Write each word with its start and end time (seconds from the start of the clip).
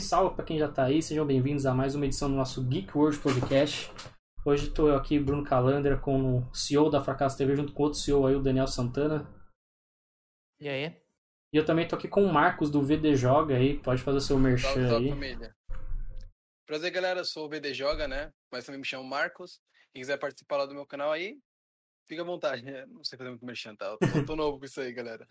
Salve, 0.00 0.02
salve 0.02 0.36
para 0.36 0.44
quem 0.44 0.58
já 0.58 0.70
tá 0.70 0.84
aí, 0.84 1.02
sejam 1.02 1.26
bem-vindos 1.26 1.66
a 1.66 1.74
mais 1.74 1.94
uma 1.94 2.06
edição 2.06 2.28
do 2.28 2.36
nosso 2.36 2.62
Geek 2.64 2.96
World 2.96 3.18
Podcast. 3.18 3.90
Hoje 4.44 4.68
estou 4.68 4.88
eu 4.88 4.96
aqui, 4.96 5.18
Bruno 5.18 5.44
Calandra, 5.44 5.98
com 5.98 6.38
o 6.38 6.54
CEO 6.54 6.90
da 6.90 7.02
Fracasso 7.02 7.36
TV, 7.36 7.54
junto 7.56 7.72
com 7.72 7.82
outro 7.82 7.98
CEO 7.98 8.26
aí, 8.26 8.34
o 8.34 8.42
Daniel 8.42 8.66
Santana. 8.66 9.28
E 10.58 10.68
aí? 10.68 10.96
E 11.52 11.56
eu 11.56 11.64
também 11.64 11.86
tô 11.86 11.96
aqui 11.96 12.08
com 12.08 12.24
o 12.24 12.32
Marcos 12.32 12.70
do 12.70 12.82
VD 12.82 13.14
Joga 13.16 13.56
aí, 13.56 13.78
pode 13.78 14.02
fazer 14.02 14.18
o 14.18 14.20
seu 14.20 14.38
merchan 14.38 14.68
Salve, 14.68 14.88
salve, 14.88 15.04
aí. 15.04 15.10
família. 15.10 15.56
Prazer, 16.66 16.90
galera. 16.90 17.20
Eu 17.20 17.24
sou 17.24 17.46
o 17.46 17.48
BD 17.48 17.74
Joga, 17.74 18.06
né? 18.06 18.32
Mas 18.50 18.64
também 18.64 18.80
me 18.80 18.86
chamo 18.86 19.04
Marcos. 19.04 19.60
Quem 19.92 20.02
quiser 20.02 20.18
participar 20.18 20.58
lá 20.58 20.66
do 20.66 20.74
meu 20.74 20.86
canal 20.86 21.10
aí, 21.12 21.38
fica 22.06 22.22
à 22.22 22.24
vontade. 22.24 22.62
né? 22.62 22.86
Não 22.86 23.04
sei 23.04 23.18
fazer 23.18 23.30
muito 23.30 23.44
merchan, 23.44 23.74
tá? 23.74 23.86
Eu 23.86 23.98
tô, 23.98 24.06
eu 24.18 24.26
tô 24.26 24.36
novo 24.36 24.58
com 24.58 24.64
isso 24.64 24.80
aí, 24.80 24.92
galera. 24.92 25.26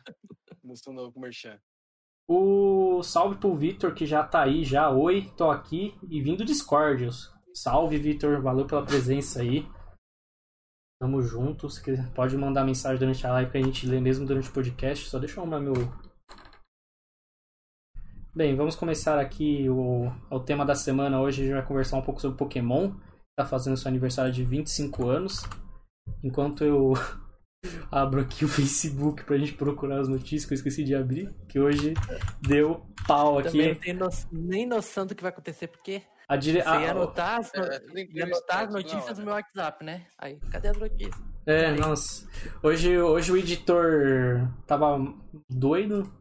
Não 0.64 0.76
sou 0.76 0.94
novo 0.94 1.14
com 1.14 1.20
merchan. 1.22 1.60
O 2.32 3.02
salve 3.02 3.38
pro 3.38 3.56
Vitor 3.56 3.92
que 3.96 4.06
já 4.06 4.24
tá 4.24 4.44
aí, 4.44 4.64
já. 4.64 4.88
Oi, 4.92 5.34
tô 5.36 5.50
aqui 5.50 5.98
e 6.08 6.22
vindo 6.22 6.38
do 6.38 6.46
Discord. 6.46 7.10
Salve, 7.56 7.98
Vitor, 7.98 8.40
valeu 8.40 8.68
pela 8.68 8.86
presença 8.86 9.42
aí. 9.42 9.68
Tamo 11.02 11.24
junto. 11.24 11.68
Se 11.72 11.84
quiser, 11.84 12.08
pode 12.14 12.38
mandar 12.38 12.64
mensagem 12.64 13.00
durante 13.00 13.26
a 13.26 13.32
live 13.32 13.52
que 13.52 13.58
a 13.58 13.62
gente 13.64 13.88
lê 13.88 14.00
mesmo 14.00 14.28
durante 14.28 14.48
o 14.48 14.54
podcast. 14.54 15.10
Só 15.10 15.18
deixa 15.18 15.40
eu 15.40 15.42
arrumar 15.42 15.60
meu. 15.60 15.74
Bem, 18.36 18.56
vamos 18.56 18.76
começar 18.76 19.20
aqui 19.20 19.68
o, 19.68 20.12
o 20.30 20.40
tema 20.40 20.64
da 20.64 20.76
semana. 20.76 21.20
Hoje 21.20 21.42
a 21.42 21.46
gente 21.46 21.56
vai 21.56 21.66
conversar 21.66 21.98
um 21.98 22.04
pouco 22.04 22.22
sobre 22.22 22.38
Pokémon. 22.38 22.94
Tá 23.36 23.44
fazendo 23.44 23.76
seu 23.76 23.90
aniversário 23.90 24.32
de 24.32 24.44
25 24.44 25.08
anos. 25.08 25.42
Enquanto 26.24 26.64
eu 26.64 26.94
abro 27.92 28.22
aqui 28.22 28.46
o 28.46 28.48
Facebook 28.48 29.24
pra 29.24 29.38
gente 29.38 29.54
procurar 29.54 30.00
as 30.00 30.08
notícias 30.08 30.46
que 30.46 30.54
eu 30.54 30.56
esqueci 30.56 30.84
de 30.84 30.96
abrir. 30.96 31.34
Que 31.48 31.60
hoje 31.60 31.94
deu 32.42 32.86
pau 33.08 33.40
aqui. 33.40 33.52
Também 33.52 33.74
não 33.74 33.80
tenho 33.80 34.00
no- 34.00 34.10
nem 34.32 34.66
noção 34.68 35.06
do 35.06 35.16
que 35.16 35.22
vai 35.22 35.32
acontecer, 35.32 35.68
porque 35.68 36.02
A 36.28 36.36
dire... 36.36 36.62
você 36.62 36.70
ia 36.70 36.92
anotar 36.92 37.40
as, 37.40 37.52
no- 37.54 37.64
É, 37.64 37.82
ia 38.14 38.24
anotar 38.26 38.64
as 38.66 38.74
notícias 38.74 39.18
no 39.18 39.26
meu 39.26 39.34
WhatsApp, 39.34 39.84
né? 39.84 40.06
Aí, 40.18 40.40
cadê 40.52 40.70
as 40.70 40.78
notícias? 40.78 41.16
É, 41.46 41.72
nossa. 41.72 42.28
Hoje, 42.62 42.98
hoje 42.98 43.32
o 43.32 43.38
editor 43.38 44.48
tava 44.68 44.98
doido. 45.50 46.12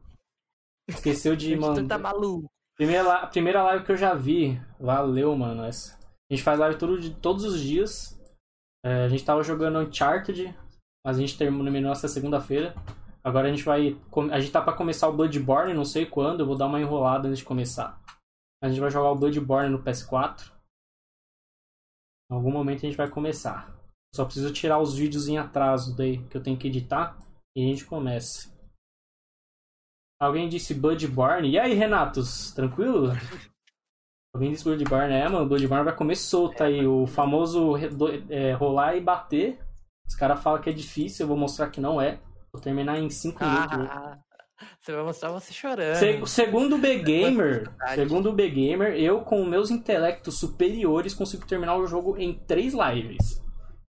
Esqueceu 0.89 1.37
de 1.37 1.51
O 1.53 1.53
editor 1.55 1.77
mandar. 1.77 1.97
tá 1.97 1.99
maluco. 2.03 2.49
Primeira, 2.77 3.27
primeira 3.27 3.63
live 3.63 3.85
que 3.85 3.93
eu 3.93 3.97
já 3.97 4.15
vi. 4.15 4.61
Valeu, 4.81 5.37
mano. 5.37 5.65
essa. 5.65 5.99
A 6.31 6.35
gente 6.35 6.43
faz 6.45 6.59
live 6.59 6.79
todo, 6.79 7.15
todos 7.17 7.45
os 7.45 7.61
dias. 7.61 8.17
É, 8.85 9.05
a 9.05 9.09
gente 9.09 9.25
tava 9.25 9.43
jogando 9.43 9.81
Uncharted, 9.81 10.57
mas 11.09 11.17
a 11.17 11.21
gente 11.23 11.39
terminou 11.39 11.91
essa 11.91 12.07
segunda-feira. 12.07 12.75
Agora 13.25 13.49
a 13.49 13.51
gente 13.51 13.65
vai. 13.65 13.99
A 14.31 14.41
gente 14.41 14.53
tá 14.53 14.61
pra 14.61 14.75
começar 14.75 15.09
o 15.09 15.17
Bloodborne, 15.17 15.73
não 15.73 15.83
sei 15.83 16.05
quando. 16.05 16.41
Eu 16.41 16.47
vou 16.47 16.55
dar 16.55 16.67
uma 16.67 16.79
enrolada 16.79 17.29
antes 17.29 17.39
de 17.39 17.47
começar. 17.47 17.99
A 18.63 18.69
gente 18.69 18.79
vai 18.79 18.91
jogar 18.91 19.13
o 19.13 19.17
Bloodborne 19.17 19.71
no 19.71 19.83
PS4. 19.83 20.53
Em 22.31 22.35
algum 22.35 22.51
momento 22.51 22.81
a 22.85 22.89
gente 22.91 22.97
vai 22.99 23.09
começar. 23.09 23.75
Só 24.15 24.27
preciso 24.27 24.53
tirar 24.53 24.81
os 24.81 24.95
vídeos 24.95 25.29
em 25.29 25.39
atraso 25.39 25.97
daí 25.97 26.23
que 26.29 26.37
eu 26.37 26.43
tenho 26.43 26.59
que 26.59 26.69
editar 26.69 27.17
e 27.57 27.65
a 27.65 27.67
gente 27.67 27.87
começa. 27.87 28.55
Alguém 30.21 30.47
disse 30.47 30.75
Bloodborne. 30.75 31.49
E 31.49 31.59
aí, 31.59 31.73
Renatos? 31.73 32.53
Tranquilo? 32.53 33.13
Alguém 34.37 34.51
disse 34.51 34.65
Bloodborne. 34.65 35.15
É, 35.15 35.27
mano, 35.27 35.49
Bloodborne 35.49 35.87
vai 35.87 35.97
comer 35.97 36.17
solto 36.17 36.63
aí. 36.63 36.87
O 36.87 37.07
famoso 37.07 37.77
é, 38.29 38.53
rolar 38.53 38.95
e 38.95 39.01
bater. 39.01 39.67
Os 40.09 40.15
caras 40.17 40.43
falam 40.43 40.61
que 40.61 40.71
é 40.71 40.73
difícil, 40.73 41.25
eu 41.25 41.29
vou 41.29 41.37
mostrar 41.37 41.69
que 41.71 41.81
não 41.81 42.01
é. 42.01 42.21
Vou 42.53 42.61
terminar 42.63 42.99
em 42.99 43.11
5 43.11 43.45
minutos. 43.45 43.79
Ah, 43.91 44.19
você 44.81 44.93
vai 44.93 45.05
mostrar 45.05 45.31
você 45.31 45.53
chorando. 45.53 45.97
Se- 45.97 46.27
segundo 46.27 46.77
o 46.77 46.79
B-Gamer, 46.79 47.71
segundo 47.95 48.31
o 48.31 48.33
B-Gamer, 48.33 48.95
eu 48.95 49.21
com 49.23 49.45
meus 49.45 49.71
intelectos 49.71 50.39
superiores 50.39 51.15
consigo 51.15 51.47
terminar 51.47 51.77
o 51.77 51.87
jogo 51.87 52.17
em 52.17 52.35
3 52.47 52.75
lives. 52.75 53.43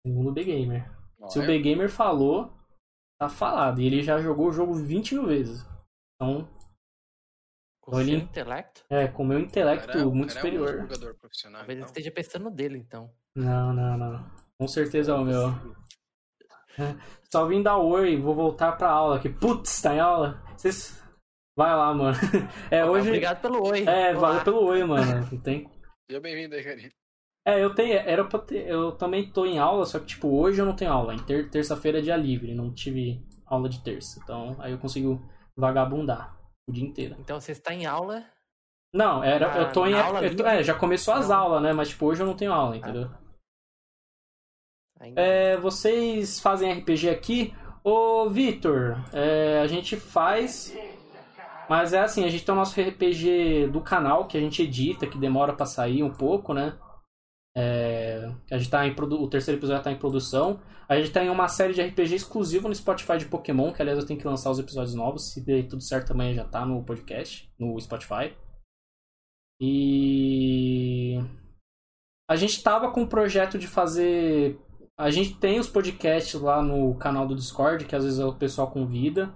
Segundo 0.06 0.30
o 0.30 0.34
B-Gamer. 0.34 0.92
Se 1.30 1.40
o 1.40 1.46
B-Gamer 1.46 1.90
falou, 1.90 2.54
tá 3.20 3.30
falado. 3.30 3.80
E 3.80 3.86
ele 3.86 4.02
já 4.04 4.20
jogou 4.20 4.48
o 4.50 4.52
jogo 4.52 4.74
20 4.74 5.14
mil 5.16 5.26
vezes. 5.28 5.66
Então, 6.16 6.48
Com 7.82 7.92
seu 7.92 8.00
Olha. 8.00 8.16
intelecto? 8.18 8.84
é, 8.90 9.08
com 9.08 9.24
o 9.24 9.26
meu 9.26 9.40
intelecto 9.40 9.88
cara, 9.88 10.08
o 10.08 10.14
muito 10.14 10.34
cara 10.36 10.48
É 10.48 10.52
um 10.52 10.54
superior. 10.58 10.82
jogador 10.82 11.16
profissional. 11.16 11.60
Talvez 11.62 11.76
ele 11.78 11.82
então. 11.82 11.88
esteja 11.92 12.12
pensando 12.12 12.50
nele, 12.52 12.78
então. 12.78 13.10
Não, 13.36 13.74
não, 13.74 13.98
não. 13.98 14.32
Com 14.60 14.68
certeza 14.68 15.12
é 15.14 15.16
o 15.16 15.24
meu. 15.24 15.50
Só 17.32 17.46
vim 17.46 17.62
dar 17.62 17.78
oi, 17.78 18.18
vou 18.18 18.36
voltar 18.36 18.74
pra 18.74 18.90
aula 18.90 19.18
aqui. 19.18 19.30
Putz, 19.30 19.82
tá 19.82 19.96
em 19.96 20.00
aula? 20.00 20.42
Vocês... 20.56 21.02
Vai 21.58 21.76
lá, 21.76 21.94
mano. 21.94 22.18
É, 22.72 22.86
hoje... 22.86 23.08
Obrigado 23.10 23.42
pelo 23.42 23.68
oi. 23.68 23.84
É, 23.86 24.12
Olá. 24.12 24.20
valeu 24.20 24.44
pelo 24.44 24.66
oi, 24.66 24.84
mano. 24.84 25.28
Não 25.32 25.40
tem... 25.42 25.70
Seja 26.10 26.20
bem-vindo 26.22 26.56
aí, 26.56 26.64
carinho. 26.64 26.90
É, 27.46 27.64
eu 27.64 27.74
tenho... 27.74 27.94
Era 27.98 28.24
pra 28.26 28.40
ter... 28.40 28.68
Eu 28.68 28.92
também 28.94 29.32
tô 29.32 29.46
em 29.46 29.60
aula, 29.60 29.86
só 29.86 30.00
que, 30.00 30.06
tipo, 30.06 30.28
hoje 30.30 30.62
eu 30.62 30.66
não 30.66 30.76
tenho 30.76 30.92
aula. 30.92 31.14
Em 31.14 31.20
ter... 31.24 31.50
terça-feira 31.50 32.00
é 32.00 32.02
dia 32.02 32.16
livre, 32.18 32.54
não 32.54 32.74
tive 32.74 33.26
aula 33.46 33.68
de 33.68 33.84
terça. 33.84 34.20
Então, 34.24 34.56
aí 34.60 34.72
eu 34.72 34.78
consigo 34.78 35.22
vagabundar 35.58 36.38
o 36.70 36.72
dia 36.72 36.84
inteiro. 36.86 37.16
Então 37.20 37.40
você 37.40 37.52
está 37.54 37.74
em 37.74 37.86
aula. 37.86 38.24
Não, 38.94 39.24
era... 39.24 39.48
Na- 39.48 39.58
eu 39.60 39.72
tô 39.72 39.86
em... 39.86 39.94
eu? 39.94 40.48
É, 40.48 40.64
já 40.64 40.74
começou 40.74 41.14
as 41.14 41.30
Não. 41.30 41.38
aulas, 41.38 41.62
né? 41.64 41.74
Mas, 41.74 41.90
tipo, 41.90 42.06
hoje 42.06 42.22
eu 42.22 42.28
não 42.28 42.36
tenho 42.36 42.54
aula, 42.54 42.76
entendeu? 42.76 43.04
Ainda. 43.04 43.21
É, 45.16 45.58
vocês 45.58 46.40
fazem 46.40 46.72
RPG 46.72 47.10
aqui? 47.10 47.54
Ô, 47.84 48.30
Vitor, 48.30 49.04
é, 49.12 49.60
a 49.60 49.68
gente 49.68 49.98
faz. 49.98 50.76
Mas 51.68 51.94
é 51.94 52.02
assim, 52.02 52.24
a 52.24 52.28
gente 52.28 52.46
tem 52.46 52.54
o 52.54 52.58
nosso 52.58 52.80
RPG 52.80 53.68
do 53.72 53.82
canal 53.82 54.28
que 54.28 54.38
a 54.38 54.42
gente 54.42 54.62
edita, 54.62 55.08
que 55.08 55.18
demora 55.18 55.54
pra 55.54 55.66
sair 55.66 56.04
um 56.04 56.12
pouco, 56.12 56.54
né? 56.54 56.78
É, 57.56 58.32
a 58.52 58.58
gente 58.58 58.70
tá 58.70 58.86
em 58.86 58.94
produ... 58.94 59.22
O 59.22 59.30
terceiro 59.30 59.60
episódio 59.60 59.84
tá 59.84 59.92
em 59.92 59.98
produção. 59.98 60.62
A 60.88 60.98
gente 60.98 61.12
tem 61.12 61.30
uma 61.30 61.48
série 61.48 61.74
de 61.74 61.82
RPG 61.82 62.16
exclusivo 62.16 62.68
no 62.68 62.76
Spotify 62.76 63.18
de 63.18 63.26
Pokémon, 63.26 63.72
que 63.72 63.82
aliás 63.82 63.98
eu 63.98 64.06
tenho 64.06 64.20
que 64.20 64.28
lançar 64.28 64.52
os 64.52 64.60
episódios 64.60 64.94
novos. 64.94 65.32
Se 65.32 65.44
der 65.44 65.68
tudo 65.68 65.82
certo 65.82 66.12
amanhã 66.12 66.34
já 66.34 66.44
tá 66.44 66.66
no 66.66 66.84
podcast, 66.84 67.50
no 67.58 67.80
Spotify. 67.80 68.36
E. 69.60 71.18
A 72.30 72.36
gente 72.36 72.62
tava 72.62 72.92
com 72.92 73.04
o 73.04 73.08
projeto 73.08 73.58
de 73.58 73.68
fazer 73.68 74.60
a 74.98 75.10
gente 75.10 75.36
tem 75.36 75.60
os 75.60 75.70
podcasts 75.70 76.40
lá 76.40 76.62
no 76.62 76.96
canal 76.96 77.28
do 77.28 77.36
Discord, 77.36 77.86
que 77.86 77.96
às 77.96 78.04
vezes 78.04 78.20
o 78.20 78.34
pessoal 78.34 78.70
convida. 78.70 79.34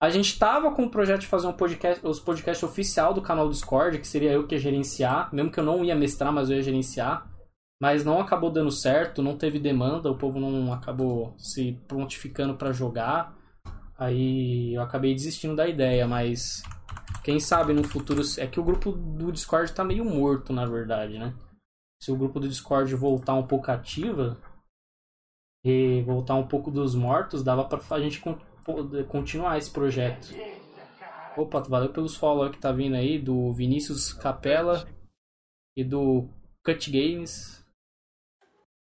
A 0.00 0.10
gente 0.10 0.38
tava 0.38 0.72
com 0.72 0.84
o 0.84 0.90
projeto 0.90 1.20
de 1.20 1.26
fazer 1.26 1.46
um 1.46 1.52
podcast, 1.52 2.04
os 2.04 2.18
podcasts 2.18 2.62
oficial 2.62 3.14
do 3.14 3.22
canal 3.22 3.46
do 3.46 3.52
Discord, 3.52 3.98
que 3.98 4.06
seria 4.06 4.32
eu 4.32 4.46
que 4.46 4.54
ia 4.54 4.60
gerenciar, 4.60 5.32
mesmo 5.32 5.50
que 5.50 5.60
eu 5.60 5.64
não 5.64 5.84
ia 5.84 5.94
mestrar, 5.94 6.32
mas 6.32 6.50
eu 6.50 6.56
ia 6.56 6.62
gerenciar. 6.62 7.30
Mas 7.80 8.04
não 8.04 8.20
acabou 8.20 8.50
dando 8.50 8.70
certo, 8.70 9.22
não 9.22 9.36
teve 9.36 9.58
demanda, 9.58 10.10
o 10.10 10.16
povo 10.18 10.38
não 10.38 10.72
acabou 10.72 11.34
se 11.38 11.72
prontificando 11.86 12.54
pra 12.56 12.72
jogar. 12.72 13.36
Aí 13.98 14.74
eu 14.74 14.82
acabei 14.82 15.14
desistindo 15.14 15.54
da 15.54 15.68
ideia, 15.68 16.06
mas 16.06 16.62
quem 17.22 17.38
sabe 17.38 17.72
no 17.72 17.84
futuro 17.84 18.22
é 18.38 18.46
que 18.46 18.58
o 18.58 18.64
grupo 18.64 18.90
do 18.90 19.30
Discord 19.30 19.72
tá 19.72 19.84
meio 19.84 20.04
morto, 20.04 20.52
na 20.52 20.66
verdade, 20.66 21.18
né? 21.18 21.32
Se 22.02 22.10
o 22.10 22.16
grupo 22.16 22.40
do 22.40 22.48
Discord 22.48 22.92
voltar 22.96 23.34
um 23.34 23.46
pouco 23.46 23.70
ativa, 23.70 24.36
e 25.64 26.02
voltar 26.02 26.34
um 26.34 26.46
pouco 26.46 26.70
dos 26.70 26.94
mortos, 26.94 27.42
dava 27.44 27.64
pra 27.64 27.80
a 27.96 28.00
gente 28.00 28.20
con- 28.20 28.38
poder 28.64 29.06
continuar 29.06 29.58
esse 29.58 29.70
projeto. 29.70 30.28
Opa, 31.36 31.60
valeu 31.60 31.92
pelos 31.92 32.16
follow 32.16 32.50
que 32.50 32.58
tá 32.58 32.72
vindo 32.72 32.94
aí, 32.96 33.18
do 33.18 33.52
Vinícius 33.52 34.12
Capella 34.12 34.86
e 35.76 35.82
do 35.84 36.28
Cut 36.64 36.90
Games. 36.90 37.64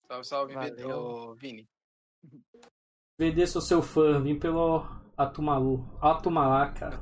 Salve, 0.07 0.25
salve, 0.27 0.53
Valeu. 0.53 1.35
Vini. 1.35 1.67
VD, 3.19 3.47
sou 3.47 3.61
seu 3.61 3.81
fã, 3.81 4.21
vim 4.21 4.37
pelo 4.37 4.85
Atumalu. 5.15 5.87
Lá, 6.01 6.71
cara. 6.73 7.01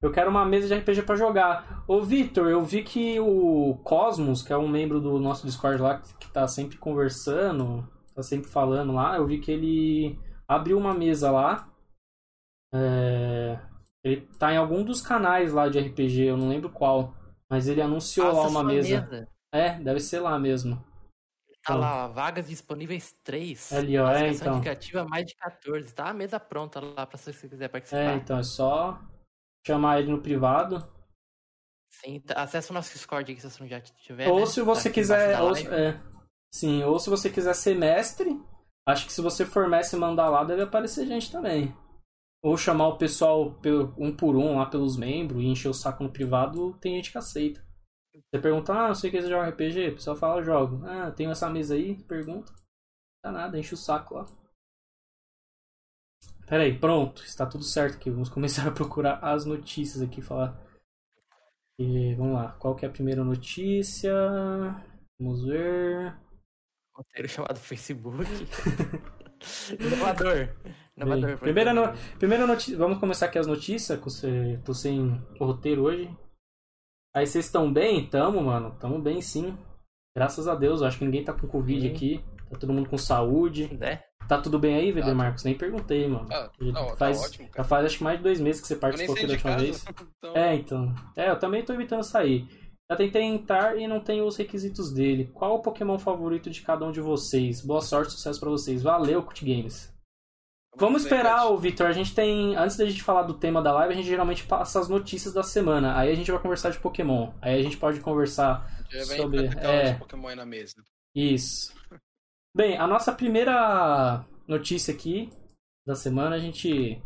Eu 0.00 0.10
quero 0.10 0.30
uma 0.30 0.44
mesa 0.44 0.66
de 0.68 0.74
RPG 0.74 1.02
pra 1.02 1.14
jogar. 1.16 1.84
Ô, 1.86 2.02
Vitor, 2.02 2.48
eu 2.48 2.62
vi 2.62 2.82
que 2.82 3.18
o 3.20 3.76
Cosmos, 3.84 4.42
que 4.42 4.52
é 4.52 4.56
um 4.56 4.68
membro 4.68 5.00
do 5.00 5.18
nosso 5.18 5.46
Discord 5.46 5.80
lá, 5.80 6.00
que 6.00 6.30
tá 6.30 6.46
sempre 6.48 6.76
conversando, 6.76 7.88
tá 8.22 8.28
sempre 8.28 8.48
falando 8.50 8.92
lá, 8.92 9.16
eu 9.16 9.26
vi 9.26 9.40
que 9.40 9.50
ele 9.50 10.18
abriu 10.48 10.78
uma 10.78 10.94
mesa 10.94 11.30
lá. 11.30 11.68
É, 12.74 13.58
Ele 14.04 14.22
tá 14.38 14.52
em 14.52 14.56
algum 14.56 14.82
dos 14.84 15.00
canais 15.00 15.52
lá 15.52 15.68
de 15.68 15.78
RPG, 15.78 16.22
eu 16.24 16.36
não 16.36 16.48
lembro 16.48 16.70
qual. 16.70 17.14
Mas 17.50 17.68
ele 17.68 17.82
anunciou 17.82 18.28
lá 18.28 18.34
Faça 18.34 18.48
uma 18.48 18.60
sua 18.60 18.64
mesa. 18.64 19.28
É, 19.54 19.78
deve 19.78 20.00
ser 20.00 20.20
lá 20.20 20.38
mesmo. 20.38 20.82
Tá 21.64 21.76
lá, 21.76 22.06
ó, 22.06 22.08
vagas 22.08 22.48
disponíveis 22.48 23.14
3. 23.22 23.72
Ali, 23.72 23.96
ó, 23.98 24.10
é, 24.10 24.30
então. 24.30 24.56
indicativa 24.56 25.04
mais 25.04 25.26
de 25.26 25.36
14. 25.36 25.94
Tá 25.94 26.08
a 26.08 26.14
mesa 26.14 26.40
pronta 26.40 26.80
lá 26.80 27.06
pra 27.06 27.16
se 27.18 27.32
você 27.32 27.48
quiser 27.48 27.66
É, 27.66 27.68
participar. 27.68 28.16
então 28.16 28.38
é 28.38 28.42
só 28.42 28.98
chamar 29.64 30.00
ele 30.00 30.10
no 30.10 30.20
privado. 30.20 30.78
Sim, 31.90 32.18
tá- 32.20 32.42
acessa 32.42 32.72
o 32.72 32.74
nosso 32.74 32.92
Discord 32.94 33.30
aqui 33.30 33.40
se 33.40 33.48
você 33.48 33.62
não 33.62 33.68
já 33.68 33.80
tiver. 33.80 34.28
Ou 34.28 34.40
né? 34.40 34.46
se 34.46 34.60
Tá 34.60 34.64
você 34.64 34.88
aqui 34.88 34.94
quiser. 35.00 35.40
Ou, 35.40 35.54
é, 35.56 36.02
sim, 36.52 36.82
ou 36.84 36.98
se 36.98 37.10
você 37.10 37.30
quiser 37.30 37.54
ser 37.54 37.74
mestre, 37.76 38.40
acho 38.86 39.06
que 39.06 39.12
se 39.12 39.20
você 39.20 39.44
for 39.46 39.68
mestre 39.68 39.96
e 39.96 40.00
mandar 40.00 40.28
lá, 40.28 40.44
deve 40.44 40.62
aparecer 40.62 41.06
gente 41.06 41.30
também. 41.30 41.74
ou 42.44 42.56
chamar 42.56 42.88
o 42.88 42.98
pessoal 42.98 43.56
um 43.98 44.14
por 44.14 44.36
um 44.36 44.56
lá 44.58 44.66
pelos 44.66 44.96
membros 44.96 45.42
e 45.42 45.46
encher 45.46 45.68
o 45.68 45.74
saco 45.74 46.02
no 46.04 46.12
privado, 46.12 46.74
tem 46.80 46.96
gente 46.96 47.12
que 47.12 47.18
aceita. 47.18 47.64
Você 48.14 48.40
pergunta, 48.40 48.72
ah, 48.74 48.88
não 48.88 48.94
sei 48.94 49.08
o 49.08 49.12
que 49.12 49.22
você 49.22 49.28
joga 49.28 49.48
RPG, 49.48 49.88
o 49.90 49.94
pessoal 49.94 50.16
fala, 50.16 50.42
jogo. 50.42 50.84
Ah, 50.86 51.10
tenho 51.10 51.30
essa 51.30 51.48
mesa 51.48 51.74
aí, 51.74 51.96
pergunta. 52.04 52.52
Não 52.52 53.32
dá 53.32 53.32
nada, 53.32 53.58
enche 53.58 53.74
o 53.74 53.76
saco 53.76 54.14
lá. 54.14 54.26
Pera 56.46 56.64
aí, 56.64 56.78
pronto, 56.78 57.22
está 57.22 57.46
tudo 57.46 57.64
certo 57.64 57.96
aqui. 57.96 58.10
Vamos 58.10 58.28
começar 58.28 58.66
a 58.68 58.72
procurar 58.72 59.18
as 59.22 59.44
notícias 59.46 60.02
aqui, 60.02 60.20
falar. 60.20 60.60
E, 61.78 62.14
vamos 62.14 62.34
lá, 62.34 62.52
qual 62.58 62.74
que 62.76 62.84
é 62.84 62.88
a 62.88 62.92
primeira 62.92 63.24
notícia? 63.24 64.12
Vamos 65.18 65.44
ver. 65.44 66.14
Roteiro 66.94 67.28
chamado 67.28 67.58
Facebook. 67.58 68.26
Inovador. 69.80 70.48
Inovador. 70.96 71.28
Bem, 71.30 71.36
primeira, 71.38 71.74
no... 71.74 71.92
primeira 72.18 72.46
notícia. 72.46 72.76
Vamos 72.76 72.98
começar 72.98 73.26
aqui 73.26 73.38
as 73.38 73.46
notícias, 73.46 73.98
você... 73.98 74.60
tô 74.64 74.74
sem 74.74 75.20
o 75.40 75.44
roteiro 75.44 75.82
hoje. 75.82 76.10
Aí 77.14 77.26
vocês 77.26 77.46
estão 77.46 77.72
bem? 77.72 78.06
Tamo, 78.06 78.42
mano. 78.42 78.76
Tamo 78.80 78.98
bem 78.98 79.20
sim. 79.20 79.56
Graças 80.16 80.46
a 80.48 80.54
Deus. 80.54 80.80
Eu 80.80 80.86
acho 80.86 80.98
que 80.98 81.04
ninguém 81.04 81.24
tá 81.24 81.32
com 81.32 81.46
Covid 81.46 81.80
Sim. 81.80 81.94
aqui. 81.94 82.24
Tá 82.50 82.58
todo 82.58 82.72
mundo 82.72 82.88
com 82.88 82.98
saúde. 82.98 83.72
Né? 83.74 84.02
Tá 84.28 84.40
tudo 84.40 84.58
bem 84.58 84.76
aí, 84.76 84.92
VD 84.92 85.08
Tá. 85.08 85.14
Marcos? 85.14 85.44
Nem 85.44 85.56
perguntei, 85.56 86.06
mano. 86.06 86.26
Ah, 86.30 86.50
não, 86.60 86.86
tá 86.88 86.96
faz, 86.96 87.22
ótimo, 87.22 87.48
já 87.54 87.64
faz 87.64 87.86
acho 87.86 87.98
que 87.98 88.04
mais 88.04 88.18
de 88.18 88.22
dois 88.22 88.40
meses 88.40 88.60
que 88.60 88.68
você 88.68 88.76
participou 88.76 89.14
aqui 89.14 89.26
da 89.26 89.32
última 89.32 89.56
vez. 89.58 89.84
Então, 90.18 90.36
É, 90.36 90.54
então. 90.54 90.94
É, 91.16 91.30
eu 91.30 91.38
também 91.38 91.64
tô 91.64 91.72
evitando 91.72 92.02
sair. 92.02 92.48
Já 92.92 92.96
tentei 92.96 93.22
entrar 93.22 93.78
e 93.78 93.88
não 93.88 94.00
tenho 94.00 94.26
os 94.26 94.36
requisitos 94.36 94.92
dele. 94.92 95.30
Qual 95.32 95.54
o 95.54 95.62
Pokémon 95.62 95.98
favorito 95.98 96.50
de 96.50 96.60
cada 96.60 96.84
um 96.84 96.92
de 96.92 97.00
vocês? 97.00 97.62
Boa 97.64 97.80
sorte, 97.80 98.12
sucesso 98.12 98.38
pra 98.38 98.50
vocês. 98.50 98.82
Valeu, 98.82 99.22
Cut 99.22 99.42
Games. 99.42 99.90
Vamos 100.76 101.02
esperar, 101.04 101.46
ô 101.46 101.56
Vitor. 101.56 101.86
A 101.86 101.92
gente 101.92 102.14
tem. 102.14 102.54
Antes 102.54 102.76
da 102.76 102.84
gente 102.84 103.02
falar 103.02 103.22
do 103.22 103.32
tema 103.32 103.62
da 103.62 103.72
live, 103.72 103.94
a 103.94 103.96
gente 103.96 104.08
geralmente 104.08 104.44
passa 104.46 104.78
as 104.78 104.90
notícias 104.90 105.32
da 105.32 105.42
semana. 105.42 105.96
Aí 105.98 106.10
a 106.10 106.14
gente 106.14 106.30
vai 106.30 106.40
conversar 106.40 106.68
de 106.68 106.78
Pokémon. 106.78 107.32
Aí 107.40 107.58
a 107.58 107.62
gente 107.62 107.78
pode 107.78 107.98
conversar 108.00 108.66
Já 108.90 109.04
sobre- 109.04 109.46
é. 109.58 109.94
Pokémon 109.94 110.28
aí 110.28 110.36
na 110.36 110.44
mesa. 110.44 110.74
Isso. 111.14 111.72
Bem, 112.54 112.76
a 112.76 112.86
nossa 112.86 113.10
primeira 113.12 114.22
notícia 114.46 114.92
aqui 114.92 115.30
da 115.86 115.94
semana, 115.94 116.36
a 116.36 116.38
gente 116.38 117.02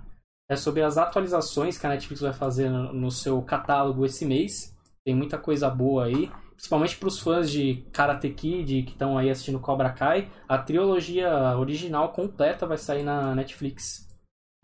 é 0.50 0.56
sobre 0.56 0.82
as 0.82 0.98
atualizações 0.98 1.78
que 1.78 1.86
a 1.86 1.90
Netflix 1.90 2.20
vai 2.22 2.32
fazer 2.32 2.68
no 2.68 3.10
seu 3.12 3.40
catálogo 3.42 4.04
esse 4.04 4.24
mês. 4.26 4.75
Tem 5.06 5.14
muita 5.14 5.38
coisa 5.38 5.70
boa 5.70 6.06
aí, 6.06 6.28
principalmente 6.56 6.96
para 6.96 7.06
os 7.06 7.20
fãs 7.20 7.48
de 7.48 7.86
Karate 7.92 8.28
Kid 8.28 8.82
que 8.82 8.90
estão 8.90 9.16
aí 9.16 9.30
assistindo 9.30 9.60
Cobra 9.60 9.92
Kai. 9.92 10.28
A 10.48 10.58
trilogia 10.58 11.56
original 11.56 12.12
completa 12.12 12.66
vai 12.66 12.76
sair 12.76 13.04
na 13.04 13.32
Netflix 13.32 14.04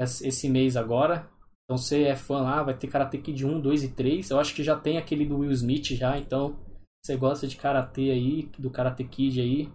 esse 0.01 0.49
mês 0.49 0.77
agora. 0.77 1.31
Então 1.65 1.79
você 1.79 2.03
é 2.03 2.17
fã 2.17 2.43
lá, 2.43 2.61
vai 2.65 2.77
ter 2.77 2.89
Karate 2.89 3.19
Kid 3.19 3.47
1, 3.47 3.61
2 3.61 3.85
e 3.85 3.89
3. 3.91 4.31
Eu 4.31 4.41
acho 4.41 4.53
que 4.53 4.65
já 4.65 4.77
tem 4.77 4.99
aquele 4.99 5.25
do 5.25 5.39
Will 5.39 5.53
Smith 5.53 5.93
já, 5.93 6.19
então 6.19 6.59
você 7.01 7.17
gosta 7.17 7.47
de 7.47 7.57
Karate 7.57 8.11
aí, 8.11 8.51
do 8.59 8.69
Karate 8.69 9.05
Kid 9.05 9.41
aí, 9.41 9.73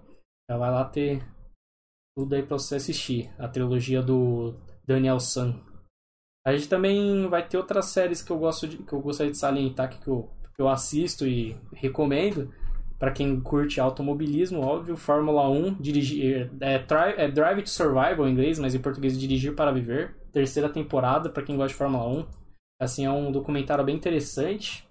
já 0.51 0.57
vai 0.57 0.69
lá 0.69 0.83
ter 0.83 1.25
tudo 2.17 2.35
aí 2.35 2.43
pra 2.43 2.57
você 2.57 2.75
assistir. 2.75 3.31
A 3.39 3.47
trilogia 3.47 4.01
do 4.01 4.53
Daniel 4.85 5.19
San. 5.19 5.63
A 6.45 6.55
gente 6.55 6.69
também 6.69 7.27
vai 7.27 7.47
ter 7.47 7.57
outras 7.57 7.87
séries 7.87 8.21
que 8.21 8.31
eu 8.31 8.37
gosto 8.37 8.67
de, 8.67 8.77
que 8.77 8.93
eu 8.93 9.01
gostaria 9.01 9.31
de 9.31 9.37
salientar 9.37 9.89
que 9.89 10.07
eu, 10.07 10.29
eu 10.57 10.67
assisto 10.67 11.25
e 11.27 11.55
recomendo. 11.73 12.51
Pra 12.99 13.11
quem 13.11 13.39
curte 13.39 13.79
automobilismo, 13.79 14.59
óbvio, 14.59 14.97
Fórmula 14.97 15.47
1, 15.47 15.75
dirigir, 15.75 16.49
é, 16.59 16.83
é 17.17 17.27
Drive 17.29 17.61
to 17.61 17.69
Survival 17.69 18.27
em 18.27 18.31
inglês, 18.31 18.57
mas 18.57 18.73
em 18.73 18.79
português 18.79 19.19
Dirigir 19.19 19.53
para 19.53 19.71
Viver. 19.71 20.15
Terceira 20.33 20.67
temporada, 20.67 21.29
pra 21.29 21.43
quem 21.43 21.55
gosta 21.55 21.69
de 21.69 21.75
Fórmula 21.75 22.07
1. 22.07 22.25
Assim, 22.81 23.05
é 23.05 23.11
um 23.11 23.31
documentário 23.31 23.83
bem 23.83 23.95
interessante. 23.95 24.83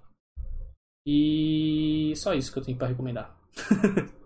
E 1.04 2.12
só 2.14 2.32
isso 2.32 2.52
que 2.52 2.60
eu 2.60 2.62
tenho 2.62 2.78
pra 2.78 2.86
recomendar. 2.86 3.36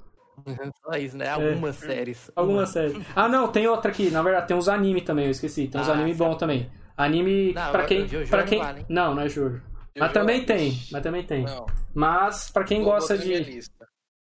Só 0.83 0.99
isso, 0.99 1.19
né? 1.19 1.29
Algumas 1.29 1.77
séries. 1.77 2.31
Alguma 2.35 2.61
Uma. 2.61 2.67
série. 2.67 2.99
Ah, 3.15 3.29
não, 3.29 3.49
tem 3.53 3.69
outra 3.69 3.91
aqui. 3.91 4.11
Na 4.11 4.23
verdade, 4.23 4.49
tem 4.49 4.57
uns 4.57 4.69
anime 4.71 5.03
também, 5.03 5.27
eu 5.27 5.31
esqueci. 5.31 5.69
Tem 5.69 5.79
uns 5.79 5.89
Ah, 5.89 5.93
anime 5.93 6.15
bom 6.15 6.35
também. 6.35 6.71
Anime 6.97 7.53
Não, 7.53 7.71
pra 7.71 7.85
quem, 7.85 8.09
Jojo 8.09 8.31
para 8.31 8.41
não 8.41 8.47
quem, 8.49 8.59
vale, 8.59 8.81
hein? 8.81 8.87
não, 8.89 9.15
não 9.15 9.23
é 9.23 9.29
Jojo. 9.29 9.61
Mas 9.99 10.13
também 10.13 10.45
tem, 10.45 10.73
mas 10.91 11.03
também 11.03 11.25
tem. 11.27 11.45
Não, 11.45 11.67
Mas 11.95 12.51
pra 12.51 12.65
quem 12.65 12.83
gosta 12.83 13.19
de, 13.19 13.61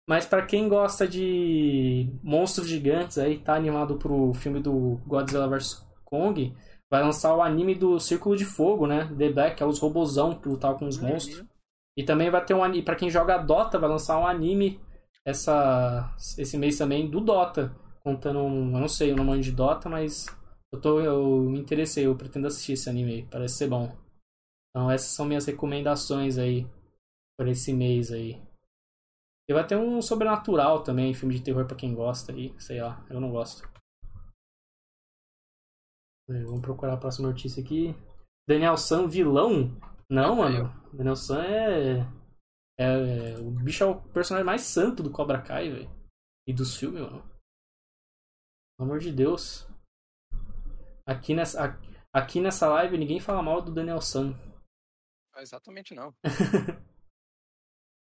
mas 0.08 0.26
para 0.26 0.46
quem 0.46 0.70
gosta 0.70 1.08
de 1.08 2.10
monstros 2.24 2.68
gigantes 2.68 3.18
aí, 3.18 3.40
tá 3.40 3.56
animado 3.56 3.98
pro 3.98 4.34
filme 4.34 4.60
do 4.62 5.02
Godzilla 5.06 5.48
vs 5.50 5.86
Kong, 6.06 6.54
vai 6.90 7.04
lançar 7.04 7.36
o 7.36 7.42
anime 7.42 7.76
do 7.76 8.00
Círculo 8.00 8.36
de 8.38 8.46
Fogo, 8.46 8.88
né? 8.88 9.14
The 9.18 9.30
Black, 9.30 9.58
que 9.58 9.64
é 9.64 9.66
os 9.66 9.80
robozão 9.80 10.36
que 10.40 10.48
lutavam 10.48 10.80
com 10.80 10.88
os 10.88 10.98
Uhum. 10.98 11.08
monstros. 11.10 11.44
E 11.98 12.04
também 12.04 12.30
vai 12.30 12.44
ter 12.46 12.54
um 12.54 12.64
anime, 12.64 12.84
pra 12.84 12.96
quem 12.96 13.10
joga 13.10 13.38
Dota, 13.38 13.80
vai 13.80 13.90
lançar 13.90 14.18
um 14.20 14.28
anime 14.28 14.80
essa, 15.26 16.16
esse 16.38 16.58
mês 16.58 16.78
também 16.78 17.10
do 17.10 17.20
Dota. 17.20 17.76
Contando 18.04 18.40
um, 18.40 18.74
eu 18.74 18.80
não 18.80 18.88
sei 18.88 19.12
o 19.12 19.16
nome 19.18 19.42
de 19.42 19.52
Dota, 19.52 19.90
mas 19.90 20.28
eu, 20.72 20.80
tô, 20.80 21.02
eu 21.02 21.42
me 21.50 21.60
interessei, 21.60 22.06
eu 22.06 22.16
pretendo 22.16 22.48
assistir 22.48 22.74
esse 22.74 22.90
anime 22.90 23.28
parece 23.30 23.56
ser 23.58 23.68
bom. 23.68 23.92
Então 24.78 24.92
essas 24.92 25.10
são 25.10 25.26
minhas 25.26 25.44
recomendações 25.48 26.38
aí 26.38 26.68
por 27.36 27.48
esse 27.48 27.74
mês 27.74 28.12
aí. 28.12 28.40
E 29.50 29.54
vai 29.54 29.66
ter 29.66 29.76
um 29.76 30.00
sobrenatural 30.04 30.84
também, 30.84 31.16
filme 31.16 31.34
de 31.34 31.44
terror 31.44 31.66
pra 31.66 31.76
quem 31.76 31.96
gosta 31.96 32.32
aí, 32.32 32.54
sei 32.62 32.80
lá, 32.80 33.04
eu 33.10 33.20
não 33.20 33.32
gosto. 33.32 33.68
É, 36.30 36.44
Vamos 36.44 36.62
procurar 36.62 36.94
a 36.94 36.98
próxima 36.98 37.28
notícia 37.28 37.64
aqui. 37.64 37.96
Daniel 38.48 38.78
San, 38.78 39.08
vilão? 39.08 39.76
Não, 40.08 40.36
mano. 40.36 40.70
Daniel 40.94 41.16
San 41.16 41.44
é. 41.44 42.02
É. 42.80 43.36
O 43.40 43.50
bicho 43.50 43.84
é 43.84 43.88
o 43.88 44.00
personagem 44.12 44.46
mais 44.46 44.62
santo 44.62 45.02
do 45.02 45.12
Cobra 45.12 45.42
Kai, 45.42 45.72
velho. 45.72 45.90
E 46.48 46.54
dos 46.54 46.78
filmes, 46.78 47.02
mano. 47.02 47.24
Pelo 48.78 48.90
amor 48.92 49.00
de 49.00 49.12
Deus. 49.12 49.68
Aqui 51.04 51.34
nessa, 51.34 51.82
aqui 52.14 52.40
nessa 52.40 52.70
live 52.70 52.96
ninguém 52.96 53.20
fala 53.20 53.42
mal 53.42 53.60
do 53.60 53.74
Daniel 53.74 54.02
San. 54.02 54.38
Exatamente 55.42 55.94
não. 55.94 56.14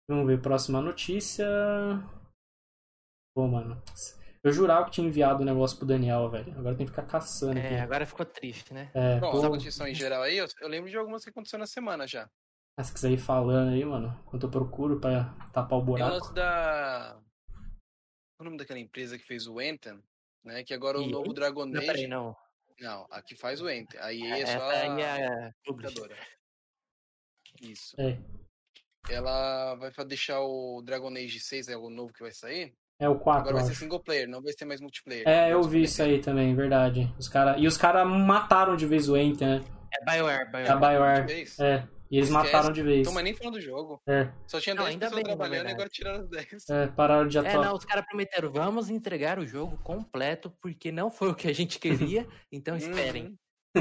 Vamos 0.08 0.26
ver, 0.26 0.40
próxima 0.40 0.80
notícia. 0.80 1.46
Pô, 3.34 3.46
mano. 3.46 3.80
Eu 4.42 4.52
jurava 4.52 4.86
que 4.86 4.92
tinha 4.92 5.06
enviado 5.06 5.42
o 5.42 5.44
negócio 5.44 5.76
pro 5.76 5.86
Daniel, 5.86 6.30
velho. 6.30 6.56
Agora 6.58 6.76
tem 6.76 6.86
que 6.86 6.92
ficar 6.92 7.06
caçando 7.06 7.58
aqui. 7.58 7.68
É, 7.74 7.80
agora 7.80 8.06
ficou 8.06 8.24
triste, 8.24 8.72
né? 8.72 8.90
É, 8.94 9.18
Bom, 9.20 9.32
tô... 9.32 9.38
essa 9.38 9.48
notícia 9.48 9.88
em 9.88 9.94
geral 9.94 10.22
aí, 10.22 10.38
eu, 10.38 10.46
eu 10.60 10.68
lembro 10.68 10.88
de 10.88 10.96
algumas 10.96 11.24
que 11.24 11.30
aconteceram 11.30 11.60
na 11.60 11.66
semana 11.66 12.06
já. 12.06 12.30
Ah, 12.78 12.84
se 12.84 12.92
quiser 12.94 13.10
ir 13.10 13.18
falando 13.18 13.72
aí, 13.72 13.84
mano, 13.84 14.16
enquanto 14.26 14.44
eu 14.44 14.50
procuro 14.50 15.00
pra 15.00 15.34
tapar 15.52 15.78
o 15.78 15.82
Tem 15.82 15.82
o 15.82 15.84
buraco. 15.84 16.10
lance 16.14 16.32
da. 16.32 17.20
Qual 17.50 18.40
o 18.40 18.44
nome 18.44 18.56
daquela 18.56 18.78
empresa 18.78 19.18
que 19.18 19.24
fez 19.24 19.46
o 19.48 19.58
Anthem, 19.58 20.00
né? 20.44 20.62
Que 20.62 20.72
agora 20.72 20.98
o 20.98 21.02
EA? 21.02 21.08
novo 21.10 21.32
Dragon 21.34 21.66
Não, 21.66 21.78
Age. 21.78 21.86
peraí, 21.86 22.06
não. 22.06 22.34
Não, 22.80 23.06
a 23.10 23.20
que 23.20 23.34
faz 23.34 23.60
o 23.60 23.66
Anthem. 23.66 24.00
A 24.00 24.14
EA 24.14 24.36
é 24.36 24.40
Essa 24.42 24.58
só 24.58 24.70
aí 24.70 25.02
a 25.02 25.18
é 25.18 25.26
a 25.26 25.52
publisher. 25.64 25.94
publicadora. 26.04 26.16
Isso. 27.62 27.94
É, 27.98 28.18
Ela 29.10 29.74
vai 29.76 29.90
deixar 30.06 30.40
o 30.40 30.82
Dragon 30.84 31.08
Age 31.14 31.40
6, 31.40 31.68
é 31.68 31.76
o 31.76 31.88
novo 31.88 32.12
que 32.12 32.20
vai 32.22 32.32
sair. 32.32 32.74
é 33.00 33.08
o 33.08 33.18
4, 33.18 33.40
Agora 33.40 33.54
vai 33.56 33.64
ser 33.64 33.70
acho. 33.70 33.80
single 33.80 34.00
player, 34.02 34.28
não 34.28 34.42
vai 34.42 34.52
ser 34.52 34.64
mais 34.64 34.80
multiplayer. 34.80 35.26
É, 35.26 35.52
eu 35.52 35.62
vi 35.62 35.82
isso 35.82 36.02
aí 36.02 36.20
também, 36.20 36.54
verdade. 36.54 37.12
Os 37.18 37.28
cara... 37.28 37.56
E 37.58 37.66
os 37.66 37.76
caras 37.78 38.06
mataram 38.06 38.76
de 38.76 38.86
vez 38.86 39.08
o 39.08 39.16
Ent, 39.16 39.40
né? 39.40 39.60
É 39.92 40.04
BioWare, 40.04 40.42
A 40.42 40.44
BioWare. 40.46 40.78
BioWare. 40.80 41.26
Fez. 41.28 41.58
É, 41.60 41.88
e 42.10 42.16
eles 42.18 42.28
Esquece. 42.28 42.52
mataram 42.52 42.72
de 42.72 42.82
vez. 42.82 43.00
Então, 43.00 43.12
mas 43.14 43.24
nem 43.24 43.34
falando 43.34 43.54
do 43.54 43.60
jogo. 43.60 44.02
É, 44.06 44.30
Só 44.46 44.60
tinha 44.60 44.74
Não, 44.74 44.82
10 44.84 44.94
ainda 44.94 45.06
pessoas 45.06 45.22
bem, 45.22 45.36
trabalhando 45.36 45.68
e 45.68 45.72
agora 45.72 45.88
tiraram 45.88 46.20
as 46.20 46.28
10. 46.28 46.68
é, 46.70 46.86
pararam 46.88 47.28
de 47.28 47.38
É, 47.38 47.40
atuar. 47.40 47.64
não, 47.64 47.74
os 47.74 47.84
caras 47.84 48.04
prometeram, 48.06 48.50
vamos 48.52 48.90
entregar 48.90 49.38
o 49.38 49.46
jogo 49.46 49.78
completo, 49.78 50.50
porque 50.60 50.92
não 50.92 51.10
foi 51.10 51.30
o 51.30 51.34
que 51.34 51.48
a 51.48 51.54
gente 51.54 51.78
queria, 51.78 52.26
então 52.52 52.76
esperem. 52.76 53.38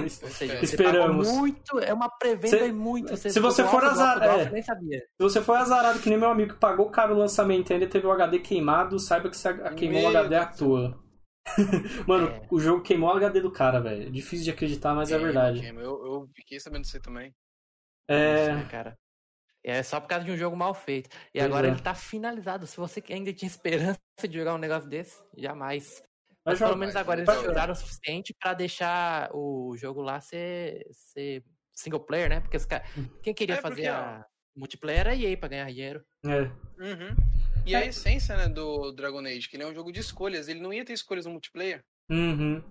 Seja, 0.09 0.53
Espera. 0.53 0.59
você 0.59 0.65
Esperamos. 0.65 1.31
muito, 1.31 1.79
é 1.79 1.93
uma 1.93 2.09
pré-venda 2.09 2.65
e 2.65 2.71
muito. 2.71 3.15
se 3.17 3.39
você 3.39 3.63
for 3.63 3.83
alto, 3.83 3.85
azar- 3.87 4.13
alto, 4.21 4.29
alto, 4.29 4.41
é. 4.47 4.49
nem 4.51 4.61
sabia. 4.61 4.99
Se 4.99 5.05
você 5.23 5.41
foi 5.41 5.57
azarado 5.57 5.99
que 5.99 6.09
nem 6.09 6.17
meu 6.17 6.29
amigo 6.29 6.53
que 6.53 6.59
pagou 6.59 6.89
caro 6.89 7.15
o 7.15 7.17
lançamento 7.17 7.69
e 7.69 7.73
ainda 7.73 7.87
teve 7.87 8.05
o 8.07 8.11
HD 8.11 8.39
queimado, 8.39 8.99
saiba 8.99 9.29
que 9.29 9.47
a- 9.47 9.73
queimou 9.73 9.99
o 10.05 10.09
Meu 10.09 10.19
HD 10.19 10.35
à 10.35 10.45
toa. 10.45 10.99
Mano, 12.07 12.27
É. 12.27 12.41
o 12.51 12.59
jogo 12.59 12.81
queimou 12.83 13.09
o 13.09 13.13
HD 13.17 13.39
do 13.41 13.51
cara, 13.51 13.79
velho. 13.79 14.07
É 14.07 14.09
Difícil 14.09 14.43
de 14.45 14.51
acreditar, 14.51 14.93
mas 14.93 15.09
é 15.11 15.15
Queima, 15.17 15.31
verdade. 15.31 15.65
Eu, 15.65 16.05
eu 16.05 16.29
fiquei 16.35 16.59
sabendo 16.59 16.81
disso 16.83 16.97
aí 16.97 17.01
também. 17.01 17.33
É. 18.09 18.41
Isso, 18.43 18.53
né, 18.53 18.67
cara? 18.69 18.95
É 19.63 19.83
só 19.83 19.99
por 19.99 20.07
causa 20.07 20.23
de 20.25 20.31
um 20.31 20.37
jogo 20.37 20.55
mal 20.55 20.73
feito. 20.73 21.09
E 21.33 21.39
Pois 21.39 21.45
agora 21.45 21.67
é. 21.67 21.71
ele 21.71 21.81
tá 21.81 21.93
finalizado. 21.93 22.65
Se 22.67 22.77
você 22.77 23.03
ainda 23.09 23.33
tinha 23.33 23.47
esperança 23.47 23.97
de 24.27 24.37
jogar 24.37 24.55
um 24.55 24.59
negócio 24.59 24.89
desse, 24.89 25.21
jamais. 25.37 26.01
Mas 26.47 26.57
pelo 26.59 26.69
jogar- 26.71 26.79
menos 26.79 26.95
agora 26.95 27.19
eles 27.21 27.33
jogar. 27.33 27.45
choraram 27.47 27.73
o 27.73 27.75
suficiente 27.75 28.35
pra 28.39 28.53
deixar 28.53 29.29
o 29.33 29.75
jogo 29.77 30.01
lá 30.01 30.19
ser, 30.21 30.85
ser 30.91 31.43
single 31.73 31.99
player, 31.99 32.29
né? 32.29 32.39
Porque 32.39 32.57
os 32.57 32.65
caras. 32.65 32.87
Quem 33.21 33.33
queria 33.33 33.55
É, 33.55 33.61
porque, 33.61 33.83
fazer 33.83 33.89
ó, 33.91 33.95
a 33.95 34.25
multiplayer 34.55 34.99
era 35.01 35.11
a 35.11 35.15
EA 35.15 35.37
pra 35.37 35.49
ganhar 35.49 35.67
dinheiro. 35.69 36.03
É. 36.25 36.41
Uhum. 36.41 37.15
E 37.65 37.75
a 37.75 37.85
essência, 37.85 38.35
né, 38.37 38.47
do 38.47 38.91
Dragon 38.93 39.19
Age, 39.25 39.49
que 39.49 39.57
ele 39.57 39.63
é 39.63 39.67
um 39.67 39.73
jogo 39.75 39.91
de 39.91 39.99
escolhas, 39.99 40.47
ele 40.47 40.61
não 40.61 40.71
ia 40.71 40.85
ter 40.85 40.93
escolhas 40.93 41.25
no 41.25 41.31
multiplayer. 41.33 41.83
Uhum. 42.09 42.63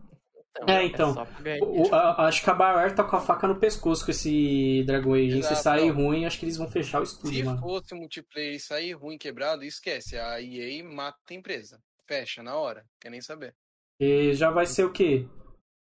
Então, 0.59 0.75
É, 0.75 0.85
então. 0.87 1.15
ganhar 1.43 1.63
O- 1.63 1.95
a- 1.95 2.27
acho 2.29 2.43
que 2.43 2.49
a 2.49 2.55
BioWare 2.55 2.95
tá 2.95 3.05
com 3.05 3.15
a 3.15 3.21
faca 3.21 3.47
no 3.47 3.61
pescoço 3.61 4.03
com 4.07 4.11
esse 4.11 4.83
Dragon 4.87 5.13
Age. 5.13 5.25
hein? 5.37 5.43
Se 5.43 5.49
Exato, 5.53 5.63
sair 5.63 5.89
não. 5.93 5.97
ruim, 5.97 6.25
acho 6.25 6.39
que 6.39 6.47
eles 6.47 6.57
vão 6.57 6.67
fechar 6.71 7.03
o 7.03 7.05
Se 7.05 7.13
estúdio, 7.13 7.45
mano. 7.45 7.61
fosse 7.61 7.95
multiplayer 7.95 8.55
e 8.55 8.59
sair 8.59 8.93
ruim, 8.95 9.19
quebrado, 9.19 9.63
esquece. 9.65 10.17
A 10.19 10.41
EA 10.41 10.83
mata 10.83 11.19
a 11.31 11.35
empresa. 11.35 11.79
Fecha 12.09 12.43
na 12.43 12.55
hora. 12.57 12.87
Quer 12.99 13.11
nem 13.11 13.21
saber. 13.21 13.55
E 14.01 14.35
já 14.35 14.51
vai 14.51 14.67
ser 14.67 14.85
o 14.85 14.93
quê? 14.93 15.27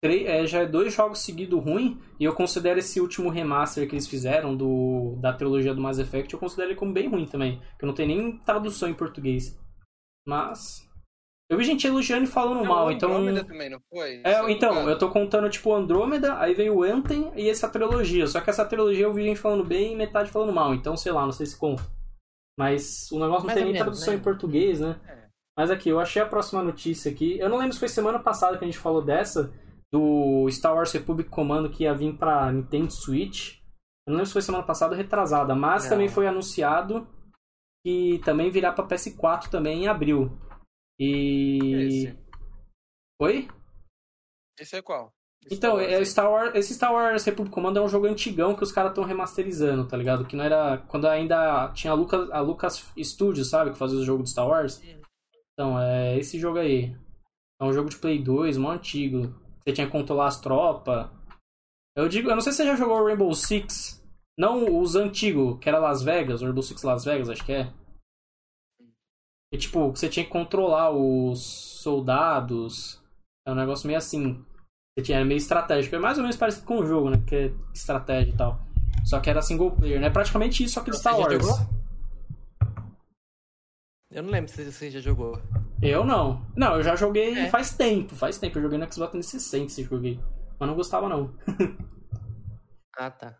Três, 0.02 0.26
é, 0.26 0.46
já 0.46 0.60
é 0.60 0.66
dois 0.66 0.92
jogos 0.92 1.20
seguidos 1.20 1.62
ruim, 1.62 1.98
e 2.20 2.24
eu 2.24 2.34
considero 2.34 2.78
esse 2.78 3.00
último 3.00 3.30
remaster 3.30 3.88
que 3.88 3.94
eles 3.94 4.06
fizeram 4.06 4.54
do, 4.54 5.16
da 5.18 5.32
trilogia 5.32 5.74
do 5.74 5.80
Mass 5.80 5.98
Effect, 5.98 6.32
eu 6.32 6.38
considero 6.38 6.70
ele 6.70 6.76
como 6.76 6.92
bem 6.92 7.08
ruim 7.08 7.24
também. 7.24 7.62
Que 7.78 7.86
não 7.86 7.94
tem 7.94 8.06
nem 8.06 8.36
tradução 8.38 8.88
em 8.88 8.94
português. 8.94 9.58
Mas. 10.26 10.86
Eu 11.50 11.58
vi 11.58 11.64
gente 11.64 11.86
elogiando 11.86 12.24
e 12.24 12.26
falando 12.26 12.62
Não, 12.62 12.64
mal, 12.64 12.86
o 12.86 12.90
então. 12.90 13.10
Andrômeda 13.10 13.44
também, 13.44 13.70
não 13.70 13.78
foi? 13.90 14.20
É, 14.24 14.32
Saiu 14.32 14.48
então, 14.48 14.88
eu 14.88 14.98
tô 14.98 15.10
contando 15.10 15.48
tipo 15.50 15.74
Andrômeda, 15.74 16.38
aí 16.38 16.54
veio 16.54 16.74
o 16.74 16.82
Anthem 16.82 17.32
e 17.36 17.48
essa 17.48 17.68
trilogia. 17.68 18.26
Só 18.26 18.40
que 18.40 18.48
essa 18.48 18.64
trilogia 18.64 19.04
eu 19.04 19.12
vi 19.12 19.24
gente 19.24 19.40
falando 19.40 19.64
bem 19.64 19.92
e 19.92 19.96
metade 19.96 20.30
falando 20.30 20.52
mal, 20.54 20.74
então 20.74 20.96
sei 20.96 21.12
lá, 21.12 21.24
não 21.24 21.32
sei 21.32 21.44
se 21.44 21.56
conta. 21.58 21.82
Mas 22.58 23.10
o 23.10 23.18
negócio 23.18 23.40
não 23.40 23.46
Mais 23.46 23.56
tem 23.56 23.64
nem 23.64 23.72
menos, 23.74 23.84
tradução 23.84 24.14
né? 24.14 24.20
em 24.20 24.22
português, 24.22 24.80
né? 24.80 24.98
É. 25.06 25.23
Mas 25.56 25.70
aqui, 25.70 25.88
eu 25.88 26.00
achei 26.00 26.20
a 26.20 26.26
próxima 26.26 26.62
notícia 26.62 27.10
aqui. 27.10 27.38
Eu 27.38 27.48
não 27.48 27.58
lembro 27.58 27.72
se 27.74 27.78
foi 27.78 27.88
semana 27.88 28.18
passada 28.18 28.58
que 28.58 28.64
a 28.64 28.66
gente 28.66 28.78
falou 28.78 29.02
dessa, 29.04 29.52
do 29.92 30.48
Star 30.50 30.74
Wars 30.74 30.90
Republic 30.92 31.30
Commando 31.30 31.70
que 31.70 31.84
ia 31.84 31.94
vir 31.94 32.16
pra 32.16 32.50
Nintendo 32.50 32.92
Switch. 32.92 33.58
Eu 34.06 34.10
não 34.10 34.14
lembro 34.16 34.26
se 34.26 34.32
foi 34.32 34.42
semana 34.42 34.64
passada 34.64 34.92
ou 34.92 34.98
retrasada, 34.98 35.54
mas 35.54 35.84
Não. 35.84 35.90
também 35.90 36.08
foi 36.08 36.26
anunciado 36.26 37.06
que 37.86 38.20
também 38.24 38.50
virá 38.50 38.72
pra 38.72 38.86
PS4 38.86 39.48
também 39.48 39.84
em 39.84 39.88
abril. 39.88 40.36
E. 40.98 41.58
Esse. 41.86 42.18
Oi? 43.20 43.48
Esse 44.58 44.76
é 44.76 44.82
qual? 44.82 45.12
Esse 45.44 45.54
Então, 45.56 45.76
Star 45.78 45.84
Wars 45.90 45.92
é. 45.92 46.04
Star 46.04 46.30
Wars, 46.30 46.54
esse 46.54 46.74
Star 46.74 46.92
Wars 46.92 47.24
Republic 47.24 47.54
Commando 47.54 47.78
é 47.78 47.82
um 47.82 47.88
jogo 47.88 48.06
antigão 48.06 48.54
que 48.54 48.62
os 48.62 48.72
caras 48.72 48.90
estão 48.90 49.04
remasterizando, 49.04 49.86
tá 49.86 49.96
ligado? 49.96 50.24
Que 50.24 50.34
não 50.34 50.44
era. 50.44 50.78
Quando 50.88 51.06
ainda 51.06 51.68
tinha 51.74 51.92
a 51.92 51.96
Lucas, 51.96 52.30
a 52.30 52.40
Lucas 52.40 52.90
Studios, 52.98 53.50
sabe? 53.50 53.70
Que 53.72 53.78
fazia 53.78 53.98
o 53.98 54.04
jogo 54.04 54.22
do 54.22 54.28
Star 54.28 54.48
Wars. 54.48 54.82
Então, 55.54 55.80
é 55.80 56.18
esse 56.18 56.38
jogo 56.38 56.58
aí. 56.58 56.94
É 57.60 57.64
um 57.64 57.72
jogo 57.72 57.88
de 57.88 57.96
Play 57.96 58.22
2, 58.22 58.58
mó 58.58 58.72
antigo. 58.72 59.34
Você 59.60 59.72
tinha 59.72 59.86
que 59.86 59.92
controlar 59.92 60.26
as 60.26 60.40
tropas. 60.40 61.08
Eu 61.96 62.08
digo, 62.08 62.28
eu 62.28 62.34
não 62.34 62.42
sei 62.42 62.52
se 62.52 62.58
você 62.58 62.66
já 62.66 62.76
jogou 62.76 63.04
Rainbow 63.04 63.32
Six. 63.34 64.02
Não 64.36 64.80
os 64.80 64.96
antigos, 64.96 65.58
que 65.60 65.68
era 65.68 65.78
Las 65.78 66.02
Vegas, 66.02 66.42
o 66.42 66.44
Rainbow 66.44 66.62
Six 66.62 66.82
Las 66.82 67.04
Vegas, 67.04 67.30
acho 67.30 67.44
que 67.44 67.52
é. 67.52 67.72
E 69.52 69.56
tipo, 69.56 69.90
você 69.90 70.08
tinha 70.08 70.24
que 70.24 70.30
controlar 70.32 70.90
os 70.90 71.40
soldados. 71.40 73.00
É 73.46 73.52
um 73.52 73.54
negócio 73.54 73.86
meio 73.86 73.98
assim. 73.98 74.44
Você 74.98 75.04
tinha 75.04 75.18
era 75.18 75.24
meio 75.24 75.38
estratégico. 75.38 75.94
É 75.94 75.98
mais 76.00 76.18
ou 76.18 76.22
menos 76.22 76.36
parecido 76.36 76.66
com 76.66 76.80
o 76.80 76.86
jogo, 76.86 77.10
né? 77.10 77.22
Que 77.24 77.36
é 77.36 77.52
estratégia 77.72 78.32
e 78.32 78.36
tal. 78.36 78.60
Só 79.04 79.20
que 79.20 79.30
era 79.30 79.40
single 79.40 79.70
player, 79.70 80.00
né? 80.00 80.10
Praticamente 80.10 80.64
isso, 80.64 80.74
só 80.74 80.82
que 80.82 80.90
de 80.90 80.98
Star 80.98 81.18
Wars. 81.18 81.46
Eu 84.14 84.22
não 84.22 84.30
lembro 84.30 84.48
se 84.50 84.64
você 84.70 84.90
já 84.90 85.00
jogou. 85.00 85.38
Eu 85.82 86.04
não. 86.04 86.46
Não, 86.56 86.76
eu 86.76 86.82
já 86.84 86.94
joguei 86.94 87.36
É. 87.36 87.50
faz 87.50 87.74
tempo, 87.76 88.14
faz 88.14 88.38
tempo. 88.38 88.56
Eu 88.58 88.62
joguei 88.62 88.78
no 88.78 88.84
Xbox 88.90 89.10
360 89.10 89.68
se 89.70 89.82
joguei. 89.82 90.20
Mas 90.58 90.68
não 90.68 90.76
gostava 90.76 91.08
não. 91.08 91.34
Ah, 92.96 93.10
tá. 93.10 93.34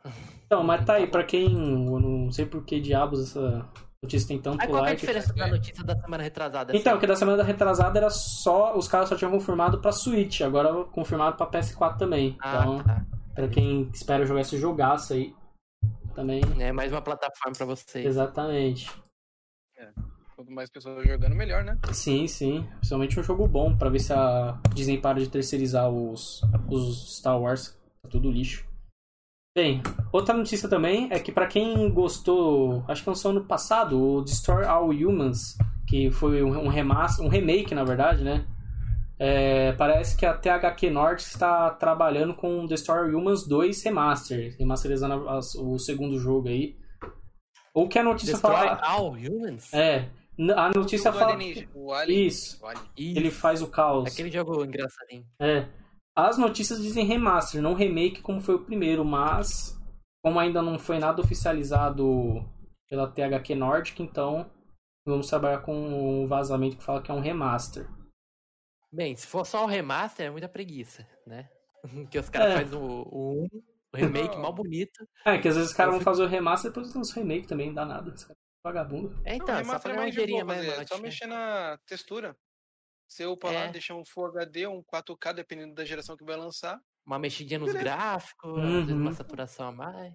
Então, 0.46 0.64
mas 0.64 0.84
tá 0.84 0.94
aí, 0.94 1.06
pra 1.06 1.22
quem. 1.22 1.46
Eu 1.86 2.00
não 2.00 2.28
sei 2.32 2.44
por 2.44 2.64
que 2.64 2.80
diabos 2.80 3.20
essa 3.20 3.64
notícia 4.02 4.26
tem 4.26 4.42
tanto 4.42 4.60
Aí 4.60 4.66
qual 4.66 4.82
que 4.82 4.88
é 4.88 4.88
a 4.88 4.90
like. 4.90 5.00
diferença 5.00 5.32
da 5.32 5.46
notícia 5.46 5.84
da 5.84 5.94
semana 5.96 6.22
retrasada? 6.24 6.76
Então, 6.76 6.92
assim? 6.94 7.00
que 7.00 7.06
da 7.06 7.14
semana 7.14 7.42
retrasada 7.44 7.96
era 7.96 8.10
só. 8.10 8.76
Os 8.76 8.88
caras 8.88 9.08
só 9.08 9.14
tinham 9.14 9.30
confirmado 9.30 9.80
pra 9.80 9.92
Switch, 9.92 10.40
agora 10.40 10.84
confirmado 10.86 11.36
pra 11.36 11.46
PS4 11.46 11.96
também. 11.98 12.36
Ah, 12.40 12.58
então, 12.62 12.82
tá. 12.82 13.06
pra 13.32 13.46
quem 13.46 13.88
espera 13.94 14.26
jogar 14.26 14.40
esse 14.40 14.58
jogaço 14.58 15.12
aí. 15.12 15.32
Também. 16.16 16.40
É 16.58 16.72
mais 16.72 16.90
uma 16.90 17.00
plataforma 17.00 17.56
pra 17.56 17.64
vocês. 17.66 18.04
Exatamente. 18.04 18.90
Quanto 20.34 20.50
mais 20.50 20.68
pessoas 20.70 21.06
jogando, 21.06 21.34
melhor, 21.34 21.62
né? 21.62 21.78
Sim, 21.92 22.26
sim. 22.26 22.66
Principalmente 22.76 23.18
um 23.20 23.22
jogo 23.22 23.46
bom, 23.46 23.76
pra 23.76 23.88
ver 23.88 24.00
se 24.00 24.12
a 24.12 24.58
Disney 24.74 24.98
para 25.00 25.20
de 25.20 25.28
terceirizar 25.28 25.88
os, 25.88 26.42
os 26.68 27.16
Star 27.18 27.40
Wars. 27.40 27.78
Tá 28.02 28.08
tudo 28.08 28.30
lixo. 28.30 28.66
Bem, 29.56 29.80
outra 30.12 30.34
notícia 30.34 30.68
também 30.68 31.08
é 31.12 31.20
que 31.20 31.30
pra 31.30 31.46
quem 31.46 31.88
gostou, 31.92 32.84
acho 32.88 33.04
que 33.04 33.08
lançou 33.08 33.30
ano 33.30 33.44
passado, 33.44 34.00
o 34.02 34.24
Destroy 34.24 34.64
All 34.64 34.88
Humans, 34.90 35.56
que 35.86 36.10
foi 36.10 36.42
um, 36.42 36.66
remaster, 36.66 37.24
um 37.24 37.28
remake, 37.28 37.72
na 37.72 37.84
verdade, 37.84 38.24
né? 38.24 38.44
É, 39.16 39.72
parece 39.74 40.16
que 40.16 40.26
a 40.26 40.34
THQ 40.34 40.90
Nordic 40.90 41.28
está 41.28 41.70
trabalhando 41.70 42.34
com 42.34 42.66
Destroy 42.66 42.98
All 43.08 43.16
Humans 43.16 43.46
2 43.46 43.80
Remaster, 43.84 44.56
remasterizando 44.58 45.28
as- 45.28 45.54
o 45.54 45.78
segundo 45.78 46.18
jogo 46.18 46.48
aí. 46.48 46.76
Ou 47.72 47.88
que 47.88 47.96
a 47.98 48.02
notícia 48.02 48.32
Destroy 48.32 48.56
fala... 48.56 48.80
all 48.82 49.12
humans? 49.12 49.72
É, 49.72 50.08
a 50.56 50.70
notícia 50.70 51.10
O 51.10 51.14
fala... 51.14 51.32
alienígena, 51.32 51.68
o 51.74 51.92
alien, 51.92 52.26
Isso. 52.26 52.62
o 52.62 52.66
alien. 52.66 52.84
Ele 52.96 53.30
faz 53.30 53.62
o 53.62 53.68
caos. 53.68 54.12
Aquele 54.12 54.30
jogo 54.30 54.64
engraçadinho. 54.64 55.26
É. 55.40 55.68
As 56.16 56.38
notícias 56.38 56.80
dizem 56.80 57.04
remaster, 57.04 57.60
não 57.60 57.74
remake 57.74 58.20
como 58.22 58.40
foi 58.40 58.54
o 58.54 58.64
primeiro, 58.64 59.04
mas 59.04 59.76
como 60.24 60.38
ainda 60.38 60.62
não 60.62 60.78
foi 60.78 60.98
nada 60.98 61.20
oficializado 61.20 62.44
pela 62.88 63.10
THQ 63.10 63.54
Nordic, 63.54 64.00
então 64.02 64.48
vamos 65.06 65.26
trabalhar 65.26 65.58
com 65.62 65.74
um 66.22 66.26
vazamento 66.26 66.76
que 66.76 66.84
fala 66.84 67.02
que 67.02 67.10
é 67.10 67.14
um 67.14 67.20
remaster. 67.20 67.88
Bem, 68.92 69.16
se 69.16 69.26
for 69.26 69.44
só 69.44 69.64
o 69.64 69.68
remaster, 69.68 70.26
é 70.26 70.30
muita 70.30 70.48
preguiça, 70.48 71.06
né? 71.26 71.48
que 72.10 72.18
os 72.18 72.28
caras 72.28 72.52
É. 72.54 72.58
fazem 72.58 72.78
o, 72.78 72.82
o, 73.10 73.42
um, 73.42 73.48
o 73.92 73.96
remake 73.96 74.36
mal 74.38 74.52
bonito. 74.52 75.06
É, 75.24 75.36
que 75.38 75.48
às 75.48 75.56
vezes 75.56 75.70
os 75.70 75.76
caras 75.76 75.94
vão 75.94 76.00
fazer 76.00 76.22
o 76.22 76.28
remaster 76.28 76.70
e 76.70 76.72
depois 76.72 76.94
lançam 76.94 77.20
o 77.20 77.26
remake 77.26 77.48
também, 77.48 77.66
não 77.68 77.74
dá 77.74 77.84
nada. 77.84 78.14
É 78.64 78.72
vagabundo. 78.72 79.20
É, 79.24 79.30
Não, 79.30 79.36
então, 79.36 79.64
só 79.64 79.78
pra 79.78 79.92
é 79.92 79.94
ganhar 79.94 79.94
um 79.94 80.02
mais 80.02 80.14
de 80.14 80.26
boa 80.26 80.44
mesmo. 80.44 80.72
é 80.72 80.86
só 80.86 80.94
acho. 80.94 81.02
mexer 81.02 81.26
na 81.26 81.78
textura. 81.86 82.36
Você 83.06 83.26
upa 83.26 83.50
lá, 83.50 83.60
É. 83.64 83.68
deixa 83.70 83.94
um 83.94 84.04
Full 84.04 84.26
HD, 84.26 84.66
um 84.66 84.82
4K, 84.82 85.32
dependendo 85.34 85.74
da 85.74 85.84
geração 85.84 86.16
que 86.16 86.24
vai 86.24 86.36
lançar. 86.36 86.80
Uma 87.06 87.18
mexidinha 87.18 87.58
nos 87.58 87.68
Beleza. 87.68 87.84
gráficos, 87.84 88.50
Uhum. 88.58 88.96
uma 88.96 89.12
saturação 89.12 89.68
a 89.68 89.72
mais. 89.72 90.14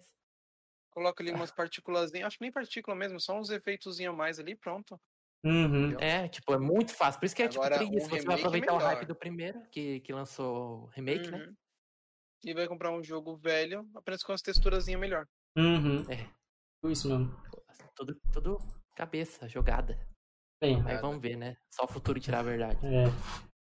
Coloca 0.89 1.21
ali 1.23 1.31
umas 1.31 1.51
partículas, 1.51 2.11
acho 2.13 2.37
que 2.37 2.43
nem 2.43 2.51
partícula 2.51 2.95
mesmo, 2.97 3.19
só 3.19 3.37
uns 3.39 3.51
efeitos 3.51 3.99
a 4.01 4.11
mais 4.11 4.39
ali, 4.39 4.55
pronto. 4.55 4.99
Uhum. 5.45 5.97
É, 5.99 6.27
tipo, 6.27 6.51
é 6.51 6.57
muito 6.57 6.93
fácil. 6.93 7.19
Por 7.19 7.27
isso 7.27 7.35
que 7.35 7.43
é 7.43 7.45
Agora, 7.45 7.77
tipo 7.77 7.91
preguiça. 7.91 8.07
um 8.07 8.09
Você 8.09 8.25
vai 8.25 8.35
é 8.35 8.39
aproveitar 8.39 8.73
o 8.73 8.77
hype 8.77 9.05
do 9.05 9.15
primeiro, 9.15 9.61
que, 9.71 9.99
que 10.01 10.11
lançou 10.11 10.83
o 10.83 10.85
remake, 10.87 11.29
né? 11.29 11.37
Uhum. 11.45 11.55
E 12.43 12.53
vai 12.53 12.67
comprar 12.67 12.91
um 12.91 13.03
jogo 13.03 13.37
velho, 13.37 13.87
apenas 13.95 14.23
com 14.23 14.33
as 14.33 14.41
texturazinhas 14.41 14.99
melhor. 14.99 15.25
Uhum. 15.55 16.01
É. 16.11 16.27
Isso 16.89 17.07
mesmo. 17.09 17.31
Tudo, 17.99 18.15
tudo 18.31 18.57
cabeça, 18.95 19.47
jogada. 19.49 19.99
Bem, 20.61 20.75
Aí 20.75 20.81
Jogada. 20.81 21.01
vamos 21.01 21.21
ver, 21.21 21.35
né? 21.35 21.55
Só 21.69 21.83
o 21.83 21.87
futuro 21.87 22.19
tirar 22.19 22.39
a 22.39 22.43
verdade. 22.43 22.79
É. 22.85 23.05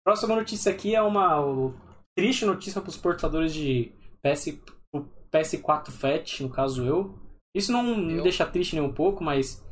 Próxima 0.06 0.36
notícia 0.36 0.72
aqui 0.72 0.96
é 0.96 1.02
uma 1.02 1.42
o- 1.44 1.74
triste 2.16 2.46
notícia 2.46 2.80
para 2.82 2.90
os 2.90 2.98
portadores 2.98 3.54
de 3.54 3.92
PS, 4.24 4.60
o 4.94 5.02
PS4 5.32 5.92
Fat, 5.92 6.42
no 6.42 6.50
caso 6.50 6.86
eu. 6.86 7.20
Isso 7.56 7.72
não 7.72 7.84
me 7.84 8.14
Eu? 8.18 8.24
deixa 8.24 8.46
triste 8.46 8.76
nem 8.76 8.84
um 8.84 8.94
pouco, 8.94 9.24
mas 9.24 9.64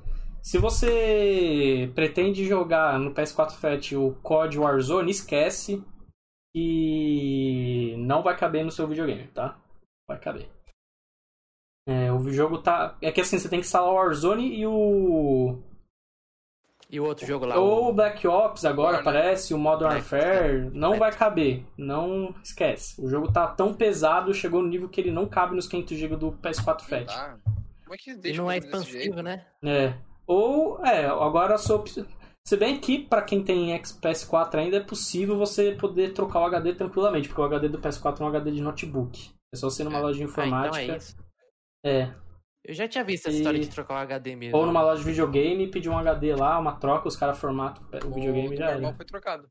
se 0.42 0.58
você 0.58 1.92
pretende 1.96 2.46
jogar 2.46 3.00
no 3.00 3.14
PS4 3.14 3.56
Fat 3.58 3.92
o 3.94 4.16
COD 4.24 4.58
Warzone, 4.60 5.12
esquece 5.12 5.84
que 6.56 7.96
não 8.00 8.24
vai 8.24 8.36
caber 8.38 8.64
no 8.64 8.72
seu 8.72 8.88
videogame, 8.88 9.28
tá? 9.28 9.60
Vai 10.08 10.20
caber. 10.20 10.50
É, 11.88 12.12
o 12.12 12.30
jogo 12.32 12.58
tá. 12.60 12.96
É 13.02 13.12
que 13.12 13.22
assim, 13.22 13.38
você 13.38 13.48
tem 13.50 13.60
que 13.60 13.66
instalar 13.66 13.90
o 13.92 13.96
Warzone 13.96 14.56
e 14.60 14.66
o. 14.66 15.60
E 16.90 17.00
o 17.00 17.06
outro 17.06 17.26
jogo 17.26 17.46
lá? 17.46 17.58
Ou 17.60 17.90
o. 17.90 17.94
Black 17.94 18.28
Ops 18.28 18.64
agora 18.66 18.98
War, 18.98 18.98
né? 18.98 19.04
parece, 19.04 19.54
o 19.54 19.58
Modern 19.58 19.92
Black 19.92 20.14
Warfare, 20.14 20.70
não 20.74 20.90
Black. 20.90 21.00
vai 21.00 21.12
caber. 21.14 21.64
Não 21.78 22.34
esquece. 22.44 23.00
O 23.02 23.08
jogo 23.10 23.32
tá 23.32 23.48
tão 23.48 23.74
pesado, 23.74 24.34
chegou 24.34 24.62
no 24.62 24.68
nível 24.68 24.90
que 24.90 25.00
ele 25.02 25.12
não 25.12 25.28
cabe 25.28 25.56
nos 25.56 25.68
500 25.68 25.98
GB 25.98 26.16
do 26.16 26.32
PS4 26.34 26.82
Fat. 26.82 27.06
Tá? 27.06 27.38
Como 27.84 27.94
é 27.94 27.98
que 27.98 28.12
E 28.12 28.16
deixa 28.18 28.42
não 28.42 28.48
o 28.48 28.52
é 28.52 28.58
expansivo, 28.58 29.22
né? 29.22 29.46
É. 29.64 29.94
Ou, 30.26 30.84
é, 30.84 31.06
agora 31.06 31.54
a 31.56 31.58
sua 31.60 31.76
opção. 31.78 32.06
Se 32.48 32.56
bem 32.58 32.80
que, 32.80 33.00
pra 33.00 33.22
quem 33.24 33.44
tem 33.44 33.74
X- 33.74 34.00
PS4 34.00 34.56
ainda, 34.56 34.78
é 34.78 34.80
possível 34.80 35.36
você 35.38 35.72
poder 35.72 36.14
trocar 36.14 36.40
o 36.42 36.46
HD 36.46 36.74
tranquilamente, 36.74 37.28
porque 37.28 37.42
o 37.42 37.46
HD 37.46 37.70
do 37.70 37.80
PS4 37.80 38.22
é 38.22 38.24
um 38.24 38.28
HD 38.28 38.52
de 38.52 38.62
notebook. 38.62 39.30
É 39.54 39.58
só 39.58 39.70
você 39.70 39.82
ir 39.82 39.86
numa 39.86 39.98
É. 40.00 40.02
loja 40.02 40.18
de 40.18 40.24
Ah, 40.24 40.28
informática. 40.28 40.82
então 40.84 40.96
é 40.96 40.98
isso. 40.98 41.16
É. 41.86 42.14
Eu 42.64 42.74
já 42.74 42.88
tinha 42.88 43.04
visto 43.04 43.28
essa 43.28 43.36
E- 43.36 43.40
história 43.40 43.60
de 43.60 43.70
trocar 43.70 43.94
o 43.94 43.98
HD 43.98 44.36
mesmo. 44.36 44.58
Ou 44.58 44.66
numa 44.66 44.82
loja 44.82 45.00
de 45.04 45.08
videogame, 45.08 45.70
pedir 45.70 45.88
um 45.90 45.98
HD 45.98 46.36
lá, 46.36 46.58
uma 46.58 46.76
troca, 46.80 47.08
os 47.08 47.16
caras 47.16 47.38
formatam 47.38 47.84
o 48.06 48.12
videogame 48.14 48.50
O 48.50 48.54
e 48.54 48.58
já 48.58 48.72
era. 48.72 48.94
foi 48.94 49.06
trocado. 49.06 49.48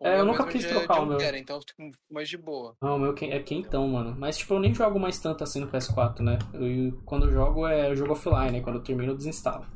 O 0.00 0.06
É, 0.06 0.18
eu 0.20 0.24
nunca 0.24 0.46
quis 0.46 0.64
trocar 0.66 0.96
é 0.96 1.00
o 1.00 1.06
meu. 1.06 1.20
Junker, 1.20 1.34
então 1.36 1.60
fica 1.60 1.90
mais 2.10 2.28
de 2.28 2.36
boa. 2.38 2.74
Não, 2.82 2.96
o 2.96 2.98
meu 2.98 3.14
que- 3.14 3.26
é 3.26 3.38
quentão, 3.40 3.86
mano. 3.88 4.16
Mas, 4.18 4.38
tipo, 4.38 4.54
eu 4.54 4.58
nem 4.58 4.74
jogo 4.74 4.98
mais 4.98 5.18
tanto 5.18 5.44
assim 5.44 5.60
no 5.60 5.68
PS4, 5.68 6.22
né? 6.22 6.38
Eu, 6.54 7.00
quando 7.04 7.26
eu 7.26 7.32
jogo, 7.32 7.66
é 7.68 7.90
eu 7.90 7.96
jogo 7.96 8.12
offline, 8.12 8.50
né? 8.52 8.60
Quando 8.62 8.76
eu 8.76 8.82
termino, 8.82 9.12
eu 9.12 9.16
desinstalo. 9.16 9.66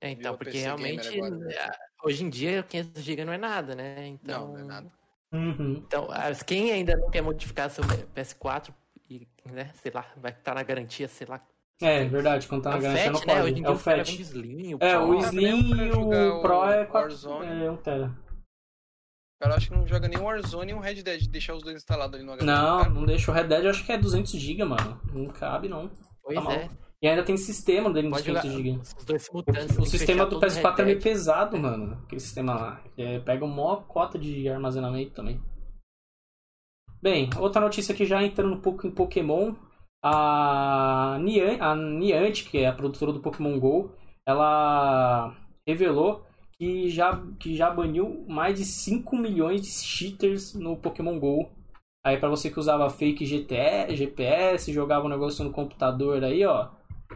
É, 0.00 0.10
então, 0.10 0.32
Virou 0.32 0.38
porque 0.38 0.58
realmente, 0.58 1.08
agora. 1.18 1.52
é, 1.52 1.70
hoje 2.04 2.24
em 2.24 2.28
dia, 2.28 2.62
500 2.62 3.02
GB 3.02 3.24
não 3.24 3.32
é 3.32 3.38
nada, 3.38 3.74
né? 3.74 4.06
Então, 4.06 4.48
Não, 4.48 4.52
não 4.52 4.60
é 4.60 4.64
nada. 4.64 4.92
Uhum. 5.32 5.72
Então, 5.86 6.08
as- 6.10 6.42
quem 6.42 6.70
ainda 6.70 6.94
não 6.96 7.10
quer 7.10 7.22
modificar 7.22 7.70
seu 7.70 7.82
PS4 8.14 8.70
e, 8.70 8.74
né, 9.52 9.70
sei 9.74 9.92
lá, 9.94 10.06
vai 10.16 10.32
estar 10.32 10.54
na 10.54 10.62
garantia, 10.62 11.08
sei 11.08 11.26
lá. 11.26 11.40
É, 11.80 12.04
verdade, 12.06 12.48
quando 12.48 12.62
tá 12.62 12.70
na 12.70 12.76
é 12.76 12.78
o 12.78 12.82
garantia 12.82 13.10
não 13.12 13.20
né? 13.20 13.42
Hoje 13.42 13.52
pode. 13.52 13.60
em 13.60 13.64
É 13.64 13.70
o 13.70 13.78
caras 13.78 13.82
FAT. 13.82 14.06
vendem 14.10 14.20
Slim, 14.22 14.74
o 14.74 14.78
É, 14.80 14.94
Pro. 14.96 15.08
o 15.08 15.18
Slim 15.18 15.68
pra 15.76 15.84
e 15.84 15.90
o 15.92 16.40
Pro 16.40 16.64
é 16.70 16.82
o 16.82 16.86
4, 16.86 16.92
Warzone. 16.92 17.64
é 17.64 17.70
1 17.70 17.76
tera. 17.78 18.06
O 19.38 19.42
cara 19.44 19.54
acho 19.56 19.68
que 19.68 19.74
não 19.76 19.86
joga 19.86 20.08
nem 20.08 20.18
o 20.18 20.24
Warzone 20.24 20.72
e 20.72 20.74
um 20.74 20.78
Red 20.80 21.02
Dead, 21.02 21.28
deixar 21.28 21.54
os 21.54 21.62
dois 21.62 21.76
instalados 21.76 22.14
ali 22.14 22.24
no 22.24 22.32
HD. 22.32 22.46
Não, 22.46 22.78
cara. 22.78 22.88
não 22.88 23.04
deixa. 23.04 23.30
O 23.30 23.34
Red 23.34 23.44
Dead 23.44 23.64
eu 23.64 23.70
acho 23.70 23.84
que 23.84 23.92
é 23.92 23.98
200 23.98 24.32
GB, 24.32 24.64
mano. 24.64 24.98
Não 25.12 25.26
cabe, 25.26 25.68
não. 25.68 25.90
Pois 26.22 26.42
tá 26.42 26.52
é. 26.54 26.70
E 27.02 27.06
ainda 27.06 27.22
tem 27.22 27.36
sistema 27.36 27.92
dele 27.92 28.08
nos 28.08 28.16
Pode 28.16 28.26
jogar 28.28 28.40
500 28.40 28.56
GB. 28.58 28.80
O, 29.78 29.82
o 29.82 29.86
sistema 29.86 30.24
do 30.24 30.40
PS4 30.40 30.78
é 30.78 30.84
meio 30.86 30.98
pesado, 31.02 31.58
mano. 31.58 32.00
Aquele 32.06 32.20
sistema 32.22 32.54
lá. 32.54 32.80
É, 32.96 33.18
pega 33.18 33.44
uma 33.44 33.54
maior 33.54 33.86
cota 33.86 34.18
de 34.18 34.48
armazenamento 34.48 35.10
também. 35.12 35.38
Bem, 37.02 37.30
outra 37.38 37.60
notícia 37.60 37.92
aqui 37.94 38.04
já 38.04 38.22
entrando 38.22 38.54
um 38.54 38.60
pouco 38.60 38.86
em 38.86 38.90
Pokémon. 38.90 39.54
A, 40.04 41.18
Nian, 41.20 41.56
a 41.60 41.74
Niantic, 41.74 42.50
que 42.50 42.58
é 42.58 42.66
a 42.66 42.72
produtora 42.72 43.12
do 43.12 43.20
Pokémon 43.20 43.58
GO, 43.58 43.90
ela 44.26 45.34
revelou 45.66 46.24
que 46.52 46.88
já, 46.88 47.20
que 47.38 47.56
já 47.56 47.70
baniu 47.70 48.24
mais 48.28 48.56
de 48.58 48.64
5 48.64 49.16
milhões 49.16 49.62
de 49.62 49.68
cheaters 49.68 50.54
no 50.54 50.76
Pokémon 50.76 51.18
GO. 51.18 51.50
Aí 52.04 52.18
pra 52.18 52.28
você 52.28 52.50
que 52.50 52.58
usava 52.60 52.88
fake 52.88 53.24
GTE, 53.26 53.96
GPS, 53.96 54.72
jogava 54.72 55.06
um 55.06 55.08
negócio 55.08 55.44
no 55.44 55.50
computador 55.52 56.22
aí, 56.22 56.44
ó. 56.46 56.70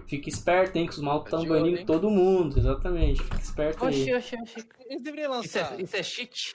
Fica 0.07 0.29
esperto, 0.29 0.77
hein, 0.77 0.87
que 0.87 0.93
os 0.93 1.01
malucos 1.01 1.31
Tá 1.31 1.37
estão 1.39 1.53
olho, 1.53 1.63
banindo 1.63 1.79
hein? 1.81 1.87
todo 1.87 2.11
mundo, 2.11 2.59
exatamente. 2.59 3.23
Fica 3.23 3.37
esperto 3.37 3.85
aí. 3.85 4.03
Oxi, 4.03 4.15
oxi, 4.15 4.37
oxi. 4.43 4.69
Eles 4.87 5.03
deveriam 5.03 5.41
Isso 5.41 5.59
lançar. 5.59 5.79
é, 5.79 5.83
isso 5.83 5.97
é 5.97 6.03
cheat? 6.03 6.55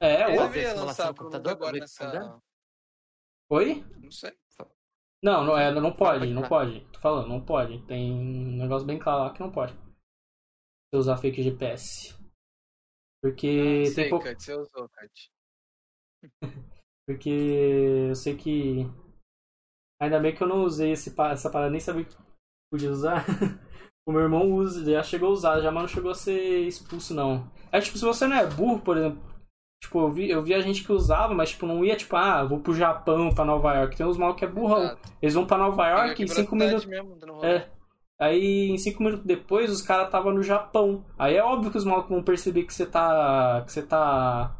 É, 0.00 0.22
Eles 0.28 0.38
ô, 0.38 0.42
Ué, 0.42 0.48
deveriam 0.48 0.84
lançar 0.84 1.08
no 1.08 1.14
pro 1.14 1.24
computador, 1.24 1.52
agora 1.52 1.72
tá 1.72 1.80
nessa. 1.80 2.42
Oi? 3.54 3.84
Não 4.02 4.10
sei. 4.10 4.32
Não, 5.22 5.44
não, 5.44 5.56
é, 5.56 5.72
não 5.72 5.94
pode, 5.94 6.26
não 6.34 6.42
pode. 6.42 6.80
Tô 6.92 6.98
falando, 6.98 7.28
não 7.28 7.40
pode. 7.40 7.80
Tem 7.86 8.12
um 8.12 8.56
negócio 8.56 8.84
bem 8.84 8.98
claro 8.98 9.22
lá 9.22 9.32
que 9.32 9.38
não 9.38 9.52
pode. 9.52 9.72
Você 10.90 10.96
usar 10.96 11.16
fake 11.18 11.40
GPS. 11.40 12.16
Porque 13.22 13.46
Ah, 13.46 13.84
tem 13.84 13.92
sei, 13.92 14.08
pouco. 14.08 14.26
Você 14.26 14.54
usou, 14.54 14.88
Kurt. 14.88 15.28
Porque 17.06 17.30
eu 18.08 18.14
sei 18.16 18.36
que. 18.36 18.80
Ainda 20.02 20.18
bem 20.18 20.34
que 20.34 20.42
eu 20.42 20.48
não 20.48 20.64
usei 20.64 20.90
esse, 20.90 21.14
essa 21.30 21.48
parada, 21.48 21.70
nem 21.70 21.78
sabia 21.78 22.04
que 22.06 22.16
podia 22.72 22.90
usar. 22.90 23.24
o 24.04 24.10
meu 24.10 24.22
irmão 24.22 24.50
usa, 24.50 24.84
já 24.84 25.02
chegou 25.04 25.28
a 25.28 25.32
usar, 25.32 25.60
já, 25.60 25.70
mas 25.70 25.84
não 25.84 25.88
chegou 25.88 26.10
a 26.10 26.14
ser 26.16 26.66
expulso, 26.66 27.14
não. 27.14 27.48
É 27.70 27.80
tipo, 27.80 27.96
se 27.96 28.04
você 28.04 28.26
não 28.26 28.36
é 28.36 28.46
burro, 28.48 28.80
por 28.80 28.96
exemplo. 28.96 29.33
Tipo, 29.84 30.00
eu 30.00 30.10
vi, 30.10 30.30
eu 30.30 30.40
vi 30.40 30.54
a 30.54 30.60
gente 30.60 30.82
que 30.82 30.90
usava, 30.90 31.34
mas 31.34 31.50
tipo, 31.50 31.66
não 31.66 31.84
ia 31.84 31.94
tipo, 31.94 32.16
ah, 32.16 32.42
vou 32.42 32.58
pro 32.58 32.74
Japão, 32.74 33.34
pra 33.34 33.44
Nova 33.44 33.74
York. 33.74 33.94
Tem 33.94 34.06
uns 34.06 34.16
mal 34.16 34.34
que 34.34 34.42
é 34.42 34.48
burrão. 34.48 34.82
Exato. 34.82 35.12
Eles 35.20 35.34
vão 35.34 35.46
pra 35.46 35.58
Nova 35.58 35.86
York 35.86 36.22
e 36.22 36.26
pela 36.26 36.40
cinco 36.40 36.56
minutos. 36.56 36.86
Mesmo. 36.86 37.18
É. 37.44 37.68
Aí, 38.18 38.70
em 38.70 38.78
cinco 38.78 39.02
minutos 39.02 39.26
depois, 39.26 39.70
os 39.70 39.82
caras 39.82 40.06
estavam 40.06 40.32
no 40.32 40.42
Japão. 40.42 41.04
Aí 41.18 41.36
é 41.36 41.44
óbvio 41.44 41.70
que 41.70 41.76
os 41.76 41.84
malucos 41.84 42.08
vão 42.08 42.22
perceber 42.22 42.62
que 42.64 42.72
você 42.72 42.86
tá. 42.86 43.62
que 43.66 43.72
você 43.72 43.82
tá 43.82 44.56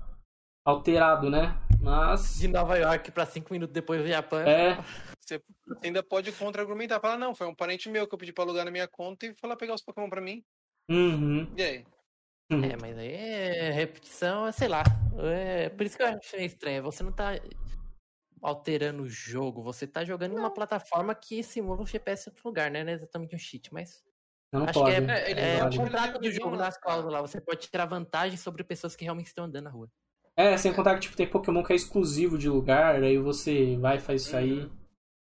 alterado, 0.62 1.30
né? 1.30 1.56
Mas. 1.80 2.38
De 2.38 2.48
Nova 2.48 2.76
York 2.76 3.10
pra 3.10 3.24
cinco 3.24 3.50
minutos 3.50 3.72
depois 3.72 4.02
do 4.02 4.08
Japão. 4.08 4.40
É. 4.40 4.78
Você 5.18 5.40
ainda 5.82 6.02
pode 6.02 6.32
contra-argumentar. 6.32 7.00
Falar, 7.00 7.16
não, 7.16 7.34
foi 7.34 7.46
um 7.46 7.54
parente 7.54 7.88
meu 7.88 8.06
que 8.06 8.14
eu 8.14 8.18
pedi 8.18 8.30
pra 8.30 8.44
alugar 8.44 8.66
na 8.66 8.70
minha 8.70 8.86
conta 8.86 9.24
e 9.24 9.34
falar 9.40 9.56
pegar 9.56 9.72
os 9.72 9.82
Pokémon 9.82 10.10
pra 10.10 10.20
mim. 10.20 10.44
Uhum. 10.90 11.50
E 11.56 11.62
aí? 11.62 11.84
É, 12.50 12.76
mas 12.80 12.98
aí 12.98 13.12
é 13.12 13.70
repetição, 13.70 14.46
é, 14.46 14.52
sei 14.52 14.68
lá. 14.68 14.82
É, 15.18 15.68
por 15.70 15.86
isso 15.86 15.96
que 15.96 16.02
eu 16.02 16.08
acho 16.08 16.36
meio 16.36 16.46
estranho. 16.46 16.82
Você 16.82 17.02
não 17.02 17.12
tá 17.12 17.32
alterando 18.42 19.04
o 19.04 19.08
jogo, 19.08 19.62
você 19.62 19.86
tá 19.86 20.04
jogando 20.04 20.34
em 20.34 20.38
uma 20.38 20.52
plataforma 20.52 21.14
que 21.14 21.42
simula 21.42 21.82
o 21.82 21.86
GPS 21.86 22.28
em 22.28 22.32
outro 22.32 22.48
lugar, 22.48 22.70
né? 22.70 22.84
Não 22.84 22.92
é 22.92 22.94
exatamente 22.94 23.34
um 23.34 23.38
cheat, 23.38 23.72
mas. 23.72 24.04
Não 24.52 24.64
acho 24.64 24.74
pode. 24.74 24.94
que 24.94 25.10
é, 25.10 25.14
É, 25.14 25.30
ele 25.30 25.40
é 25.40 25.60
não 25.60 25.68
o 25.68 25.76
contrato 25.76 26.20
do 26.20 26.30
jogo 26.30 26.54
nas 26.54 26.76
cláusulas 26.76 27.12
lá. 27.14 27.20
Você 27.22 27.40
pode 27.40 27.66
tirar 27.68 27.86
vantagem 27.86 28.36
sobre 28.36 28.62
pessoas 28.62 28.94
que 28.94 29.04
realmente 29.04 29.28
estão 29.28 29.46
andando 29.46 29.64
na 29.64 29.70
rua. 29.70 29.90
É, 30.36 30.56
sem 30.56 30.72
contar 30.72 30.94
que 30.94 31.00
tipo, 31.00 31.16
tem 31.16 31.28
Pokémon 31.28 31.62
que 31.62 31.72
é 31.72 31.76
exclusivo 31.76 32.36
de 32.36 32.48
lugar, 32.48 33.02
aí 33.02 33.16
você 33.18 33.76
vai 33.76 33.96
e 33.96 34.00
faz 34.00 34.22
isso 34.22 34.36
aí. 34.36 34.60
Uhum. 34.60 34.70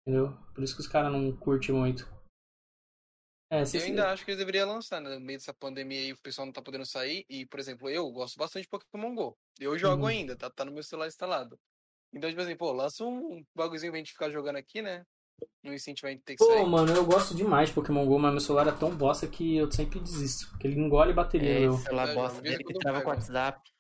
Entendeu? 0.02 0.38
Por 0.54 0.64
isso 0.64 0.76
que 0.76 0.82
os 0.82 0.88
caras 0.88 1.12
não 1.12 1.32
curtem 1.32 1.74
muito. 1.74 2.15
É, 3.50 3.62
Eu 3.62 3.82
ainda 3.84 4.12
acho 4.12 4.26
que 4.26 4.32
eles 4.32 4.40
deveriam 4.40 4.68
lançar, 4.68 5.00
né? 5.00 5.10
No 5.16 5.20
meio 5.20 5.38
dessa 5.40 5.54
pandemia 5.54 6.00
aí, 6.00 6.14
o 6.14 6.18
pessoal 6.22 6.46
não 6.46 6.54
tá 6.54 6.62
podendo 6.62 6.86
sair. 6.86 7.26
E, 7.30 7.46
por 7.46 7.60
exemplo, 7.60 7.90
eu 7.90 8.10
gosto 8.12 8.38
bastante 8.38 8.64
de 8.64 8.70
Pokémon 8.70 9.14
GO. 9.14 9.38
Eu 9.60 9.78
jogo 9.78 10.04
Uhum. 10.04 10.08
ainda, 10.10 10.36
tá, 10.36 10.50
tá 10.50 10.66
no 10.66 10.72
meu 10.72 10.84
celular 10.84 11.08
instalado. 11.08 11.58
Então, 12.14 12.30
tipo 12.30 12.42
assim, 12.42 12.56
pô, 12.56 12.72
lança 12.72 13.04
um 13.04 13.44
bagulhozinho 13.54 13.92
pra 13.92 14.00
gente 14.00 14.14
ficar 14.14 14.30
jogando 14.32 14.56
aqui, 14.56 14.82
né? 14.82 15.06
Não 15.64 15.74
incentivar 15.74 16.10
a 16.10 16.14
gente 16.14 16.24
ter 16.24 16.36
que 16.36 16.44
Pô, 16.46 16.50
sair. 16.52 16.66
mano, 16.66 16.94
eu 16.94 17.06
gosto 17.06 17.36
demais 17.36 17.70
de 17.70 17.76
Pokémon 17.76 18.06
GO, 18.06 18.18
mas 18.18 18.32
meu 18.32 18.40
celular 18.40 18.68
é 18.68 18.72
tão 18.72 18.96
bosta 18.96 19.28
que 19.28 19.58
eu 19.58 19.72
sempre 19.72 20.00
desisto. 20.00 20.50
Porque 20.50 20.68
ele 20.68 20.80
engole 20.80 21.14
bateria, 21.14 21.50
É, 21.56 21.60
meu. 21.62 21.78
celular 21.78 22.08
Eu 22.10 22.16
bosta 22.16 22.42
dele 22.42 22.64
que 22.64 22.74
trava 22.74 23.02
com 23.02 23.10
o. 23.10 23.12
WhatsApp. 23.12 23.72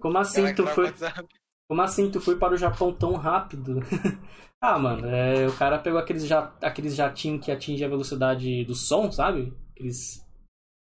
Como 0.00 0.18
assim 0.18 0.42
Caraca, 0.42 0.56
tu 0.62 0.66
foi. 0.68 0.84
WhatsApp. 0.86 1.28
Como 1.68 1.80
assim 1.82 2.10
tu 2.10 2.20
foi 2.20 2.36
para 2.36 2.54
o 2.54 2.58
Japão 2.58 2.92
tão 2.92 3.14
rápido? 3.14 3.80
ah, 4.60 4.78
mano, 4.78 5.06
é, 5.08 5.46
o 5.46 5.56
cara 5.56 5.78
pegou 5.78 5.98
aqueles, 5.98 6.26
ja, 6.26 6.52
aqueles 6.62 6.94
jatinhos 6.94 7.44
que 7.44 7.50
atingem 7.50 7.86
a 7.86 7.90
velocidade 7.90 8.64
do 8.64 8.74
som, 8.74 9.10
sabe? 9.10 9.52
Aqueles, 9.72 10.20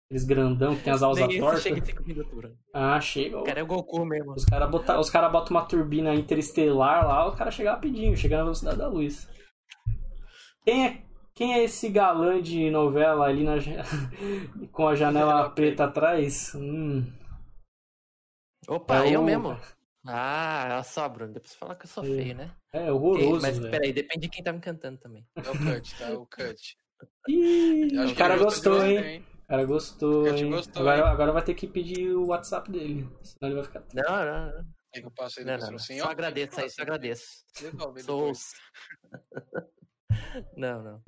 aqueles 0.06 0.24
grandão 0.24 0.74
que 0.76 0.82
tem 0.82 0.92
as 0.92 1.00
esse 1.02 1.38
tortas. 1.38 1.62
chega 1.62 1.78
em 1.78 1.84
cinco 1.84 2.02
minutos, 2.04 2.34
Bruno. 2.34 2.54
Ah, 2.74 3.00
chega. 3.00 3.38
O 3.38 3.44
cara 3.44 3.60
é 3.60 3.62
o 3.62 3.66
Goku 3.66 4.04
mesmo. 4.04 4.32
Os 4.32 4.44
caras 4.44 4.70
botam 4.70 4.98
os 5.00 5.08
cara 5.10 5.28
botam 5.28 5.56
uma 5.56 5.64
turbina 5.64 6.14
interestelar 6.14 7.06
lá, 7.06 7.28
o 7.28 7.36
cara 7.36 7.50
chega 7.50 7.72
rapidinho, 7.72 8.16
chega 8.16 8.36
na 8.38 8.42
velocidade 8.44 8.78
da 8.78 8.88
luz. 8.88 9.28
Quem 10.64 10.86
é, 10.86 11.02
quem 11.34 11.54
é 11.54 11.62
esse 11.64 11.88
galã 11.88 12.40
de 12.42 12.70
novela 12.70 13.26
ali 13.26 13.44
na, 13.44 13.54
com 14.72 14.86
a 14.88 14.94
janela 14.96 15.30
Janela 15.32 15.50
preta 15.50 15.84
atrás? 15.84 16.52
Hum, 16.54 17.04
Opa, 18.68 19.04
É 19.04 19.16
eu 19.16 19.20
o- 19.20 19.24
mesmo. 19.24 19.58
Ah, 20.06 20.64
olha 20.72 20.82
só, 20.82 21.08
Bruno. 21.08 21.32
Depois 21.32 21.52
você 21.52 21.58
fala 21.58 21.76
que 21.76 21.84
eu 21.84 21.88
sou 21.90 22.04
É. 22.04 22.06
feio, 22.06 22.34
né? 22.34 22.50
é 22.72 22.90
horroroso, 22.90 23.42
Mas 23.42 23.58
velho. 23.58 23.70
peraí, 23.70 23.92
depende 23.92 24.22
de 24.22 24.28
quem 24.28 24.42
tá 24.42 24.52
me 24.52 24.60
cantando 24.60 24.98
também. 24.98 25.24
É 25.36 25.40
o 25.40 25.52
Cut, 25.58 25.94
tá? 25.98 26.10
O 26.12 26.26
Cut. 26.26 26.76
Ih, 27.28 27.98
o 27.98 28.14
cara 28.16 28.36
gostou, 28.38 28.80
de 28.80 28.86
hein? 28.96 29.26
O 29.44 29.46
cara 29.48 29.64
gostou, 29.64 30.26
hein? 30.28 30.50
gostou, 30.50 30.82
agora, 30.82 30.98
hein? 30.98 31.12
agora 31.12 31.32
vai 31.32 31.42
ter 31.44 31.54
que 31.54 31.66
pedir 31.66 32.10
o 32.16 32.26
WhatsApp 32.28 32.70
dele. 32.70 33.08
Senão 33.22 33.52
ele 33.52 33.54
vai 33.54 33.64
ficar. 33.64 33.84
Não, 33.92 34.24
não, 34.24 34.46
não. 34.46 34.66
Aí 34.94 35.00
que 35.00 35.06
eu 35.06 35.10
passo 35.10 35.40
aí 35.40 35.46
não, 35.46 35.56
não, 35.56 35.66
no 35.66 35.72
não. 35.72 35.78
senhor. 35.78 36.04
Só 36.04 36.10
agradeço 36.10 36.60
aí, 36.60 36.70
só 36.70 36.82
agradeço. 36.82 37.24
Sou. 38.04 38.32
não, 40.56 40.82
não. 40.82 41.02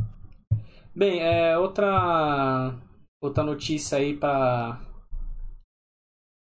Bem, 0.94 1.20
é, 1.20 1.56
outra 1.58 2.78
outra 3.20 3.42
notícia 3.42 3.98
aí 3.98 4.16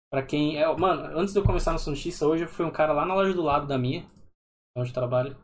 pra 0.09 0.21
para 0.21 0.25
quem 0.25 0.57
é, 0.61 0.75
mano, 0.75 1.17
antes 1.17 1.33
de 1.33 1.39
eu 1.39 1.43
começar 1.43 1.71
nessa 1.71 1.89
notícia, 1.89 2.27
hoje 2.27 2.47
foi 2.47 2.65
um 2.65 2.71
cara 2.71 2.93
lá 2.93 3.05
na 3.05 3.13
loja 3.13 3.33
do 3.33 3.41
lado 3.41 3.67
da 3.67 3.77
minha, 3.77 4.05
onde 4.75 4.89
eu 4.89 4.93
trabalho, 4.93 5.37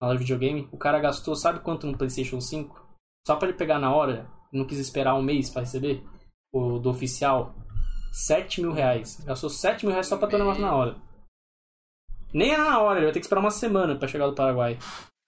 na 0.00 0.08
loja 0.08 0.18
de 0.18 0.24
videogame. 0.24 0.68
O 0.72 0.78
cara 0.78 0.98
gastou, 0.98 1.34
sabe 1.36 1.60
quanto 1.60 1.86
no 1.86 1.96
PlayStation 1.96 2.40
5? 2.40 2.88
Só 3.26 3.36
pra 3.36 3.48
ele 3.48 3.56
pegar 3.56 3.78
na 3.78 3.94
hora, 3.94 4.28
não 4.52 4.66
quis 4.66 4.78
esperar 4.78 5.14
um 5.14 5.22
mês 5.22 5.50
pra 5.50 5.62
receber 5.62 6.02
o 6.52 6.78
do 6.78 6.90
oficial. 6.90 7.54
7 8.12 8.62
mil 8.62 8.72
reais. 8.72 9.20
Gastou 9.24 9.50
7 9.50 9.84
mil 9.84 9.92
reais 9.92 10.06
só 10.06 10.16
pra 10.16 10.28
ter 10.28 10.36
o 10.36 10.38
negócio 10.38 10.62
na 10.62 10.74
hora. 10.74 10.96
Nem 12.32 12.52
é 12.52 12.58
na 12.58 12.80
hora, 12.80 12.98
ele 12.98 13.06
vai 13.06 13.12
ter 13.12 13.20
que 13.20 13.26
esperar 13.26 13.40
uma 13.40 13.50
semana 13.50 13.96
pra 13.96 14.08
chegar 14.08 14.26
do 14.26 14.34
Paraguai. 14.34 14.78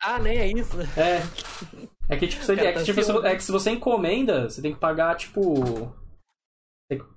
Ah, 0.02 0.18
nem 0.18 0.38
é 0.38 0.46
isso. 0.46 0.76
É. 0.96 1.20
É 2.08 2.16
que, 2.16 2.26
tipo, 2.26 2.42
você, 2.42 2.54
é, 2.54 2.72
que, 2.72 2.84
tipo, 2.84 3.26
é 3.26 3.36
que 3.36 3.44
se 3.44 3.52
você 3.52 3.70
encomenda, 3.70 4.48
você 4.48 4.60
tem 4.60 4.72
que 4.72 4.80
pagar, 4.80 5.14
tipo. 5.14 5.94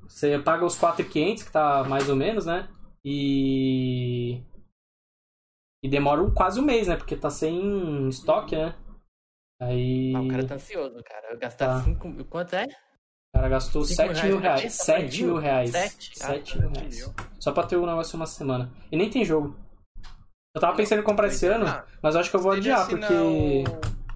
Você- 0.07 0.39
paga 0.39 0.65
os 0.65 0.75
4,500, 0.77 1.43
que 1.43 1.51
tá 1.51 1.83
mais 1.83 2.09
ou 2.09 2.15
menos, 2.15 2.45
né? 2.45 2.67
E. 3.03 4.41
E 5.83 5.89
demora 5.89 6.21
um- 6.21 6.33
quase 6.33 6.59
um 6.59 6.63
mês, 6.63 6.87
né? 6.87 6.95
Porque 6.95 7.15
tá 7.15 7.29
sem 7.29 8.07
estoque, 8.07 8.55
né? 8.55 8.73
Aí. 9.61 10.13
Ah, 10.15 10.21
o 10.21 10.27
cara 10.27 10.43
o 10.43 10.47
tá 10.47 10.55
ansioso, 10.55 11.03
cara. 11.03 11.35
Gastar 11.37 11.67
Tá. 11.67 11.83
5 11.83 12.25
Quanto 12.25 12.53
é? 12.55 12.67
cara 13.35 13.49
gastou 13.49 13.83
cinco 13.83 14.13
7 14.13 14.25
mil 14.27 14.37
reais, 14.39 14.61
reais. 14.61 14.77
tá 14.77 14.83
7 14.83 15.23
mil 15.23 15.37
reais. 15.37 15.71
Sete? 15.71 16.11
Ah, 16.21 16.27
7 16.27 16.59
mil 16.59 16.69
reais. 16.69 17.13
Só 17.39 17.51
pra 17.51 17.63
ter 17.65 17.75
o 17.77 17.85
negócio 17.85 18.15
uma 18.15 18.25
semana. 18.27 18.71
E 18.91 18.95
nem 18.97 19.09
tem 19.09 19.25
jogo. 19.25 19.57
Eu 20.55 20.61
tava 20.61 20.77
pensando 20.77 20.99
em 20.99 21.03
comprar 21.03 21.27
esse 21.27 21.45
ano, 21.47 21.65
Ah, 21.67 21.83
mas 22.01 22.13
eu 22.13 22.21
acho 22.21 22.29
que 22.29 22.35
eu 22.35 22.39
vou 22.41 22.51
adiar, 22.51 22.87
porque. 22.87 23.63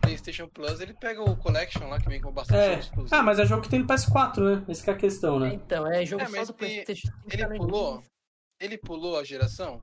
PlayStation 0.01 0.47
Plus, 0.47 0.79
ele 0.79 0.93
pega 0.93 1.21
o 1.21 1.35
Collection 1.37 1.87
lá, 1.89 1.99
que 1.99 2.07
vem 2.09 2.21
com 2.21 2.31
bastante 2.31 2.89
É. 2.89 3.05
Ah, 3.11 3.23
mas 3.23 3.39
é 3.39 3.45
jogo 3.45 3.61
que 3.63 3.69
tem 3.69 3.79
no 3.79 3.87
PS4, 3.87 4.39
né? 4.39 4.65
Essa 4.67 4.83
que 4.83 4.89
é 4.89 4.93
a 4.93 4.97
questão, 4.97 5.39
né? 5.39 5.53
Então, 5.53 5.85
é 5.87 6.05
jogo 6.05 6.23
É, 6.23 6.27
só 6.27 6.45
do 6.45 6.53
que 6.53 6.59
PlayStation. 6.65 7.09
ele 7.31 7.45
no 7.47 7.57
pulou? 7.57 8.03
Ele 8.59 8.77
pulou 8.77 9.19
a 9.19 9.23
geração? 9.23 9.81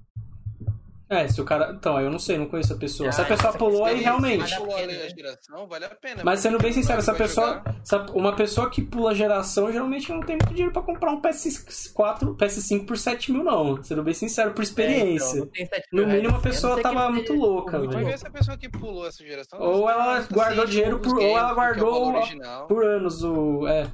É, 1.14 1.28
se 1.28 1.40
o 1.40 1.44
cara. 1.44 1.72
Então, 1.72 2.00
eu 2.00 2.10
não 2.10 2.18
sei, 2.18 2.36
não 2.38 2.46
conheço 2.46 2.72
a 2.72 2.76
pessoa. 2.76 3.10
se 3.12 3.20
a 3.20 3.24
Ah, 3.24 3.26
pessoa 3.28 3.48
essa 3.50 3.58
pulou 3.58 3.84
aí, 3.84 4.00
realmente. 4.00 4.48
Se 4.48 4.56
pulou 4.56 4.74
a 4.74 4.78
ali 4.78 4.94
a 4.94 4.98
pena, 4.98 5.08
geração, 5.16 5.66
vale 5.66 5.84
a 5.84 5.88
pena. 5.94 6.22
Mas 6.24 6.40
sendo 6.40 6.58
bem 6.58 6.72
sincero, 6.72 6.98
essa 6.98 7.14
pessoa, 7.14 7.62
essa- 7.82 8.06
uma 8.12 8.34
pessoa 8.34 8.68
que 8.70 8.82
pula 8.82 9.14
geração 9.14 9.70
geralmente 9.72 10.10
não 10.12 10.20
tem 10.20 10.36
muito 10.36 10.50
dinheiro 10.54 10.72
pra 10.72 10.82
comprar 10.82 11.10
um 11.12 11.20
PS4, 11.20 12.34
PS5 12.36 12.86
por 12.86 12.96
7 12.98 13.32
mil, 13.32 13.44
não. 13.44 13.82
Sendo 13.82 14.02
bem 14.02 14.14
sincero, 14.14 14.52
por 14.52 14.60
É, 14.60 14.64
experiência. 14.64 15.36
então, 15.38 15.46
tem 15.48 15.66
sete 15.66 15.88
No 15.92 16.06
mínimo, 16.06 16.36
a 16.36 16.40
pessoa 16.40 16.80
tava 16.82 17.10
muito 17.10 17.32
louca, 17.34 17.78
muito 17.78 17.92
Vai 17.92 18.02
velho. 18.04 18.12
ver 18.12 18.18
se 18.18 18.26
a 18.26 18.30
pessoa 18.30 18.56
que 18.56 18.68
pulou 18.68 19.06
essa 19.06 19.24
geração. 19.24 19.60
Ou 19.60 19.88
ela 19.88 20.20
guardou 20.32 20.66
dinheiro 20.66 20.98
por- 20.98 21.12
ou 21.14 21.18
games, 21.18 21.36
ela 21.36 21.48
do 21.48 21.54
que 21.54 21.60
é 21.60 21.62
o 21.62 21.64
guardou 21.64 22.14
original. 22.16 22.66
Por 22.66 22.84
anos, 22.84 23.22
o. 23.22 23.66
É. 23.68 23.90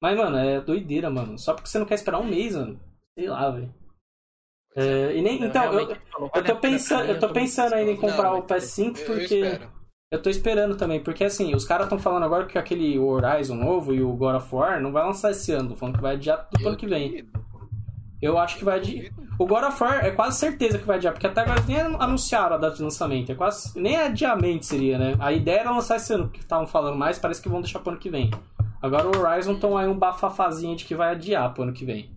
Mas, 0.00 0.16
mano, 0.16 0.36
é 0.38 0.60
doideira, 0.60 1.10
mano. 1.10 1.38
Só 1.38 1.52
porque 1.54 1.68
você 1.68 1.78
não 1.78 1.86
quer 1.86 1.94
esperar 1.96 2.18
um 2.20 2.24
mês, 2.28 2.54
mano. 2.54 2.78
Sei 3.18 3.28
lá, 3.28 3.50
velho. 3.50 3.74
É, 4.76 5.16
e 5.16 5.22
nem, 5.22 5.42
então, 5.42 5.64
eu, 5.72 5.96
falou, 6.12 6.30
eu 6.34 6.44
tô 6.44 6.56
pensando, 6.56 7.04
eu 7.06 7.18
tô 7.18 7.28
pensando 7.30 7.72
ainda 7.74 7.90
em 7.90 7.96
comprar 7.96 8.34
o 8.34 8.42
PS5 8.42 8.98
Eu- 8.98 9.06
eu 9.06 9.18
porque. 9.18 9.60
Eu 10.10 10.22
tô 10.22 10.30
esperando 10.30 10.74
também, 10.74 11.00
porque 11.00 11.22
assim, 11.22 11.54
os 11.54 11.66
caras 11.66 11.84
estão 11.84 11.98
falando 11.98 12.22
agora 12.22 12.46
que 12.46 12.56
aquele 12.56 12.98
Horizon 12.98 13.54
novo 13.56 13.92
e 13.94 14.02
o 14.02 14.10
God 14.14 14.36
of 14.36 14.54
War 14.54 14.80
não 14.80 14.90
vai 14.90 15.04
lançar 15.04 15.32
esse 15.32 15.52
ano, 15.52 15.68
tô 15.70 15.76
falando 15.76 15.96
que 15.96 16.00
vai 16.02 16.14
adiar 16.14 16.48
do 16.50 16.66
ano 16.66 16.76
que 16.78 16.86
vem. 16.86 17.28
Eu 18.22 18.38
acho 18.38 18.56
que 18.56 18.64
vai 18.64 18.78
adiar. 18.78 19.12
O 19.38 19.46
God 19.46 19.64
of 19.64 19.82
War 19.82 20.04
é 20.06 20.10
quase 20.10 20.38
certeza 20.38 20.78
que 20.78 20.84
vai 20.86 20.96
adiar, 20.96 21.12
porque 21.12 21.26
até 21.26 21.42
agora 21.42 21.62
nem 21.68 21.78
anunciaram 21.80 22.56
a 22.56 22.58
data 22.58 22.76
de 22.76 22.82
lançamento, 22.82 23.30
é 23.30 23.34
quase. 23.34 23.78
Nem 23.78 23.96
adiamento 23.98 24.64
seria, 24.64 24.96
né? 24.98 25.14
A 25.20 25.30
ideia 25.30 25.60
era 25.60 25.70
lançar 25.72 25.96
esse 25.96 26.10
ano, 26.14 26.24
porque 26.24 26.40
estavam 26.40 26.66
falando 26.66 26.96
mais, 26.96 27.18
parece 27.18 27.42
que 27.42 27.48
vão 27.48 27.60
deixar 27.60 27.80
pro 27.80 27.90
ano 27.90 28.00
que 28.00 28.08
vem. 28.08 28.30
Agora 28.80 29.06
o 29.06 29.20
Horizon 29.20 29.52
estão 29.52 29.76
aí 29.76 29.86
um 29.86 29.98
bafafazinho 29.98 30.74
de 30.74 30.86
que 30.86 30.94
vai 30.94 31.10
adiar 31.10 31.52
pro 31.52 31.64
ano 31.64 31.72
que 31.74 31.84
vem. 31.84 32.10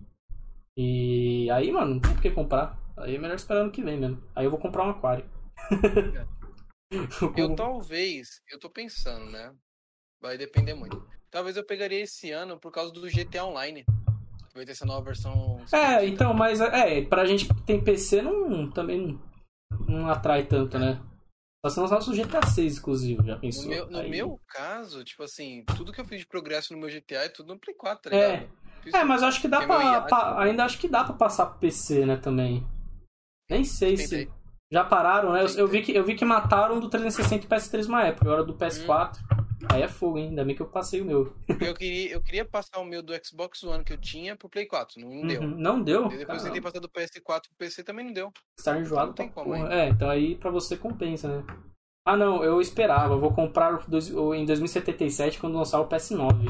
E 0.78 1.50
aí, 1.52 1.72
mano, 1.72 1.96
não 1.96 2.00
tem 2.02 2.14
por 2.14 2.22
que 2.22 2.32
comprar. 2.32 2.78
Aí 2.98 3.16
é 3.16 3.18
melhor 3.20 3.36
esperar 3.36 3.62
ano 3.62 3.72
que 3.72 3.84
vem 3.84 4.00
mesmo. 4.00 4.22
Aí 4.36 4.46
eu 4.46 4.52
vou 4.52 4.60
comprar 4.60 4.86
um 4.86 4.90
aquário. 4.92 5.26
Eu 7.38 7.56
talvez, 7.56 8.42
eu 8.52 8.60
tô 8.60 8.70
pensando, 8.70 9.26
né? 9.32 9.54
Vai 10.22 10.38
depender 10.38 10.74
muito. 10.74 11.06
Talvez 11.30 11.56
eu 11.58 11.66
pegaria 11.66 12.02
esse 12.02 12.32
ano 12.32 12.60
por 12.60 12.72
causa 12.72 12.92
do 12.92 13.10
GTA 13.10 13.46
Online. 13.46 13.84
que 13.86 14.54
Vai 14.56 14.66
ter 14.66 14.72
essa 14.74 14.86
nova 14.86 15.06
versão. 15.06 15.64
É, 15.72 16.06
então, 16.06 16.34
mas 16.34 16.60
é, 16.62 17.02
pra 17.04 17.26
gente 17.26 17.48
que 17.48 17.62
tem 17.64 17.82
PC 17.84 18.22
não, 18.22 18.70
também 18.70 19.20
não, 19.88 20.10
atrai 20.10 20.46
tanto, 20.46 20.78
né? 20.78 21.02
Só 21.66 21.70
se 21.70 21.80
lançar 21.80 22.00
o 22.00 22.14
GTA 22.16 22.46
6, 22.48 22.80
inclusive, 22.80 23.24
já 23.26 23.36
No 23.36 23.42
pensou? 23.42 23.70
meu, 23.70 23.90
no 23.90 24.00
Aí- 24.00 24.10
meu 24.10 24.42
caso, 24.48 25.04
tipo 25.04 25.22
assim, 25.24 25.64
tudo 25.78 25.94
que 25.94 26.02
eu 26.02 26.06
fiz 26.06 26.20
de 26.22 26.28
progresso 26.28 26.74
no 26.74 26.80
meu 26.80 26.90
GTA 26.90 27.26
é 27.26 27.30
tudo 27.30 27.54
no 27.54 27.60
Play 27.60 27.76
4, 27.76 28.10
tá 28.10 28.16
É. 28.18 28.38
ligado? 28.40 28.52
Fiz 28.52 28.71
É, 28.94 29.04
mas 29.04 29.22
eu 29.22 29.28
acho 29.28 29.42
que 29.42 29.48
dá 29.48 29.62
pra, 29.66 29.84
iate. 29.84 30.10
pa- 30.10 30.42
Ainda 30.44 30.64
acho 30.66 30.78
que 30.78 30.88
dá 30.88 31.04
pra 31.04 31.14
passar 31.14 31.46
pro 31.48 31.60
PC, 31.60 32.06
né, 32.06 32.18
também. 32.18 32.66
Nem 33.50 33.64
sei 33.64 33.98
se. 33.98 34.30
Já 34.72 34.86
pararam, 34.86 35.34
né? 35.34 35.44
Eu, 35.44 35.48
eu 35.58 35.68
vi 35.68 35.82
que, 35.82 35.94
eu 35.94 36.04
vi 36.04 36.16
que 36.16 36.24
mataram 36.24 36.80
do 36.80 36.90
360 36.90 37.46
e 37.46 37.50
PS3 37.50 37.88
uma 37.88 38.04
época, 38.04 38.26
agora 38.26 38.44
do 38.44 38.54
PS4. 38.54 39.18
Hum. 39.18 39.42
Aí 39.70 39.82
é 39.84 39.88
fogo, 39.88 40.18
hein? 40.18 40.30
Ainda 40.30 40.44
bem 40.46 40.56
que 40.56 40.62
eu 40.62 40.66
passei 40.68 41.02
o 41.02 41.06
meu. 41.06 41.36
Eu 41.62 41.76
queria, 41.76 42.14
eu 42.14 42.22
queria 42.24 42.44
passar 42.44 42.80
o 42.80 42.86
meu 42.86 43.04
do 43.04 43.14
Xbox 43.24 43.62
One 43.64 43.84
que 43.84 43.94
eu 43.94 43.98
tinha 43.98 44.36
pro 44.36 44.50
Play 44.50 44.66
4, 44.66 45.00
não, 45.00 45.10
não 45.14 45.28
deu. 45.28 45.42
Uhum. 45.42 45.48
Não 45.58 45.84
deu? 45.84 46.12
E 46.12 46.18
depois 46.18 46.42
tentei 46.42 46.60
passar 46.62 46.80
do 46.80 46.90
PS4 46.90 47.22
pro 47.24 47.56
PC 47.60 47.84
também 47.84 48.06
não 48.06 48.12
deu. 48.14 48.32
Estar 48.58 48.80
enjoado 48.80 49.08
não 49.08 49.14
tem 49.14 49.30
pra 49.30 49.44
como, 49.44 49.56
porra. 49.56 49.72
É, 49.72 49.90
então 49.90 50.10
aí 50.10 50.36
pra 50.36 50.50
você 50.50 50.76
compensa, 50.76 51.28
né? 51.28 51.44
Ah, 52.08 52.18
não, 52.18 52.44
eu 52.44 52.60
esperava. 52.60 53.14
Eu 53.14 53.20
vou 53.20 53.32
comprar 53.34 53.80
em 54.36 54.46
2077 54.46 55.38
quando 55.40 55.58
lançar 55.58 55.80
o 55.80 55.88
PS9. 55.88 56.46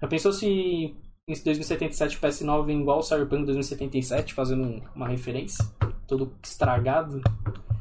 Já 0.00 0.08
pensou 0.08 0.32
se 0.32 0.96
em 1.28 1.34
2077 1.34 2.16
o 2.16 2.20
PS9 2.20 2.64
vem 2.66 2.80
igual 2.80 3.00
o 3.00 3.02
Cyberpunk 3.02 3.44
2077, 3.46 4.32
fazendo 4.32 4.62
um- 4.62 4.82
uma 4.94 5.08
referência? 5.08 5.64
Todo 6.06 6.32
estragado. 6.42 7.20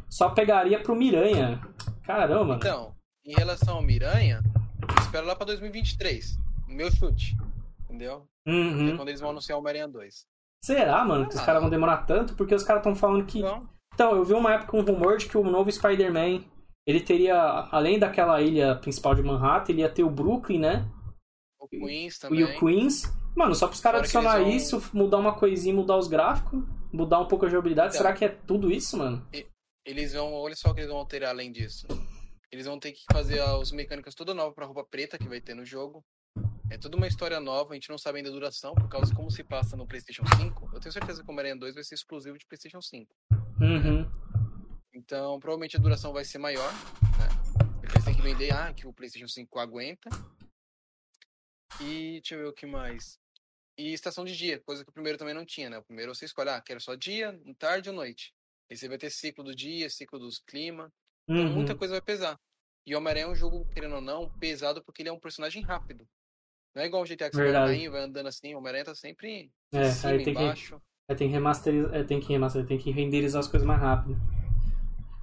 Só 0.09 0.29
pegaria 0.29 0.81
pro 0.81 0.95
Miranha. 0.95 1.61
Caramba. 2.03 2.55
Então, 2.55 2.95
em 3.23 3.35
relação 3.35 3.75
ao 3.75 3.83
Miranha, 3.83 4.41
eu 4.81 5.03
espero 5.03 5.27
lá 5.27 5.35
pra 5.35 5.45
2023. 5.45 6.39
O 6.67 6.71
meu 6.73 6.89
chute. 6.91 7.37
Entendeu? 7.83 8.25
Que 8.43 8.51
é 8.51 8.53
Uhum. 8.53 8.97
quando 8.97 9.09
eles 9.09 9.21
vão 9.21 9.29
anunciar 9.29 9.57
o 9.57 9.61
Homem-Aranha 9.61 9.87
2. 9.87 10.25
Será, 10.63 11.05
mano, 11.05 11.27
que 11.29 11.35
os 11.35 11.41
Ah. 11.41 11.45
caras 11.45 11.61
vão 11.61 11.69
demorar 11.69 11.97
tanto? 11.97 12.33
Porque 12.35 12.55
os 12.55 12.63
caras 12.63 12.79
estão 12.81 12.95
falando 12.95 13.25
que. 13.25 13.39
Então, 13.39 13.69
Então, 13.93 14.13
eu 14.13 14.25
vi 14.25 14.33
uma 14.33 14.53
época 14.55 14.75
um 14.75 14.81
rumor 14.83 15.17
de 15.17 15.25
que 15.29 15.37
o 15.37 15.43
novo 15.49 15.71
Spider-Man, 15.71 16.43
ele 16.85 16.99
teria, 16.99 17.39
além 17.71 17.97
daquela 17.97 18.41
ilha 18.41 18.75
principal 18.75 19.15
de 19.15 19.23
Manhattan, 19.23 19.71
ele 19.71 19.81
ia 19.83 19.89
ter 19.89 20.03
o 20.03 20.09
Brooklyn, 20.09 20.59
né? 20.59 20.85
o 21.57 21.65
Queens 21.67 22.17
E 22.17 22.19
também. 22.19 22.43
o 22.43 22.59
Queens. 22.59 23.03
Mano, 23.35 23.53
só 23.53 23.67
pros 23.67 23.81
caras 23.81 24.01
adicionar 24.01 24.39
vão- 24.39 24.49
isso, 24.49 24.81
mudar 24.93 25.17
uma 25.17 25.37
coisinha, 25.37 25.75
mudar 25.75 25.97
os 25.97 26.07
gráficos, 26.07 26.63
mudar 26.91 27.19
um 27.19 27.27
pouco 27.27 27.45
a 27.45 27.49
jogabilidade. 27.49 27.89
Então. 27.89 28.01
Será 28.01 28.13
que 28.15 28.23
é 28.25 28.29
tudo 28.29 28.71
isso, 28.71 28.97
mano? 28.97 29.27
Eles 29.85 30.13
vão, 30.13 30.33
olha 30.33 30.55
só 30.55 30.69
o 30.69 30.73
que 30.73 30.79
eles 30.79 30.89
vão 30.89 30.99
alterar 30.99 31.29
além 31.31 31.51
disso. 31.51 31.85
Eles 32.51 32.65
vão 32.65 32.79
ter 32.79 32.93
que 32.93 33.03
fazer 33.11 33.39
as 33.41 33.71
mecânicas 33.71 34.15
toda 34.15 34.33
nova 34.33 34.53
pra 34.53 34.65
roupa 34.65 34.83
preta 34.89 35.17
que 35.17 35.27
vai 35.27 35.41
ter 35.41 35.53
no 35.53 35.65
jogo. 35.65 36.03
É 36.71 36.77
toda 36.77 36.95
uma 36.97 37.07
história 37.07 37.39
nova, 37.39 37.71
a 37.71 37.73
gente 37.75 37.89
não 37.89 37.97
sabe 37.97 38.17
ainda 38.17 38.29
a 38.29 38.33
duração, 38.33 38.73
por 38.73 38.87
causa 38.89 39.07
de 39.11 39.15
como 39.15 39.29
se 39.29 39.43
passa 39.43 39.75
no 39.77 39.85
PlayStation 39.85 40.23
5. 40.37 40.69
Eu 40.73 40.79
tenho 40.79 40.91
certeza 40.93 41.21
que 41.21 41.27
o 41.27 41.31
Homem-Aranha 41.31 41.57
2 41.57 41.75
vai 41.75 41.83
ser 41.83 41.93
exclusivo 41.95 42.37
de 42.37 42.45
PlayStation 42.47 42.81
5. 42.81 43.13
Uhum. 43.61 44.09
Então, 44.93 45.39
provavelmente 45.39 45.75
a 45.75 45.79
duração 45.79 46.11
vai 46.13 46.23
ser 46.23 46.37
maior, 46.39 46.71
né? 47.19 47.27
Eles 47.83 48.03
têm 48.03 48.15
que 48.15 48.21
vender, 48.21 48.51
ah, 48.53 48.73
que 48.73 48.87
o 48.87 48.93
PlayStation 48.93 49.27
5 49.27 49.59
aguenta. 49.59 50.09
E 51.81 52.13
deixa 52.21 52.35
eu 52.35 52.39
ver 52.39 52.47
o 52.47 52.53
que 52.53 52.65
mais. 52.65 53.19
E 53.77 53.93
estação 53.93 54.23
de 54.23 54.35
dia, 54.35 54.59
coisa 54.61 54.83
que 54.83 54.89
o 54.89 54.93
primeiro 54.93 55.17
também 55.17 55.33
não 55.33 55.45
tinha, 55.45 55.69
né? 55.69 55.77
O 55.77 55.83
primeiro 55.83 56.15
você 56.15 56.25
escolhe, 56.25 56.49
ah, 56.49 56.61
quero 56.61 56.79
só 56.79 56.95
dia, 56.95 57.37
tarde 57.57 57.89
ou 57.89 57.95
noite. 57.95 58.33
Aí 58.69 58.77
você 58.77 58.87
vai 58.87 58.97
ter 58.97 59.09
ciclo 59.09 59.43
do 59.43 59.53
dia, 59.55 59.89
ciclo 59.89 60.17
dos 60.17 60.39
clima. 60.39 60.91
Então 61.37 61.45
Uhum. 61.45 61.55
muita 61.55 61.75
coisa 61.75 61.93
vai 61.93 62.01
pesar. 62.01 62.39
E 62.85 62.95
o 62.95 62.97
Homem-Aranha 62.97 63.25
é 63.25 63.29
um 63.29 63.35
jogo, 63.35 63.67
querendo 63.73 63.95
ou 63.95 64.01
não, 64.01 64.31
pesado 64.39 64.83
porque 64.83 65.01
ele 65.01 65.09
é 65.09 65.13
um 65.13 65.19
personagem 65.19 65.61
rápido. 65.61 66.07
Não 66.75 66.83
é 66.83 66.85
igual 66.87 67.03
o 67.03 67.05
GTA 67.05 67.29
que 67.29 67.35
você 67.35 67.43
vai 67.43 67.89
vai 67.89 68.01
andando 68.01 68.27
assim, 68.27 68.53
o 68.55 68.59
Homem-Aranha 68.59 68.85
tá 68.85 68.95
sempre 68.95 69.51
em 69.73 69.83
É, 69.83 69.83
cima, 69.83 70.21
aí 70.21 70.23
tem 70.23 70.33
que, 70.35 70.43
embaixo. 70.43 70.81
aí 71.09 71.15
tem 71.15 71.27
que 71.27 71.33
remasterizar, 71.33 71.93
é, 71.95 72.03
tem 72.03 72.19
que 72.19 72.27
remasterizar, 72.29 72.67
tem 72.67 72.77
que 72.77 72.91
renderizar 72.91 73.39
as 73.39 73.47
coisas 73.47 73.67
mais 73.67 73.79
rápido. 73.81 74.15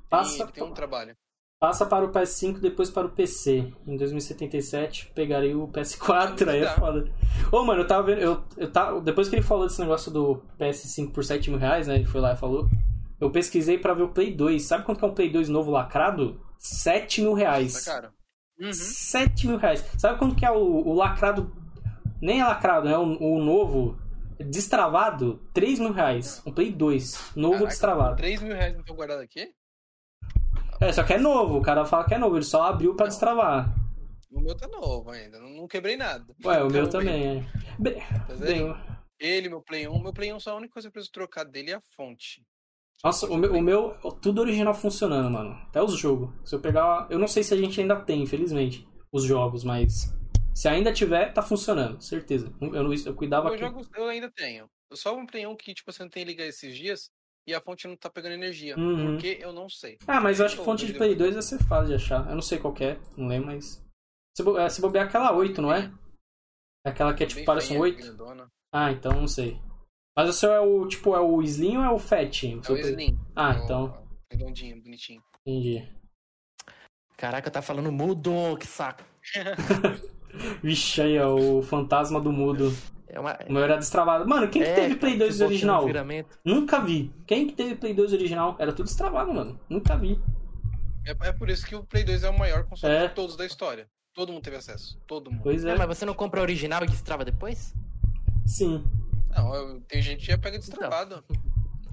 Tem, 0.09 0.11
Passa, 0.11 0.43
ele 0.43 0.53
tem 0.53 0.63
um 0.63 0.73
trabalho. 0.73 1.17
Passa 1.63 1.87
para 1.87 2.05
o 2.05 2.11
PS5, 2.11 2.59
depois 2.59 2.91
para 2.91 3.07
o 3.07 3.11
PC. 3.11 3.73
Em 3.87 3.97
2077 3.97 5.13
pegarei 5.15 5.55
o 5.55 5.69
PS4, 5.69 6.49
aí 6.49 6.65
é 6.65 6.69
foda. 6.75 7.09
Ô, 7.53 7.63
mano, 7.63 7.83
eu 7.83 7.87
tava 7.87 8.03
vendo. 8.03 8.21
Eu, 8.21 8.43
eu 8.57 8.69
tava, 8.69 9.01
depois 9.01 9.29
que 9.29 9.37
ele 9.37 9.45
falou 9.45 9.69
desse 9.69 9.81
negócio 9.81 10.11
do 10.11 10.43
PS5 10.59 11.13
por 11.13 11.23
7 11.23 11.51
mil 11.51 11.61
reais, 11.61 11.87
né? 11.87 11.95
Ele 11.95 12.05
foi 12.05 12.21
lá 12.21 12.33
e 12.33 12.37
falou. 12.37 12.69
Eu 13.21 13.31
pesquisei 13.31 13.79
pra 13.79 13.95
ver 13.95 14.03
o 14.03 14.09
Play 14.09 14.35
2. 14.35 14.61
Sabe 14.61 14.85
quanto 14.85 14.99
que 14.99 15.05
é 15.05 15.09
um 15.09 15.15
Play 15.15 15.31
2 15.31 15.49
novo 15.49 15.71
lacrado? 15.71 16.41
7 16.59 17.23
mil 17.23 17.33
reais. 17.33 17.85
Tá 17.85 17.93
caro. 17.93 18.13
Uhum. 18.61 18.73
7 18.73 19.47
mil 19.47 19.57
reais. 19.57 19.85
Sabe 19.99 20.19
quanto 20.19 20.35
que 20.35 20.45
é 20.45 20.51
o, 20.51 20.57
o 20.59 20.93
lacrado? 20.93 21.55
Nem 22.21 22.41
é 22.41 22.45
lacrado, 22.45 22.89
né? 22.89 22.99
O, 22.99 23.37
o 23.37 23.41
novo. 23.41 23.97
Destravado, 24.41 25.41
3 25.55 25.79
mil 25.79 25.93
reais. 25.93 26.43
Um 26.45 26.51
Play 26.51 26.73
2. 26.73 27.35
Novo 27.37 27.53
Caraca, 27.53 27.71
destravado. 27.71 28.17
3 28.17 28.43
mil 28.43 28.57
reais 28.57 28.77
não 28.77 28.83
tô 28.83 28.95
guardado 28.95 29.21
aqui? 29.21 29.55
É, 30.83 30.93
só 30.93 31.03
que 31.03 31.13
é 31.13 31.19
novo. 31.19 31.59
O 31.59 31.63
cara 31.63 31.85
fala 31.85 32.05
que 32.05 32.15
é 32.15 32.19
novo. 32.19 32.37
Ele 32.37 32.45
só 32.45 32.63
abriu 32.65 32.95
pra 32.95 33.07
destravar. 33.07 33.73
O 34.31 34.41
meu 34.41 34.57
tá 34.57 34.67
novo 34.67 35.11
ainda, 35.11 35.39
não, 35.39 35.51
não 35.51 35.69
quebrei 35.69 35.95
nada. 35.97 36.25
Ué, 36.45 36.63
o 36.65 36.71
meu 36.71 36.89
também 36.89 37.39
é. 37.39 37.45
Bem, 37.79 37.95
Tá 38.27 38.35
vendo? 38.35 38.73
bem, 38.73 38.77
Ele, 39.21 39.49
meu 39.51 39.61
Play 39.61 39.87
1, 39.87 40.03
meu 40.03 40.13
Play 40.13 40.33
1 40.33 40.41
só 40.41 40.53
a 40.53 40.57
única 40.57 40.73
coisa 40.73 40.89
que 40.89 40.91
eu 40.91 40.93
preciso 40.93 41.13
trocar 41.13 41.45
dele 41.45 41.71
é 41.71 41.75
a 41.75 41.83
fonte. 41.95 42.43
Nossa, 43.05 43.27
o 43.27 43.37
meu, 43.37 43.53
o 43.53 43.61
meu, 43.61 43.91
tudo 44.23 44.41
original 44.41 44.73
funcionando, 44.73 45.31
mano. 45.31 45.51
Até 45.69 45.83
os 45.83 45.99
jogos. 45.99 46.31
Se 46.49 46.55
eu 46.55 46.61
pegar. 46.61 47.07
Eu 47.11 47.19
não 47.19 47.29
sei 47.29 47.43
se 47.43 47.53
a 47.53 47.57
gente 47.59 47.79
ainda 47.81 47.97
tem, 47.97 48.23
infelizmente, 48.23 48.89
os 49.13 49.25
jogos, 49.25 49.65
mas. 49.65 50.15
Se 50.55 50.67
ainda 50.69 50.93
tiver, 50.93 51.33
tá 51.33 51.43
funcionando, 51.43 52.01
certeza. 52.03 52.51
Eu, 52.61 52.83
não- 52.83 52.95
eu 52.95 53.15
cuidava 53.15 53.49
Meus 53.51 53.57
que. 53.61 53.67
jogos 53.67 53.89
eu 53.97 54.07
ainda 54.09 54.31
tenho. 54.31 54.67
Eu 54.91 54.97
só 54.97 55.15
um 55.15 55.27
Play 55.27 55.47
1 55.47 55.55
que, 55.57 55.75
tipo, 55.75 55.93
você 55.93 56.03
não 56.03 56.11
tem 56.11 56.25
ligar 56.25 56.47
esses 56.47 56.75
dias 56.77 57.11
e 57.47 57.55
a 57.55 57.61
fonte 57.61 57.87
não 57.89 57.97
tá 57.97 58.09
pegando 58.11 58.35
energia. 58.35 58.77
Uhum. 58.79 59.13
Porque 59.13 59.39
eu 59.41 59.53
não 59.53 59.69
sei. 59.69 59.99
Ah, 60.07 60.21
mas 60.21 60.39
eu 60.41 60.47
acho 60.47 60.57
que 60.59 60.65
fonte 60.65 60.87
de 60.87 60.95
Play 60.95 61.13
eu- 61.13 61.19
2 61.19 61.35
vai 61.35 61.43
ser 61.43 61.59
fácil 61.65 61.89
de 61.89 61.95
achar. 61.95 62.29
Eu 62.29 62.35
não 62.35 62.43
sei 62.43 62.59
qual 62.59 62.73
que 62.75 62.85
é, 62.85 63.01
não 63.17 63.27
lembro, 63.27 63.47
mas. 63.49 63.85
Se, 64.37 64.43
bo... 64.43 64.59
é, 64.59 64.69
se 64.69 64.81
bobear 64.81 65.07
aquela 65.07 65.33
8, 65.33 65.61
não 65.61 65.73
é? 65.73 65.93
É 66.87 66.91
Aquela 66.91 67.15
que 67.15 67.23
é 67.23 67.27
tipo, 67.27 67.39
Bem 67.41 67.45
parece 67.45 67.67
um 67.67 67.69
feinha, 67.81 67.83
8? 67.83 67.97
grandona. 67.99 68.49
Ah, 68.75 68.91
então 68.91 69.13
não 69.13 69.29
sei. 69.29 69.61
Mas 70.17 70.29
o 70.29 70.33
seu 70.33 70.53
é 70.53 70.61
o, 70.61 70.87
tipo, 70.87 71.15
é 71.15 71.21
o 71.21 71.41
Slim 71.43 71.77
ou 71.79 71.85
é 71.85 71.91
o 71.91 71.99
Fat? 71.99 72.43
O 72.45 72.49
É 72.49 72.73
o 72.73 72.79
Slim. 72.79 73.19
Ah, 73.37 73.53
É 73.55 73.59
o- 73.61 73.65
então. 73.65 74.07
Redondinho, 74.31 74.83
bonitinho. 74.83 75.23
Entendi. 75.47 75.89
Caraca, 77.17 77.51
tá 77.51 77.63
falando 77.63 77.93
mudo, 77.93 78.57
que 78.59 78.67
saco. 78.67 79.05
Vixe, 80.63 81.01
aí, 81.03 81.19
ó, 81.19 81.35
o 81.35 81.63
fantasma 81.63 82.21
do 82.21 82.33
mudo. 82.33 82.71
É 83.13 83.21
uma... 83.21 83.39
O 83.49 83.53
meu 83.53 83.63
era 83.63 83.77
destravado. 83.77 84.27
Mano, 84.27 84.49
quem 84.49 84.63
que 84.63 84.69
É, 84.69 84.75
teve 84.75 84.97
Play 84.97 85.13
cara, 85.13 85.25
2 85.27 85.35
esse 85.35 85.45
original? 85.45 85.87
Nunca 86.45 86.81
vi. 86.81 87.13
Quem 87.27 87.47
que 87.47 87.53
teve 87.53 87.75
Play 87.77 87.93
2 87.95 88.13
original? 88.15 88.57
Era 88.59 88.73
tudo 88.73 88.87
destravado, 88.87 89.33
mano. 89.33 89.61
Nunca 89.69 89.97
vi. 89.97 90.19
É, 91.07 91.29
é 91.29 91.33
por 91.33 91.51
isso 91.51 91.67
que 91.67 91.75
o 91.77 91.85
Play 91.85 92.05
2 92.05 92.25
é 92.25 92.31
o 92.31 92.39
maior 92.39 92.65
console 92.65 92.95
É. 92.95 93.09
de 93.09 93.15
todos 93.15 93.37
da 93.37 93.45
história. 93.45 93.87
Todo 94.15 94.33
mundo 94.33 94.43
teve 94.43 94.57
acesso. 94.57 94.99
Todo 95.07 95.31
mundo. 95.31 95.43
Pois 95.43 95.65
É, 95.65 95.71
é. 95.73 95.77
mas 95.77 95.87
você 95.87 96.05
não 96.07 96.15
compra 96.15 96.41
original 96.41 96.83
e 96.85 96.87
destrava 96.87 97.25
depois? 97.25 97.75
Sim. 98.47 98.85
Não, 99.31 99.55
eu- 99.55 99.81
tem 99.83 100.01
gente 100.03 100.21
que 100.21 100.27
já 100.33 100.39
pega 100.39 100.59
destravado. 100.59 101.23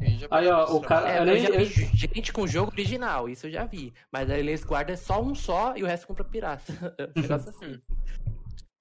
Aí, 0.01 0.17
já 0.17 0.27
Aí, 0.32 0.47
ó, 0.47 0.65
o 0.75 0.82
cara- 0.82 1.12
É, 1.12 1.19
eu 1.21 1.38
já 1.39 1.49
eu- 1.49 1.65
vi 1.65 1.65
gente 1.97 2.32
com 2.32 2.47
jogo 2.47 2.71
original, 2.71 3.27
isso 3.27 3.47
eu 3.47 3.51
já 3.51 3.65
vi. 3.65 3.93
Mas 4.12 4.29
aí 4.29 4.39
eles 4.39 4.63
guardam 4.63 4.95
só 4.95 5.21
um 5.21 5.36
só 5.36 5.75
e 5.75 5.84
o 5.84 5.86
resto 5.86 6.08
compra 6.08 6.23
pirata. 6.23 6.63
Um 7.17 7.21
negócio 7.21 7.49
assim. 7.49 7.79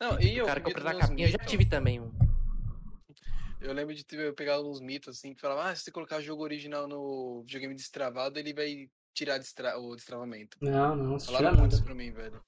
Não, 0.01 0.21
e 0.21 0.37
eu 0.37 0.45
o 0.45 0.47
cara 0.47 0.61
acredito 0.61 0.77
compra 0.85 0.95
na 0.95 1.01
capinha. 1.01 1.27
Eu 1.27 1.33
já 1.33 1.39
tive 1.39 1.65
também 1.65 2.01
um. 2.01 2.11
Eu 3.61 3.73
lembro 3.73 3.95
de 3.95 4.05
ter 4.05 4.33
pegado 4.35 4.69
uns 4.69 4.81
mitos 4.81 5.17
assim 5.19 5.35
que 5.35 5.41
falavam, 5.41 5.65
ah, 5.65 5.75
se 5.75 5.83
você 5.83 5.91
colocar 5.91 6.21
jogo 6.21 6.43
original 6.43 6.87
no 6.87 7.43
videogame 7.43 7.75
destravado, 7.75 8.39
ele 8.39 8.55
vai 8.55 8.89
tirar 9.15 9.39
destra- 9.39 9.79
o 9.79 9.97
destravamento. 9.97 10.57
Não, 10.61 10.95
não, 10.95 11.05
não 11.05 11.21
Falaram 11.21 11.49
muito 11.51 11.63
nada. 11.63 11.75
isso 11.75 11.85
pra 11.85 11.95
mim, 11.95 12.13
velho. 12.13 12.41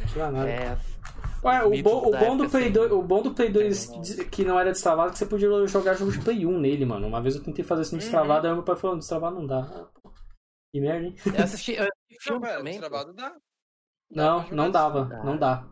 Não 0.00 0.06
tira 0.06 0.30
nada. 0.30 0.48
É, 0.48 0.78
Ué, 1.42 1.64
o 1.64 1.82
bom, 1.82 2.06
o 2.08 2.10
bom 2.16 2.36
do 2.36 2.48
Play 2.48 2.64
assim. 2.64 2.72
2, 2.72 2.92
o 2.92 3.02
bom 3.02 3.22
do 3.22 3.34
Play 3.34 3.50
2 3.50 3.88
É, 3.90 4.00
de- 4.00 4.24
que 4.26 4.44
não 4.44 4.58
era 4.58 4.70
destravado 4.70 5.08
é 5.08 5.12
que 5.12 5.18
você 5.18 5.26
podia 5.26 5.66
jogar 5.66 5.94
jogo 5.94 6.12
de 6.12 6.20
Play 6.20 6.46
1 6.46 6.58
nele, 6.58 6.84
mano. 6.84 7.06
Uma 7.08 7.20
vez 7.20 7.34
eu 7.34 7.42
tentei 7.42 7.64
fazer 7.64 7.82
assim 7.82 7.96
Uhum. 7.96 8.00
destravado, 8.00 8.46
aí 8.46 8.52
meu 8.54 8.62
pai 8.62 8.76
falou, 8.76 8.96
destravado 8.96 9.34
não 9.36 9.46
dá. 9.46 9.90
Que 10.72 10.80
merda, 10.80 11.06
hein? 11.06 11.16
eu 11.26 11.42
assisti, 11.44 11.72
eu 11.72 11.82
assisti 11.82 11.94
Não, 12.10 12.20
filme 12.20 12.40
velho, 12.46 12.58
também. 12.58 12.72
destravado 12.80 13.12
dá. 13.12 13.28
Dá 13.30 13.36
Não, 14.10 14.38
não 14.50 14.66
jogar 14.66 14.68
dava, 14.70 15.04
Dá. 15.06 15.24
não 15.24 15.36
dá. 15.38 15.66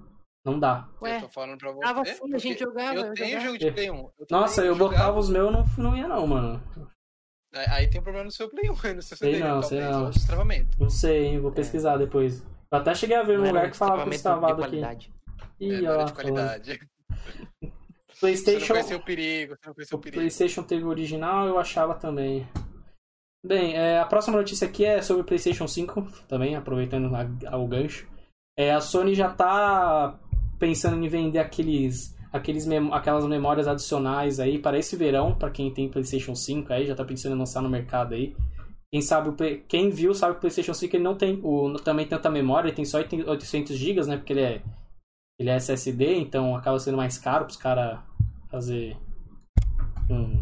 Não 0.47 0.59
dá. 0.61 0.89
Ué, 1.03 1.17
Eu 1.17 1.21
tô 1.23 1.29
falando 1.29 1.59
pra 1.59 1.73
você. 1.73 1.81
dava 1.87 2.05
sim, 2.05 2.35
a 2.35 2.39
gente 2.39 2.61
jogava. 2.61 2.95
Eu 3.01 3.15
tenho 3.15 3.27
jogava. 3.31 3.45
jogo 3.47 3.59
de 3.59 3.71
Play 3.73 3.91
1. 3.91 3.95
Eu 3.97 4.13
Nossa, 4.31 4.65
eu 4.65 4.75
jogava. 4.75 4.91
botava 4.97 5.19
os 5.19 5.29
meus 5.29 5.53
não, 5.53 5.65
não 5.77 5.97
ia 5.97 6.07
não, 6.07 6.25
mano. 6.27 6.63
Aí, 7.53 7.67
aí 7.69 7.91
tem 7.91 8.01
um 8.01 8.05
problema 8.05 8.25
no 8.27 8.31
seu 8.31 8.49
Play 8.49 8.71
1, 8.71 8.75
no 8.95 9.03
seu 9.03 9.17
Sei 9.17 9.33
CD, 9.35 9.45
não, 9.45 9.61
sei 9.63 9.81
não. 9.81 10.11
destravamento. 10.11 10.77
Não 10.81 10.89
sei, 10.89 11.25
hein, 11.27 11.41
vou 11.41 11.51
pesquisar 11.51 11.97
depois. 11.97 12.43
Eu 12.71 12.79
até 12.79 12.95
cheguei 12.95 13.17
a 13.17 13.23
ver 13.25 13.39
um 13.39 13.43
Não 13.43 13.49
lugar 13.49 13.71
que 13.71 13.77
falava 13.77 14.09
destravado 14.09 14.57
de 14.57 14.63
aqui. 14.63 14.71
qualidade. 14.71 15.13
É, 15.61 15.65
Ih, 15.65 15.81
não 15.83 15.99
ó 15.99 16.05
de 16.05 16.13
qualidade. 16.13 16.81
Você 17.61 17.67
não 17.67 18.21
PlayStation, 18.21 18.73
conheceu 18.73 18.99
o 18.99 19.05
perigo, 19.05 19.55
você 19.57 19.67
não 19.67 19.75
conheceu 19.75 19.97
o 19.97 19.99
o 19.99 20.03
perigo. 20.03 20.21
PlayStation 20.21 20.63
teve 20.63 20.85
o 20.85 20.89
original, 20.89 21.47
eu 21.49 21.59
achava 21.59 21.95
também. 21.95 22.49
Bem, 23.45 23.77
é, 23.77 23.99
a 24.01 24.07
próxima 24.07 24.39
notícia 24.39 24.67
aqui 24.67 24.87
é 24.87 25.03
sobre 25.03 25.21
o 25.21 25.25
PlayStation 25.25 25.69
5, 25.69 26.01
também, 26.27 26.57
aproveitando 26.57 27.11
a- 27.15 27.57
o 27.59 27.67
gancho. 27.69 28.09
É, 28.59 28.73
a 28.73 28.81
Sony 28.81 29.15
já 29.15 29.29
tá 29.31 30.19
pensando 30.59 31.05
em 31.05 31.09
vender 31.09 31.39
aqueles, 31.39 32.17
aqueles 32.33 32.67
mem- 32.67 32.93
aquelas 32.93 33.25
memórias 33.27 33.67
adicionais 33.69 34.41
aí 34.41 34.59
para 34.59 34.79
esse 34.79 34.97
verão, 34.97 35.35
para 35.35 35.51
quem 35.51 35.73
tem 35.73 35.89
PlayStation 35.89 36.35
5 36.35 36.73
aí, 36.73 36.87
já 36.87 36.95
tá 36.95 37.05
pensando 37.05 37.35
em 37.35 37.39
lançar 37.39 37.63
no 37.63 37.69
mercado 37.69 38.15
aí. 38.15 38.35
Quem 38.91 39.03
sabe 39.03 39.29
o 39.29 39.37
quem 39.67 39.91
viu 39.91 40.15
sabe 40.15 40.35
que 40.35 40.39
o 40.39 40.41
PlayStation 40.41 40.73
5 40.73 40.97
ele 40.97 41.05
não 41.05 41.17
tem 41.17 41.41
o, 41.43 41.75
também 41.75 42.07
tanta 42.07 42.31
memória, 42.31 42.69
ele 42.69 42.77
tem 42.77 42.85
só 42.85 42.99
800 42.99 43.77
GB, 43.77 44.07
né? 44.07 44.17
Porque 44.17 44.33
ele 44.33 44.41
é 44.43 44.63
ele 45.39 45.51
é 45.51 45.57
SSD, 45.57 46.15
então 46.17 46.57
acaba 46.57 46.79
sendo 46.79 46.97
mais 46.97 47.19
caro 47.19 47.45
para 47.45 47.51
os 47.51 47.57
caras 47.59 48.01
fazer 48.49 48.97
um 50.09 50.41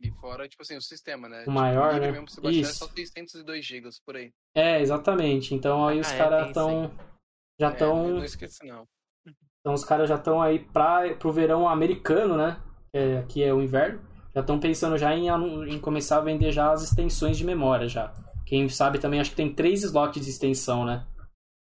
E 0.00 0.10
fora, 0.20 0.48
tipo 0.48 0.62
assim, 0.62 0.76
o 0.76 0.82
sistema, 0.82 1.28
né? 1.28 1.44
O 1.46 1.50
maior, 1.50 1.94
livre 1.94 2.12
né? 2.12 2.20
Mesmo, 2.20 2.42
baixar 2.42 2.58
é 2.58 2.60
Isso. 2.62 2.74
só 2.74 2.88
602 2.88 3.64
GB 3.64 3.88
por 4.04 4.16
aí. 4.16 4.30
É, 4.54 4.80
exatamente. 4.80 5.54
Então 5.54 5.86
aí 5.88 5.98
os 5.98 6.06
Ah, 6.06 6.14
é, 6.14 6.18
caras 6.18 6.48
estão 6.48 6.90
já 7.58 7.68
É, 7.68 7.72
estão 7.72 8.08
não 8.08 8.24
esqueça, 8.24 8.64
não. 8.64 8.86
Então 9.66 9.74
os 9.74 9.84
caras 9.84 10.08
já 10.08 10.14
estão 10.14 10.40
aí 10.40 10.60
para 10.60 11.12
pro 11.16 11.32
verão 11.32 11.68
americano, 11.68 12.36
né? 12.36 12.56
É, 12.94 13.22
que 13.22 13.42
é 13.42 13.52
o 13.52 13.60
inverno. 13.60 14.00
Já 14.32 14.40
estão 14.40 14.60
pensando 14.60 14.96
já 14.96 15.12
em, 15.12 15.26
em 15.68 15.80
começar 15.80 16.18
a 16.18 16.20
vender 16.20 16.52
já 16.52 16.70
as 16.70 16.84
extensões 16.84 17.36
de 17.36 17.44
memória 17.44 17.88
já. 17.88 18.14
Quem 18.46 18.68
sabe 18.68 19.00
também 19.00 19.18
acho 19.18 19.30
que 19.30 19.36
tem 19.36 19.52
três 19.52 19.82
slots 19.82 20.24
de 20.24 20.30
extensão, 20.30 20.84
né? 20.84 21.04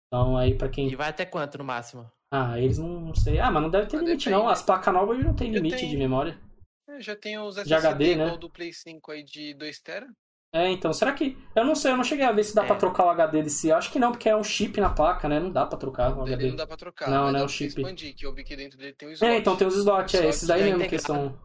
Então 0.07 0.37
aí 0.37 0.55
para 0.55 0.69
quem 0.69 0.87
E 0.87 0.95
vai 0.95 1.09
até 1.09 1.25
quanto 1.25 1.57
no 1.57 1.65
máximo? 1.65 2.09
ah, 2.31 2.57
eles 2.57 2.77
não, 2.77 3.01
não 3.01 3.13
sei. 3.13 3.37
Ah, 3.37 3.51
mas 3.51 3.63
não 3.63 3.69
deve 3.69 3.87
ter 3.87 3.97
limite 3.97 4.29
depende. 4.29 4.29
não. 4.29 4.47
As 4.47 4.61
placas 4.61 4.93
novas 4.93 5.17
já 5.17 5.23
não 5.25 5.35
tem 5.35 5.51
limite 5.51 5.75
tem. 5.75 5.89
de 5.89 5.97
memória. 5.97 6.39
É, 6.87 7.01
já 7.01 7.17
tem 7.17 7.37
os 7.37 7.57
SSD 7.57 7.75
HD, 7.75 8.15
né? 8.15 8.37
do 8.37 8.49
Play 8.49 8.71
5 8.71 9.11
aí 9.11 9.23
de 9.25 9.53
2 9.55 9.77
TB. 9.81 10.07
É, 10.51 10.67
então, 10.69 10.91
será 10.91 11.13
que. 11.13 11.37
Eu 11.55 11.63
não 11.63 11.75
sei, 11.75 11.91
eu 11.91 11.97
não 11.97 12.03
cheguei 12.03 12.25
a 12.25 12.31
ver 12.31 12.43
se 12.43 12.55
dá 12.55 12.63
É. 12.63 12.67
pra 12.67 12.75
trocar 12.75 13.05
o 13.05 13.09
HD 13.09 13.43
desse. 13.43 13.67
Eu 13.69 13.75
acho 13.77 13.91
que 13.91 13.99
não, 13.99 14.11
porque 14.11 14.27
é 14.27 14.35
um 14.35 14.43
chip 14.43 14.81
na 14.81 14.89
placa, 14.89 15.29
né? 15.29 15.39
Não 15.39 15.51
dá 15.51 15.65
pra 15.65 15.77
trocar 15.77 16.17
o 16.17 16.21
HD. 16.23 16.49
não 16.49 16.55
dá 16.55 16.65
pra 16.65 16.75
trocar. 16.75 17.07
Não, 17.09 17.29
é 17.29 17.33
dá 17.33 17.43
o 17.45 17.47
chip. 17.47 17.67
expandir, 17.67 18.15
que 18.15 18.25
eu 18.25 18.33
vi 18.33 18.43
que 18.43 18.55
dentro 18.55 18.77
dele 18.77 18.93
tem 18.93 19.07
um 19.09 19.11
slot. 19.11 19.29
É, 19.31 19.37
então 19.37 19.55
tem 19.55 19.67
os 19.67 19.75
slots, 19.75 20.15
é 20.15 20.27
esses 20.27 20.47
daí 20.47 20.61
é 20.61 20.65
mesmo 20.75 20.87
que 20.89 20.97
são. 20.97 21.37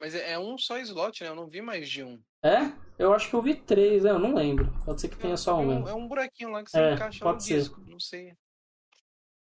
Mas 0.00 0.14
é 0.14 0.32
é 0.32 0.38
um 0.38 0.58
só 0.58 0.78
slot, 0.78 1.22
né? 1.22 1.28
Eu 1.30 1.34
não 1.36 1.46
vi 1.46 1.62
mais 1.62 1.88
de 1.88 2.02
um. 2.02 2.18
É? 2.42 2.72
Eu 2.98 3.12
acho 3.12 3.28
que 3.28 3.34
eu 3.34 3.42
vi 3.42 3.54
três, 3.54 4.04
é, 4.04 4.10
eu 4.10 4.18
não 4.18 4.34
lembro. 4.34 4.72
Pode 4.84 5.00
ser 5.00 5.08
que 5.08 5.16
tenha 5.16 5.36
só 5.36 5.52
é 5.52 5.54
um 5.54 5.60
um, 5.60 5.66
mesmo. 5.66 5.88
é 5.88 5.94
um 5.94 6.08
buraquinho 6.08 6.50
lá 6.50 6.64
que 6.64 6.70
você 6.70 6.78
É, 6.80 6.94
encaixa 6.94 7.20
pode 7.22 7.36
no 7.36 7.40
ser. 7.42 7.58
disco. 7.58 7.80
Não 7.86 8.00
sei. 8.00 8.32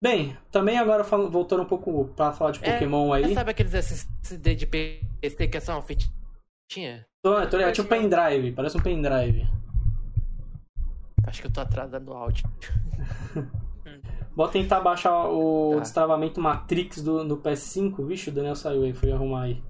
Bem, 0.03 0.35
também 0.51 0.79
agora 0.79 1.03
voltando 1.03 1.61
um 1.61 1.67
pouco 1.67 2.07
pra 2.15 2.33
falar 2.33 2.51
de 2.51 2.59
É, 2.65 2.73
Pokémon 2.73 3.13
aí. 3.13 3.23
Você 3.23 3.35
sabe 3.35 3.51
aqueles 3.51 3.73
SSD 3.73 4.55
de 4.55 4.65
PC 4.65 5.47
que 5.47 5.57
é 5.57 5.59
só 5.61 5.73
uma 5.73 5.81
fitinha? 6.71 7.05
Tô, 7.21 7.45
tô 7.47 7.57
ligado, 7.57 7.73
tipo 7.73 7.93
um 7.93 7.99
pendrive, 7.99 8.53
parece 8.53 8.77
um 8.77 8.81
pendrive. 8.81 9.47
Acho 11.27 11.41
que 11.41 11.47
eu 11.47 11.53
tô 11.53 11.61
atrasado 11.61 12.03
no 12.05 12.13
áudio. 12.13 12.49
Vou 14.35 14.47
tentar 14.47 14.79
baixar 14.79 15.27
o 15.27 15.73
Tá. 15.75 15.81
destravamento 15.81 16.41
Matrix 16.41 17.01
do, 17.01 17.23
no 17.23 17.37
PS5. 17.37 18.05
Vixe, 18.07 18.29
o 18.29 18.33
Daniel 18.33 18.55
saiu 18.55 18.83
aí, 18.83 18.93
foi 18.93 19.11
arrumar 19.11 19.43
aí. 19.43 19.61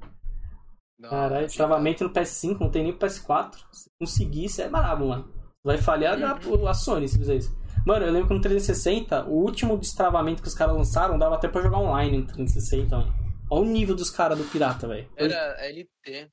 Caralho, 1.01 1.47
destravamento 1.47 2.03
no 2.03 2.11
PS5, 2.11 2.59
não 2.59 2.69
tem 2.69 2.83
nem 2.83 2.93
pro 2.93 3.07
PS4. 3.07 3.55
Se 3.71 3.89
conseguir, 3.99 4.45
isso 4.45 4.61
é 4.61 4.69
brabo, 4.69 5.07
mano. 5.07 5.33
Vai 5.65 5.77
falhar 5.77 6.17
a, 6.23 6.69
a 6.69 6.73
Sony 6.73 7.07
se 7.09 7.17
fizer 7.17 7.35
isso. 7.35 7.59
Mano, 7.85 8.05
eu 8.05 8.11
lembro 8.11 8.27
que 8.27 8.33
no 8.35 8.41
360, 8.41 9.25
o 9.25 9.33
último 9.33 9.77
destravamento 9.77 10.43
que 10.43 10.47
os 10.47 10.53
caras 10.53 10.75
lançaram 10.75 11.17
dava 11.17 11.35
até 11.35 11.47
pra 11.47 11.61
jogar 11.61 11.79
online 11.79 12.19
no 12.19 12.27
360, 12.27 12.95
mano. 12.97 13.13
Olha 13.49 13.61
o 13.63 13.65
nível 13.65 13.95
dos 13.95 14.11
caras 14.11 14.37
do 14.37 14.43
pirata, 14.45 14.87
velho. 14.87 15.09
Era 15.17 15.57
LT. 15.67 16.31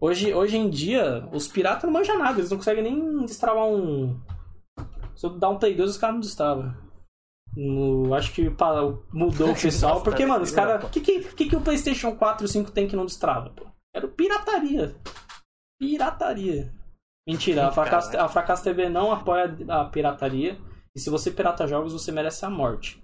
hoje, 0.00 0.32
hoje 0.34 0.56
em 0.56 0.68
dia, 0.70 1.28
os 1.32 1.48
piratas 1.48 1.84
não 1.84 1.92
manjam 1.92 2.18
nada, 2.18 2.38
eles 2.38 2.50
não 2.50 2.58
conseguem 2.58 2.84
nem 2.84 3.24
destravar 3.24 3.66
um. 3.66 4.20
Se 5.14 5.26
eu 5.26 5.30
dar 5.38 5.48
um 5.50 5.58
Play 5.58 5.74
2, 5.74 5.90
os 5.90 5.96
caras 5.98 6.14
não 6.16 6.20
destravam. 6.20 6.74
No- 7.56 8.12
acho 8.14 8.32
que 8.34 8.50
pa- 8.50 8.82
mudou 9.12 9.50
o 9.50 9.56
pessoal, 9.60 10.02
porque, 10.02 10.26
mano, 10.26 10.44
os 10.44 10.50
caras. 10.50 10.84
O 10.84 10.90
que, 10.90 11.00
que, 11.00 11.20
que, 11.34 11.48
que 11.48 11.56
o 11.56 11.60
PlayStation 11.62 12.14
4 12.14 12.44
e 12.44 12.48
5 12.48 12.70
tem 12.70 12.86
que 12.86 12.96
não 12.96 13.06
destrava, 13.06 13.50
pô? 13.50 13.66
Era 13.94 14.06
pirataria. 14.08 14.94
Pirataria. 15.80 16.72
Mentira, 17.28 17.66
a 17.66 17.72
Fracasso, 17.72 18.16
a 18.16 18.28
Fracasso 18.28 18.62
TV 18.64 18.88
não 18.88 19.10
apoia 19.10 19.56
a 19.68 19.84
pirataria. 19.86 20.58
E 20.94 21.00
se 21.00 21.10
você 21.10 21.30
pirata 21.30 21.66
jogos, 21.66 21.92
você 21.92 22.12
merece 22.12 22.44
a 22.44 22.50
morte. 22.50 23.02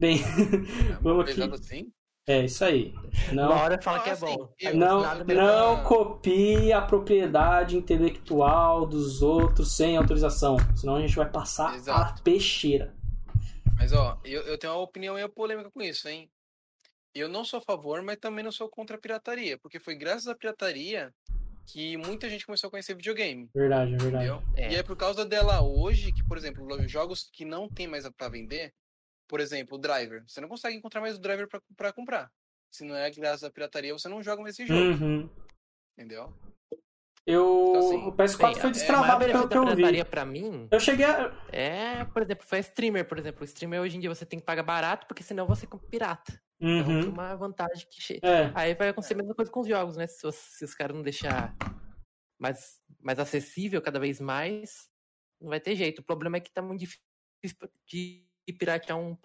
Bem, 0.00 0.18
vamos 1.02 1.28
aqui. 1.28 1.42
Assim? 1.42 1.92
É 2.30 2.44
isso 2.44 2.64
aí. 2.64 2.94
Não, 3.32 3.50
Uma 3.50 3.62
hora 3.62 3.82
fala 3.82 3.98
que 4.00 4.10
é 4.10 4.14
bom. 4.14 4.54
Aí 4.64 4.72
não, 4.72 5.02
não 5.24 5.82
copie 5.82 6.72
a 6.72 6.80
propriedade 6.80 7.76
intelectual 7.76 8.86
dos 8.86 9.20
outros 9.20 9.74
sem 9.74 9.96
autorização. 9.96 10.56
Senão 10.76 10.94
a 10.94 11.00
gente 11.00 11.16
vai 11.16 11.28
passar 11.28 11.74
Exato. 11.74 12.20
a 12.20 12.22
peixeira. 12.22 12.94
Mas, 13.76 13.92
ó, 13.92 14.16
eu, 14.24 14.42
eu 14.42 14.56
tenho 14.56 14.74
uma 14.74 14.82
opinião 14.82 15.16
meio 15.16 15.28
polêmica 15.28 15.72
com 15.72 15.82
isso, 15.82 16.08
hein? 16.08 16.30
Eu 17.12 17.28
não 17.28 17.44
sou 17.44 17.58
a 17.58 17.62
favor, 17.62 18.00
mas 18.00 18.18
também 18.18 18.44
não 18.44 18.52
sou 18.52 18.68
contra 18.68 18.94
a 18.96 19.00
pirataria. 19.00 19.58
Porque 19.58 19.80
foi 19.80 19.96
graças 19.96 20.28
à 20.28 20.34
pirataria 20.34 21.12
que 21.66 21.96
muita 21.96 22.30
gente 22.30 22.46
começou 22.46 22.68
a 22.68 22.70
conhecer 22.70 22.94
videogame. 22.94 23.50
Verdade, 23.52 23.94
é 23.94 23.96
verdade. 23.96 24.44
É. 24.54 24.72
E 24.72 24.76
é 24.76 24.84
por 24.84 24.96
causa 24.96 25.24
dela 25.24 25.60
hoje 25.62 26.12
que, 26.12 26.22
por 26.22 26.36
exemplo, 26.36 26.64
os 26.64 26.90
jogos 26.92 27.28
que 27.32 27.44
não 27.44 27.68
tem 27.68 27.88
mais 27.88 28.08
pra 28.10 28.28
vender, 28.28 28.72
por 29.30 29.38
exemplo, 29.40 29.78
o 29.78 29.80
driver. 29.80 30.24
Você 30.26 30.40
não 30.40 30.48
consegue 30.48 30.76
encontrar 30.76 31.00
mais 31.00 31.14
o 31.16 31.20
driver 31.20 31.48
pra, 31.48 31.62
pra 31.76 31.92
comprar. 31.92 32.30
Se 32.74 32.84
não 32.84 32.96
é 32.96 33.08
graças 33.12 33.44
à 33.44 33.50
pirataria, 33.50 33.92
você 33.92 34.08
não 34.08 34.20
joga 34.22 34.42
mais 34.42 34.58
esse 34.58 34.66
jogo. 34.66 34.80
Uhum. 35.04 35.30
Entendeu? 35.96 36.34
Eu, 37.26 37.66
Então, 37.70 37.78
assim, 37.86 37.96
o 38.08 38.12
PS4 38.12 38.38
Bem, 38.52 38.54
foi 38.60 38.70
é, 38.70 38.72
destravado 38.72 39.20
maior 39.24 39.32
pelo 39.32 39.48
que 39.48 39.56
eu 39.56 39.62
vi. 39.66 39.76
pirataria 39.76 40.04
pra 40.04 40.24
mim 40.24 40.68
Eu 40.70 40.80
cheguei 40.80 41.04
a... 41.06 41.32
é, 41.52 42.04
por 42.06 42.22
exemplo, 42.22 42.44
foi 42.46 42.58
streamer, 42.58 43.06
por 43.06 43.18
exemplo. 43.18 43.42
O 43.42 43.44
streamer 43.44 43.80
hoje 43.80 43.96
em 43.96 44.00
dia 44.00 44.12
você 44.12 44.26
tem 44.26 44.38
que 44.40 44.44
pagar 44.44 44.62
barato, 44.64 45.06
porque 45.06 45.22
senão 45.22 45.46
você 45.46 45.66
compra 45.66 45.86
pirata. 45.88 46.42
Então 46.60 46.84
foi 46.84 46.94
Uhum. 47.04 47.10
uma 47.10 47.36
vantagem 47.36 47.86
que 47.88 48.00
chega. 48.02 48.26
É, 48.26 48.52
Aí 48.54 48.74
vai 48.74 48.88
acontecer 48.88 49.14
a 49.14 49.18
mesma 49.18 49.34
coisa 49.34 49.50
com 49.50 49.60
os 49.60 49.68
jogos, 49.68 49.96
né? 49.96 50.06
Se, 50.08 50.26
os- 50.26 50.34
se 50.34 50.64
os 50.64 50.74
caras 50.74 50.96
não 50.96 51.02
deixar 51.04 51.54
mais, 52.38 52.80
mais 52.98 53.18
acessível 53.18 53.80
cada 53.80 54.00
vez 54.00 54.20
mais, 54.20 54.88
não 55.40 55.50
vai 55.50 55.60
ter 55.60 55.76
jeito. 55.76 56.00
O 56.00 56.04
problema 56.04 56.36
é 56.38 56.40
que 56.40 56.50
tá 56.52 56.60
muito 56.62 56.80
difícil 56.80 57.00
de 57.86 58.26
piratear 58.52 58.98
um 58.98 59.16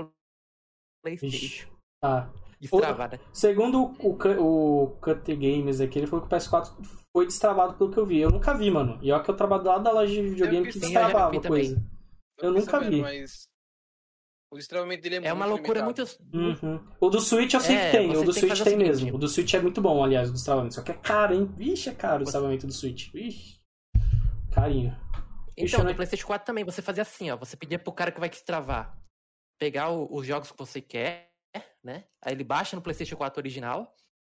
Playstation. 1.04 1.36
Ixi, 1.46 1.68
tá. 2.02 2.32
Destravar, 2.60 3.12
né? 3.12 3.20
Segundo 3.34 3.94
o, 4.00 4.18
o 4.42 4.88
Cut 5.02 5.36
Games 5.36 5.80
aqui, 5.82 6.00
ele 6.00 6.08
falou 6.08 6.26
que 6.26 6.34
o 6.34 6.38
PS4 6.38 6.74
foi 7.16 7.26
destravado 7.28 7.76
pelo 7.76 7.92
que 7.92 7.98
eu 8.00 8.06
vi. 8.06 8.20
Eu 8.20 8.32
nunca 8.32 8.54
vi, 8.58 8.72
mano. 8.72 8.98
E 9.04 9.12
ó 9.12 9.20
que 9.20 9.30
eu 9.30 9.36
trabalho 9.36 9.64
lá 9.66 9.78
da 9.78 9.92
loja 9.92 10.12
de 10.14 10.22
videogame 10.30 10.66
vi 10.66 10.72
que 10.72 10.78
eu 10.78 10.82
destravava 10.82 11.32
vi 11.32 11.42
também. 11.42 11.66
coisa. 11.76 11.76
Eu 12.42 12.50
fiquei 12.54 12.62
nunca 12.62 12.80
vi. 12.90 13.02
Mas 13.02 13.48
o 14.52 14.56
destravamento 14.58 15.04
dele 15.04 15.16
é, 15.16 15.18
É 15.18 15.22
muito 15.22 15.36
uma 15.36 15.46
loucura 15.46 15.84
muito. 15.84 16.02
Uhum. 16.34 16.80
O 17.00 17.10
do 17.10 17.20
Switch 17.22 17.54
eu 17.54 17.60
sei 17.60 17.76
É, 17.76 17.86
que 17.92 17.98
tem, 17.98 18.10
o 18.10 18.24
do 18.24 18.34
tem 18.34 18.42
Switch 18.42 18.60
o 18.60 18.64
tem 18.64 18.74
seguinte. 18.74 18.88
mesmo. 18.88 19.16
O 19.16 19.18
do 19.20 19.28
Switch 19.28 19.54
é 19.54 19.62
muito 19.62 19.82
bom, 19.82 20.04
aliás, 20.04 20.30
o 20.30 20.34
destravamento. 20.34 20.76
Só 20.76 20.82
que 20.82 20.92
é 20.92 20.96
caro, 20.96 21.36
hein? 21.36 21.46
Vixe, 21.58 21.90
é 21.90 21.94
caro 21.94 22.16
o 22.16 22.20
Você- 22.20 22.24
destravamento 22.26 22.66
do 22.66 22.74
Switch. 22.74 23.12
Vixe. 23.12 23.60
Carinho. 24.52 24.92
Vixe, 25.58 25.76
Então, 25.76 25.84
né? 25.86 25.92
no 25.92 25.96
PlayStation 25.96 26.26
4 26.26 26.46
também, 26.46 26.64
você 26.64 26.82
fazia 26.82 27.04
assim, 27.04 27.30
ó. 27.30 27.38
Você 27.38 27.56
pedia 27.58 27.78
pro 27.78 27.92
cara 27.94 28.12
que 28.12 28.20
vai 28.20 28.30
destravar 28.30 28.98
pegar 29.58 29.90
o- 29.92 30.08
os 30.14 30.26
jogos 30.26 30.52
que 30.52 30.58
você 30.58 30.82
quer, 30.82 31.32
né? 31.84 32.06
Aí 32.22 32.34
ele 32.34 32.44
baixa 32.44 32.76
no 32.76 32.82
PlayStation 32.82 33.16
4 33.16 33.40
original 33.40 33.94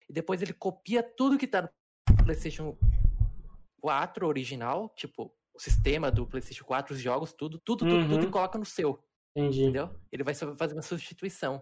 e 0.10 0.14
depois 0.14 0.42
ele 0.42 0.54
copia 0.54 1.02
tudo 1.04 1.38
que 1.38 1.48
tá 1.48 1.62
no 1.64 1.70
PlayStation 2.24 2.78
4 3.82 4.28
original, 4.28 4.90
tipo, 4.96 5.34
o 5.54 5.60
sistema 5.60 6.12
do 6.12 6.26
PlayStation 6.28 6.64
4, 6.66 6.94
os 6.94 7.02
jogos, 7.02 7.34
tudo, 7.34 7.60
tudo, 7.60 7.86
tudo, 7.86 8.02
tudo, 8.08 8.16
Uhum. 8.24 8.30
e 8.30 8.32
coloca 8.32 8.58
no 8.60 8.66
seu, 8.66 9.04
Entendi. 9.36 9.64
entendeu? 9.64 9.90
Ele 10.12 10.24
vai 10.24 10.34
fazer 10.34 10.74
uma 10.74 10.82
substituição. 10.82 11.62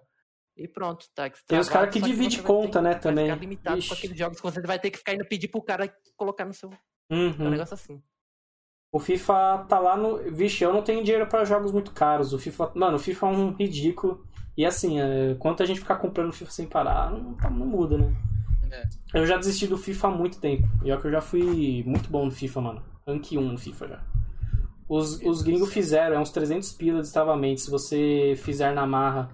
E 0.58 0.68
pronto, 0.70 1.06
tá 1.13 1.30
Tem 1.48 1.60
os 1.60 1.68
caras 1.68 1.94
que 1.94 2.00
só 2.00 2.06
divide 2.06 2.38
você 2.38 2.41
vai 2.41 2.48
conta, 2.52 2.80
ter- 2.80 2.82
né, 2.82 2.91
vai 2.91 3.00
também. 3.02 3.26
ficar 3.26 3.39
limitado 3.39 3.78
Ixi. 3.80 3.88
com 3.89 3.94
aqueles 3.96 4.18
jogos 4.18 4.38
que 4.39 4.44
você 4.44 4.62
vai 4.62 4.80
ter 4.80 4.89
que 4.89 4.98
ficar 4.98 5.13
indo 5.13 5.26
pedir 5.28 5.50
pro 5.50 5.62
cara 5.62 5.94
colocar 6.15 6.46
no 6.46 6.54
seu. 6.54 6.72
É 6.72 7.13
um 7.13 7.18
Uhum. 7.30 7.50
negócio 7.50 7.74
assim. 7.74 8.02
O 8.95 8.99
FIFA 8.99 9.65
tá 9.67 9.77
lá 9.77 9.97
no. 9.97 10.19
Vixe, 10.31 10.63
eu 10.63 10.71
não 10.71 10.81
tenho 10.81 11.03
dinheiro 11.03 11.27
pra 11.27 11.43
jogos 11.43 11.73
muito 11.73 11.91
caros. 11.91 12.31
O 12.31 12.39
FIFA. 12.39 12.71
Mano, 12.73 12.95
o 12.95 12.99
FIFA 12.99 13.27
é 13.27 13.29
um 13.29 13.51
ridículo. 13.51 14.23
E 14.55 14.65
assim, 14.65 15.01
é... 15.01 15.36
quanto 15.38 15.62
a 15.62 15.65
gente 15.65 15.81
ficar 15.81 15.97
comprando 15.97 16.31
FIFA 16.31 16.51
sem 16.51 16.65
parar, 16.65 17.12
não, 17.12 17.36
não 17.49 17.65
muda, 17.65 17.97
né? 17.97 18.15
É. 18.71 18.88
Eu 19.13 19.27
já 19.27 19.36
desisti 19.36 19.67
do 19.67 19.77
FIFA 19.77 20.08
há 20.08 20.12
muito 20.12 20.39
tempo. 20.39 20.65
E 20.81 20.91
é 20.91 20.95
que 20.95 21.08
eu 21.08 21.12
já 21.12 21.19
fui 21.19 21.84
muito 21.86 22.10
bom 22.10 22.23
no 22.23 22.31
FIFA, 22.31 22.62
mano. 22.62 22.84
Rank 23.05 23.34
1 23.34 23.41
no 23.41 23.58
FIFA 23.58 23.88
já. 23.89 24.03
Os, 24.88 25.19
os 25.23 25.41
gringos 25.41 25.73
fizeram, 25.73 26.15
é 26.15 26.19
uns 26.19 26.29
300 26.29 26.71
pila 26.71 26.99
de 26.99 27.01
destravamento. 27.01 27.60
Se 27.60 27.69
você 27.69 28.36
fizer 28.38 28.73
na 28.73 28.88
marra. 28.88 29.29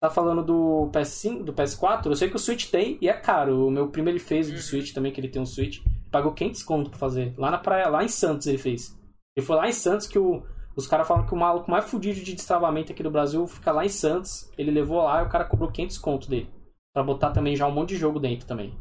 Tá 0.00 0.08
falando 0.08 0.44
do 0.44 0.88
PS5, 0.92 1.42
do 1.42 1.52
PS4? 1.52 2.06
Eu 2.06 2.14
sei 2.14 2.30
que 2.30 2.36
o 2.36 2.38
Switch 2.38 2.70
tem 2.70 2.96
e 3.00 3.08
é 3.08 3.12
caro. 3.12 3.66
O 3.66 3.72
meu 3.72 3.88
primo 3.88 4.08
ele 4.08 4.20
fez 4.20 4.46
do 4.46 4.52
Uhum. 4.52 4.60
Switch 4.60 4.92
também, 4.92 5.10
que 5.10 5.20
ele 5.20 5.28
tem 5.28 5.42
um 5.42 5.46
Switch. 5.46 5.80
Pagou 6.14 6.30
500 6.30 6.62
conto 6.62 6.90
pra 6.90 6.98
fazer. 7.00 7.34
Lá 7.36 7.50
na 7.50 7.58
praia, 7.58 7.88
lá 7.88 8.04
em 8.04 8.08
Santos 8.08 8.46
ele 8.46 8.56
fez. 8.56 8.96
Ele 9.36 9.44
foi 9.44 9.56
lá 9.56 9.68
em 9.68 9.72
Santos 9.72 10.06
que 10.06 10.16
o, 10.16 10.44
os 10.76 10.86
caras 10.86 11.08
falam 11.08 11.26
que 11.26 11.34
o 11.34 11.36
maluco 11.36 11.68
mais 11.68 11.86
fudido 11.86 12.20
de 12.20 12.34
destravamento 12.34 12.92
aqui 12.92 13.02
do 13.02 13.10
Brasil 13.10 13.44
fica 13.48 13.72
lá 13.72 13.84
em 13.84 13.88
Santos. 13.88 14.48
Ele 14.56 14.70
levou 14.70 15.02
lá 15.02 15.22
e 15.22 15.26
o 15.26 15.28
cara 15.28 15.44
cobrou 15.44 15.72
500 15.72 15.98
conto 15.98 16.30
dele. 16.30 16.48
Pra 16.94 17.02
botar 17.02 17.32
também 17.32 17.56
já 17.56 17.66
um 17.66 17.72
monte 17.72 17.88
de 17.88 17.96
jogo 17.96 18.20
dentro 18.20 18.46
também. 18.46 18.72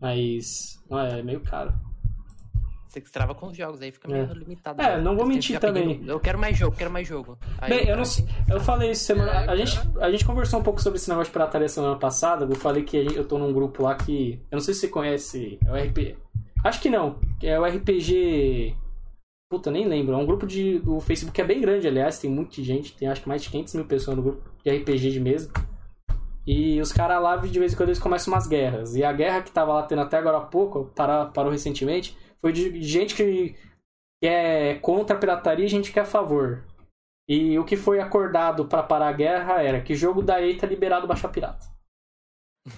Mas. 0.00 0.80
Não, 0.88 1.00
é 1.00 1.20
meio 1.20 1.40
caro. 1.40 1.74
Você 2.86 3.02
que 3.02 3.12
trava 3.12 3.34
com 3.34 3.48
os 3.48 3.56
jogos, 3.56 3.82
aí 3.82 3.92
fica 3.92 4.08
meio 4.08 4.32
limitado. 4.32 4.80
É, 4.80 4.96
né? 4.96 5.02
não 5.02 5.14
vou 5.14 5.26
Você 5.26 5.34
mentir 5.34 5.60
também. 5.60 5.88
pedindo, 5.88 6.10
eu 6.10 6.18
quero 6.18 6.38
mais 6.38 6.56
jogo, 6.56 6.74
quero 6.74 6.90
mais 6.90 7.06
jogo. 7.06 7.36
Aí 7.58 7.68
Bem, 7.68 7.86
eu 7.86 7.96
não 7.96 8.02
que- 8.02 8.24
Eu 8.50 8.60
falei 8.60 8.92
isso 8.92 9.04
semana. 9.04 9.30
É, 9.44 9.50
A 9.50 9.56
gente, 9.56 9.78
a 10.00 10.10
gente 10.10 10.24
conversou 10.24 10.58
um 10.58 10.62
pouco 10.62 10.80
sobre 10.80 10.96
esse 10.96 11.08
negócio 11.10 11.28
de 11.30 11.32
pirataria 11.32 11.68
semana 11.68 11.98
passada. 11.98 12.46
Eu 12.46 12.56
falei 12.56 12.84
que 12.84 12.96
eu 12.96 13.28
tô 13.28 13.36
num 13.36 13.52
grupo 13.52 13.82
lá 13.82 13.94
que. 13.94 14.40
Eu 14.50 14.56
não 14.56 14.60
sei 14.60 14.72
se 14.72 14.80
você 14.80 14.88
conhece. 14.88 15.58
É 15.66 15.70
o 15.70 15.74
RPG. 15.76 16.16
Acho 16.64 16.80
que 16.80 16.90
não. 16.90 17.18
É 17.42 17.58
o 17.58 17.64
RPG. 17.64 18.74
Puta, 19.50 19.70
nem 19.70 19.86
lembro. 19.86 20.14
É 20.14 20.16
um 20.16 20.26
grupo 20.26 20.46
de, 20.46 20.78
do 20.80 21.00
Facebook 21.00 21.34
que 21.34 21.40
é 21.40 21.46
bem 21.46 21.60
grande, 21.60 21.86
aliás. 21.86 22.18
Tem 22.18 22.30
muita 22.30 22.62
gente. 22.62 22.94
Tem 22.96 23.08
acho 23.08 23.22
que 23.22 23.28
mais 23.28 23.42
de 23.42 23.50
500 23.50 23.74
mil 23.74 23.84
pessoas 23.86 24.16
no 24.16 24.22
grupo 24.22 24.50
de 24.64 24.70
RPG 24.70 25.10
de 25.10 25.20
mesa. 25.20 25.50
E 26.46 26.80
os 26.80 26.92
caras 26.92 27.22
lá, 27.22 27.36
de 27.36 27.58
vez 27.58 27.72
em 27.72 27.76
quando, 27.76 27.90
eles 27.90 27.98
começam 27.98 28.32
umas 28.32 28.46
guerras. 28.46 28.96
E 28.96 29.04
a 29.04 29.12
guerra 29.12 29.42
que 29.42 29.52
tava 29.52 29.74
lá 29.74 29.82
tendo 29.82 30.00
até 30.00 30.16
agora 30.16 30.38
há 30.38 30.46
pouco, 30.46 30.86
parou, 30.96 31.30
parou 31.30 31.52
recentemente, 31.52 32.16
foi 32.40 32.52
de 32.52 32.82
gente 32.82 33.14
que, 33.14 33.54
é 34.22 34.76
contra 34.76 35.14
a 35.14 35.18
pirataria 35.18 35.66
e 35.66 35.68
gente 35.68 35.92
que 35.92 35.98
é 35.98 36.02
a 36.02 36.06
favor. 36.06 36.64
E 37.28 37.58
o 37.58 37.64
que 37.64 37.76
foi 37.76 38.00
acordado 38.00 38.64
pra 38.64 38.82
parar 38.82 39.08
a 39.08 39.12
guerra 39.12 39.62
era 39.62 39.82
que 39.82 39.94
jogo 39.94 40.22
da 40.22 40.40
EA 40.40 40.58
tá 40.58 40.66
liberado 40.66 41.06
baixar 41.06 41.28
pirata. 41.28 41.66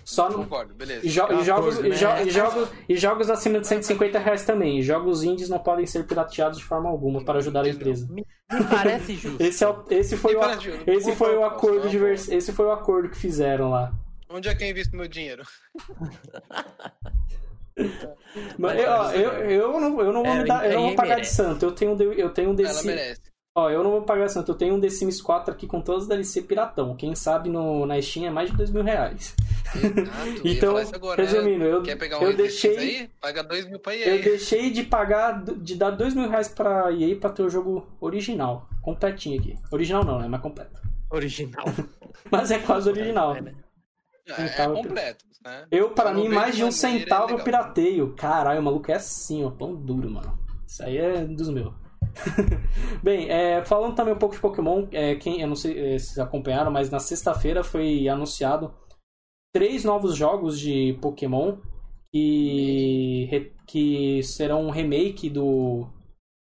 Só 0.04 0.28
no, 0.28 0.38
Concordo, 0.38 0.74
beleza. 0.74 1.06
e, 1.06 1.08
jo- 1.10 1.26
e 1.32 1.44
jogos, 1.44 1.78
e 1.78 1.82
né? 1.82 1.88
jo- 1.96 2.26
e 2.26 2.30
jogos, 2.30 2.68
e 2.88 2.96
jogos 2.96 3.30
acima 3.30 3.60
de 3.60 3.66
150 3.66 4.18
reais 4.18 4.44
também. 4.44 4.82
Jogos 4.82 5.22
indies 5.22 5.48
não 5.48 5.58
podem 5.58 5.86
ser 5.86 6.04
pirateados 6.06 6.58
de 6.58 6.64
forma 6.64 6.88
alguma 6.88 7.24
para 7.24 7.38
ajudar 7.38 7.64
a 7.64 7.68
empresa. 7.68 8.06
Me 8.10 8.24
parece 8.70 9.14
justo. 9.14 9.40
Esse, 9.42 9.64
é 9.64 9.74
esse 9.90 10.16
foi, 10.16 10.34
o, 10.36 10.40
esse 10.86 11.14
foi 11.14 11.36
o 11.36 11.44
acordo 11.44 11.88
esse 11.88 12.52
foi 12.52 12.66
o 12.66 12.72
acordo 12.72 13.08
que 13.08 13.16
fizeram 13.16 13.70
lá. 13.70 13.92
Onde 14.28 14.48
é 14.48 14.54
que 14.54 14.62
eu 14.64 14.68
invisto 14.68 14.96
meu 14.96 15.08
dinheiro? 15.08 15.42
Mas 18.58 18.78
eu, 18.78 18.90
ó, 18.90 19.10
eu, 19.12 19.32
eu 19.50 19.80
não, 19.80 20.00
eu 20.00 20.12
não 20.12 20.22
vou 20.22 20.32
É, 20.32 20.38
me 20.42 20.44
dar, 20.48 20.66
eu 20.66 20.74
não 20.74 20.86
vou 20.88 20.94
pagar 20.96 21.16
merece. 21.16 21.30
de 21.30 21.36
santo. 21.36 21.64
Eu 21.64 21.72
tenho 21.72 21.92
um 21.92 21.96
The- 21.96 22.04
eu 22.16 22.30
tenho 22.30 22.50
um 22.50 22.56
The 22.56 22.62
Ela 22.64 22.72
Sims- 22.74 22.84
merece. 22.84 23.29
Ó, 23.60 23.70
eu 23.70 23.82
não 23.84 23.90
vou 23.90 24.02
pagar 24.02 24.28
santo. 24.28 24.52
Eu 24.52 24.54
tenho 24.56 24.74
um 24.74 24.80
The 24.80 24.88
Sims 24.88 25.20
4 25.20 25.52
aqui 25.52 25.66
com 25.66 25.80
todos 25.80 26.02
os 26.04 26.08
DLC 26.08 26.42
piratão. 26.42 26.94
Quem 26.96 27.14
sabe 27.14 27.48
no, 27.48 27.84
na 27.86 28.00
Steam 28.00 28.26
é 28.26 28.30
mais 28.30 28.50
de 28.50 28.56
dois 28.56 28.70
mil 28.70 28.82
reais. 28.82 29.34
Exato, 29.74 30.46
eu 30.46 30.52
Então, 30.52 30.76
agora, 30.76 31.22
né? 31.22 31.28
resumindo, 31.30 31.64
eu, 31.64 31.82
Quer 31.82 31.96
pegar 31.96 32.18
um 32.18 32.22
eu 32.22 32.30
eu 32.30 32.36
deixei 32.36 32.76
aí? 32.76 33.10
Paga 33.20 33.42
dois 33.44 33.66
mil 33.68 33.78
pra 33.78 33.94
Eu 33.94 34.16
EA. 34.16 34.22
deixei 34.22 34.70
de 34.70 34.82
pagar, 34.82 35.42
de 35.44 35.74
dar 35.76 35.90
dois 35.90 36.14
mil 36.14 36.28
reais 36.28 36.48
pra 36.48 36.90
EA 36.92 37.14
pra 37.16 37.30
ter 37.30 37.42
o 37.42 37.50
jogo 37.50 37.86
original. 38.00 38.68
Completinho 38.82 39.38
aqui. 39.38 39.54
Original 39.70 40.04
não, 40.04 40.18
né? 40.18 40.26
Mas 40.28 40.40
completo. 40.40 40.80
Original. 41.10 41.64
Mas 42.30 42.50
é 42.50 42.58
quase 42.58 42.88
original. 42.88 43.36
É, 43.36 43.40
né? 43.42 43.54
É, 44.28 44.32
é 44.32 44.48
centavo. 44.48 44.74
completo, 44.74 45.24
né? 45.44 45.66
Eu, 45.70 45.90
para 45.90 46.10
Só 46.10 46.16
mim, 46.16 46.28
mais 46.28 46.54
de 46.56 46.64
um 46.64 46.68
é 46.68 46.72
centavo 46.72 47.24
eu 47.24 47.36
legal. 47.38 47.44
pirateio. 47.44 48.14
Caralho, 48.16 48.60
o 48.60 48.62
maluco 48.62 48.90
é 48.90 48.94
assim, 48.94 49.44
ó. 49.44 49.50
Pão 49.50 49.74
duro, 49.74 50.10
mano. 50.10 50.38
Isso 50.66 50.82
aí 50.84 50.98
é 50.98 51.24
dos 51.24 51.48
meus. 51.48 51.72
Bem, 53.02 53.28
é, 53.30 53.64
falando 53.64 53.94
também 53.94 54.14
um 54.14 54.18
pouco 54.18 54.34
de 54.34 54.40
Pokémon, 54.40 54.86
é, 54.92 55.14
quem, 55.16 55.40
eu 55.40 55.48
não 55.48 55.56
sei 55.56 55.94
é, 55.94 55.98
se 55.98 56.06
vocês 56.06 56.18
acompanharam, 56.18 56.70
mas 56.70 56.90
na 56.90 56.98
sexta-feira 56.98 57.62
foi 57.64 58.08
anunciado 58.08 58.74
três 59.54 59.84
novos 59.84 60.16
jogos 60.16 60.58
de 60.58 60.96
Pokémon 61.00 61.56
que, 62.12 63.26
re- 63.30 63.52
que 63.66 64.22
serão 64.22 64.66
um 64.66 64.70
remake 64.70 65.28
do, 65.30 65.86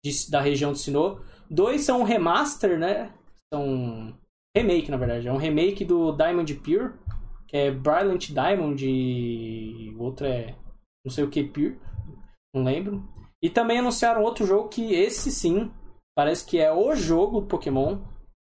de- 0.04 0.30
da 0.30 0.40
região 0.40 0.72
de 0.72 0.78
Sinnoh. 0.78 1.20
Dois 1.50 1.82
são 1.82 2.00
um 2.00 2.04
remaster, 2.04 2.78
né? 2.78 3.12
São 3.52 4.16
remake, 4.56 4.90
na 4.90 4.96
verdade. 4.96 5.28
É 5.28 5.32
um 5.32 5.36
remake 5.36 5.84
do 5.84 6.12
Diamond 6.12 6.52
Pure, 6.56 6.92
que 7.46 7.56
é 7.56 7.70
Brilliant 7.70 8.30
Diamond 8.30 8.84
e 8.84 9.94
o 9.96 10.02
outro 10.02 10.26
é 10.26 10.54
não 11.04 11.12
sei 11.12 11.22
o 11.22 11.30
que 11.30 11.44
Pure, 11.44 11.78
não 12.54 12.64
lembro. 12.64 13.06
E 13.42 13.50
também 13.50 13.78
anunciaram 13.78 14.22
outro 14.22 14.46
jogo 14.46 14.68
que 14.68 14.94
esse 14.94 15.30
sim 15.30 15.70
parece 16.16 16.44
que 16.46 16.58
é 16.58 16.72
o 16.72 16.94
jogo 16.94 17.40
do 17.40 17.46
Pokémon, 17.46 17.98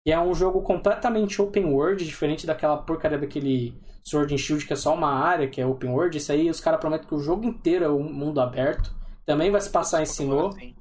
que 0.04 0.12
é 0.12 0.20
um 0.20 0.34
jogo 0.34 0.62
completamente 0.62 1.40
open 1.40 1.66
world, 1.66 2.04
diferente 2.04 2.46
daquela 2.46 2.76
porcaria 2.76 3.18
daquele 3.18 3.80
Sword 4.04 4.34
and 4.34 4.38
Shield 4.38 4.66
que 4.66 4.72
é 4.72 4.76
só 4.76 4.94
uma 4.94 5.12
área 5.12 5.48
que 5.48 5.60
é 5.60 5.66
open 5.66 5.90
world. 5.90 6.16
Isso 6.16 6.32
aí 6.32 6.50
os 6.50 6.60
caras 6.60 6.80
prometem 6.80 7.06
que 7.06 7.14
o 7.14 7.20
jogo 7.20 7.44
inteiro 7.44 7.84
é 7.84 7.88
um 7.88 8.02
mundo 8.02 8.40
aberto. 8.40 8.92
Também 9.24 9.50
vai 9.50 9.60
se 9.60 9.70
passar 9.70 10.02
em 10.02 10.06
Sinnoh. 10.06 10.48
Assim. 10.48 10.74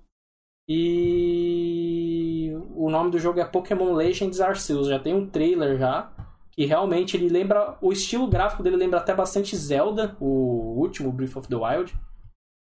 E 0.68 2.52
o 2.76 2.90
nome 2.90 3.12
do 3.12 3.20
jogo 3.20 3.40
é 3.40 3.46
Pokémon 3.46 3.94
Legends 3.94 4.42
Arceus. 4.42 4.88
Já 4.88 5.00
tem 5.00 5.14
um 5.14 5.28
trailer 5.28 5.78
já. 5.78 6.12
Que 6.52 6.66
realmente 6.66 7.16
ele 7.16 7.30
lembra. 7.30 7.78
O 7.82 7.92
estilo 7.92 8.28
gráfico 8.28 8.64
dele 8.64 8.76
lembra 8.76 9.00
até 9.00 9.14
bastante 9.14 9.56
Zelda, 9.56 10.18
o 10.20 10.80
último 10.80 11.12
Breath 11.12 11.38
of 11.38 11.48
the 11.48 11.56
Wild. 11.56 11.94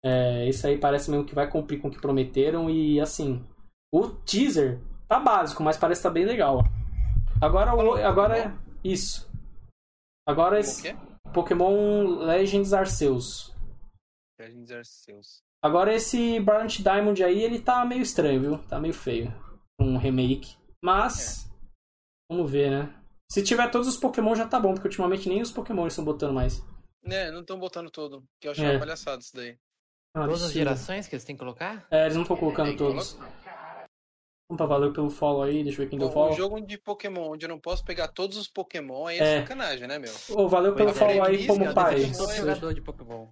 É, 0.08 0.48
isso 0.48 0.66
aí 0.66 0.78
parece 0.78 1.10
mesmo 1.10 1.26
que 1.26 1.34
vai 1.34 1.50
cumprir 1.50 1.80
com 1.80 1.88
o 1.88 1.90
que 1.90 2.00
prometeram. 2.00 2.70
E 2.70 3.00
assim, 3.00 3.44
o 3.92 4.08
teaser 4.08 4.80
tá 5.06 5.20
básico, 5.20 5.62
mas 5.62 5.76
parece 5.76 6.00
que 6.00 6.08
tá 6.08 6.10
bem 6.10 6.24
legal. 6.24 6.62
Agora, 7.40 7.74
o, 7.74 7.94
agora 7.94 8.38
é. 8.38 8.52
Isso. 8.82 9.28
Agora 10.26 10.56
Como 10.56 10.60
esse 10.60 10.88
é? 10.88 10.96
Pokémon 11.32 12.24
Legends 12.24 12.72
Arceus. 12.72 13.54
Legends 14.40 14.70
Arceus. 14.70 15.42
Agora 15.62 15.92
esse 15.92 16.38
Brilliant 16.40 16.78
Diamond 16.78 17.24
aí, 17.24 17.42
ele 17.42 17.60
tá 17.60 17.84
meio 17.84 18.02
estranho, 18.02 18.40
viu? 18.40 18.58
Tá 18.68 18.78
meio 18.80 18.94
feio. 18.94 19.32
Um 19.80 19.96
remake. 19.96 20.56
Mas, 20.82 21.50
vamos 22.30 22.50
ver, 22.50 22.70
né? 22.70 22.94
Se 23.30 23.42
tiver 23.42 23.68
todos 23.70 23.88
os 23.88 23.96
Pokémon 23.96 24.34
já 24.34 24.46
tá 24.46 24.58
bom, 24.60 24.72
porque 24.72 24.88
ultimamente 24.88 25.28
nem 25.28 25.42
os 25.42 25.50
Pokémon 25.50 25.86
estão 25.86 26.04
botando 26.04 26.32
mais. 26.32 26.64
Né, 27.02 27.30
não 27.30 27.40
estão 27.40 27.58
botando 27.58 27.90
tudo. 27.90 28.22
Que 28.40 28.48
eu 28.48 28.52
achei 28.52 28.64
É. 28.64 28.70
uma 28.72 28.78
palhaçada 28.78 29.20
isso 29.20 29.34
daí. 29.34 29.56
É 30.22 30.24
um 30.24 30.26
Todas 30.26 30.42
as 30.44 30.52
gerações 30.52 31.06
que 31.08 31.14
eles 31.14 31.24
têm 31.24 31.34
que 31.36 31.40
colocar? 31.40 31.86
É, 31.90 32.02
eles 32.04 32.14
não 32.14 32.22
estão 32.22 32.36
colocando 32.36 32.76
todos. 32.76 33.18
pra 34.56 34.66
valeu 34.66 34.92
pelo 34.92 35.10
follow 35.10 35.42
aí, 35.42 35.62
deixa 35.62 35.80
eu 35.80 35.84
ver 35.84 35.90
quem 35.90 35.98
deu 35.98 36.08
Um 36.08 36.12
follow. 36.12 36.32
jogo 36.32 36.60
de 36.60 36.78
Pokémon 36.78 37.32
onde 37.32 37.44
eu 37.44 37.48
não 37.50 37.58
posso 37.60 37.84
pegar 37.84 38.08
todos 38.08 38.36
os 38.38 38.48
Pokémon 38.48 39.06
aí 39.06 39.18
É. 39.18 39.36
é 39.36 39.40
sacanagem, 39.42 39.86
né, 39.86 39.98
meu? 39.98 40.12
Ô, 40.30 40.48
valeu 40.48 40.74
pelo 40.74 40.90
é, 40.90 40.94
follow 40.94 41.22
aí, 41.22 41.46
como 41.46 41.60
cara, 41.64 41.74
pai. 41.74 42.00
jogador 42.36 42.72
de 42.74 42.80
Pokémon. 42.80 43.26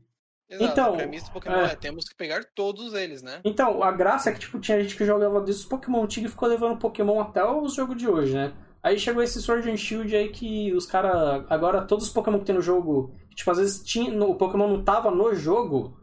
Exato, 0.49 0.71
Então, 0.73 0.95
a 0.95 0.97
premissa 0.97 1.27
do 1.27 1.33
Pokémon 1.33 1.57
é. 1.57 1.73
é. 1.73 1.75
temos 1.75 2.05
que 2.09 2.15
pegar 2.15 2.45
todos 2.55 2.95
eles, 2.95 3.21
né? 3.23 3.41
Então, 3.45 3.83
a 3.83 3.91
graça 3.91 4.31
é 4.31 4.33
que, 4.33 4.39
tipo, 4.39 4.61
tinha 4.61 4.81
gente 4.81 4.95
que 4.97 5.05
jogava 5.05 5.41
desde 5.41 5.63
os 5.63 5.69
Pokémon 5.69 6.05
antigos 6.05 6.31
e 6.31 6.33
ficou 6.33 6.49
levando 6.49 6.79
Pokémon 6.79 7.21
até 7.21 7.45
os 7.45 7.75
jogos 7.75 7.97
de 7.97 8.07
hoje, 8.09 8.35
né? 8.35 8.53
Aí 8.83 8.97
chegou 8.97 9.21
esse 9.23 9.43
Sword 9.43 9.69
and 9.69 9.77
Shield 9.77 10.15
aí 10.15 10.29
que 10.29 10.73
os 10.73 10.87
caras. 10.87 11.45
Agora, 11.51 11.83
todos 11.83 12.07
os 12.07 12.13
Pokémon 12.13 12.39
que 12.39 12.45
tem 12.45 12.55
no 12.55 12.61
jogo. 12.63 13.13
Tipo, 13.35 13.51
às 13.51 13.59
vezes 13.59 13.83
tinha, 13.83 14.13
no- 14.13 14.31
o 14.31 14.37
Pokémon 14.37 14.69
não 14.69 14.85
tava 14.85 15.11
no 15.11 15.35
jogo, 15.35 15.99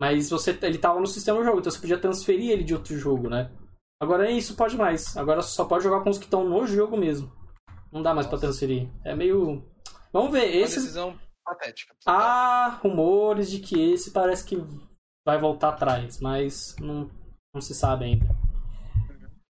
mas 0.00 0.30
você 0.30 0.56
ele 0.62 0.78
tava 0.78 1.00
no 1.00 1.06
sistema 1.06 1.38
do 1.38 1.44
jogo, 1.44 1.58
então 1.60 1.70
você 1.72 1.80
podia 1.80 1.98
transferir 1.98 2.50
ele 2.50 2.64
de 2.64 2.74
outro 2.74 2.96
jogo, 2.96 3.28
né? 3.28 3.50
Agora 4.00 4.30
isso 4.30 4.54
pode 4.54 4.76
mais. 4.76 5.16
Agora 5.16 5.42
só 5.42 5.64
pode 5.64 5.82
jogar 5.84 6.02
com 6.04 6.10
os 6.10 6.18
que 6.18 6.24
estão 6.24 6.48
no 6.48 6.66
jogo 6.66 6.96
mesmo. 6.96 7.32
Não 7.92 8.02
dá 8.02 8.14
mais 8.14 8.26
Nossa. 8.26 8.38
transferir. 8.38 8.88
É 9.04 9.14
meio. 9.14 9.64
Vamos 10.12 10.30
ver, 10.30 10.44
Uma 10.50 10.56
esses. 10.64 10.82
decisão 10.82 11.18
patética. 11.44 11.94
Há 12.06 12.78
rumores 12.82 13.50
de 13.50 13.58
que 13.60 13.92
esse 13.92 14.10
parece 14.12 14.44
que 14.44 14.56
vai 15.26 15.38
voltar 15.38 15.70
atrás, 15.70 16.20
mas 16.20 16.76
não, 16.78 17.10
não 17.52 17.60
se 17.60 17.74
sabe 17.74 18.04
ainda. 18.04 18.26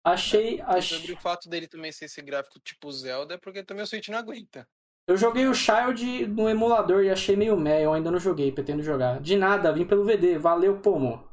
Achei, 0.04 0.58
E 0.58 0.60
achei. 0.60 0.98
Sobre 0.98 1.12
o 1.14 1.20
fato 1.20 1.48
dele 1.48 1.66
também 1.66 1.90
ser 1.90 2.04
esse 2.04 2.22
gráfico 2.22 2.60
tipo 2.60 2.90
Zelda, 2.92 3.34
é 3.34 3.38
porque 3.38 3.64
também 3.64 3.82
o 3.82 3.86
Switch 3.86 4.08
não 4.08 4.18
aguenta. 4.18 4.68
Eu 5.08 5.16
joguei 5.16 5.46
o 5.46 5.54
Child 5.54 6.26
no 6.26 6.48
emulador 6.48 7.04
e 7.04 7.10
achei 7.10 7.36
meio 7.36 7.56
meh, 7.56 7.84
eu 7.84 7.92
ainda 7.92 8.10
não 8.10 8.18
joguei, 8.18 8.50
pretendo 8.50 8.82
jogar. 8.82 9.20
De 9.20 9.36
nada, 9.36 9.72
vim 9.72 9.86
pelo 9.86 10.04
VD, 10.04 10.36
valeu, 10.36 10.80
Pomo. 10.80 11.24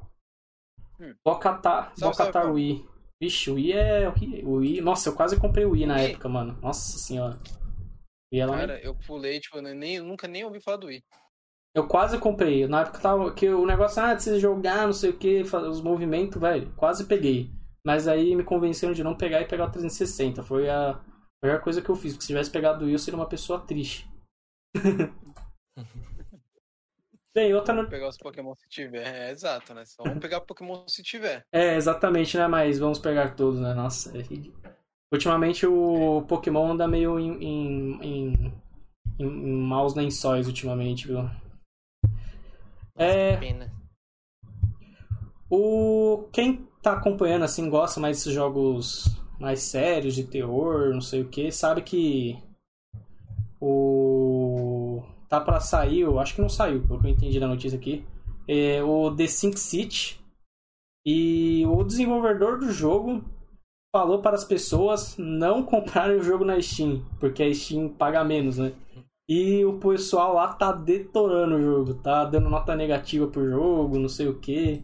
Hum. 1.00 1.16
Bocatar, 1.26 1.92
Paulo. 2.32 2.54
Wii. 2.54 2.86
Vixe, 3.22 3.50
o 3.50 3.56
Wii 3.56 3.74
é. 3.74 4.14
O 4.44 4.56
Wii... 4.56 4.82
Nossa, 4.82 5.10
eu 5.10 5.16
quase 5.16 5.40
comprei 5.40 5.66
o 5.66 5.72
Wii 5.72 5.86
na 5.88 5.96
Wii? 5.96 6.06
época, 6.12 6.30
mano. 6.30 6.58
Nossa 6.62 6.98
senhora. 7.00 7.40
E 8.32 8.40
ela 8.40 8.58
Cara, 8.58 8.80
eu 8.80 8.96
pulei, 8.96 9.40
tipo, 9.40 9.58
eu 9.58 9.76
nem, 9.76 10.00
nunca 10.00 10.28
nem 10.28 10.44
ouvi 10.44 10.60
falar 10.60 10.78
do 10.78 10.88
Wii. 10.88 11.04
Eu 11.76 11.88
quase 11.88 12.20
comprei. 12.20 12.68
Na 12.68 12.82
época 12.82 13.00
tava. 13.00 13.34
Que 13.34 13.50
o 13.50 13.66
negócio, 13.66 14.04
ah, 14.04 14.18
você 14.18 14.40
jogar, 14.40 14.86
não 14.86 14.94
sei 14.94 15.10
o 15.10 15.18
que, 15.18 15.42
os 15.42 15.82
movimentos, 15.82 16.40
velho. 16.40 16.72
Quase 16.76 17.06
peguei. 17.06 17.52
Mas 17.86 18.08
aí 18.08 18.36
me 18.36 18.44
convenceram 18.44 18.94
de 18.94 19.04
não 19.04 19.16
pegar 19.18 19.42
e 19.42 19.48
pegar 19.48 19.66
o 19.66 19.72
360. 19.72 20.44
Foi 20.44 20.70
a 20.70 21.00
melhor 21.44 21.62
coisa 21.62 21.82
que 21.82 21.90
eu 21.90 21.96
fiz. 21.96 22.14
Porque 22.14 22.24
se 22.24 22.28
tivesse 22.28 22.50
pegado 22.50 22.90
eu 22.90 22.98
seria 22.98 23.20
uma 23.20 23.30
pessoa 23.30 23.60
triste. 23.60 24.08
Bem, 27.36 27.52
outra 27.54 27.74
no... 27.74 27.90
Pegar 27.90 28.10
os 28.10 28.18
Pokémon 28.18 28.54
se 28.56 28.70
tiver. 28.70 29.08
É, 29.08 29.32
exato, 29.32 29.74
né? 29.74 29.84
Só 29.86 30.04
vamos 30.04 30.20
pegar 30.20 30.42
Pokémon 30.42 30.88
se 30.88 31.02
tiver. 31.02 31.44
É, 31.52 31.76
exatamente, 31.76 32.38
né? 32.38 32.48
Mas 32.48 32.78
vamos 32.78 33.00
pegar 33.00 33.36
todos, 33.36 33.60
né? 33.60 33.74
Nossa, 33.74 34.16
é 34.16 34.22
ridículo. 34.22 34.62
Ultimamente 35.12 35.66
o 35.66 36.24
Pokémon 36.28 36.72
anda 36.72 36.88
meio 36.88 37.20
em, 37.20 37.44
em, 37.44 38.02
em, 38.02 38.54
em, 39.20 39.26
em 39.26 39.68
maus 39.68 39.96
lençóis 39.96 40.48
ultimamente, 40.48 41.08
viu? 41.08 41.28
É. 42.96 43.38
Pena. 43.38 43.72
O 45.50 46.30
quem 46.32 46.68
tá 46.82 46.94
acompanhando 46.94 47.46
assim 47.46 47.70
gosta 47.70 48.00
mais 48.00 48.18
desses 48.18 48.34
jogos 48.34 49.06
mais 49.40 49.62
sérios 49.62 50.16
de 50.16 50.24
terror, 50.24 50.94
não 50.94 51.02
sei 51.02 51.22
o 51.22 51.28
que, 51.28 51.52
sabe 51.52 51.82
que 51.82 52.38
o 53.60 55.04
tá 55.30 55.42
pra 55.42 55.60
sair, 55.60 56.02
eu 56.02 56.20
acho 56.20 56.36
que 56.36 56.42
não 56.42 56.50
saiu, 56.50 56.82
pelo 56.82 57.00
que 57.00 57.08
eu 57.08 57.12
entendi 57.12 57.40
da 57.40 57.48
notícia 57.48 57.78
aqui, 57.78 58.06
é 58.48 58.84
o 58.84 59.10
The 59.16 59.26
Sync 59.26 59.60
City 59.60 60.20
e 61.06 61.66
o 61.66 61.84
desenvolvedor 61.84 62.60
do 62.60 62.72
jogo 62.72 63.24
falou 63.94 64.20
para 64.22 64.36
as 64.36 64.44
pessoas 64.44 65.16
não 65.18 65.64
comprarem 65.66 66.18
o 66.18 66.24
jogo 66.24 66.46
na 66.46 66.62
Steam, 66.62 67.04
porque 67.20 67.44
a 67.44 67.54
Steam 67.54 67.90
paga 67.90 68.24
menos, 68.24 68.58
né? 68.58 68.74
E 69.28 69.64
o 69.64 69.80
pessoal 69.80 70.34
lá 70.34 70.50
tá 70.54 70.72
detonando 70.72 71.56
o 71.56 71.62
jogo, 71.62 71.94
tá 71.94 72.26
dando 72.26 72.50
nota 72.50 72.76
negativa 72.76 73.26
pro 73.28 73.50
jogo, 73.50 73.98
não 73.98 74.10
sei 74.10 74.28
o 74.28 74.38
que. 74.38 74.84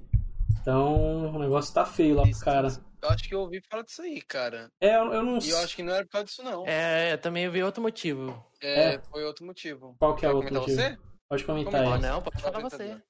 Então 0.61 1.35
o 1.35 1.39
negócio 1.39 1.73
tá 1.73 1.85
feio 1.85 2.15
lá 2.15 2.23
pro 2.23 2.39
cara. 2.39 2.69
Eu 3.01 3.09
acho 3.09 3.23
que 3.27 3.33
eu 3.33 3.39
ouvi 3.41 3.61
falar 3.69 3.83
disso 3.83 4.01
aí, 4.01 4.21
cara. 4.21 4.69
É, 4.81 4.95
eu, 4.95 5.13
eu 5.13 5.23
não 5.23 5.37
E 5.39 5.49
eu 5.49 5.57
acho 5.59 5.75
que 5.75 5.83
não 5.83 5.93
era 5.93 6.03
por 6.05 6.11
causa 6.11 6.25
disso, 6.25 6.43
não. 6.43 6.67
É, 6.67 7.13
eu 7.13 7.17
também 7.17 7.49
vi 7.49 7.63
outro 7.63 7.81
motivo. 7.81 8.45
É, 8.61 8.95
É. 8.95 9.01
foi 9.03 9.23
outro 9.23 9.45
motivo. 9.45 9.95
qual 9.99 10.15
que 10.15 10.25
é 10.25 10.29
o 10.29 10.35
outro 10.35 10.53
motivo. 10.53 10.75
você? 10.75 10.97
Pode 11.29 11.45
comentar 11.45 11.71
Comenta. 11.73 11.95
Aí. 11.95 12.01
não, 12.01 12.21
pode 12.21 12.41
Fala, 12.41 12.53
falar 12.53 12.69
você. 12.69 13.01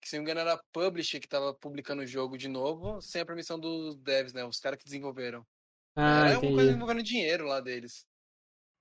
Que 0.00 0.08
se 0.08 0.16
não 0.16 0.24
me 0.24 0.30
engano 0.30 0.40
era 0.40 0.54
a 0.54 0.62
Publisher 0.72 1.20
que 1.20 1.28
tava 1.28 1.52
publicando 1.52 2.02
o 2.02 2.06
jogo 2.06 2.38
de 2.38 2.48
novo, 2.48 3.02
sem 3.02 3.20
a 3.20 3.26
permissão 3.26 3.58
dos 3.60 3.96
devs, 3.98 4.32
né? 4.32 4.44
Os 4.44 4.58
caras 4.58 4.78
que 4.78 4.84
desenvolveram. 4.84 5.46
Ah, 5.94 6.20
era 6.28 6.36
alguma 6.36 6.52
coisa 6.52 6.62
entendi. 6.70 6.76
envolvendo 6.76 7.02
dinheiro 7.02 7.44
lá 7.46 7.60
deles. 7.60 8.06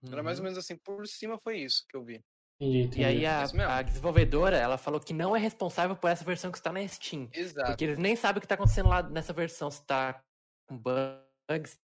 Era 0.07 0.23
mais 0.23 0.37
ou 0.39 0.45
Uhum. 0.45 0.51
menos 0.51 0.57
assim, 0.63 0.77
por 0.77 1.05
cima 1.07 1.37
foi 1.37 1.57
isso 1.59 1.83
que 1.89 1.97
eu 1.97 2.03
vi. 2.05 2.23
Entendi, 2.61 2.79
entendi. 2.81 3.01
E 3.01 3.05
aí 3.05 3.25
a, 3.25 3.43
Isso 3.43 3.61
a 3.61 3.81
desenvolvedora, 3.81 4.57
ela 4.57 4.77
falou 4.77 4.99
que 4.99 5.13
não 5.13 5.33
é 5.35 5.39
responsável 5.39 5.95
por 5.95 6.09
essa 6.09 6.25
versão 6.25 6.51
que 6.51 6.57
está 6.57 6.73
na 6.73 6.85
Steam. 6.87 7.29
Exato. 7.33 7.67
Porque 7.69 7.85
eles 7.85 7.97
nem 7.97 8.15
sabem 8.17 8.39
o 8.39 8.41
que 8.41 8.47
tá 8.47 8.55
acontecendo 8.55 8.89
lá 8.89 9.01
nessa 9.01 9.31
versão, 9.31 9.71
se 9.71 9.81
tá 9.85 10.21
com 10.67 10.77
bugs, 10.77 11.79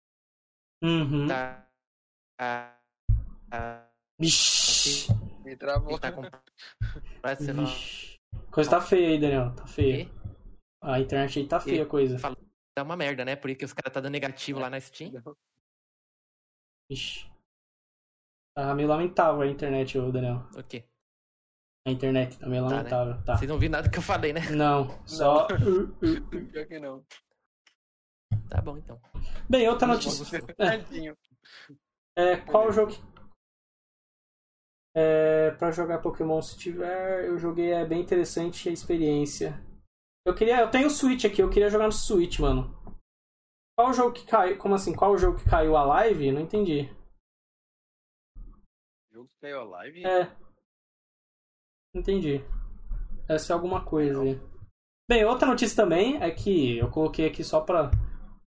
Uhum. 0.83 1.27
tá... 1.27 1.65
ah, 2.39 2.75
ah, 3.51 3.87
Vixe. 4.19 5.07
Me 5.43 5.55
travou. 5.55 5.97
tá 5.97 6.11
com... 6.11 6.23
Parece, 7.21 7.51
lá. 7.53 7.63
Coisa 8.51 8.69
tá 8.69 8.81
feia 8.81 9.09
aí, 9.09 9.19
Daniel. 9.19 9.55
Tá 9.55 9.65
feia. 9.65 10.09
A 10.83 10.99
internet 10.99 11.39
aí 11.39 11.47
tá 11.47 11.59
feia 11.59 11.83
a 11.83 11.85
coisa. 11.85 12.19
Fala- 12.19 12.35
É 12.77 12.81
uma 12.81 12.97
merda, 12.97 13.23
né? 13.23 13.35
Porque 13.35 13.63
os 13.63 13.73
caras 13.73 13.93
tá 13.93 14.01
dando 14.01 14.11
negativo 14.11 14.59
lá 14.59 14.69
na 14.69 14.79
Steam. 14.79 15.11
Vixe. 16.91 17.27
Tá 18.55 18.73
meio 18.73 18.87
lamentável 18.87 19.41
a 19.41 19.47
internet, 19.47 19.97
ô 19.97 20.11
Daniel. 20.11 20.47
O 20.55 20.63
quê? 20.63 20.85
A 21.85 21.91
internet 21.91 22.39
tá 22.39 22.47
meio 22.47 22.63
Tá, 22.63 22.69
né? 22.69 22.75
lamentável. 22.77 23.23
Tá. 23.25 23.37
Vocês 23.37 23.49
não 23.49 23.59
viram 23.59 23.73
nada 23.73 23.89
que 23.89 23.97
eu 23.97 24.01
falei, 24.01 24.31
né? 24.31 24.41
Não, 24.51 24.87
só. 25.05 25.45
Pior 25.99 26.65
que 26.65 26.79
não. 26.79 27.05
Tá 28.49 28.61
bom, 28.61 28.77
então. 28.77 28.99
Bem, 29.49 29.67
outra 29.67 29.87
notícia. 29.87 30.41
Tadinho. 30.55 31.17
É, 32.17 32.37
qual 32.37 32.71
jogo 32.71 32.93
que... 32.93 33.03
É, 34.97 35.51
pra 35.51 35.71
jogar 35.71 35.99
Pokémon 36.01 36.41
se 36.41 36.57
tiver, 36.57 37.25
eu 37.25 37.37
joguei, 37.37 37.71
é 37.73 37.85
bem 37.85 37.99
interessante 38.01 38.69
a 38.69 38.71
experiência. 38.71 39.61
Eu 40.25 40.33
queria, 40.33 40.61
eu 40.61 40.71
tenho 40.71 40.87
o 40.87 40.89
Switch 40.89 41.25
aqui, 41.25 41.41
eu 41.43 41.49
queria 41.49 41.69
jogar 41.69 41.87
no 41.87 41.91
Switch, 41.91 42.39
mano. 42.39 42.73
Qual 43.77 43.89
o 43.89 43.93
jogo 43.93 44.13
que 44.13 44.25
caiu, 44.25 44.57
como 44.57 44.73
assim, 44.73 44.95
qual 44.95 45.11
o 45.11 45.17
jogo 45.17 45.37
que 45.37 45.49
caiu 45.49 45.75
a 45.75 45.83
live? 45.83 46.31
Não 46.31 46.39
entendi. 46.39 46.89
O 49.25 49.27
jogo 49.27 49.33
caiu 49.41 49.59
a 49.61 49.63
live? 49.63 50.05
É. 50.05 50.31
Entendi. 51.95 52.43
Deve 53.27 53.39
ser 53.39 53.53
alguma 53.53 53.83
coisa 53.83 54.21
aí. 54.21 54.39
Bem, 55.09 55.25
outra 55.25 55.47
notícia 55.47 55.75
também 55.75 56.21
é 56.21 56.29
que 56.29 56.77
eu 56.77 56.89
coloquei 56.89 57.25
aqui 57.25 57.43
só 57.43 57.61
pra. 57.61 57.89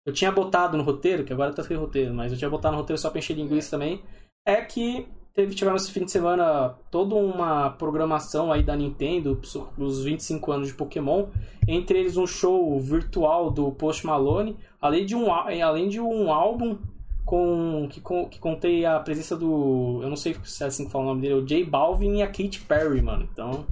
Eu 0.05 0.13
tinha 0.13 0.31
botado 0.31 0.77
no 0.77 0.83
roteiro, 0.83 1.25
que 1.25 1.33
agora 1.33 1.53
tá 1.53 1.61
sem 1.63 1.75
roteiro, 1.75 2.13
mas 2.13 2.31
eu 2.31 2.37
tinha 2.37 2.49
botado 2.49 2.73
no 2.73 2.81
roteiro 2.81 2.99
só 2.99 3.09
pra 3.09 3.19
encher 3.19 3.35
linguiça 3.35 3.71
também. 3.71 4.01
É 4.45 4.61
que 4.61 5.07
teve, 5.33 5.53
tivemos 5.53 5.83
esse 5.83 5.91
fim 5.91 6.05
de 6.05 6.11
semana 6.11 6.69
toda 6.89 7.15
uma 7.15 7.71
programação 7.71 8.51
aí 8.51 8.63
da 8.63 8.75
Nintendo 8.75 9.39
os 9.77 10.03
25 10.03 10.51
anos 10.51 10.67
de 10.69 10.73
Pokémon. 10.73 11.27
Entre 11.67 11.99
eles 11.99 12.15
um 12.15 12.25
show 12.25 12.79
virtual 12.79 13.51
do 13.51 13.71
Post 13.73 14.05
Malone, 14.05 14.57
além 14.79 15.05
de 15.05 15.15
um, 15.15 15.31
além 15.31 15.89
de 15.89 15.99
um 15.99 16.31
álbum 16.31 16.79
com 17.25 17.87
que, 17.89 18.01
com 18.01 18.27
que 18.29 18.39
contei 18.39 18.85
a 18.85 18.99
presença 18.99 19.35
do. 19.37 19.99
Eu 20.01 20.09
não 20.09 20.15
sei 20.15 20.33
se 20.43 20.63
é 20.63 20.67
assim 20.67 20.85
que 20.85 20.91
fala 20.91 21.05
o 21.05 21.07
nome 21.07 21.21
dele, 21.21 21.33
o 21.35 21.45
J 21.45 21.63
Balvin 21.65 22.17
e 22.17 22.21
a 22.23 22.27
Katy 22.27 22.61
Perry, 22.61 23.01
mano. 23.01 23.27
Então. 23.31 23.65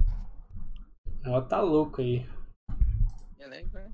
Ela 1.24 1.42
tá 1.42 1.60
louco 1.60 2.00
aí. 2.00 2.26
É, 3.38 3.48
né, 3.48 3.62
né? 3.72 3.92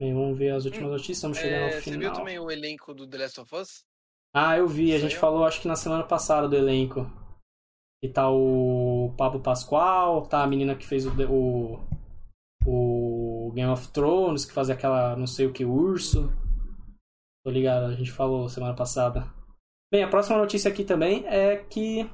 Bem, 0.00 0.12
vamos 0.14 0.36
ver 0.36 0.50
as 0.50 0.64
últimas 0.64 0.90
notícias, 0.90 1.18
estamos 1.18 1.38
chegando 1.38 1.62
É, 1.62 1.76
ao 1.76 1.80
você 1.80 1.90
viu 1.96 2.10
final. 2.10 2.12
também 2.12 2.38
o 2.38 2.50
elenco 2.50 2.92
do 2.92 3.06
The 3.08 3.18
Last 3.18 3.40
of 3.40 3.54
Us? 3.54 3.84
Ah, 4.34 4.56
eu 4.56 4.66
vi, 4.66 4.94
a 4.94 4.98
gente 4.98 5.12
Saiu? 5.12 5.20
falou 5.20 5.44
acho 5.44 5.60
que 5.60 5.68
na 5.68 5.76
semana 5.76 6.04
passada 6.04 6.48
do 6.48 6.56
elenco. 6.56 7.06
E 8.02 8.08
tá 8.08 8.28
o 8.28 9.14
Pablo 9.16 9.40
Pascoal, 9.40 10.26
tá 10.26 10.42
a 10.42 10.46
menina 10.46 10.74
que 10.74 10.84
fez 10.86 11.06
o, 11.06 11.12
o, 11.30 11.78
o 12.66 13.52
Game 13.54 13.70
of 13.70 13.88
Thrones, 13.92 14.44
que 14.44 14.52
fazia 14.52 14.74
aquela 14.74 15.14
não 15.16 15.26
sei 15.26 15.46
o 15.46 15.52
que, 15.52 15.64
urso. 15.64 16.32
Tô 17.44 17.50
ligado, 17.50 17.86
a 17.86 17.94
gente 17.94 18.12
falou 18.12 18.48
semana 18.48 18.74
passada. 18.74 19.26
Bem, 19.92 20.02
a 20.02 20.08
próxima 20.08 20.38
notícia 20.38 20.70
aqui 20.70 20.84
também 20.84 21.26
é 21.26 21.56
que 21.56 22.08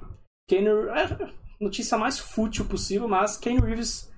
Keanu, 0.48 0.88
é, 0.90 1.32
notícia 1.60 1.98
mais 1.98 2.18
fútil 2.18 2.64
possível, 2.64 3.06
mas 3.06 3.36
Keanu 3.36 3.64
Reeves 3.64 4.10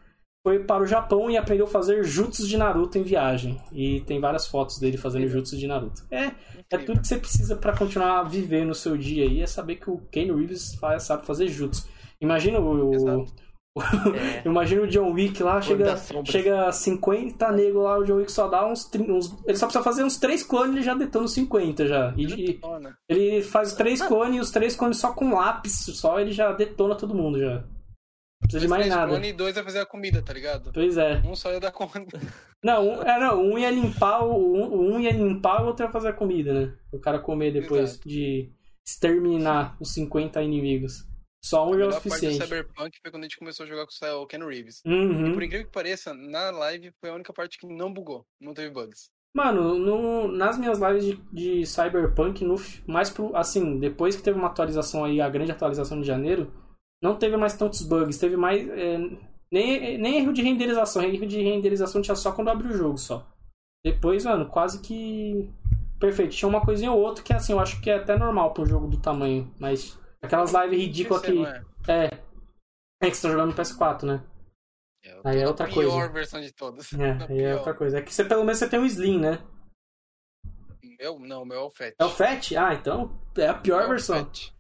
foi 0.47 0.65
para 0.65 0.83
o 0.83 0.87
Japão 0.87 1.31
e 1.31 1.37
aprendeu 1.37 1.67
a 1.67 1.69
fazer 1.71 2.03
jutsus 2.05 2.49
de 2.49 2.57
Naruto 2.57 2.97
em 2.97 3.03
viagem. 3.03 3.61
E 3.73 4.01
tem 4.03 4.21
várias 4.21 4.47
fotos 4.47 4.79
dele 4.79 4.97
fazendo 4.97 5.29
jutsus 5.29 5.59
de 5.59 5.67
Naruto. 5.67 6.07
É, 6.11 6.25
é 6.25 6.27
Incrível. 6.61 6.87
tudo 6.87 7.01
que 7.01 7.09
você 7.09 7.19
precisa 7.19 7.57
pra 7.57 7.77
continuar 7.77 8.21
a 8.21 8.23
viver 8.23 8.65
no 8.65 8.75
seu 8.75 8.97
dia 8.97 9.25
aí, 9.25 9.43
é 9.43 9.47
saber 9.47 9.77
que 9.77 9.91
o 9.91 9.99
Keanu 10.11 10.37
Reeves 10.37 10.75
faz, 10.77 11.03
sabe 11.03 11.27
fazer 11.27 11.49
jutsu. 11.49 11.89
Imagina 12.21 12.61
o, 12.61 12.95
Exato. 12.95 13.35
É, 13.79 14.43
imagina 14.49 14.83
o 14.83 14.87
John 14.87 15.13
Wick 15.13 15.43
lá, 15.43 15.61
chega, 15.63 15.97
chega 16.25 16.73
50 16.73 17.53
negros 17.53 17.85
lá, 17.85 17.99
o 17.99 18.05
John 18.05 18.17
Wick 18.17 18.33
só 18.33 18.49
dá 18.49 18.67
uns, 18.67 18.85
30, 18.87 19.13
uns 19.13 19.33
ele 19.47 19.57
só 19.57 19.67
precisa 19.67 19.85
fazer 19.85 20.03
uns 20.03 20.19
3 20.19 20.43
clones 20.43 20.71
e 20.71 20.79
ele 20.79 20.83
já 20.83 20.95
detona 20.95 21.27
os 21.27 21.33
50 21.35 21.87
já. 21.87 22.13
E, 22.17 22.25
e 22.25 22.61
ele 23.09 23.43
faz 23.43 23.73
3 23.75 24.03
clones 24.03 24.37
e 24.37 24.41
os 24.41 24.51
3 24.51 24.75
clones 24.75 24.99
só 24.99 25.13
com 25.13 25.35
lápis, 25.35 25.85
só 25.95 26.19
ele 26.19 26.33
já 26.33 26.53
detona 26.53 26.97
todo 26.97 27.15
mundo 27.15 27.39
já. 27.39 27.63
Não 28.41 28.49
precisa 28.49 28.61
de 28.61 28.69
mais 28.69 28.87
nada. 28.89 29.09
clone 29.09 29.29
e 29.29 29.33
dois 29.35 29.55
vai 29.55 29.63
fazer 29.63 29.81
a 29.81 29.87
comida, 29.87 30.23
tá 30.23 30.33
ligado? 30.33 30.73
Pois 30.73 30.97
é. 30.97 31.21
Um 31.25 31.37
só 31.37 31.53
ia 31.53 31.61
dar 31.61 31.73
conta. 31.73 32.19
Não, 32.63 32.87
um, 32.87 33.03
é, 33.03 33.19
não, 33.19 33.43
um 33.43 33.59
ia 33.59 33.71
limpar 33.71 34.23
o 34.23 34.35
um, 34.37 34.95
um 34.95 35.01
ia 35.01 35.13
limpar, 35.13 35.63
o 35.63 35.69
outro 35.69 35.87
ia 35.87 35.91
fazer 35.91 36.09
a 36.09 36.13
comida, 36.13 36.53
né? 36.53 36.75
O 36.93 36.99
cara 36.99 37.19
comer 37.19 37.55
depois 37.55 37.93
Exato. 37.93 38.07
de 38.07 38.53
exterminar 38.87 39.79
os 39.81 39.95
50 39.95 40.43
inimigos. 40.43 41.09
Só 41.43 41.67
um 41.69 41.71
já 41.71 41.73
é 41.73 41.75
o 41.75 41.79
melhor 41.79 41.91
parte 41.93 42.03
do 42.05 42.11
suficiente. 42.11 42.43
Cyberpunk 42.45 42.99
foi 43.03 43.11
quando 43.11 43.23
a 43.23 43.27
gente 43.27 43.39
começou 43.39 43.65
a 43.65 43.69
jogar 43.69 43.87
com 43.87 44.07
o 44.23 44.27
Ken 44.27 44.45
Reeves. 44.45 44.83
Uhum. 44.85 45.33
Por 45.33 45.43
incrível 45.43 45.67
que 45.67 45.73
pareça, 45.73 46.13
na 46.15 46.51
live 46.51 46.93
foi 47.01 47.11
a 47.11 47.15
única 47.15 47.33
parte 47.33 47.59
que 47.59 47.67
não 47.67 47.93
bugou, 47.93 48.27
não 48.41 48.53
teve 48.55 48.71
bugs. 48.71 49.09
Mano, 49.35 49.79
no- 49.79 50.29
nas 50.29 50.59
minhas 50.59 50.81
lives 50.81 51.05
de, 51.05 51.17
de 51.33 51.67
Cyberpunk, 51.67 52.45
no, 52.45 52.57
mais 52.87 53.11
pro, 53.11 53.35
assim, 53.37 53.79
depois 53.79 54.17
que 54.17 54.23
teve 54.23 54.37
uma 54.39 54.49
atualização 54.49 55.05
aí, 55.05 55.21
a 55.21 55.29
grande 55.29 55.53
atualização 55.53 56.01
de 56.01 56.07
janeiro, 56.07 56.53
não 57.03 57.17
teve 57.17 57.37
mais 57.37 57.57
tantos 57.57 57.83
bugs, 57.83 58.19
teve 58.19 58.37
mais. 58.37 58.69
é, 58.69 58.99
nem, 59.53 59.99
nem 59.99 60.19
erro 60.19 60.33
de 60.33 60.43
renderização, 60.43 61.03
erro 61.03 61.27
de 61.27 61.41
renderização 61.43 62.03
tinha 62.03 62.15
só 62.17 62.33
quando 62.33 62.49
abre 62.49 62.69
o 62.69 62.77
jogo 62.77 62.99
só. 62.99 63.27
Depois, 63.85 64.25
mano, 64.25 64.47
quase 64.49 64.81
que. 64.83 65.49
Perfeito. 65.99 66.35
Tinha 66.35 66.49
uma 66.49 66.65
coisinha 66.65 66.91
ou 66.93 67.01
outra 67.01 67.23
que 67.23 67.33
assim, 67.33 67.53
eu 67.53 67.61
acho 67.61 67.81
que 67.81 67.89
é 67.91 67.97
até 67.97 68.17
normal 68.19 68.53
pra 68.53 68.63
um 68.65 68.67
jogo 68.67 68.89
do 68.89 68.97
tamanho, 68.99 69.51
mas 69.61 69.99
aquelas 70.23 70.53
lives 70.53 70.79
ridículas 70.79 71.23
PC, 71.23 71.33
que. 71.35 71.47
é? 71.91 72.05
É. 72.07 72.31
É 73.03 73.11
que 73.11 73.17
você 73.17 73.23
tá 73.23 73.31
jogando 73.33 73.51
no 73.51 73.57
PS4, 73.57 74.03
né? 74.05 74.27
É, 75.03 75.21
Aí 75.25 75.39
é 75.39 75.45
a 75.45 75.49
outra 75.49 75.67
pior 75.67 75.75
coisa. 75.91 76.09
versão 76.13 76.41
de 76.41 76.53
todas. 76.53 76.93
É, 76.93 77.13
aí 77.13 77.39
é 77.41 77.49
pior. 77.49 77.57
outra 77.59 77.75
coisa. 77.75 77.99
É 77.99 78.03
que 78.03 78.13
você 78.13 78.25
pelo 78.25 78.45
menos 78.45 78.59
você 78.59 78.69
tem 78.69 78.79
um 78.79 78.85
Slim, 78.85 79.19
né? 79.19 79.39
Meu, 80.99 81.19
não, 81.19 81.45
meu 81.45 81.59
é 81.61 81.63
o 81.63 81.71
Fat. 81.71 81.95
É 81.99 82.05
o 82.05 82.11
Fat? 82.11 82.53
Ah, 82.57 82.75
então 82.75 83.19
é 83.37 83.49
a 83.49 83.55
pior 83.55 83.83
É 83.83 83.89
versão. 83.89 84.19
Fat. 84.25 84.53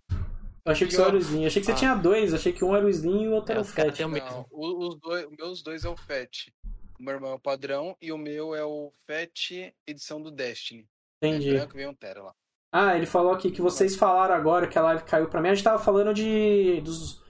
Eu 0.64 0.72
achei 0.72 0.86
que 0.86 0.92
só 0.94 1.02
Pior. 1.04 1.08
era 1.08 1.16
o 1.16 1.20
Slim. 1.20 1.40
Eu 1.42 1.46
achei 1.48 1.60
que 1.60 1.66
você 1.66 1.72
Ah. 1.72 1.76
tinha 1.76 1.94
dois. 1.94 2.30
Eu 2.32 2.38
achei 2.38 2.52
que 2.52 2.64
um 2.64 2.74
era 2.76 2.84
o 2.86 2.88
Slim 2.90 3.24
e 3.24 3.28
o 3.28 3.32
outro 3.32 3.52
É, 3.52 3.54
era 3.56 3.60
o 3.62 3.64
Fat. 3.64 3.98
Não, 4.00 4.46
o- 4.50 4.88
os 4.88 4.98
dois, 5.00 5.26
os 5.26 5.36
meus 5.36 5.62
dois 5.62 5.84
é 5.84 5.88
o 5.88 5.96
Fat. 5.96 6.50
O 6.98 7.02
meu 7.02 7.14
irmão 7.14 7.32
é 7.32 7.34
o 7.34 7.38
padrão 7.40 7.96
e 8.00 8.12
o 8.12 8.18
meu 8.18 8.54
é 8.54 8.64
o 8.64 8.92
Fat 9.06 9.50
edição 9.86 10.20
do 10.22 10.30
Destiny. 10.30 10.86
É 11.22 11.28
Entendi. 11.28 11.52
branco 11.52 11.74
vem 11.74 11.86
um 11.88 11.94
Tera 11.94 12.22
lá. 12.22 12.34
Ah, 12.72 12.96
ele 12.96 13.06
falou 13.06 13.32
aqui 13.32 13.50
que 13.50 13.60
vocês 13.60 13.96
falaram 13.96 14.34
agora 14.34 14.68
que 14.68 14.78
a 14.78 14.82
live 14.82 15.02
caiu 15.04 15.28
pra 15.28 15.40
mim. 15.42 15.48
A 15.48 15.54
gente 15.54 15.64
tava 15.64 15.78
falando 15.82 16.14
de. 16.14 16.80
dos. 16.82 17.20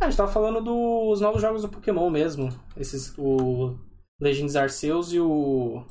Ah, 0.00 0.04
a 0.06 0.10
gente 0.10 0.16
tava 0.16 0.30
falando 0.30 0.60
dos 0.62 1.20
novos 1.20 1.40
jogos 1.42 1.62
do 1.62 1.68
Pokémon 1.68 2.08
mesmo. 2.10 2.48
Esses. 2.76 3.12
O 3.18 3.76
Legends 4.20 4.54
Arceus 4.56 5.12
e 5.12 5.18
o. 5.20 5.84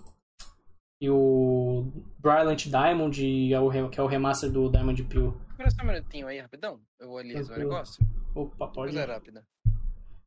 E 1.01 1.09
o 1.09 1.91
Brilliant 2.19 2.65
Diamond, 2.67 3.53
é 3.53 3.89
que 3.89 3.99
é 3.99 4.03
o 4.03 4.07
remaster 4.07 4.49
do 4.49 4.69
Diamond 4.69 5.03
Pill. 5.03 5.35
Espera 5.51 5.69
só 5.69 5.83
um 5.83 5.87
minutinho 5.87 6.27
aí, 6.27 6.39
rapidão. 6.39 6.79
Eu 6.97 7.09
vou 7.09 7.17
ali 7.17 7.33
resolver 7.33 7.61
o 7.61 7.67
negócio. 7.69 8.05
Opa, 8.33 8.67
pode. 8.67 8.93
Coisa 8.93 9.05
rápida. 9.13 9.43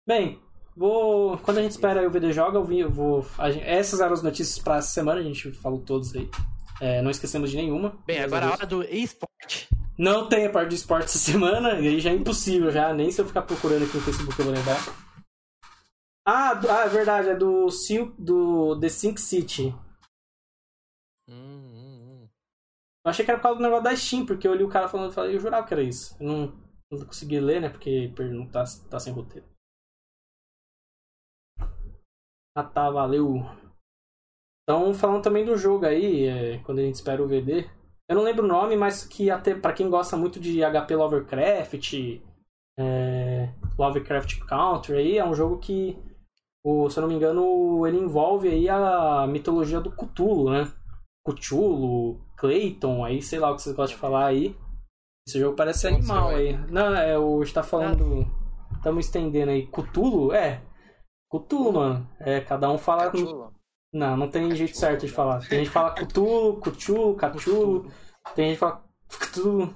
Bem, 0.07 0.39
vou. 0.77 1.39
Quando 1.39 1.59
a 1.59 1.63
gente 1.63 1.71
espera 1.73 2.01
aí 2.01 2.07
o 2.07 2.11
VD 2.11 2.31
Joga, 2.33 2.59
eu, 2.59 2.65
vi, 2.65 2.81
eu 2.81 2.91
vou. 2.91 3.25
gente- 3.51 3.65
essas 3.65 4.01
eram 4.01 4.13
as 4.13 4.23
notícias 4.23 4.59
pra 4.63 4.83
semana, 4.83 5.21
a 5.21 5.25
gente 5.25 5.51
falou 5.53 5.81
todos 5.81 6.15
aí. 6.15 6.29
É, 6.81 7.01
não 7.03 7.11
esquecemos 7.11 7.51
de 7.51 7.57
nenhuma. 7.57 7.99
Bem, 8.07 8.21
agora 8.21 8.47
a 8.47 8.49
a 8.51 8.53
hora 8.53 8.67
do 8.67 8.83
eSport. 8.83 9.69
Não 9.99 10.29
tem 10.29 10.47
a 10.47 10.51
parte 10.53 10.71
de 10.71 10.75
esporte 10.77 11.07
essa 11.07 11.19
semana, 11.19 11.81
e 11.81 11.89
aí 11.89 12.01
já 12.01 12.11
é 12.11 12.15
impossível, 12.15 12.71
já. 12.71 12.93
Nem 12.93 13.11
se 13.11 13.21
eu 13.21 13.27
ficar 13.27 13.43
procurando 13.43 13.85
aqui 13.85 13.97
no 13.97 14.03
Facebook 14.03 14.39
eu 14.39 14.45
vou 14.47 14.55
lembrar. 14.55 14.79
Ah, 16.27 16.55
do- 16.55 16.71
ah 16.71 16.85
é 16.85 16.89
verdade, 16.89 17.29
é 17.29 17.35
do, 17.37 17.69
do 18.19 18.79
The 18.81 18.89
Sync 18.89 19.21
City. 19.21 19.75
Hum, 21.29 21.35
hum, 21.35 22.23
hum. 22.25 22.29
Eu 23.05 23.11
achei 23.11 23.25
que 23.25 23.31
era 23.31 23.39
por 23.39 23.45
causa 23.45 23.59
do 23.59 23.63
negócio 23.63 23.85
da 23.85 23.97
Steam, 23.97 24.27
porque 24.27 24.47
eu 24.47 24.55
li 24.55 24.65
o 24.65 24.69
cara 24.69 24.89
falando, 24.89 25.07
eu 25.11 25.13
falei, 25.13 25.35
eu 25.37 25.41
jurava 25.41 25.67
que 25.67 25.73
era 25.73 25.83
isso. 25.83 26.17
Eu 26.21 26.27
não, 26.27 26.47
não 26.91 27.07
consegui 27.07 27.41
ler, 27.41 27.61
né, 27.61 27.69
porque 27.69 28.13
não 28.19 28.47
tá, 28.49 28.65
tá 28.91 28.99
sem 29.01 29.13
roteiro. 29.13 29.47
Ah 32.55 32.65
tá, 32.65 32.91
valeu. 32.91 33.37
Então, 34.69 34.93
falando 34.93 35.23
também 35.23 35.45
do 35.45 35.57
jogo 35.57 35.87
aí, 35.87 36.27
é, 36.27 36.59
quando 36.65 36.81
a 36.81 36.83
gente 36.83 36.97
espera 36.97 37.23
o 37.23 37.29
VD. 37.29 37.71
Eu 38.09 38.17
não 38.17 38.25
lembro 38.25 38.45
o 38.45 38.49
nome, 38.49 38.77
mas 38.77 39.05
que 39.05 39.31
até 39.31 39.55
para 39.55 39.73
quem 39.73 39.89
gosta 39.89 40.17
muito 40.17 40.41
de 40.41 40.61
HP 40.61 40.97
Lovecraft, 40.97 42.21
é, 42.77 43.49
Lovecraft 43.79 44.41
Country 44.41 44.97
aí, 44.97 45.19
é 45.19 45.25
um 45.25 45.35
jogo 45.35 45.59
que, 45.59 45.97
o, 46.65 46.91
se 46.91 46.99
eu 46.99 47.03
não 47.03 47.09
me 47.09 47.15
engano, 47.15 47.87
ele 47.87 47.97
envolve 47.97 48.49
aí 48.49 48.69
a 48.69 49.25
mitologia 49.29 49.81
do 49.81 49.91
Cthulhu, 49.91 50.51
né? 50.51 50.73
Cthulhu, 51.25 52.21
Clayton, 52.37 53.05
aí 53.05 53.23
sei 53.23 53.39
lá 53.39 53.53
o 53.53 53.57
que 53.57 53.63
vocês 53.63 53.77
gostam 53.77 53.95
de 53.95 54.01
falar 54.01 54.27
aí. 54.27 54.57
Esse 55.29 55.39
jogo 55.39 55.57
parece 55.57 55.81
ser 55.81 55.89
animal 55.89 56.27
vai. 56.27 56.49
aí. 56.49 56.57
Não, 56.71 56.95
é, 56.95 57.17
o 57.17 57.41
está 57.41 57.63
falando. 57.63 58.27
Estamos 58.77 59.07
estendendo 59.07 59.53
aí. 59.53 59.67
Cthulhu? 59.69 60.33
É. 60.33 60.61
Cthulhu, 61.31 61.73
mano. 61.73 62.09
É, 62.19 62.41
cada 62.41 62.71
um 62.71 62.79
fala. 62.79 63.11
Cachula. 63.11 63.56
Não, 63.97 64.17
não 64.17 64.29
tem 64.31 64.55
jeito 64.55 64.77
certo 64.77 65.07
de 65.07 65.13
falar. 65.13 65.41
Tem 65.41 65.59
gente 65.61 65.69
que 65.69 65.73
fala 65.73 65.95
Cthulhu, 65.95 66.61
Cthulhu, 66.61 67.17
Cthulhu. 67.17 67.91
Tem 68.35 68.47
gente 68.49 68.55
que 68.55 68.61
fala 68.61 68.85
Cthulhu. 69.09 69.75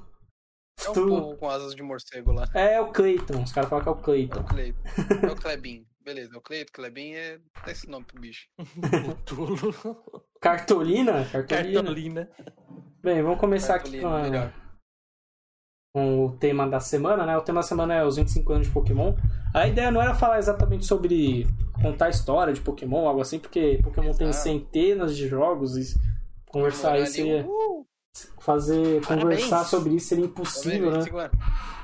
É 0.84 0.90
um 0.90 0.94
povo 0.94 1.36
com 1.36 1.48
asas 1.48 1.74
de 1.74 1.82
morcego 1.82 2.32
lá. 2.32 2.46
É 2.54 2.80
o 2.80 2.90
Clayton. 2.90 3.42
Os 3.42 3.52
caras 3.52 3.68
falam 3.70 3.82
que 3.84 3.88
é 3.88 3.92
o 3.92 3.98
É 3.98 4.02
Clayton. 4.02 4.40
o 4.40 4.44
Cleiton. 4.44 4.80
É 5.28 5.32
o 5.32 5.36
Klebin. 5.36 5.86
Beleza, 6.02 6.34
é 6.34 6.38
o 6.38 6.40
Cleiton, 6.40 6.72
Klebin 6.72 7.12
é. 7.12 7.38
Dá 7.64 7.72
esse 7.72 7.88
nome 7.88 8.04
pro 8.06 8.20
bicho. 8.20 8.46
Tulo. 9.26 9.56
Cartolina? 10.40 11.24
Cartolina. 11.30 11.82
Cartolina. 11.82 12.30
Bem, 13.02 13.22
vamos 13.22 13.38
começar 13.40 13.76
aqui 13.76 14.00
Cartolina, 14.00 14.08
com, 14.08 14.14
a- 14.16 14.22
melhor. 14.22 14.52
com 15.94 16.26
o 16.26 16.36
tema 16.38 16.66
da 16.68 16.80
semana, 16.80 17.24
né? 17.26 17.36
O 17.36 17.42
tema 17.42 17.60
da 17.60 17.66
semana 17.66 17.94
é 17.94 18.04
os 18.04 18.16
25 18.16 18.52
anos 18.52 18.66
de 18.66 18.72
Pokémon. 18.72 19.14
A 19.54 19.66
ideia 19.68 19.90
não 19.90 20.00
era 20.02 20.14
falar 20.14 20.38
exatamente 20.38 20.86
sobre 20.86 21.46
contar 21.82 22.06
a 22.06 22.10
história 22.10 22.52
de 22.52 22.60
Pokémon, 22.60 23.06
algo 23.08 23.20
assim, 23.20 23.38
porque 23.38 23.80
Pokémon 23.82 24.12
tem 24.12 24.28
Exato. 24.28 24.42
centenas 24.44 25.16
de 25.16 25.26
jogos 25.28 25.76
e 25.76 25.94
conversar 26.50 26.98
isso 26.98 27.12
seria 27.14 27.46
uh, 27.46 27.86
fazer 28.40 29.00
Parabéns. 29.02 29.22
conversar 29.22 29.64
sobre 29.64 29.94
isso 29.94 30.08
seria 30.08 30.24
impossível, 30.24 30.90
né? 30.90 30.98
25 30.98 31.18
anos. 31.18 31.38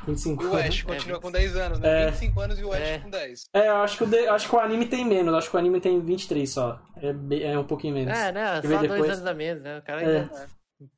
25 0.07 0.43
E 0.43 0.47
o 0.47 0.57
Ash 0.57 0.65
anos. 0.65 0.83
continua 0.83 1.17
É, 1.17 1.21
com 1.21 1.33
10 1.33 1.57
anos, 1.57 1.79
né? 1.81 2.03
É. 2.03 2.11
25 2.11 2.41
anos 2.41 2.59
e 2.61 2.65
o 2.65 2.73
Ash 2.73 2.81
É. 2.81 2.99
com 2.99 3.11
10. 3.11 3.45
É, 3.53 3.69
eu 3.69 3.77
acho 3.77 3.99
que, 3.99 4.05
o 4.05 4.07
de- 4.07 4.29
acho 4.29 4.49
que 4.49 4.55
o 4.55 4.59
anime 4.61 4.87
tem 4.87 5.05
menos, 5.05 5.35
acho 5.35 5.51
que 5.51 5.57
o 5.57 5.59
anime 5.59 5.81
tem 5.81 6.01
23 6.01 6.49
só. 6.51 6.81
É, 6.97 7.43
é 7.53 7.59
um 7.59 7.65
pouquinho 7.65 7.95
menos. 7.95 8.17
É, 8.17 8.31
né? 8.33 8.57
Só 8.63 8.69
dois 8.69 8.81
depois? 8.83 9.05
anos 9.05 9.21
da 9.23 9.35
mesa, 9.35 9.61
né? 9.61 9.79
O 9.79 9.83
cara 9.83 10.03
É. 10.03 10.17
ainda 10.21 10.31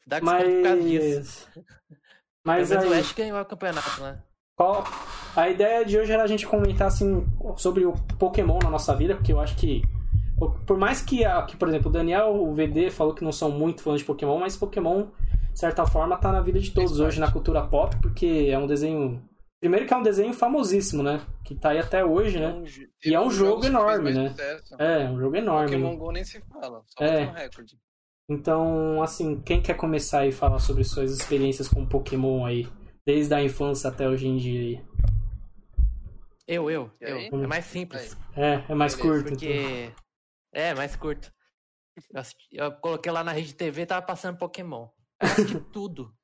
dá 0.07 0.21
desconto 0.21 0.45
por 0.45 0.63
causa 0.63 0.83
disso. 0.83 1.49
Mas. 2.45 2.71
Mas 2.71 2.73
aí, 2.73 2.89
o 2.89 2.93
Ash 2.95 3.13
ganhou 3.13 3.41
o 3.41 3.45
campeonato, 3.45 4.01
né? 4.03 4.19
Qual- 4.59 4.85
a 5.37 5.49
ideia 5.49 5.85
de 5.85 5.97
hoje 5.97 6.13
era 6.13 6.25
a 6.25 6.27
gente 6.27 6.45
comentar 6.47 6.89
assim 6.89 7.25
sobre 7.57 7.87
o 7.87 7.93
Pokémon 8.19 8.59
na 8.63 8.69
nossa 8.69 8.95
vida, 8.95 9.15
porque 9.15 9.33
eu 9.33 9.39
acho 9.41 9.57
que 9.57 9.83
por 10.67 10.77
mais 10.77 11.01
que, 11.01 11.25
a- 11.25 11.43
que 11.43 11.57
por 11.57 11.69
exemplo, 11.69 11.89
o 11.89 11.93
Daniel, 11.93 12.35
o 12.35 12.53
VD 12.53 12.91
falou 12.91 13.15
que 13.15 13.25
não 13.25 13.33
são 13.33 13.51
muito 13.51 13.83
fãs 13.83 14.01
de 14.01 14.05
Pokémon, 14.05 14.39
mas 14.39 14.57
Pokémon, 14.57 15.07
de 15.53 15.59
certa 15.59 15.87
forma, 15.87 16.17
tá 16.17 16.31
na 16.33 16.41
vida 16.41 16.59
de 16.61 16.71
todos 16.73 16.99
hoje 17.01 17.19
na 17.21 17.31
cultura 17.31 17.63
pop, 17.67 17.97
porque 18.03 18.49
é 18.51 18.59
um 18.59 18.67
desenho. 18.67 19.23
Primeiro 19.61 19.87
que 19.87 19.93
é 19.93 19.97
um 19.97 20.03
desenho 20.03 20.33
famosíssimo, 20.33 21.03
né? 21.03 21.21
Que 21.45 21.55
tá 21.57 21.71
aí 21.71 21.79
até 21.81 22.05
hoje, 22.05 22.39
né? 22.39 22.61
ju- 22.65 22.87
E 23.05 23.13
é 23.15 23.21
um 23.21 23.29
jogo 23.31 23.65
enorme, 23.67 24.13
né? 24.13 24.29
sucesso. 24.31 24.75
É, 24.81 25.09
um 25.11 25.19
jogo 25.19 25.35
enorme. 25.37 25.71
Pokémon 25.73 25.91
né? 25.91 25.97
Go 25.97 26.13
nem 26.13 26.23
se 26.25 26.41
fala, 26.43 26.83
só 26.87 27.05
É. 27.05 27.23
é. 27.23 27.27
um 27.27 27.33
recorde. 27.33 27.77
Então, 28.31 29.03
assim, 29.03 29.41
quem 29.41 29.61
quer 29.61 29.75
começar 29.75 30.27
e 30.27 30.31
falar 30.33 30.59
sobre 30.61 30.85
suas 30.85 31.11
experiências 31.11 31.67
com 31.67 31.85
Pokémon 31.87 32.45
aí, 32.45 32.69
desde 33.09 33.33
a 33.35 33.43
infância 33.43 33.89
até 33.89 34.07
hoje 34.07 34.29
em 34.29 34.37
dia 34.37 34.61
aí? 34.61 34.85
Eu, 36.47 36.71
eu, 36.71 36.93
eu. 37.01 37.17
aí? 37.17 37.31
É 37.33 37.47
mais 37.47 37.65
simples. 37.65 38.15
É, 38.37 38.71
é 38.71 38.75
mais 38.75 38.95
Beleza, 38.95 39.23
curto. 39.23 39.29
então. 39.29 39.39
Porque. 39.39 39.95
É, 40.53 40.75
mais 40.75 40.95
curto. 40.95 41.33
Eu, 42.13 42.21
assisti- 42.21 42.49
eu 42.53 42.71
coloquei 42.73 43.11
lá 43.11 43.25
na 43.25 43.33
rede 43.33 43.55
TV 43.55 43.87
tava 43.87 44.05
passando 44.05 44.37
Pokémon. 44.37 44.91
Eu 45.23 45.27
assisti 45.27 45.59
tudo. 45.73 46.15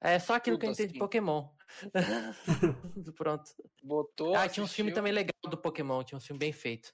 É 0.00 0.18
só 0.18 0.34
aquilo 0.34 0.58
que 0.58 0.66
eu 0.66 0.70
Tudo 0.72 0.74
entendo 0.74 0.88
de 0.88 0.92
assim. 0.94 0.98
Pokémon. 0.98 1.48
Pronto. 3.16 3.50
Botou. 3.84 4.34
Ah, 4.34 4.48
tinha 4.48 4.64
um 4.64 4.68
filme 4.68 4.90
também 4.90 5.12
legal 5.12 5.32
do 5.48 5.56
Pokémon, 5.56 6.02
tinha 6.02 6.18
um 6.18 6.20
filme 6.20 6.38
bem 6.38 6.52
feito. 6.52 6.92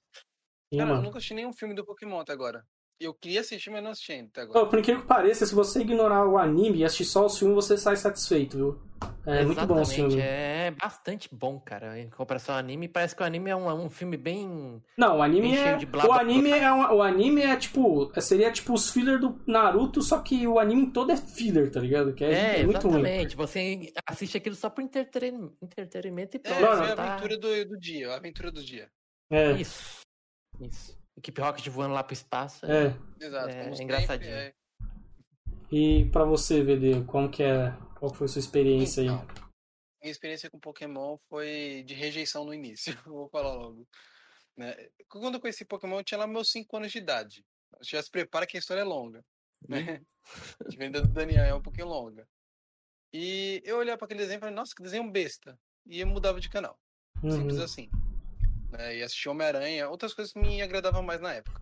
Cara, 0.77 0.91
eu 0.91 1.01
nunca 1.01 1.17
assisti 1.17 1.33
nenhum 1.33 1.53
filme 1.53 1.73
do 1.73 1.83
Pokémon 1.83 2.19
até 2.19 2.31
agora. 2.31 2.63
Eu 2.99 3.13
queria 3.13 3.41
assistir, 3.41 3.69
mas 3.69 3.83
não 3.83 3.91
assisti 3.91 4.13
ainda 4.13 4.29
até 4.29 4.41
agora. 4.41 4.59
Ô, 4.65 4.67
por 4.69 4.79
incrível 4.79 5.01
que 5.01 5.07
pareça, 5.07 5.45
se 5.45 5.53
você 5.53 5.81
ignorar 5.81 6.25
o 6.27 6.37
anime 6.37 6.77
e 6.79 6.85
assistir 6.85 7.05
só 7.05 7.25
os 7.25 7.37
filmes, 7.37 7.55
você 7.55 7.77
sai 7.77 7.97
satisfeito, 7.97 8.55
viu? 8.55 8.79
É 9.25 9.43
muito 9.43 9.57
bom 9.67 9.81
os 9.81 9.89
Exatamente, 9.89 9.95
filmes. 9.95 10.15
É 10.17 10.71
bastante 10.71 11.35
bom, 11.35 11.59
cara. 11.59 11.99
Em 11.99 12.09
comparação 12.09 12.55
ao 12.55 12.59
anime, 12.59 12.87
parece 12.87 13.13
que 13.13 13.21
o 13.21 13.25
anime 13.25 13.49
é 13.49 13.55
um, 13.55 13.69
é 13.69 13.73
um 13.73 13.89
filme 13.89 14.15
bem. 14.15 14.81
Não, 14.97 15.17
o 15.17 15.21
anime 15.21 15.51
é. 15.53 15.63
cheio 15.63 15.77
de 15.79 15.85
blá, 15.85 16.05
O 16.07 16.13
anime 16.13 16.51
é, 16.51 16.71
uma- 16.71 16.93
o 16.93 17.01
anime 17.01 17.41
é 17.41 17.57
tipo. 17.57 18.09
Seria 18.21 18.49
tipo 18.51 18.73
os 18.73 18.89
filler 18.89 19.19
do 19.19 19.41
Naruto, 19.45 20.01
só 20.01 20.21
que 20.21 20.47
o 20.47 20.57
anime 20.57 20.91
todo 20.93 21.11
é 21.11 21.17
filler, 21.17 21.69
tá 21.69 21.81
ligado? 21.81 22.13
Que 22.13 22.23
é, 22.23 22.61
É, 22.61 22.63
muito 22.63 22.87
ruim. 22.87 22.99
exatamente. 23.01 23.35
Você 23.35 23.91
assiste 24.07 24.37
aquilo 24.37 24.55
só 24.55 24.69
por 24.69 24.81
entreten- 24.81 25.51
entretenimento 25.61 26.37
e 26.37 26.39
É, 26.39 26.41
pronto. 26.41 26.61
Não, 26.61 26.77
foi 26.77 26.85
não. 26.85 26.93
a 26.93 26.95
tá- 26.95 27.13
aventura 27.15 27.37
do, 27.37 27.65
do 27.65 27.77
dia, 27.79 28.11
a 28.11 28.15
aventura 28.15 28.51
do 28.51 28.63
dia. 28.63 28.87
É, 29.29 29.51
Isso. 29.53 29.99
Isso. 30.61 30.97
Equipe 31.17 31.41
Rocket 31.41 31.67
voando 31.69 31.93
lá 31.93 32.03
pro 32.03 32.13
espaço. 32.13 32.65
é. 32.65 32.95
Exato. 33.19 33.49
É, 33.49 33.51
como 33.53 33.61
é 33.61 33.69
sempre, 33.71 33.83
engraçadinho. 33.83 34.31
é. 34.33 34.53
E 35.71 36.05
pra 36.11 36.23
você, 36.23 36.63
VD, 36.63 37.03
como 37.05 37.29
que 37.29 37.41
é. 37.43 37.71
Qual 37.99 38.13
foi 38.13 38.25
a 38.25 38.27
sua 38.27 38.39
experiência 38.39 39.01
aí? 39.01 39.07
Então, 39.09 39.25
minha 40.01 40.11
experiência 40.11 40.49
com 40.49 40.59
Pokémon 40.59 41.17
foi 41.29 41.83
de 41.87 41.93
rejeição 41.95 42.45
no 42.45 42.53
início, 42.53 42.93
vou 43.05 43.27
falar 43.29 43.53
logo. 43.53 43.87
Né? 44.55 44.75
Quando 45.09 45.35
eu 45.35 45.39
conheci 45.41 45.65
Pokémon, 45.65 45.97
eu 45.99 46.03
tinha 46.03 46.17
lá 46.19 46.27
meus 46.27 46.51
5 46.51 46.77
anos 46.77 46.91
de 46.91 46.97
idade. 46.99 47.43
Já 47.81 48.01
se 48.03 48.11
prepara 48.11 48.45
que 48.45 48.55
a 48.57 48.59
história 48.59 48.81
é 48.81 48.85
longa. 48.85 49.23
Né? 49.67 50.01
A 50.63 50.75
venda 50.77 51.01
do 51.01 51.07
Daniel 51.07 51.43
é 51.45 51.53
um 51.55 51.61
pouquinho 51.61 51.87
longa. 51.87 52.27
E 53.13 53.61
eu 53.65 53.77
olhava 53.77 53.97
para 53.97 54.05
aquele 54.05 54.19
desenho 54.21 54.37
e 54.37 54.39
falei, 54.41 54.55
nossa, 54.55 54.73
que 54.75 54.83
desenho 54.83 55.09
besta. 55.09 55.57
E 55.87 55.99
eu 56.01 56.07
mudava 56.07 56.39
de 56.39 56.49
canal. 56.49 56.77
Simples 57.21 57.57
Uhum. 57.57 57.63
assim. 57.63 57.89
Né? 58.71 58.97
E 58.97 59.03
assistir 59.03 59.29
Homem-Aranha, 59.29 59.89
outras 59.89 60.13
coisas 60.13 60.33
me 60.33 60.61
agradavam 60.61 61.01
mais 61.01 61.21
na 61.21 61.33
época. 61.33 61.61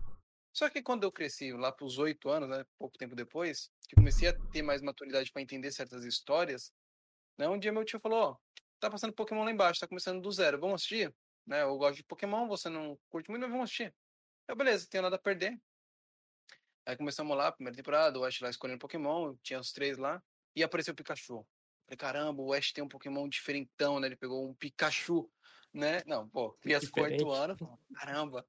Só 0.52 0.70
que 0.70 0.82
quando 0.82 1.02
eu 1.02 1.10
cresci, 1.10 1.52
lá 1.52 1.72
para 1.72 1.84
os 1.84 1.98
oito 1.98 2.28
anos, 2.28 2.48
né, 2.48 2.64
pouco 2.78 2.96
tempo 2.96 3.16
depois, 3.16 3.70
que 3.88 3.96
comecei 3.96 4.28
a 4.28 4.38
ter 4.50 4.62
mais 4.62 4.80
maturidade 4.80 5.32
para 5.32 5.42
entender 5.42 5.72
certas 5.72 6.04
histórias, 6.04 6.72
né, 7.36 7.48
um 7.48 7.58
dia 7.58 7.72
meu 7.72 7.84
tio 7.84 7.98
falou, 7.98 8.20
ó, 8.20 8.36
tá 8.78 8.88
passando 8.88 9.12
Pokémon 9.12 9.42
lá 9.42 9.50
embaixo, 9.50 9.80
tá 9.80 9.88
começando 9.88 10.22
do 10.22 10.30
zero, 10.30 10.60
vamos 10.60 10.76
assistir? 10.76 11.12
Né, 11.44 11.62
eu 11.62 11.76
gosto 11.76 11.96
de 11.96 12.04
Pokémon, 12.04 12.46
você 12.46 12.68
não 12.68 12.96
curte 13.08 13.28
muito, 13.30 13.42
mas 13.42 13.50
vamos 13.50 13.64
assistir. 13.64 13.92
Eu, 14.46 14.54
beleza, 14.54 14.86
tenho 14.88 15.02
nada 15.02 15.16
a 15.16 15.18
perder. 15.18 15.60
Aí 16.86 16.96
começamos 16.96 17.36
lá, 17.36 17.50
primeira 17.50 17.76
temporada, 17.76 18.18
o 18.18 18.24
Ash 18.24 18.40
lá 18.40 18.50
escolhendo 18.50 18.78
Pokémon, 18.78 19.34
tinha 19.42 19.58
os 19.58 19.72
três 19.72 19.98
lá, 19.98 20.22
e 20.54 20.62
apareceu 20.62 20.92
o 20.92 20.96
Pikachu. 20.96 21.44
Falei, 21.86 21.96
caramba, 21.96 22.42
o 22.42 22.52
Ash 22.52 22.72
tem 22.72 22.84
um 22.84 22.88
Pokémon 22.88 23.28
diferentão, 23.28 23.98
né? 23.98 24.06
Ele 24.06 24.16
pegou 24.16 24.48
um 24.48 24.54
Pikachu. 24.54 25.30
Né? 25.74 26.02
Não, 26.06 26.28
pô, 26.28 26.52
criança 26.54 26.88
com 26.90 27.02
oito 27.02 27.30
anos, 27.30 27.58
caramba, 27.94 28.46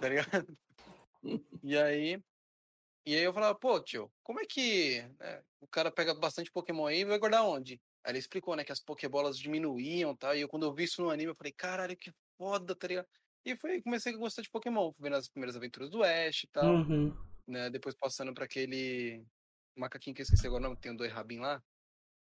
tá 0.00 0.08
ligado? 0.08 0.56
E 1.62 1.76
aí, 1.76 2.22
e 3.04 3.14
aí 3.16 3.22
eu 3.22 3.34
falava, 3.34 3.58
pô, 3.58 3.80
tio, 3.80 4.10
como 4.22 4.40
é 4.40 4.44
que 4.46 5.02
né, 5.18 5.42
o 5.60 5.66
cara 5.66 5.90
pega 5.90 6.14
bastante 6.14 6.52
Pokémon 6.52 6.86
aí 6.86 7.00
e 7.00 7.04
vai 7.04 7.18
guardar 7.18 7.44
onde? 7.44 7.80
Aí 8.04 8.12
ele 8.12 8.18
explicou, 8.18 8.54
né, 8.54 8.64
que 8.64 8.72
as 8.72 8.80
Pokébolas 8.80 9.36
diminuíam 9.36 10.12
e 10.12 10.16
tal, 10.16 10.36
e 10.36 10.40
eu 10.40 10.48
quando 10.48 10.64
eu 10.64 10.72
vi 10.72 10.84
isso 10.84 11.02
no 11.02 11.10
anime, 11.10 11.32
eu 11.32 11.36
falei, 11.36 11.52
caralho, 11.52 11.96
que 11.96 12.12
foda, 12.38 12.76
tá 12.76 12.86
ligado? 12.86 13.08
E 13.44 13.56
foi, 13.56 13.82
comecei 13.82 14.14
a 14.14 14.16
gostar 14.16 14.42
de 14.42 14.50
Pokémon, 14.50 14.92
vendo 14.98 15.16
as 15.16 15.28
primeiras 15.28 15.56
aventuras 15.56 15.90
do 15.90 16.02
Ash 16.02 16.44
e 16.44 16.48
tal, 16.48 16.76
Uhum. 16.76 17.16
né, 17.46 17.68
depois 17.70 17.96
passando 17.96 18.32
pra 18.32 18.44
aquele 18.44 19.24
macaquinho 19.76 20.14
que 20.14 20.22
eu 20.22 20.24
esqueci 20.24 20.46
agora 20.46 20.60
o 20.60 20.64
nome, 20.64 20.76
que 20.76 20.82
tem 20.82 20.92
o 20.92 20.96
dois 20.96 21.12
rabin 21.12 21.40
lá, 21.40 21.62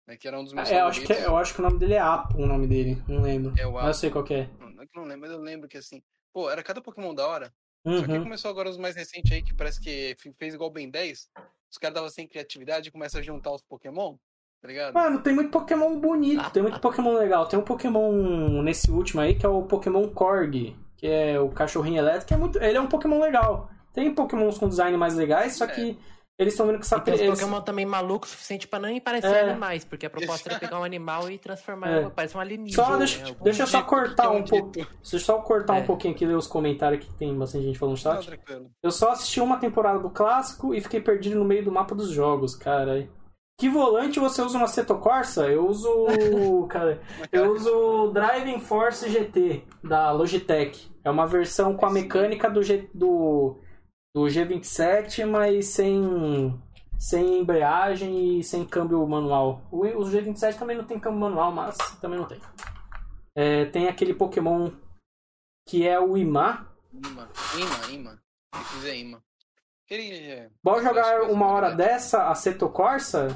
né, 0.09 0.17
que 0.17 0.27
era 0.27 0.41
um 0.41 0.43
dos 0.45 0.53
meus 0.55 0.69
É, 0.71 0.81
eu, 0.81 0.87
acho 0.87 1.01
que, 1.03 1.07
favoritos. 1.07 1.31
eu 1.31 1.37
acho 1.37 1.55
que 1.55 1.61
o 1.61 1.63
nome 1.63 1.79
dele 1.79 1.95
é 1.95 1.99
Apo, 2.01 2.39
o 2.43 2.47
nome 2.47 2.67
dele. 2.67 3.01
Não 3.07 3.21
lembro. 3.23 3.53
É 3.59 3.67
o 3.67 3.73
Mas 3.75 3.87
eu 3.89 3.95
sei 3.95 4.11
qual 4.11 4.25
que 4.25 4.35
é. 4.35 4.49
Não, 4.59 4.71
não 4.71 4.83
é 4.83 4.87
não 4.95 5.05
lembro, 5.05 5.21
mas 5.21 5.31
eu 5.31 5.39
lembro 5.39 5.69
que 5.69 5.77
assim, 5.77 6.03
pô, 6.33 6.51
era 6.51 6.63
cada 6.63 6.81
Pokémon 6.81 7.15
da 7.15 7.27
hora. 7.27 7.53
Só 7.87 8.05
que 8.05 8.11
Uhum. 8.13 8.23
começou 8.25 8.51
agora 8.51 8.69
os 8.69 8.77
mais 8.77 8.97
recentes 8.97 9.31
aí, 9.31 9.41
que 9.43 9.55
parece 9.55 9.81
que 9.81 10.17
fe- 10.19 10.35
fez 10.37 10.55
igual 10.55 10.69
o 10.69 10.73
Ben 10.73 10.91
10. 10.91 11.29
Os 11.71 11.79
caras 11.79 11.95
davam 11.95 12.11
sem 12.11 12.27
criatividade 12.27 12.89
e 12.89 12.93
começam 12.93 13.21
a 13.21 13.23
juntar 13.23 13.53
os 13.53 13.63
Pokémon, 13.63 14.17
tá 14.61 14.69
ligado? 14.69 14.95
Mano, 14.95 15.23
tem 15.23 15.35
muito 15.35 15.51
Pokémon 15.51 15.99
bonito, 16.01 16.51
tem 16.51 16.63
muito 16.63 16.81
Pokémon 16.81 17.15
legal. 17.15 17.47
Tem 17.47 17.59
um 17.59 17.63
Pokémon 17.63 18.63
nesse 18.63 18.91
último 18.91 19.21
aí 19.21 19.35
que 19.35 19.47
é 19.47 19.49
o 19.49 19.63
Pokémon 19.63 20.09
Korg, 20.09 20.77
que 20.97 21.07
é 21.07 21.39
o 21.39 21.49
cachorrinho 21.51 21.99
elétrico, 21.99 22.27
que 22.29 22.35
é 22.35 22.37
muito. 22.37 22.59
Ele 22.63 22.77
é 22.77 22.81
um 22.81 22.89
Pokémon 22.89 23.21
legal. 23.21 23.71
Tem 23.93 24.13
Pokémons 24.15 24.59
com 24.59 24.69
design 24.69 24.97
mais 24.97 25.15
legais, 25.15 25.57
só 25.57 25.65
É. 25.65 25.69
que 25.69 25.99
eles 26.39 26.55
estão 26.55 26.67
vendo 26.67 26.77
que 26.79 26.85
essa 26.85 26.97
E 26.97 27.01
tem 27.01 27.15
uns 27.15 27.21
eles- 27.21 27.41
Pokémon 27.41 27.61
também 27.63 27.85
malucos 27.85 28.29
o 28.31 28.33
suficiente 28.33 28.69
pra 28.69 28.79
nem 28.79 29.01
parecer 29.01 29.27
É. 29.27 29.51
animais, 29.51 29.85
porque 29.85 30.07
a 30.07 30.11
proposta 30.11 30.49
era 30.49 30.59
pegar 30.59 30.79
um 30.79 30.85
animal 30.85 31.29
e 31.31 31.37
transformar, 31.39 31.89
É. 31.91 32.09
parece 32.11 32.37
um 32.37 32.41
alienígena. 32.41 32.85
Só 32.85 32.97
deixa, 32.97 33.27
Algum- 33.27 33.45
deixa 33.45 33.63
eu 33.63 33.67
só 33.67 33.83
cortar 33.83 34.25
é 34.27 34.29
um 34.29 34.37
um 34.39 34.45
pouco. 34.45 34.71
Deixa 34.73 34.89
eu 35.17 35.19
só 35.21 35.39
cortar 35.41 35.73
um 35.75 35.79
É. 35.79 35.83
pouquinho 35.85 36.15
aqui, 36.15 36.25
ler 36.25 36.37
os 36.37 36.47
comentários 36.47 37.05
que 37.05 37.13
tem 37.15 37.37
bastante 37.37 37.65
gente 37.65 37.79
falando 37.79 37.97
no 37.99 38.05
Não, 38.05 38.15
chat. 38.23 38.27
tranquilo. 38.27 38.71
Eu 38.83 38.91
só 38.91 39.11
assisti 39.11 39.41
uma 39.41 39.57
temporada 39.59 39.99
do 39.99 40.11
clássico 40.11 40.73
e 40.75 40.81
fiquei 40.81 41.01
perdido 41.01 41.39
no 41.39 41.45
meio 41.45 41.65
do 41.65 41.73
mapa 41.73 41.95
dos 41.95 42.11
jogos, 42.11 42.55
cara. 42.55 43.09
Que 43.61 43.69
volante 43.69 44.21
você 44.21 44.41
usa 44.41 44.57
uma 44.57 44.69
Seto 44.69 44.95
Corsa? 44.99 45.49
Eu 45.49 45.67
uso. 45.67 45.89
cara, 46.71 47.01
eu 47.33 47.53
uso 47.53 47.69
o 47.75 48.11
Driving 48.13 48.61
Force 48.61 49.09
GT 49.11 49.65
da 49.83 50.13
Logitech. 50.13 50.89
É 51.05 51.11
uma 51.11 51.27
versão 51.27 51.75
com 51.75 51.85
a 51.85 51.91
mecânica 51.91 52.49
do, 52.49 52.63
G, 52.63 52.89
do, 52.95 53.59
do 54.15 54.25
G27, 54.25 55.27
mas 55.27 55.67
sem, 55.67 56.61
sem 56.99 57.41
embreagem 57.41 58.39
e 58.39 58.45
sem 58.45 58.65
câmbio 58.65 59.07
manual. 59.07 59.63
O, 59.71 59.87
o 59.87 60.05
G27 60.05 60.59
também 60.59 60.77
não 60.77 60.85
tem 60.85 60.99
câmbio 60.99 61.21
manual, 61.21 61.53
mas 61.53 61.77
também 62.01 62.19
não 62.19 62.27
tem. 62.27 62.41
É, 63.35 63.67
tem 63.67 63.89
aquele 63.89 64.15
Pokémon 64.15 64.71
que 65.69 65.87
é 65.87 66.01
o 66.01 66.17
Imá. 66.17 66.67
Ima, 66.93 67.29
Ima, 67.57 67.93
Ima. 67.93 68.23
Se 68.55 68.75
quiser 68.75 68.97
Ima. 68.97 69.23
Aquele. 69.85 70.17
é, 70.17 70.51
Bora 70.63 70.83
jogar 70.83 71.23
uma 71.31 71.47
hora 71.47 71.75
dessa, 71.75 72.29
a 72.29 72.35
Seto 72.35 72.69
Corsa? 72.69 73.29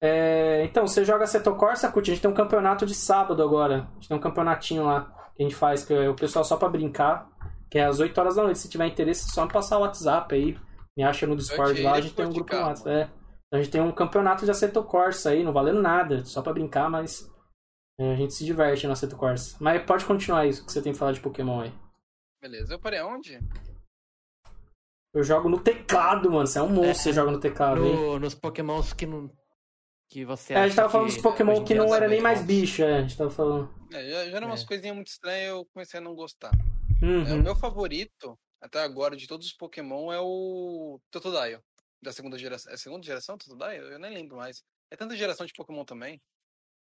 É, 0.00 0.64
então, 0.64 0.86
você 0.86 1.04
joga 1.04 1.26
Seto 1.26 1.54
Corsa, 1.56 1.90
curte. 1.90 2.10
A 2.10 2.14
gente 2.14 2.22
tem 2.22 2.30
um 2.30 2.34
campeonato 2.34 2.84
de 2.84 2.94
sábado 2.94 3.42
agora. 3.42 3.88
A 3.90 3.94
gente 3.94 4.08
tem 4.08 4.16
um 4.16 4.20
campeonatinho 4.20 4.84
lá 4.84 5.12
que 5.34 5.42
a 5.42 5.46
gente 5.46 5.56
faz, 5.56 5.84
que 5.84 5.94
é 5.94 6.08
o 6.08 6.14
pessoal 6.14 6.44
só 6.44 6.56
pra 6.56 6.68
brincar. 6.68 7.28
Que 7.70 7.78
é 7.78 7.84
às 7.84 7.98
8 8.00 8.16
horas 8.18 8.36
da 8.36 8.42
noite. 8.42 8.58
Se 8.58 8.68
tiver 8.68 8.86
interesse, 8.86 9.28
é 9.28 9.32
só 9.32 9.44
me 9.44 9.52
passar 9.52 9.78
o 9.78 9.82
WhatsApp 9.82 10.34
aí. 10.34 10.58
Me 10.96 11.04
acha 11.04 11.26
no 11.26 11.36
Discord 11.36 11.82
lá, 11.82 11.94
a 11.94 12.00
gente 12.00 12.14
tem 12.14 12.26
um 12.26 12.32
grupo 12.32 12.54
lá. 12.54 12.74
É. 12.86 13.08
A 13.52 13.58
gente 13.58 13.70
tem 13.70 13.80
um 13.80 13.92
campeonato 13.92 14.44
de 14.44 14.50
Aceto 14.50 14.82
Corsa 14.82 15.30
aí, 15.30 15.42
não 15.44 15.52
valendo 15.52 15.80
nada, 15.82 16.24
só 16.24 16.42
pra 16.42 16.52
brincar, 16.52 16.90
mas 16.90 17.30
é, 18.00 18.12
a 18.12 18.16
gente 18.16 18.34
se 18.34 18.44
diverte 18.44 18.86
no 18.86 18.92
Aceto 18.92 19.16
Corsa. 19.16 19.56
Mas 19.60 19.82
pode 19.84 20.04
continuar 20.04 20.46
isso 20.46 20.64
que 20.64 20.72
você 20.72 20.82
tem 20.82 20.92
que 20.92 20.98
falar 20.98 21.12
de 21.12 21.20
Pokémon 21.20 21.60
aí. 21.60 21.72
Beleza. 22.42 22.74
Eu 22.74 22.78
parei 22.80 22.98
aonde? 22.98 23.38
Eu 25.14 25.22
jogo 25.22 25.48
no 25.48 25.58
teclado, 25.60 26.30
mano. 26.30 26.46
Você 26.46 26.58
é 26.58 26.62
um 26.62 26.68
monstro, 26.68 26.94
você 27.04 27.12
joga 27.12 27.30
no 27.30 27.40
teclado, 27.40 27.84
hein? 27.84 27.94
No- 27.94 28.18
nos 28.18 28.34
Pokémons 28.34 28.92
que 28.92 29.06
não. 29.06 29.30
Que 30.08 30.24
você 30.24 30.54
É, 30.54 30.58
a 30.58 30.66
gente 30.68 30.76
tava 30.76 30.88
falando 30.88 31.08
dos 31.08 31.18
Pokémon 31.18 31.64
que 31.64 31.74
não 31.74 31.92
era 31.94 32.06
nem 32.06 32.20
mais 32.20 32.42
bicho, 32.44 32.82
é. 32.82 32.98
A 32.98 33.02
gente 33.02 33.16
tava 33.16 33.30
falando. 33.30 33.68
É, 33.92 34.08
já, 34.10 34.30
já 34.30 34.36
eram 34.36 34.46
umas 34.48 34.62
É. 34.62 34.66
coisinhas 34.66 34.94
muito 34.94 35.08
estranhas 35.08 35.48
eu 35.50 35.64
comecei 35.72 35.98
a 35.98 36.02
não 36.02 36.14
gostar. 36.14 36.52
É, 37.02 37.06
Uhum. 37.06 37.40
o 37.40 37.42
meu 37.42 37.56
favorito, 37.56 38.38
até 38.60 38.82
agora, 38.82 39.16
de 39.16 39.26
todos 39.26 39.46
os 39.46 39.52
Pokémon 39.52 40.12
é 40.12 40.20
o 40.20 41.00
Totodile. 41.10 41.60
Da 42.02 42.12
segunda 42.12 42.38
geração. 42.38 42.72
É 42.72 42.76
segunda 42.76 43.04
geração, 43.04 43.36
Totodile? 43.38 43.90
Eu 43.92 43.98
nem 43.98 44.12
lembro 44.14 44.36
mais. 44.36 44.62
É 44.90 44.96
tanta 44.96 45.16
geração 45.16 45.46
de 45.46 45.52
Pokémon 45.52 45.84
também. 45.84 46.20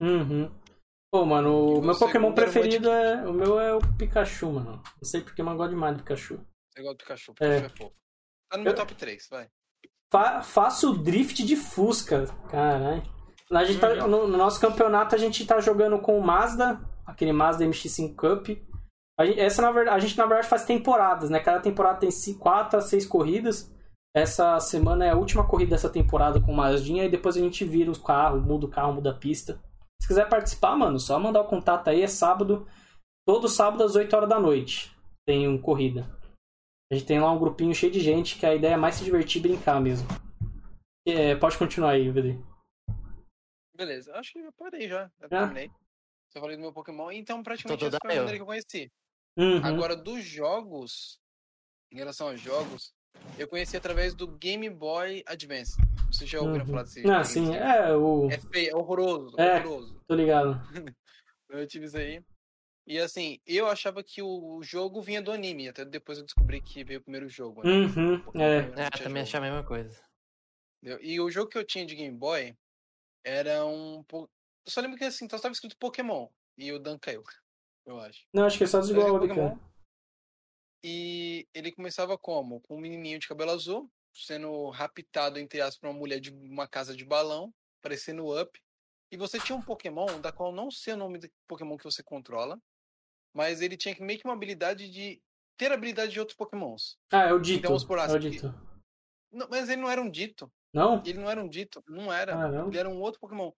Uhum. 0.01 0.51
Pô, 1.11 1.25
mano, 1.25 1.79
o 1.79 1.81
meu 1.83 1.97
Pokémon 1.97 2.33
preferido 2.35 2.91
é. 2.91 3.27
O 3.27 3.33
meu 3.33 3.59
é 3.61 3.73
o 3.75 3.79
Pikachu, 3.97 4.51
mano. 4.53 4.83
Não 5.01 5.05
sei 5.09 5.21
porque, 5.21 5.43
mas 5.43 5.53
eu 5.53 5.59
gosto 5.59 5.71
demais 5.71 5.97
do 5.97 6.03
Pikachu. 6.03 6.35
Você 6.71 6.83
gosta 6.83 6.95
do 6.95 6.99
Pikachu, 6.99 7.31
É. 7.33 7.35
Pikachu 7.61 7.65
é, 7.67 7.69
fofo. 7.77 8.01
Tá 8.51 8.57
no 8.59 8.65
meu 8.65 8.73
Eu- 8.73 8.77
top 8.77 8.95
3, 8.95 9.29
vai. 9.31 9.49
Fa 10.13 10.43
faço 10.43 10.93
drift 10.99 11.43
de 11.45 11.57
Fusca, 11.57 12.27
caralho. 12.51 13.03
Tá, 13.81 13.95
no, 14.09 14.27
no 14.27 14.37
nosso 14.37 14.61
campeonato 14.61 15.15
a 15.15 15.19
gente 15.19 15.47
tá 15.47 15.61
jogando 15.61 15.99
com 16.01 16.19
o 16.19 16.23
Mazda, 16.25 16.81
aquele 17.07 17.33
Mazda 17.33 17.65
MX5 17.65 18.15
Cup. 18.17 18.49
A 19.19 19.25
gente, 19.25 19.41
essa, 19.41 19.63
na 19.63 19.71
verdade, 19.71 19.97
a 19.97 20.01
gente, 20.01 20.19
na 20.19 20.27
verdade, 20.27 20.49
faz 20.49 20.65
temporadas, 20.65 21.31
né? 21.31 21.41
Cada 21.41 21.61
temporada 21.61 22.01
tem 22.01 22.11
4 22.39 22.79
a 22.79 22.83
6 22.83 23.07
corridas. 23.07 23.73
Essa 24.17 24.61
semana 24.61 25.05
é 25.05 25.11
a 25.11 25.17
última 25.17 25.47
corrida 25.47 25.71
dessa 25.71 25.91
temporada 25.91 26.41
com 26.41 26.53
o 26.53 26.57
Mazdinha 26.57 27.05
e 27.05 27.11
depois 27.11 27.37
a 27.37 27.41
gente 27.41 27.65
vira 27.65 27.91
os 27.91 27.99
carros, 27.99 28.45
muda 28.45 28.67
o 28.67 28.71
carro, 28.71 28.93
muda 28.93 29.11
a 29.11 29.19
pista. 29.19 29.61
Se 30.01 30.09
quiser 30.09 30.29
participar, 30.29 30.77
mano, 30.77 31.01
só 31.01 31.19
mandar 31.19 31.41
o 31.41 31.49
contato 31.49 31.89
aí, 31.89 32.03
é 32.03 32.07
sábado, 32.07 32.67
todo 33.27 33.49
sábado 33.49 33.83
às 33.83 33.97
8 33.97 34.15
horas 34.15 34.29
da 34.29 34.39
noite. 34.39 34.95
Tem 35.27 35.49
um 35.49 35.61
corrida. 35.61 36.07
A 36.93 36.95
gente 36.95 37.07
tem 37.07 37.21
lá 37.21 37.33
um 37.33 37.39
grupinho 37.39 37.75
cheio 37.75 37.93
de 37.93 38.01
gente 38.01 38.39
que 38.39 38.47
a 38.47 38.55
ideia 38.55 38.75
é 38.75 38.77
mais 38.77 38.97
se 38.97 39.05
divertir 39.05 39.41
e 39.41 39.49
brincar 39.49 39.81
mesmo. 39.81 40.07
É, 41.07 41.35
pode 41.35 41.59
continuar 41.59 41.91
aí, 41.91 42.11
VD. 42.11 42.39
Beleza, 43.77 44.15
acho 44.15 44.33
que 44.33 44.39
eu 44.39 44.53
parei 44.53 44.89
já. 44.89 45.11
Já? 45.21 45.29
terminei. 45.29 45.71
Já 46.33 46.41
falei 46.41 46.57
do 46.57 46.63
meu 46.63 46.73
Pokémon, 46.73 47.11
então 47.11 47.43
praticamente 47.43 47.81
Totodile. 47.81 47.97
essa 47.97 48.07
foi 48.07 48.13
a 48.13 48.17
maneira 48.17 48.39
que 48.39 48.43
eu 48.43 48.47
conheci. 48.47 48.93
Uhum. 49.37 49.65
Agora, 49.65 49.97
dos 49.97 50.25
jogos, 50.25 51.19
em 51.93 51.97
relação 51.97 52.29
aos 52.29 52.41
jogos, 52.41 52.93
eu 53.39 53.49
conheci 53.49 53.77
através 53.77 54.15
do 54.15 54.27
Game 54.29 54.69
Boy 54.71 55.23
Advance. 55.27 55.77
Vocês 56.07 56.29
já 56.31 56.41
ouviram 56.41 56.65
Uhum. 56.65 56.71
falar 56.71 56.83
desse 56.85 57.09
Ah, 57.11 57.25
sim, 57.25 57.55
é 57.55 57.95
o. 57.97 58.31
É 58.31 58.39
feio, 58.39 58.71
é 58.71 58.77
horroroso, 58.77 59.41
É. 59.41 59.57
horroroso. 59.59 60.01
Tô 60.07 60.15
ligado. 60.15 60.55
Eu 61.51 61.67
tive 61.67 61.87
isso 61.87 61.97
aí. 61.97 62.25
E 62.87 62.99
assim, 62.99 63.41
eu 63.47 63.67
achava 63.67 64.03
que 64.03 64.21
o 64.21 64.61
jogo 64.63 65.01
vinha 65.01 65.23
do 65.23 65.31
anime, 65.33 65.69
até 65.69 65.85
depois 65.87 66.19
eu 66.19 66.25
descobri 66.25 66.61
que 66.61 66.85
veio 66.85 67.01
o 67.01 67.03
primeiro 67.03 67.29
jogo. 67.31 67.63
né? 67.63 67.71
Uhum, 67.71 68.15
é. 68.35 68.59
É, 68.87 68.91
também 68.91 69.23
achei 69.23 69.39
a 69.39 69.43
mesma 69.43 69.65
coisa. 69.65 70.03
E 71.01 71.19
o 71.19 71.31
jogo 71.31 71.49
que 71.49 71.57
eu 71.57 71.65
tinha 71.65 71.87
de 71.87 71.95
Game 71.95 72.15
Boy 72.17 72.55
era 73.25 73.65
um. 73.65 74.05
Eu 74.13 74.29
só 74.69 74.81
lembro 74.83 74.99
que 74.99 75.05
assim, 75.05 75.27
só 75.31 75.37
estava 75.37 75.53
escrito 75.53 75.79
Pokémon. 75.79 76.29
E 76.59 76.73
o 76.73 76.79
Dan 76.79 76.99
caiu, 76.99 77.23
eu 77.87 78.01
acho. 78.01 78.27
Não, 78.33 78.45
acho 78.45 78.59
que 78.59 78.65
é 78.65 78.67
só 78.67 78.81
desigual 78.81 79.07
é 79.07 79.11
ali, 79.11 79.29
Pokémon. 79.29 79.49
cara. 79.51 79.75
E 80.85 81.49
ele 81.55 81.73
começava 81.73 82.19
como? 82.19 82.61
Com 82.61 82.77
um 82.77 82.81
menininho 82.81 83.19
de 83.19 83.27
cabelo 83.27 83.53
azul, 83.53 83.91
sendo 84.13 84.69
raptado, 84.71 85.39
entre 85.39 85.61
aspas, 85.61 85.79
por 85.79 85.89
uma 85.89 85.99
mulher 85.99 86.21
de 86.21 86.31
uma 86.31 86.69
casa 86.69 86.95
de 86.95 87.05
balão, 87.05 87.53
parecendo 87.83 88.39
Up. 88.39 88.61
E 89.11 89.17
você 89.17 89.41
tinha 89.41 89.57
um 89.57 89.63
Pokémon, 89.63 90.21
da 90.21 90.33
qual 90.33 90.53
não 90.53 90.71
sei 90.71 90.95
o 90.95 90.97
nome 90.97 91.19
do 91.19 91.29
Pokémon 91.49 91.77
que 91.77 91.85
você 91.85 92.03
controla, 92.03 92.59
mas 93.33 93.61
ele 93.61 93.77
tinha 93.77 93.97
meio 94.01 94.19
que 94.19 94.27
uma 94.27 94.35
habilidade 94.35 94.91
de 94.91 95.23
ter 95.57 95.73
habilidade 95.73 96.13
de 96.13 96.21
outros 96.21 96.37
Pokémons. 96.37 96.99
Ah, 97.11 97.29
é 97.29 97.33
o 97.33 97.39
Dito. 97.39 97.61
Então, 97.61 97.71
vamos 97.71 97.85
por 97.85 97.99
é 97.99 98.03
o 98.03 98.05
assim, 98.05 98.19
Dito. 98.19 98.55
Não, 99.33 99.49
mas 99.49 99.69
ele 99.69 99.81
não 99.81 99.91
era 99.91 100.01
um 100.01 100.11
dito. 100.11 100.53
Não? 100.73 101.03
Ele 101.05 101.19
não 101.19 101.31
era 101.31 101.43
um 101.43 101.49
dito. 101.49 101.83
Não 101.89 102.13
era. 102.13 102.33
Caramba. 102.33 102.69
Ele 102.69 102.79
era 102.79 102.89
um 102.89 103.01
outro 103.01 103.21
Pokémon. 103.21 103.51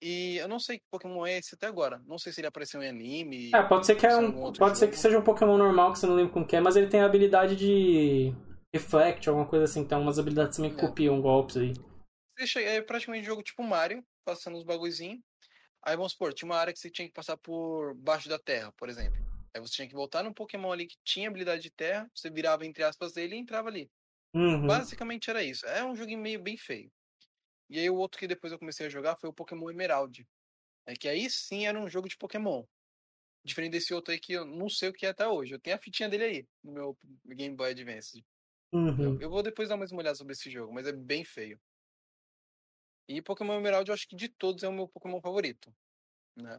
E 0.00 0.36
eu 0.36 0.46
não 0.46 0.60
sei 0.60 0.78
que 0.78 0.84
Pokémon 0.90 1.26
é 1.26 1.38
esse 1.38 1.54
até 1.54 1.66
agora. 1.66 2.00
Não 2.06 2.18
sei 2.18 2.32
se 2.32 2.40
ele 2.40 2.46
apareceu 2.46 2.82
em 2.82 2.88
anime. 2.88 3.50
É, 3.54 3.62
pode 3.62 3.84
ser 3.86 3.96
que, 3.96 4.06
é 4.06 4.16
um, 4.16 4.52
pode 4.52 4.78
ser 4.78 4.86
jogo. 4.86 4.92
que 4.92 4.98
seja 4.98 5.18
um 5.18 5.22
Pokémon 5.24 5.56
normal 5.58 5.92
que 5.92 5.98
você 5.98 6.06
não 6.06 6.14
lembra 6.14 6.32
como 6.32 6.46
que 6.46 6.54
é, 6.56 6.60
mas 6.60 6.76
ele 6.76 6.86
tem 6.86 7.00
a 7.00 7.06
habilidade 7.06 7.56
de 7.56 8.32
Reflect, 8.72 9.28
alguma 9.28 9.46
coisa 9.46 9.64
assim. 9.64 9.84
Tem 9.84 9.98
umas 9.98 10.18
habilidades 10.18 10.56
também 10.56 10.72
que 10.74 10.80
É. 10.80 10.86
copiam 10.86 11.20
golpes 11.20 11.56
aí. 11.56 11.72
É 12.56 12.80
praticamente 12.80 13.24
um 13.24 13.26
jogo 13.26 13.42
tipo 13.42 13.62
Mario, 13.64 14.04
passando 14.24 14.56
os 14.56 14.62
bagulhozinhos. 14.64 15.18
Aí 15.84 15.96
vamos 15.96 16.12
supor, 16.12 16.32
tinha 16.32 16.48
uma 16.48 16.56
área 16.58 16.72
que 16.72 16.78
você 16.78 16.90
tinha 16.90 17.06
que 17.08 17.14
passar 17.14 17.36
por 17.36 17.94
baixo 17.96 18.28
da 18.28 18.38
terra, 18.38 18.72
por 18.76 18.88
exemplo. 18.88 19.18
Aí 19.54 19.60
você 19.60 19.74
tinha 19.74 19.88
que 19.88 19.94
voltar 19.94 20.22
num 20.22 20.32
Pokémon 20.32 20.70
ali 20.70 20.86
que 20.86 20.96
tinha 21.04 21.28
habilidade 21.28 21.62
de 21.62 21.70
terra, 21.70 22.08
você 22.14 22.30
virava 22.30 22.64
entre 22.66 22.84
aspas 22.84 23.12
dele 23.12 23.34
e 23.34 23.38
entrava 23.38 23.68
ali. 23.68 23.90
Uhum. 24.34 24.66
Basicamente 24.66 25.30
era 25.30 25.42
isso. 25.42 25.66
É 25.66 25.84
um 25.84 25.96
joguinho 25.96 26.20
meio 26.20 26.40
bem 26.40 26.56
feio. 26.56 26.90
E 27.68 27.78
aí 27.78 27.90
o 27.90 27.96
outro 27.96 28.18
que 28.18 28.26
depois 28.26 28.52
eu 28.52 28.58
comecei 28.58 28.86
a 28.86 28.90
jogar 28.90 29.16
foi 29.16 29.28
o 29.28 29.32
Pokémon 29.32 29.70
Emerald. 29.70 30.26
É 30.86 30.94
que 30.94 31.08
aí 31.08 31.28
sim 31.28 31.66
era 31.66 31.78
um 31.78 31.88
jogo 31.88 32.08
de 32.08 32.16
Pokémon. 32.16 32.64
Diferente 33.44 33.72
desse 33.72 33.92
outro 33.94 34.12
aí 34.12 34.18
que 34.18 34.32
eu 34.32 34.44
não 34.44 34.68
sei 34.68 34.88
o 34.88 34.92
que 34.92 35.06
é 35.06 35.10
até 35.10 35.26
hoje. 35.26 35.54
Eu 35.54 35.60
tenho 35.60 35.76
a 35.76 35.78
fitinha 35.78 36.08
dele 36.08 36.24
aí, 36.24 36.48
no 36.62 36.72
meu 36.72 36.98
Game 37.26 37.54
Boy 37.54 37.70
Advance. 37.70 38.24
Uhum. 38.72 39.14
Eu, 39.14 39.20
eu 39.22 39.30
vou 39.30 39.42
depois 39.42 39.68
dar 39.68 39.76
mais 39.76 39.92
uma 39.92 40.00
olhada 40.00 40.16
sobre 40.16 40.32
esse 40.32 40.50
jogo, 40.50 40.72
mas 40.72 40.86
é 40.86 40.92
bem 40.92 41.24
feio. 41.24 41.60
E 43.08 43.22
Pokémon 43.22 43.58
Emerald, 43.58 43.88
eu 43.88 43.94
acho 43.94 44.06
que 44.06 44.16
de 44.16 44.28
todos 44.28 44.62
é 44.62 44.68
o 44.68 44.72
meu 44.72 44.88
Pokémon 44.88 45.20
favorito. 45.20 45.74
Né? 46.36 46.58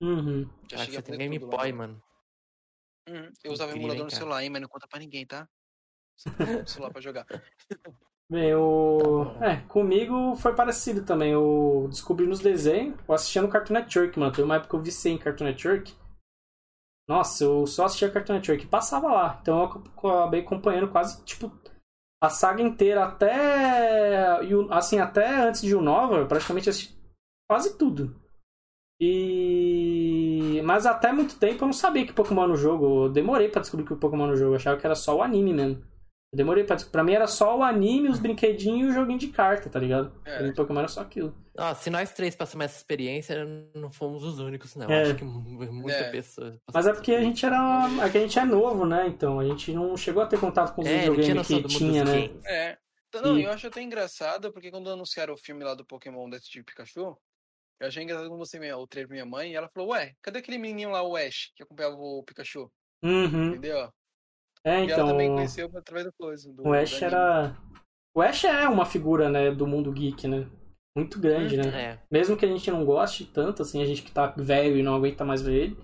Uhum. 0.00 0.44
Já 0.70 0.76
Ah, 0.76 0.84
cheguei 0.84 0.94
você 0.94 0.98
a 0.98 1.02
tem 1.02 1.18
Game 1.18 1.38
tudo 1.40 1.50
lá. 1.50 1.62
Boy, 1.62 1.72
mano. 1.72 2.02
Uhum. 3.08 3.32
Eu 3.42 3.52
usava 3.52 3.72
Incrível, 3.72 3.76
emulador 3.76 3.96
hein, 3.96 4.04
no 4.04 4.10
cara? 4.10 4.20
celular, 4.20 4.42
hein, 4.44 4.50
mas 4.50 4.62
não 4.62 4.68
conta 4.68 4.86
pra 4.88 5.00
ninguém, 5.00 5.26
tá? 5.26 5.48
Você 6.16 6.30
tem 6.30 6.60
no 6.60 6.68
celular 6.68 6.92
pra 6.92 7.00
jogar. 7.00 7.26
Bem, 8.32 8.54
o. 8.54 9.26
Tá. 9.38 9.46
É, 9.46 9.56
comigo 9.68 10.34
foi 10.36 10.54
parecido 10.54 11.04
também. 11.04 11.32
Eu 11.32 11.86
descobri 11.90 12.26
nos 12.26 12.40
desenhos, 12.40 12.98
eu 13.06 13.14
assistia 13.14 13.42
no 13.42 13.48
Cartoon 13.48 13.74
Network, 13.74 14.18
mano. 14.18 14.32
Teve 14.32 14.44
uma 14.44 14.56
época 14.56 14.70
que 14.70 14.76
eu 14.76 14.82
viciei 14.82 15.12
em 15.12 15.18
Cartoon 15.18 15.44
Network. 15.44 15.94
Nossa, 17.06 17.44
eu 17.44 17.66
só 17.66 17.84
assistia 17.84 18.10
Cartoon 18.10 18.32
Network 18.32 18.64
e 18.64 18.68
passava 18.68 19.12
lá. 19.12 19.38
Então 19.42 19.58
eu 19.58 19.64
acabei 19.98 20.40
acompanhando 20.40 20.90
quase, 20.90 21.22
tipo, 21.24 21.52
a 22.22 22.30
saga 22.30 22.62
inteira 22.62 23.04
até. 23.04 24.38
Assim, 24.70 24.98
até 24.98 25.48
antes 25.48 25.60
de 25.60 25.74
o 25.74 25.82
Nova, 25.82 26.16
eu 26.16 26.26
praticamente 26.26 26.70
assisti 26.70 26.96
quase 27.46 27.76
tudo. 27.76 28.16
E. 28.98 30.62
Mas 30.64 30.86
até 30.86 31.12
muito 31.12 31.38
tempo 31.38 31.64
eu 31.64 31.66
não 31.66 31.74
sabia 31.74 32.06
que 32.06 32.14
Pokémon 32.14 32.46
no 32.46 32.56
jogo. 32.56 33.04
Eu 33.04 33.12
demorei 33.12 33.50
pra 33.50 33.60
descobrir 33.60 33.86
que 33.86 33.92
o 33.92 33.98
Pokémon 33.98 34.26
no 34.26 34.36
jogo. 34.36 34.52
Eu 34.52 34.56
achava 34.56 34.80
que 34.80 34.86
era 34.86 34.94
só 34.94 35.16
o 35.18 35.22
anime 35.22 35.52
mesmo. 35.52 35.91
Eu 36.32 36.36
demorei 36.38 36.64
pra. 36.64 36.76
Pra 36.90 37.04
mim 37.04 37.12
era 37.12 37.26
só 37.26 37.58
o 37.58 37.62
anime, 37.62 38.08
os 38.08 38.18
brinquedinhos 38.18 38.88
e 38.88 38.90
o 38.90 38.94
joguinho 38.94 39.18
de 39.18 39.28
carta, 39.28 39.68
tá 39.68 39.78
ligado? 39.78 40.18
É. 40.24 40.38
Pra 40.38 40.46
mim, 40.46 40.54
Pokémon 40.54 40.78
era 40.78 40.88
só 40.88 41.02
aquilo. 41.02 41.36
Ó, 41.58 41.74
se 41.74 41.90
nós 41.90 42.10
três 42.14 42.34
passamos 42.34 42.64
essa 42.64 42.78
experiência, 42.78 43.44
não 43.74 43.92
fomos 43.92 44.24
os 44.24 44.38
únicos, 44.38 44.74
não. 44.74 44.90
É. 44.90 45.02
Acho 45.02 45.14
que 45.16 45.24
mu- 45.24 45.40
muita 45.70 45.98
É. 45.98 46.10
pessoa. 46.10 46.58
Mas 46.72 46.86
é 46.86 46.94
porque 46.94 47.12
a 47.12 47.20
gente 47.20 47.44
era. 47.44 47.86
É 48.02 48.08
que 48.08 48.16
a 48.16 48.20
gente 48.22 48.38
é 48.38 48.44
novo, 48.46 48.86
né? 48.86 49.06
Então 49.08 49.38
a 49.38 49.44
gente 49.44 49.72
não 49.74 49.94
chegou 49.94 50.22
a 50.22 50.26
ter 50.26 50.40
contato 50.40 50.74
com 50.74 50.80
os 50.80 50.88
É, 50.88 51.00
videogames 51.10 51.46
que 51.46 51.62
tinha, 51.64 52.02
né? 52.02 52.28
games. 52.28 52.44
É. 52.46 52.78
Então, 53.08 53.20
Não, 53.32 53.38
E- 53.38 53.44
eu 53.44 53.50
acho 53.50 53.66
até 53.66 53.82
engraçado, 53.82 54.50
porque 54.54 54.70
quando 54.70 54.88
anunciaram 54.88 55.34
o 55.34 55.36
filme 55.36 55.62
lá 55.62 55.74
do 55.74 55.84
Pokémon 55.84 56.30
Detetive 56.30 56.64
Pikachu, 56.64 57.14
eu 57.78 57.86
achei 57.86 58.02
engraçado 58.02 58.28
quando 58.30 58.38
você 58.38 58.58
me- 58.58 58.72
o 58.72 58.86
trailer 58.86 59.06
pra 59.08 59.14
minha 59.16 59.26
mãe, 59.26 59.52
e 59.52 59.54
ela 59.54 59.68
falou, 59.68 59.90
ué, 59.90 60.14
cadê 60.22 60.38
aquele 60.38 60.56
menininho 60.56 60.88
lá, 60.90 61.02
o 61.02 61.14
Ash, 61.14 61.52
que 61.54 61.62
acompanhava 61.62 61.94
o 61.96 62.22
Pikachu? 62.24 62.72
Uhum. 63.02 63.48
Entendeu? 63.50 63.92
É, 64.64 64.84
E 64.84 64.90
ela 64.90 64.92
então. 64.92 65.06
também 65.08 65.30
conheceu 65.30 65.70
através 65.74 66.06
da 66.06 66.12
coisa. 66.12 66.52
Do, 66.52 66.68
O 66.68 66.72
Ash 66.72 66.98
do 66.98 67.04
era. 67.04 67.56
O 68.14 68.20
Ash 68.20 68.44
é 68.44 68.68
uma 68.68 68.84
figura, 68.84 69.28
né, 69.28 69.50
do 69.50 69.66
mundo 69.66 69.90
geek, 69.90 70.28
né? 70.28 70.46
Muito 70.96 71.18
grande, 71.18 71.56
né? 71.56 71.68
É. 71.68 71.98
Mesmo 72.10 72.36
que 72.36 72.44
a 72.44 72.48
gente 72.48 72.70
não 72.70 72.84
goste 72.84 73.24
tanto, 73.24 73.62
assim, 73.62 73.82
a 73.82 73.86
gente 73.86 74.02
que 74.02 74.12
tá 74.12 74.26
velho 74.36 74.76
e 74.76 74.82
não 74.82 74.94
aguenta 74.94 75.24
mais 75.24 75.40
ver 75.40 75.54
ele, 75.54 75.78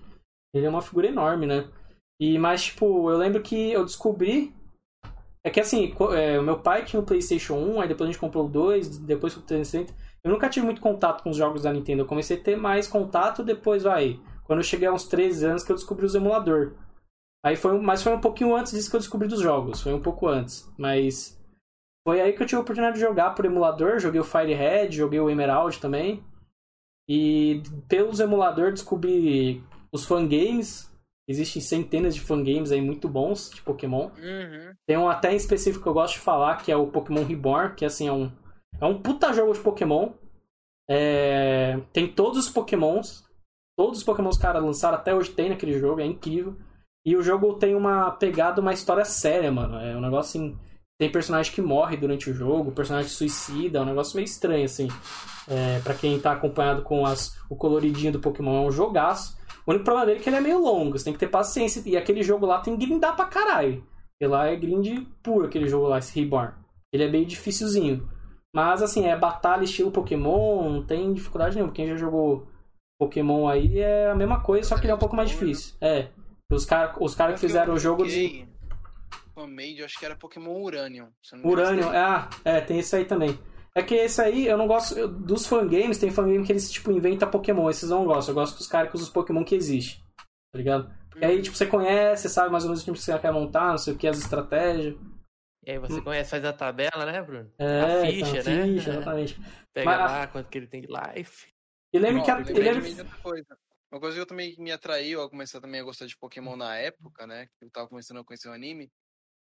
ele 0.53 0.65
é 0.65 0.69
uma 0.69 0.81
figura 0.81 1.07
enorme, 1.07 1.47
né? 1.47 1.67
E, 2.21 2.37
mas, 2.37 2.65
tipo, 2.65 3.09
eu 3.09 3.17
lembro 3.17 3.41
que 3.41 3.71
eu 3.71 3.83
descobri. 3.83 4.53
É 5.43 5.49
que 5.49 5.59
assim, 5.59 5.95
é, 6.15 6.37
o 6.37 6.43
meu 6.43 6.59
pai 6.59 6.83
tinha 6.83 6.99
o 6.99 7.05
PlayStation 7.05 7.55
1, 7.55 7.81
aí 7.81 7.87
depois 7.87 8.09
a 8.09 8.11
gente 8.11 8.19
comprou 8.19 8.45
o 8.45 8.49
2, 8.49 8.99
depois 8.99 9.35
o 9.35 9.41
360. 9.41 9.93
Eu 10.23 10.31
nunca 10.31 10.49
tive 10.49 10.65
muito 10.65 10.81
contato 10.81 11.23
com 11.23 11.29
os 11.29 11.37
jogos 11.37 11.63
da 11.63 11.71
Nintendo. 11.71 12.01
Eu 12.01 12.05
comecei 12.05 12.37
a 12.37 12.41
ter 12.43 12.57
mais 12.57 12.87
contato 12.87 13.41
depois, 13.41 13.83
vai. 13.83 14.19
Quando 14.43 14.59
eu 14.59 14.63
cheguei 14.63 14.87
a 14.87 14.93
uns 14.93 15.07
13 15.07 15.45
anos 15.45 15.63
que 15.63 15.71
eu 15.71 15.75
descobri 15.75 16.05
os 16.05 16.13
emulador. 16.13 16.73
Aí 17.43 17.55
foi, 17.55 17.79
mas 17.79 18.03
foi 18.03 18.13
um 18.13 18.19
pouquinho 18.19 18.55
antes 18.55 18.73
disso 18.73 18.89
que 18.89 18.95
eu 18.95 18.99
descobri 18.99 19.27
dos 19.27 19.41
jogos. 19.41 19.81
Foi 19.81 19.93
um 19.93 20.01
pouco 20.01 20.27
antes. 20.27 20.69
Mas 20.77 21.39
foi 22.05 22.21
aí 22.21 22.33
que 22.33 22.41
eu 22.41 22.47
tive 22.47 22.57
a 22.57 22.61
oportunidade 22.61 22.95
de 22.95 23.01
jogar 23.01 23.33
por 23.33 23.45
emulador. 23.45 23.99
Joguei 23.99 24.19
o 24.19 24.25
Fire 24.25 24.53
Red, 24.53 24.91
joguei 24.91 25.19
o 25.19 25.29
Emerald 25.29 25.79
também. 25.79 26.23
E 27.07 27.63
pelos 27.87 28.19
emuladores 28.19 28.75
descobri 28.75 29.63
os 29.91 30.05
fangames. 30.05 30.89
Existem 31.27 31.61
centenas 31.61 32.15
de 32.15 32.21
fangames 32.21 32.71
aí 32.71 32.81
muito 32.81 33.07
bons 33.07 33.51
de 33.51 33.61
Pokémon. 33.61 34.09
Uhum. 34.17 34.73
Tem 34.87 34.97
um 34.97 35.07
até 35.07 35.31
em 35.31 35.35
específico 35.35 35.83
que 35.83 35.89
eu 35.89 35.93
gosto 35.93 36.15
de 36.15 36.19
falar, 36.19 36.57
que 36.57 36.71
é 36.71 36.75
o 36.75 36.87
Pokémon 36.87 37.23
Reborn, 37.23 37.75
que 37.75 37.85
assim 37.85 38.07
é 38.07 38.11
um, 38.11 38.31
é 38.81 38.85
um 38.85 38.99
puta 38.99 39.31
jogo 39.31 39.53
de 39.53 39.59
Pokémon. 39.59 40.11
É, 40.89 41.79
tem 41.93 42.11
todos 42.11 42.39
os 42.39 42.49
Pokémons. 42.49 43.23
Todos 43.77 43.99
os 43.99 44.03
Pokémons 44.03 44.35
que 44.35 44.39
os 44.39 44.41
caras 44.41 44.63
lançaram 44.63 44.97
até 44.97 45.13
hoje 45.13 45.31
tem 45.31 45.49
naquele 45.49 45.79
jogo, 45.79 46.01
é 46.01 46.05
incrível. 46.05 46.57
E 47.09 47.17
o 47.17 47.23
jogo 47.23 47.55
tem 47.55 47.73
uma 47.73 48.11
pegada, 48.11 48.61
uma 48.61 48.71
história 48.71 49.03
séria, 49.03 49.51
mano. 49.51 49.79
É 49.79 49.97
um 49.97 49.99
negócio 49.99 50.39
assim. 50.39 50.55
Tem 50.99 51.11
personagem 51.11 51.51
que 51.51 51.59
morre 51.59 51.97
durante 51.97 52.29
o 52.29 52.33
jogo, 52.35 52.71
personagem 52.71 53.09
suicida, 53.09 53.79
é 53.79 53.81
um 53.81 53.85
negócio 53.85 54.15
meio 54.15 54.25
estranho, 54.25 54.65
assim. 54.65 54.87
É, 55.47 55.79
para 55.79 55.95
quem 55.95 56.19
tá 56.19 56.33
acompanhado 56.33 56.83
com 56.83 57.07
as, 57.07 57.35
o 57.49 57.55
coloridinho 57.55 58.11
do 58.11 58.19
Pokémon, 58.19 58.63
é 58.63 58.67
um 58.67 58.71
jogaço. 58.71 59.35
O 59.65 59.71
único 59.71 59.85
problema 59.85 60.05
dele 60.05 60.19
é 60.19 60.21
que 60.21 60.29
ele 60.29 60.35
é 60.35 60.41
meio 60.41 60.61
longo, 60.61 60.99
você 60.99 61.05
tem 61.05 61.13
que 61.13 61.17
ter 61.17 61.29
paciência. 61.29 61.81
E 61.83 61.97
aquele 61.97 62.21
jogo 62.21 62.45
lá 62.45 62.59
tem 62.59 62.77
que 62.77 62.85
grindar 62.85 63.15
pra 63.15 63.25
caralho. 63.25 63.83
E 64.21 64.27
lá 64.27 64.45
é 64.45 64.55
grind 64.55 65.03
puro 65.23 65.47
aquele 65.47 65.67
jogo 65.67 65.87
lá, 65.87 65.97
esse 65.97 66.13
Reborn. 66.19 66.53
Ele 66.93 67.05
é 67.05 67.09
meio 67.09 67.25
dificilzinho. 67.25 68.07
Mas 68.53 68.83
assim, 68.83 69.07
é 69.07 69.17
batalha 69.17 69.63
estilo 69.63 69.89
Pokémon, 69.89 70.69
não 70.69 70.85
tem 70.85 71.11
dificuldade 71.11 71.55
nenhuma. 71.55 71.73
Quem 71.73 71.87
já 71.87 71.95
jogou 71.95 72.47
Pokémon 72.99 73.47
aí 73.47 73.79
é 73.79 74.11
a 74.11 74.15
mesma 74.15 74.41
coisa, 74.41 74.69
só 74.69 74.75
que 74.75 74.81
ele 74.81 74.91
é 74.91 74.95
um 74.95 74.99
pouco 74.99 75.15
mais 75.15 75.29
difícil. 75.29 75.73
É. 75.81 76.09
Os 76.51 76.65
caras 76.65 76.95
os 76.99 77.13
cara 77.15 77.33
que 77.33 77.39
fizeram 77.39 77.73
o 77.73 77.79
jogo 77.79 78.05
de. 78.05 78.47
Eu 79.77 79.85
acho 79.85 79.97
que 79.97 80.05
era 80.05 80.15
Pokémon 80.15 80.61
Uranium. 80.61 81.07
esse 81.23 81.35
daí. 81.37 81.95
ah, 81.95 82.29
é, 82.43 82.59
tem 82.59 82.79
esse 82.79 82.95
aí 82.95 83.05
também. 83.05 83.39
É 83.73 83.81
que 83.81 83.95
esse 83.95 84.21
aí, 84.21 84.47
eu 84.47 84.57
não 84.57 84.67
gosto. 84.67 84.97
eu- 84.97 85.07
dos 85.07 85.47
fangames, 85.47 85.97
tem 85.97 86.11
fangame 86.11 86.45
que 86.45 86.51
eles, 86.51 86.69
tipo, 86.69 86.91
inventam 86.91 87.29
Pokémon. 87.29 87.69
Esses 87.69 87.89
eu 87.89 87.97
não 87.97 88.05
gosto. 88.05 88.29
Eu 88.29 88.35
gosto 88.35 88.57
dos 88.57 88.67
caras 88.67 88.89
que 88.89 88.95
usam 88.95 89.07
os 89.07 89.13
Pokémon 89.13 89.43
que 89.45 89.55
existem. 89.55 90.03
Tá 90.51 90.57
ligado? 90.57 90.91
E 91.15 91.23
aí, 91.25 91.41
tipo, 91.41 91.55
você 91.55 91.65
conhece, 91.65 92.23
você 92.23 92.29
sabe 92.29 92.51
mais 92.51 92.63
ou 92.63 92.69
menos 92.69 92.81
o 92.81 92.83
time 92.85 92.97
que 92.97 93.03
você 93.03 93.17
quer 93.19 93.31
montar, 93.31 93.69
não 93.69 93.77
sei 93.77 93.93
o 93.93 93.97
que, 93.97 94.07
as 94.07 94.17
estratégias. 94.17 94.95
E 95.65 95.71
aí 95.71 95.77
você 95.77 96.01
conhece, 96.01 96.31
faz 96.31 96.43
a 96.43 96.51
tabela, 96.53 97.05
né, 97.05 97.21
Bruno? 97.21 97.49
Hum. 97.59 97.63
É, 97.65 98.01
a 98.07 98.11
ficha, 98.11 98.37
então, 98.39 98.53
né? 98.53 98.63
ficha, 98.65 98.89
É. 98.89 98.93
exatamente. 98.95 99.41
Pega 99.73 99.85
Mas- 99.85 100.11
lá 100.11 100.27
quanto 100.27 100.49
que 100.49 100.57
ele 100.57 100.67
tem 100.67 100.81
de 100.81 100.87
life. 100.87 101.47
E 101.93 101.99
lembro 101.99 102.21
Ó, 102.21 102.25
que 102.25 102.31
a, 102.31 102.39
eu 102.41 102.41
e 102.49 102.59
lembrei 102.59 102.95
de. 103.89 103.95
Uma 103.95 103.99
coisa 103.99 104.15
que 104.15 104.21
eu 104.21 104.25
também 104.25 104.55
me 104.57 104.71
atraiu 104.71 105.21
a 105.21 105.29
começar 105.29 105.59
também 105.61 105.81
a 105.81 105.83
gostar 105.83 106.05
de 106.05 106.17
Pokémon 106.17 106.55
na 106.55 106.75
época, 106.77 107.25
né? 107.27 107.47
Que 107.57 107.65
eu 107.65 107.69
tava 107.71 107.87
começando 107.87 108.17
a 108.19 108.23
conhecer 108.23 108.49
o 108.49 108.53
anime. 108.53 108.91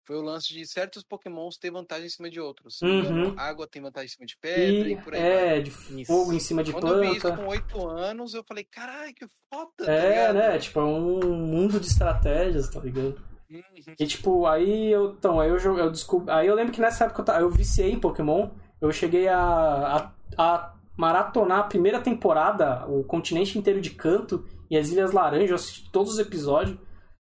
Foi 0.06 0.16
o 0.16 0.22
lance 0.22 0.48
de 0.52 0.66
certos 0.66 1.04
Pokémons 1.04 1.56
ter 1.58 1.70
vantagem 1.70 2.06
em 2.06 2.10
cima 2.10 2.30
de 2.30 2.40
outros. 2.40 2.80
Uhum. 2.82 3.34
água 3.38 3.68
tem 3.68 3.82
vantagem 3.82 4.06
em 4.06 4.10
cima 4.10 4.26
de 4.26 4.36
pedra 4.38 4.88
e, 4.88 4.92
e, 4.92 4.96
por 5.02 5.14
aí 5.14 5.20
vai. 5.20 5.58
é, 5.58 5.60
de 5.60 5.70
Isso. 5.70 6.06
fogo 6.06 6.32
em 6.32 6.40
cima 6.40 6.64
de 6.64 6.72
Quando 6.72 6.88
eu 6.88 7.00
vi 7.00 7.12
isso 7.12 7.20
planta. 7.20 7.36
com 7.36 7.48
oito 7.48 7.86
anos, 7.88 8.34
eu 8.34 8.42
falei, 8.42 8.64
caralho, 8.64 9.14
que 9.14 9.26
foda, 9.52 9.70
tá 9.76 9.92
É, 9.92 10.08
ligado? 10.08 10.34
né? 10.34 10.58
Tipo, 10.58 10.80
é 10.80 10.84
um 10.84 11.36
mundo 11.36 11.78
de 11.78 11.86
estratégias, 11.86 12.68
tá 12.70 12.80
ligado? 12.80 13.22
Uhum. 13.50 13.94
E 13.98 14.06
tipo, 14.06 14.46
aí 14.46 14.90
eu. 14.90 15.12
Então, 15.12 15.38
aí 15.38 15.50
eu, 15.50 15.58
eu 15.58 15.90
descobri. 15.90 16.30
Aí 16.32 16.46
eu 16.46 16.54
lembro 16.54 16.72
que 16.72 16.80
nessa 16.80 17.04
época 17.04 17.32
eu, 17.32 17.40
eu 17.42 17.50
viciei 17.50 17.90
em 17.92 18.00
Pokémon. 18.00 18.50
Eu 18.80 18.90
cheguei 18.92 19.28
a, 19.28 19.38
a, 19.38 20.12
a 20.38 20.79
maratonar 20.96 21.60
a 21.60 21.64
primeira 21.64 22.00
temporada, 22.00 22.86
o 22.86 23.04
continente 23.04 23.58
inteiro 23.58 23.80
de 23.80 23.90
canto 23.90 24.44
e 24.70 24.76
as 24.76 24.90
Ilhas 24.90 25.12
Laranjas, 25.12 25.50
eu 25.50 25.56
assisti 25.56 25.90
todos 25.90 26.12
os 26.12 26.18
episódios. 26.18 26.78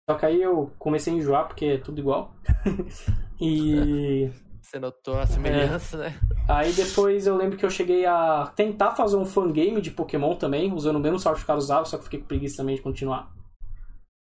Só 0.10 0.18
que 0.18 0.26
aí 0.26 0.42
eu 0.42 0.72
comecei 0.80 1.14
a 1.14 1.18
enjoar 1.18 1.48
porque 1.48 1.66
é 1.66 1.78
tudo 1.78 2.00
igual. 2.00 2.34
e. 3.40 4.30
Você 4.62 4.80
notou 4.80 5.18
a 5.18 5.26
semelhança, 5.26 5.98
né? 5.98 6.20
Aí 6.48 6.72
depois 6.74 7.26
eu 7.26 7.38
lembro 7.38 7.58
que 7.58 7.66
eu 7.66 7.70
cheguei 7.70 8.06
a 8.06 8.52
tentar 8.56 8.92
fazer 8.92 9.16
um 9.16 9.26
fangame 9.26 9.82
de 9.82 9.92
Pokémon 9.92 10.36
também, 10.36 10.74
usando 10.74 10.98
o 10.98 11.00
mesmo 11.00 11.20
sorte 11.20 11.40
que 11.40 11.44
o 11.44 11.48
cara 11.48 11.60
usava, 11.60 11.86
só 11.86 11.98
que 11.98 12.04
fiquei 12.04 12.20
com 12.20 12.26
preguiça 12.26 12.58
também 12.58 12.76
de 12.76 12.82
continuar. 12.82 13.32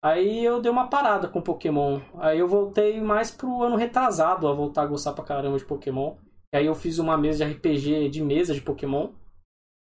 Aí 0.04 0.44
eu 0.44 0.60
dei 0.60 0.70
uma 0.70 0.88
parada 0.88 1.28
com 1.28 1.40
Pokémon. 1.40 1.98
Aí 2.18 2.38
eu 2.38 2.46
voltei 2.46 3.00
mais 3.00 3.30
pro 3.30 3.62
ano 3.62 3.74
retrasado 3.74 4.46
a 4.46 4.52
voltar 4.52 4.82
a 4.82 4.86
gostar 4.86 5.14
pra 5.14 5.24
caramba 5.24 5.56
de 5.56 5.64
Pokémon. 5.64 6.16
E 6.52 6.58
aí 6.58 6.66
eu 6.66 6.74
fiz 6.74 6.98
uma 6.98 7.16
mesa 7.16 7.46
de 7.46 7.52
RPG 7.52 8.10
de 8.10 8.22
mesa 8.22 8.52
de 8.52 8.60
Pokémon. 8.60 9.12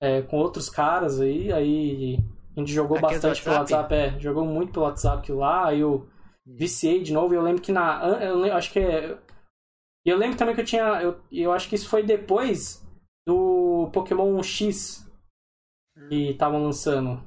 É, 0.00 0.22
com 0.22 0.36
outros 0.36 0.68
caras 0.68 1.20
aí. 1.20 1.52
Aí 1.52 2.18
a 2.56 2.60
gente 2.60 2.72
jogou 2.72 2.96
Aqueles 2.98 3.14
bastante 3.14 3.42
pelo 3.42 3.56
WhatsApp? 3.56 3.94
É, 3.94 4.18
jogou 4.18 4.44
muito 4.44 4.72
pelo 4.72 4.86
WhatsApp 4.86 5.30
lá. 5.32 5.66
Aí 5.66 5.80
eu 5.80 6.08
viciei 6.46 7.02
de 7.02 7.12
novo. 7.12 7.34
E 7.34 7.36
eu 7.36 7.42
lembro 7.42 7.62
que 7.62 7.72
na. 7.72 8.02
Eu 8.22 8.54
acho 8.54 8.72
que 8.72 8.78
é. 8.78 9.18
E 10.06 10.10
eu 10.10 10.16
lembro 10.16 10.36
também 10.36 10.54
que 10.54 10.60
eu 10.60 10.66
tinha. 10.66 11.02
Eu, 11.02 11.20
eu 11.30 11.52
acho 11.52 11.68
que 11.68 11.74
isso 11.74 11.88
foi 11.88 12.02
depois 12.02 12.86
do 13.26 13.90
Pokémon 13.92 14.42
X 14.42 15.06
que 16.08 16.30
estavam 16.30 16.62
lançando. 16.62 17.22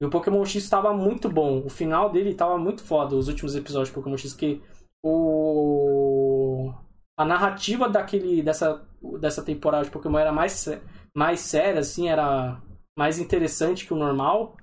E 0.00 0.04
o 0.04 0.10
Pokémon 0.10 0.44
X 0.44 0.62
estava 0.62 0.92
muito 0.92 1.28
bom. 1.28 1.64
O 1.64 1.70
final 1.70 2.10
dele 2.10 2.30
estava 2.30 2.58
muito 2.58 2.82
foda, 2.82 3.16
os 3.16 3.28
últimos 3.28 3.56
episódios 3.56 3.88
de 3.88 3.94
Pokémon 3.94 4.16
X, 4.16 4.34
que 4.34 4.62
o. 5.04 6.72
A 7.18 7.24
narrativa 7.24 7.88
daquele, 7.88 8.42
dessa, 8.42 8.86
dessa 9.18 9.42
temporada 9.42 9.84
de 9.84 9.90
Pokémon 9.90 10.18
era 10.18 10.32
mais, 10.32 10.68
mais 11.16 11.40
séria, 11.40 11.80
assim, 11.80 12.10
era 12.10 12.60
mais 12.94 13.18
interessante 13.18 13.86
que 13.86 13.94
o 13.94 13.96
normal. 13.96 14.54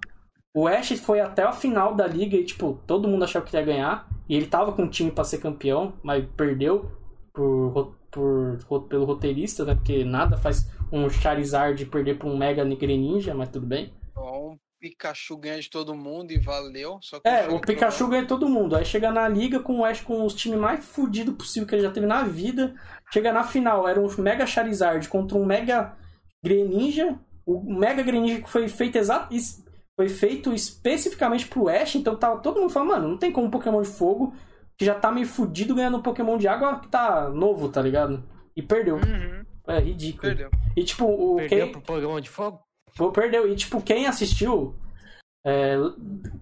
O 0.56 0.68
Ash 0.68 0.92
foi 1.00 1.20
até 1.20 1.42
a 1.42 1.52
final 1.52 1.96
da 1.96 2.06
liga 2.06 2.38
e, 2.38 2.46
tipo, 2.46 2.80
todo 2.86 3.08
mundo 3.08 3.24
achava 3.24 3.44
que 3.44 3.58
ia 3.58 3.66
ganhar. 3.66 4.08
E 4.30 4.36
ele 4.36 4.46
tava 4.46 4.72
com 4.72 4.84
um 4.84 4.90
time 4.90 5.10
pra 5.10 5.24
ser 5.24 5.40
campeão, 5.40 5.94
mas 6.04 6.24
perdeu 6.38 6.92
por, 7.34 7.96
por, 8.12 8.84
pelo 8.88 9.06
roteirista, 9.06 9.66
né? 9.66 9.74
Porque 9.74 10.06
nada 10.06 10.38
faz 10.38 10.70
um 10.92 11.10
Charizard 11.10 11.84
perder 11.88 12.20
pra 12.20 12.28
um 12.28 12.38
Mega 12.38 12.64
Greninja, 12.64 13.34
mas 13.34 13.50
tudo 13.50 13.66
bem. 13.66 13.92
Um 14.16 14.56
Pikachu 14.80 15.38
ganha 15.38 15.60
de 15.60 15.72
todo 15.72 15.96
mundo 15.96 16.32
e 16.32 16.38
valeu. 16.38 17.00
É, 17.24 17.48
o 17.48 17.60
Pikachu 17.60 18.08
ganha 18.08 18.28
todo 18.28 18.48
mundo. 18.48 18.76
Aí 18.76 18.86
chega 18.86 19.12
na 19.12 19.28
liga 19.28 19.60
com 19.60 19.80
o 19.80 19.86
Ash 19.86 20.02
com 20.02 20.24
os 20.24 20.36
times 20.36 20.60
mais 20.60 20.86
fudidos 20.86 21.36
possível 21.36 21.68
que 21.68 21.74
ele 21.74 21.82
já 21.82 21.92
teve 21.92 22.06
na 22.06 22.22
vida. 22.24 22.76
Chega 23.12 23.34
na 23.34 23.44
final, 23.44 23.88
era 23.88 24.00
um 24.00 24.08
Mega 24.20 24.46
Charizard 24.46 25.10
contra 25.10 25.36
um 25.36 25.46
Mega 25.46 25.98
Greninja. 26.44 27.18
O 27.46 27.60
Mega 27.74 28.02
Greninja 28.04 28.42
que 28.42 28.50
foi 28.50 28.68
feito 28.68 28.98
exato. 28.98 29.34
foi 29.96 30.10
feito 30.10 30.54
especificamente 30.54 31.48
pro 31.48 31.68
Ash, 31.70 31.96
então 31.96 32.16
tava 32.16 32.40
todo 32.42 32.60
mundo 32.60 32.70
falando, 32.72 32.90
mano, 32.90 33.08
não 33.10 33.18
tem 33.18 33.32
como 33.32 33.48
um 33.48 33.52
Pokémon 33.52 33.82
de 33.82 33.90
fogo 33.90 34.34
que 34.78 34.86
já 34.86 34.96
tá 34.96 35.12
meio 35.12 35.28
fudido 35.28 35.76
ganhando 35.76 35.98
um 35.98 36.02
Pokémon 36.02 36.38
de 36.38 36.48
água 36.48 36.80
que 36.80 36.88
tá 36.88 37.30
novo, 37.30 37.70
tá 37.70 37.82
ligado? 37.82 38.24
E 38.56 38.62
perdeu. 38.62 38.96
Uhum, 38.96 39.46
É 39.68 39.80
ridículo. 39.80 40.22
perdeu. 40.22 40.50
E 40.76 40.84
tipo, 40.84 41.06
o 41.06 41.36
Perdeu 41.36 41.60
quem... 41.66 41.72
pro 41.72 41.82
Pokémon 41.82 42.20
de 42.20 42.30
fogo? 42.30 42.60
Pô, 42.98 43.12
perdeu. 43.12 43.48
E 43.52 43.56
tipo, 43.56 43.82
quem 43.82 44.06
assistiu. 44.08 44.76
é, 45.46 45.76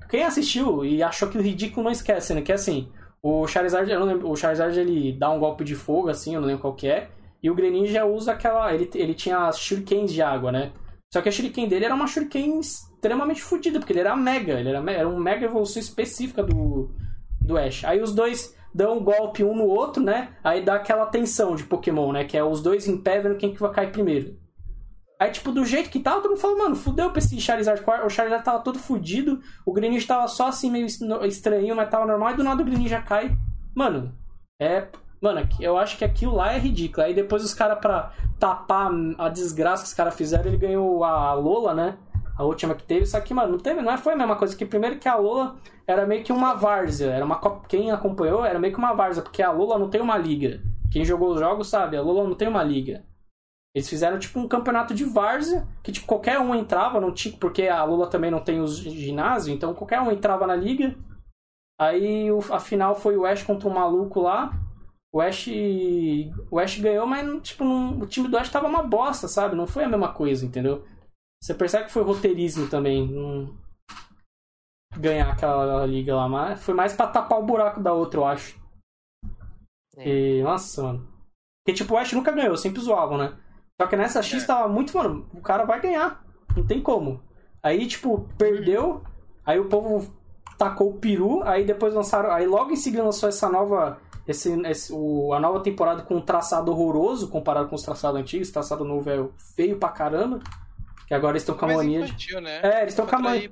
quem 0.09 0.23
assistiu 0.23 0.85
e 0.85 1.01
achou 1.03 1.27
aquilo 1.27 1.43
ridículo 1.43 1.83
não 1.85 1.91
esquece, 1.91 2.33
né? 2.33 2.41
Que 2.41 2.51
é 2.51 2.55
assim, 2.55 2.89
o 3.21 3.47
Charizard, 3.47 3.89
eu 3.91 3.99
não 3.99 4.07
lembro, 4.07 4.29
o 4.29 4.35
Charizard 4.35 4.79
ele 4.79 5.11
dá 5.13 5.29
um 5.31 5.39
golpe 5.39 5.63
de 5.63 5.75
fogo, 5.75 6.09
assim, 6.09 6.35
eu 6.35 6.41
não 6.41 6.47
lembro 6.47 6.61
qual 6.61 6.73
que 6.75 6.87
é. 6.87 7.09
E 7.41 7.49
o 7.49 7.55
Greninja 7.55 8.05
usa 8.05 8.33
aquela. 8.33 8.73
Ele, 8.73 8.89
ele 8.93 9.13
tinha 9.13 9.47
as 9.47 9.59
shurikens 9.59 10.13
de 10.13 10.21
água, 10.21 10.51
né? 10.51 10.71
Só 11.13 11.21
que 11.21 11.27
a 11.27 11.31
shuriken 11.31 11.67
dele 11.67 11.85
era 11.85 11.95
uma 11.95 12.07
shuriken 12.07 12.59
extremamente 12.59 13.41
fodida, 13.41 13.79
porque 13.79 13.91
ele 13.91 13.99
era 13.99 14.15
mega, 14.15 14.59
ele 14.59 14.69
era, 14.69 14.91
era 14.91 15.09
um 15.09 15.19
mega 15.19 15.45
evolução 15.45 15.81
específica 15.81 16.41
do, 16.41 16.89
do 17.41 17.57
Ash. 17.57 17.83
Aí 17.83 18.01
os 18.01 18.13
dois 18.13 18.55
dão 18.73 18.97
um 18.97 19.03
golpe 19.03 19.43
um 19.43 19.55
no 19.55 19.65
outro, 19.65 20.01
né? 20.01 20.29
Aí 20.41 20.63
dá 20.63 20.75
aquela 20.75 21.05
tensão 21.07 21.55
de 21.55 21.63
Pokémon, 21.63 22.13
né? 22.13 22.23
Que 22.23 22.37
é 22.37 22.43
os 22.43 22.61
dois 22.61 22.87
em 22.87 22.97
pé 22.97 23.19
vendo 23.19 23.35
quem 23.35 23.53
que 23.53 23.59
vai 23.59 23.71
cair 23.71 23.91
primeiro. 23.91 24.39
Aí, 25.19 25.29
tipo, 25.29 25.51
do 25.51 25.63
jeito 25.63 25.89
que 25.89 25.99
tava, 25.99 26.19
todo 26.21 26.31
mundo 26.31 26.39
falou, 26.39 26.57
mano, 26.57 26.75
fudeu 26.75 27.11
pra 27.11 27.19
esse 27.19 27.39
Charizard. 27.39 27.83
O 28.03 28.09
Charizard 28.09 28.43
tava 28.43 28.63
todo 28.63 28.79
fudido, 28.79 29.39
o 29.63 29.71
Greninja 29.71 30.07
tava 30.07 30.27
só 30.27 30.47
assim, 30.47 30.71
meio 30.71 30.87
estranho, 30.87 31.75
mas 31.75 31.91
tava 31.91 32.07
normal, 32.07 32.31
e 32.31 32.37
do 32.37 32.43
nada 32.43 32.63
o 32.63 32.65
Greninja 32.65 33.01
cai. 33.01 33.37
Mano, 33.75 34.15
é. 34.59 34.87
Mano, 35.21 35.47
eu 35.59 35.77
acho 35.77 35.97
que 35.97 36.03
aquilo 36.03 36.35
lá 36.35 36.53
é 36.53 36.57
ridículo. 36.57 37.05
Aí 37.05 37.13
depois 37.13 37.43
os 37.43 37.53
caras, 37.53 37.79
pra 37.79 38.11
tapar 38.39 38.89
a 39.17 39.29
desgraça 39.29 39.83
que 39.83 39.89
os 39.89 39.93
caras 39.93 40.15
fizeram, 40.15 40.47
ele 40.47 40.57
ganhou 40.57 41.03
a 41.03 41.33
Lola, 41.33 41.73
né? 41.75 41.97
A 42.37 42.43
última 42.43 42.73
que 42.73 42.83
teve, 42.83 43.05
só 43.05 43.19
que, 43.21 43.33
mano, 43.33 43.51
não 43.51 43.59
teve, 43.59 43.81
não 43.81 43.97
foi 43.99 44.13
a 44.13 44.15
mesma 44.17 44.35
coisa. 44.35 44.55
Que 44.55 44.65
primeiro 44.65 44.97
que 44.97 45.07
a 45.07 45.15
Lola 45.15 45.57
era 45.85 46.07
meio 46.07 46.23
que 46.23 46.31
uma 46.33 46.55
várzea. 46.55 47.11
Era 47.11 47.23
uma, 47.23 47.39
quem 47.67 47.91
acompanhou 47.91 48.43
era 48.43 48.57
meio 48.57 48.73
que 48.73 48.79
uma 48.79 48.93
várzea, 48.93 49.21
porque 49.21 49.43
a 49.43 49.51
Lola 49.51 49.77
não 49.77 49.89
tem 49.89 50.01
uma 50.01 50.17
liga. 50.17 50.59
Quem 50.91 51.05
jogou 51.05 51.33
os 51.33 51.39
jogos 51.39 51.69
sabe, 51.69 51.95
a 51.95 52.01
Lola 52.01 52.27
não 52.27 52.35
tem 52.35 52.47
uma 52.47 52.63
liga. 52.63 53.05
Eles 53.75 53.87
fizeram 53.87 54.19
tipo 54.19 54.39
um 54.39 54.47
campeonato 54.47 54.93
de 54.93 55.05
várzea, 55.05 55.65
que 55.81 55.91
tipo, 55.93 56.05
qualquer 56.05 56.39
um 56.39 56.53
entrava, 56.53 56.99
não 56.99 57.13
tinha, 57.13 57.37
porque 57.37 57.67
a 57.69 57.81
Lula 57.85 58.07
também 58.09 58.29
não 58.29 58.41
tem 58.41 58.59
os 58.59 58.75
ginásio, 58.77 59.53
então 59.53 59.73
qualquer 59.73 60.01
um 60.01 60.11
entrava 60.11 60.45
na 60.45 60.55
liga. 60.55 60.93
Aí 61.79 62.29
o- 62.31 62.39
a 62.53 62.59
final 62.59 62.95
foi 62.95 63.15
o 63.17 63.25
Ash 63.25 63.43
contra 63.43 63.69
um 63.69 63.73
maluco 63.73 64.19
lá. 64.19 64.51
O 65.13 65.19
Ash, 65.19 65.47
o 66.49 66.57
Ash 66.59 66.79
ganhou, 66.79 67.05
mas 67.05 67.41
tipo, 67.41 67.63
não- 67.65 67.99
o 67.99 68.07
time 68.07 68.27
do 68.29 68.37
Ash 68.37 68.49
tava 68.49 68.67
uma 68.67 68.81
bosta, 68.83 69.27
sabe? 69.27 69.55
Não 69.55 69.67
foi 69.67 69.83
a 69.83 69.89
mesma 69.89 70.13
coisa, 70.13 70.45
entendeu? 70.45 70.85
Você 71.43 71.53
percebe 71.53 71.85
que 71.85 71.91
foi 71.91 72.03
roteirismo 72.03 72.69
também. 72.69 73.07
Não... 73.11 73.53
Ganhar 74.97 75.29
aquela 75.31 75.85
liga 75.85 76.15
lá, 76.15 76.27
mas 76.27 76.63
foi 76.63 76.73
mais 76.73 76.93
pra 76.93 77.07
tapar 77.07 77.39
o 77.39 77.45
buraco 77.45 77.81
da 77.81 77.93
outra, 77.93 78.19
eu 78.19 78.25
acho. 78.25 78.59
É. 79.97 80.07
E, 80.39 80.43
nossa, 80.43 80.83
mano. 80.83 81.07
Porque, 81.65 81.77
tipo, 81.77 81.93
o 81.93 81.97
Ash 81.97 82.11
nunca 82.13 82.31
ganhou, 82.31 82.57
sempre 82.57 82.81
zoavam, 82.81 83.17
né? 83.17 83.37
Só 83.81 83.87
que 83.87 83.95
nessa 83.95 84.21
X 84.21 84.43
É. 84.43 84.47
tava 84.47 84.67
muito, 84.67 84.95
mano, 84.97 85.27
o 85.33 85.41
cara 85.41 85.65
vai 85.65 85.81
ganhar. 85.81 86.23
Não 86.55 86.65
tem 86.65 86.81
como. 86.81 87.21
Aí, 87.63 87.87
tipo, 87.87 88.27
perdeu. 88.37 89.03
Aí 89.45 89.59
o 89.59 89.69
povo 89.69 90.13
tacou 90.57 90.89
o 90.91 90.99
peru. 90.99 91.41
Aí 91.43 91.63
depois 91.65 91.93
lançaram. 91.93 92.31
Aí 92.31 92.45
logo 92.45 92.71
em 92.71 92.75
seguida 92.75 93.03
lançou 93.03 93.29
essa 93.29 93.49
nova. 93.49 93.99
Esse, 94.27 94.51
esse- 94.67 94.93
o, 94.93 95.33
a 95.33 95.39
nova 95.39 95.61
temporada 95.61 96.03
com 96.03 96.15
um 96.15 96.21
traçado 96.21 96.71
horroroso 96.71 97.27
comparado 97.29 97.67
com 97.69 97.75
os 97.75 97.83
traçados 97.83 98.19
antigos. 98.19 98.49
O 98.49 98.53
traçado 98.53 98.83
novo 98.85 99.09
é 99.09 99.27
feio 99.55 99.77
pra 99.77 99.89
caramba. 99.89 100.39
Que 101.07 101.13
agora 101.13 101.33
eles 101.33 101.41
estão 101.41 101.57
com 101.57 101.65
a 101.65 101.73
mania 101.75 101.99
de. 101.99 102.05
infantil, 102.05 102.39
né? 102.41 102.59
É, 102.63 102.81
eles 102.83 102.93
estão 102.93 103.05
com 103.05 103.15
a 103.15 103.19
mania. 103.19 103.51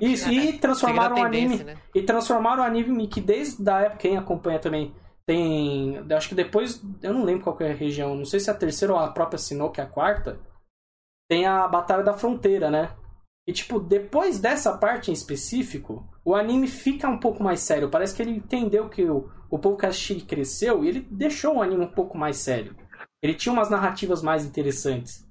Isso, 0.00 0.30
e 0.30 0.58
transformaram 0.58 1.16
o 1.16 1.24
anime. 1.24 1.64
né? 1.64 1.76
E 1.94 2.02
transformaram 2.02 2.62
o 2.62 2.66
anime 2.66 3.08
que 3.08 3.20
desde 3.20 3.68
a 3.68 3.80
época, 3.80 3.98
quem 3.98 4.16
acompanha 4.16 4.60
também, 4.60 4.94
tem. 5.26 5.98
Acho 6.16 6.28
que 6.28 6.34
depois. 6.36 6.80
Eu 7.02 7.12
não 7.12 7.24
lembro 7.24 7.42
qual 7.42 7.56
que 7.56 7.64
é 7.64 7.72
a 7.72 7.74
região, 7.74 8.14
não 8.14 8.24
sei 8.24 8.38
se 8.38 8.48
é 8.48 8.52
a 8.52 8.56
terceira 8.56 8.92
ou 8.94 8.98
a 9.00 9.08
própria 9.10 9.38
Sinnoh, 9.38 9.70
que 9.70 9.80
é 9.80 9.84
a 9.84 9.88
quarta. 9.88 10.38
Tem 11.28 11.46
a 11.46 11.66
Batalha 11.66 12.02
da 12.04 12.12
Fronteira, 12.12 12.70
né? 12.70 12.90
E 13.48 13.52
tipo, 13.52 13.80
depois 13.80 14.38
dessa 14.38 14.76
parte 14.78 15.10
em 15.10 15.14
específico, 15.14 16.08
o 16.24 16.34
anime 16.34 16.68
fica 16.68 17.08
um 17.08 17.18
pouco 17.18 17.42
mais 17.42 17.60
sério. 17.60 17.88
Parece 17.90 18.14
que 18.14 18.22
ele 18.22 18.30
entendeu 18.32 18.88
que 18.88 19.04
o, 19.04 19.30
o 19.50 19.58
povo 19.58 19.76
que 19.76 20.20
cresceu 20.22 20.84
e 20.84 20.88
ele 20.88 21.06
deixou 21.10 21.56
o 21.56 21.62
anime 21.62 21.84
um 21.84 21.90
pouco 21.90 22.16
mais 22.18 22.36
sério. 22.36 22.76
Ele 23.22 23.34
tinha 23.34 23.52
umas 23.52 23.70
narrativas 23.70 24.22
mais 24.22 24.44
interessantes. 24.44 25.26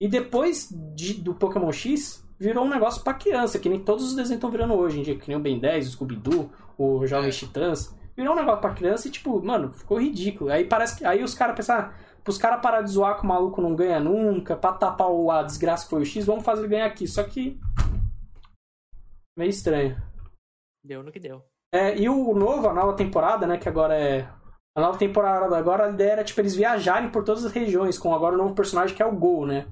E 0.00 0.08
depois 0.08 0.68
de- 0.94 1.14
do 1.14 1.34
Pokémon 1.34 1.72
X, 1.72 2.26
virou 2.38 2.64
um 2.64 2.68
negócio 2.70 3.02
pra 3.04 3.14
criança, 3.14 3.58
que 3.58 3.68
nem 3.68 3.78
todos 3.84 4.04
os 4.04 4.10
desenhos 4.14 4.38
estão 4.38 4.50
virando 4.50 4.74
hoje 4.74 4.98
em 4.98 5.02
dia, 5.02 5.16
que 5.16 5.28
nem 5.28 5.36
o 5.36 5.40
Ben 5.40 5.58
10, 5.60 5.88
o 5.88 5.90
Scooby-Doo, 5.92 6.50
o 6.76 7.06
Jovens 7.06 7.36
Titãs. 7.36 7.94
Virou 8.16 8.34
um 8.34 8.36
negócio 8.36 8.60
pra 8.60 8.74
criança 8.74 9.08
e, 9.08 9.10
tipo, 9.10 9.40
mano, 9.42 9.70
ficou 9.72 10.00
ridículo. 10.00 10.50
Aí 10.50 10.64
parece 10.64 10.96
que. 10.98 11.04
Aí 11.04 11.22
os 11.22 11.34
caras 11.34 11.56
pensaram, 11.56 11.84
ah, 11.88 11.94
pros 12.22 12.36
caras 12.36 12.60
parar 12.60 12.82
de 12.82 12.90
zoar 12.90 13.16
que 13.18 13.24
o 13.24 13.28
maluco 13.28 13.62
não 13.62 13.74
ganha 13.74 13.98
nunca, 14.00 14.54
pra 14.56 14.72
tapar 14.72 15.08
o, 15.08 15.30
a 15.30 15.42
desgraça 15.42 15.84
que 15.84 15.90
foi 15.90 16.02
o 16.02 16.04
X, 16.04 16.26
vamos 16.26 16.44
fazer 16.44 16.62
ele 16.62 16.68
ganhar 16.68 16.86
aqui. 16.86 17.06
Só 17.06 17.22
que. 17.22 17.58
Meio 19.38 19.50
estranho. 19.50 19.96
Deu 20.84 21.02
no 21.02 21.12
que 21.12 21.20
deu. 21.20 21.42
É, 21.72 21.96
e 21.96 22.08
o 22.08 22.34
novo, 22.34 22.68
a 22.68 22.74
nova 22.74 22.94
temporada, 22.94 23.46
né, 23.46 23.56
que 23.56 23.68
agora 23.68 23.98
é. 23.98 24.28
A 24.74 24.80
nova 24.80 24.98
temporada 24.98 25.56
agora, 25.56 25.86
a 25.86 25.90
ideia 25.90 26.12
era, 26.12 26.24
tipo, 26.24 26.40
eles 26.40 26.54
viajarem 26.54 27.10
por 27.10 27.24
todas 27.24 27.44
as 27.44 27.52
regiões, 27.52 27.98
com 27.98 28.14
agora 28.14 28.34
o 28.34 28.38
novo 28.38 28.54
personagem 28.54 28.96
que 28.96 29.02
é 29.02 29.06
o 29.06 29.14
Gol, 29.14 29.46
né? 29.46 29.66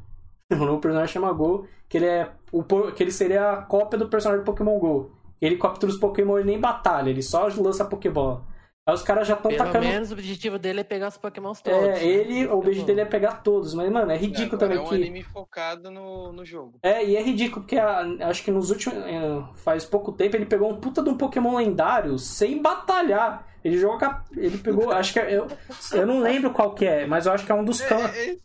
O 0.52 0.64
novo 0.64 0.80
personagem 0.80 1.12
chama 1.12 1.32
Gol, 1.32 1.66
que 1.88 1.96
ele 1.98 2.06
é. 2.06 2.32
O, 2.52 2.64
que 2.64 3.02
ele 3.02 3.12
seria 3.12 3.52
a 3.52 3.62
cópia 3.62 3.98
do 3.98 4.08
personagem 4.08 4.44
do 4.44 4.46
Pokémon 4.46 4.78
Go. 4.78 5.12
Ele 5.40 5.56
captura 5.56 5.92
os 5.92 5.98
Pokémon 5.98 6.38
e 6.38 6.44
nem 6.44 6.61
batalha, 6.61 7.08
ele 7.08 7.22
só 7.22 7.48
lança 7.56 7.84
Pokébola. 7.84 8.42
Aí 8.87 8.95
os 8.95 9.03
caras 9.03 9.28
já 9.28 9.35
estão 9.35 9.51
Pelo 9.51 9.62
tacando. 9.64 9.85
menos 9.87 10.11
o 10.11 10.14
objetivo 10.14 10.59
dele 10.59 10.81
é 10.81 10.85
pegar 10.85 11.09
os 11.09 11.16
pokémons 11.18 11.61
todos. 11.61 11.78
É, 11.81 11.93
né? 11.93 12.05
ele, 12.05 12.47
o 12.47 12.61
Tá 12.61 12.70
bom. 12.70 12.85
dele 12.85 13.01
é 13.03 13.05
pegar 13.05 13.43
todos, 13.43 13.74
mas, 13.74 13.91
mano, 13.91 14.11
é 14.11 14.16
ridículo 14.16 14.55
Agora 14.57 14.59
também 14.59 14.78
é 14.78 14.81
um 14.81 14.89
que. 14.89 14.95
anime 14.95 15.22
focado 15.22 15.91
no, 15.91 16.33
no 16.33 16.45
jogo. 16.45 16.78
É, 16.83 17.05
e 17.05 17.14
é 17.14 17.22
ridículo, 17.22 17.62
porque 17.62 17.76
a- 17.78 18.01
acho 18.22 18.43
que 18.43 18.51
nos 18.51 18.70
últimos. 18.70 18.99
é, 19.05 19.20
Faz 19.57 19.85
pouco 19.85 20.11
tempo 20.12 20.35
ele 20.37 20.47
pegou 20.47 20.70
um 20.70 20.81
puta 20.81 21.03
de 21.03 21.11
um 21.11 21.16
Pokémon 21.16 21.57
lendário 21.57 22.18
sem 22.18 22.61
batalhar. 22.61 23.47
Ele 23.62 23.76
joga. 23.76 24.24
Ele 24.37 24.57
pegou. 24.59 24.91
acho 24.93 25.12
que 25.12 25.20
é. 25.20 25.37
Eu, 25.37 25.47
eu 25.93 26.07
não 26.07 26.20
lembro 26.20 26.51
qual 26.53 26.74
que 26.74 26.87
é, 26.87 27.07
mas 27.07 27.26
eu 27.26 27.33
acho 27.33 27.45
que 27.45 27.53
é 27.53 27.55
um 27.55 27.64
dos 27.64 27.81
É, 27.83 27.87
can... 27.89 27.99
é, 28.09 28.18
é 28.18 28.33
isso. 28.33 28.45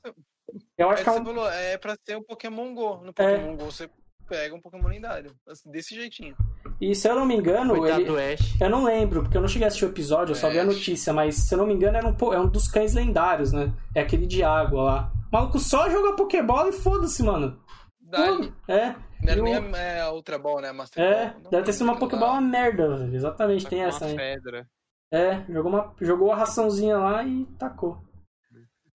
Eu 0.77 0.89
É, 0.89 0.93
acho 0.93 1.03
que 1.03 1.09
é 1.09 1.11
um. 1.13 1.25
falou, 1.25 1.49
é 1.49 1.77
pra 1.77 1.95
ser 2.05 2.17
um 2.17 2.23
Pokémon 2.23 2.73
Go. 2.75 2.97
No 2.97 3.13
Pokémon 3.13 3.55
Go 3.55 3.65
você 3.65 3.89
pega 4.27 4.53
um 4.55 4.61
Pokémon 4.61 4.87
lendário. 4.87 5.31
assim, 5.47 5.69
Desse 5.71 5.95
jeitinho. 5.95 6.35
E 6.81 6.93
se 6.95 7.07
eu 7.07 7.15
não 7.15 7.25
me 7.25 7.35
engano, 7.35 7.75
Coitado 7.75 8.01
ele. 8.01 8.09
do 8.09 8.17
Ash. 8.17 8.59
Eu 8.59 8.69
não 8.69 8.83
lembro, 8.83 9.21
porque 9.23 9.37
eu 9.37 9.41
não 9.41 9.47
cheguei 9.47 9.65
a 9.65 9.67
assistir 9.67 9.85
o 9.85 9.89
episódio, 9.89 10.31
eu 10.31 10.35
só 10.35 10.49
vi 10.49 10.59
a 10.59 10.65
notícia, 10.65 11.13
mas 11.13 11.35
se 11.35 11.53
eu 11.53 11.57
não 11.59 11.65
me 11.67 11.73
engano, 11.73 11.97
era 11.97 12.07
um, 12.07 12.33
é 12.33 12.39
um 12.39 12.47
dos 12.47 12.67
cães 12.67 12.93
lendários, 12.93 13.51
né? 13.53 13.71
É 13.93 14.01
aquele 14.01 14.25
de 14.27 14.43
água 14.43 14.83
lá. 14.83 15.11
O 15.31 15.35
maluco 15.35 15.59
só 15.59 15.89
joga 15.89 16.15
Pokébola 16.15 16.69
e 16.69 16.73
foda-se, 16.73 17.23
mano. 17.23 17.59
Daí, 17.99 18.51
É. 18.67 18.89
não 19.21 19.29
era 19.31 19.41
o- 19.41 19.43
nem 19.43 19.55
a, 19.55 19.77
é, 19.77 20.01
a 20.01 20.11
Ultra 20.11 20.37
Ball, 20.37 20.61
né? 20.61 20.69
A 20.69 20.73
Master 20.73 21.03
É, 21.03 21.29
Ball. 21.31 21.41
Não, 21.43 21.51
deve 21.51 21.63
ter 21.65 21.73
sido 21.73 21.83
uma 21.85 21.97
Pokébola 21.97 22.33
uma 22.33 22.41
merda, 22.41 22.97
velho. 22.97 23.15
exatamente, 23.15 23.63
Tá 23.63 23.69
tem 23.69 23.81
essa 23.83 24.05
uma 24.05 24.11
aí. 24.11 24.15
pedra. 24.17 24.67
É, 25.11 25.43
jogou, 25.49 25.71
uma, 25.71 25.93
jogou 26.01 26.31
a 26.31 26.35
raçãozinha 26.35 26.97
lá 26.97 27.23
e 27.23 27.45
tacou. 27.57 28.03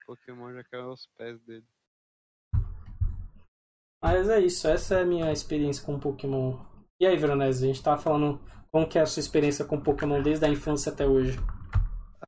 Pokémon 0.06 0.52
já 0.52 0.64
caiu 0.64 0.86
aos 0.90 1.06
pés 1.16 1.40
dele. 1.42 1.64
Mas 4.03 4.28
é 4.28 4.40
isso, 4.40 4.66
essa 4.66 4.96
é 4.96 5.03
a 5.03 5.07
minha 5.07 5.30
experiência 5.30 5.84
com 5.84 5.98
Pokémon. 6.01 6.59
E 6.98 7.07
aí, 7.07 7.16
Veronese, 7.16 7.64
a 7.64 7.66
gente 7.66 7.82
tava 7.82 8.01
falando 8.01 8.40
como 8.70 8.88
que 8.88 8.98
é 8.98 9.03
a 9.03 9.07
sua 9.07 9.20
experiência 9.20 9.64
com 9.64 9.80
Pokémon 9.80 10.22
desde 10.22 10.44
a 10.44 10.48
infância 10.48 10.90
até 10.90 11.07
hoje. 11.07 11.38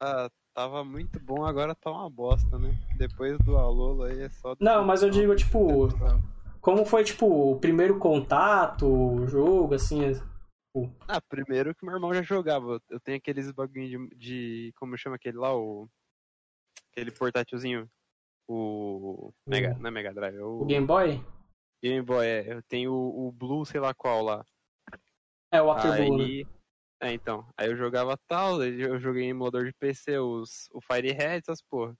Ah, 0.00 0.28
tava 0.54 0.84
muito 0.84 1.18
bom, 1.20 1.44
agora 1.44 1.74
tá 1.74 1.90
uma 1.90 2.10
bosta, 2.10 2.58
né? 2.58 2.74
Depois 2.98 3.38
do 3.38 3.56
Alola 3.56 4.08
aí 4.08 4.20
é 4.22 4.28
só. 4.28 4.54
Não, 4.60 4.84
mas 4.84 5.02
eu 5.02 5.08
digo, 5.08 5.34
tipo, 5.34 5.88
como 6.60 6.84
foi, 6.84 7.04
tipo, 7.04 7.26
o 7.26 7.58
primeiro 7.58 7.98
contato, 7.98 8.86
o 8.86 9.26
jogo, 9.26 9.74
assim, 9.74 10.00
Ah, 11.08 11.20
primeiro 11.20 11.74
que 11.74 11.84
meu 11.84 11.94
irmão 11.94 12.12
já 12.12 12.22
jogava. 12.22 12.80
Eu 12.90 13.00
tenho 13.00 13.18
aqueles 13.18 13.50
bagulho 13.50 14.08
de, 14.08 14.16
de. 14.16 14.72
Como 14.76 14.96
chama 14.96 15.16
aquele 15.16 15.38
lá? 15.38 15.56
O. 15.56 15.88
Aquele 16.90 17.10
portátilzinho. 17.10 17.88
O. 18.48 19.32
Mega, 19.46 19.74
não 19.78 19.88
é 19.88 19.90
Mega 19.90 20.12
Drive, 20.12 20.36
é 20.36 20.42
o. 20.42 20.62
o 20.62 20.64
Game 20.64 20.86
Boy? 20.86 21.22
Game 21.82 22.02
Boy, 22.02 22.26
é. 22.26 22.52
Eu 22.52 22.62
tenho 22.62 22.92
o, 22.92 23.28
o 23.28 23.32
Blue, 23.32 23.64
sei 23.66 23.80
lá 23.80 23.92
qual 23.92 24.22
lá. 24.22 24.44
É, 25.52 25.60
o 25.60 25.66
Water 25.66 26.06
Blue, 26.06 26.18
né? 26.18 26.42
É, 27.02 27.12
então. 27.12 27.46
Aí 27.56 27.68
eu 27.68 27.76
jogava 27.76 28.16
tal, 28.28 28.62
eu 28.62 28.98
joguei 29.00 29.24
em 29.24 29.30
emulador 29.30 29.64
de 29.64 29.72
PC 29.72 30.18
os, 30.18 30.68
o 30.72 30.80
Fire 30.80 31.10
Red, 31.10 31.38
essas 31.38 31.60
porra. 31.60 31.96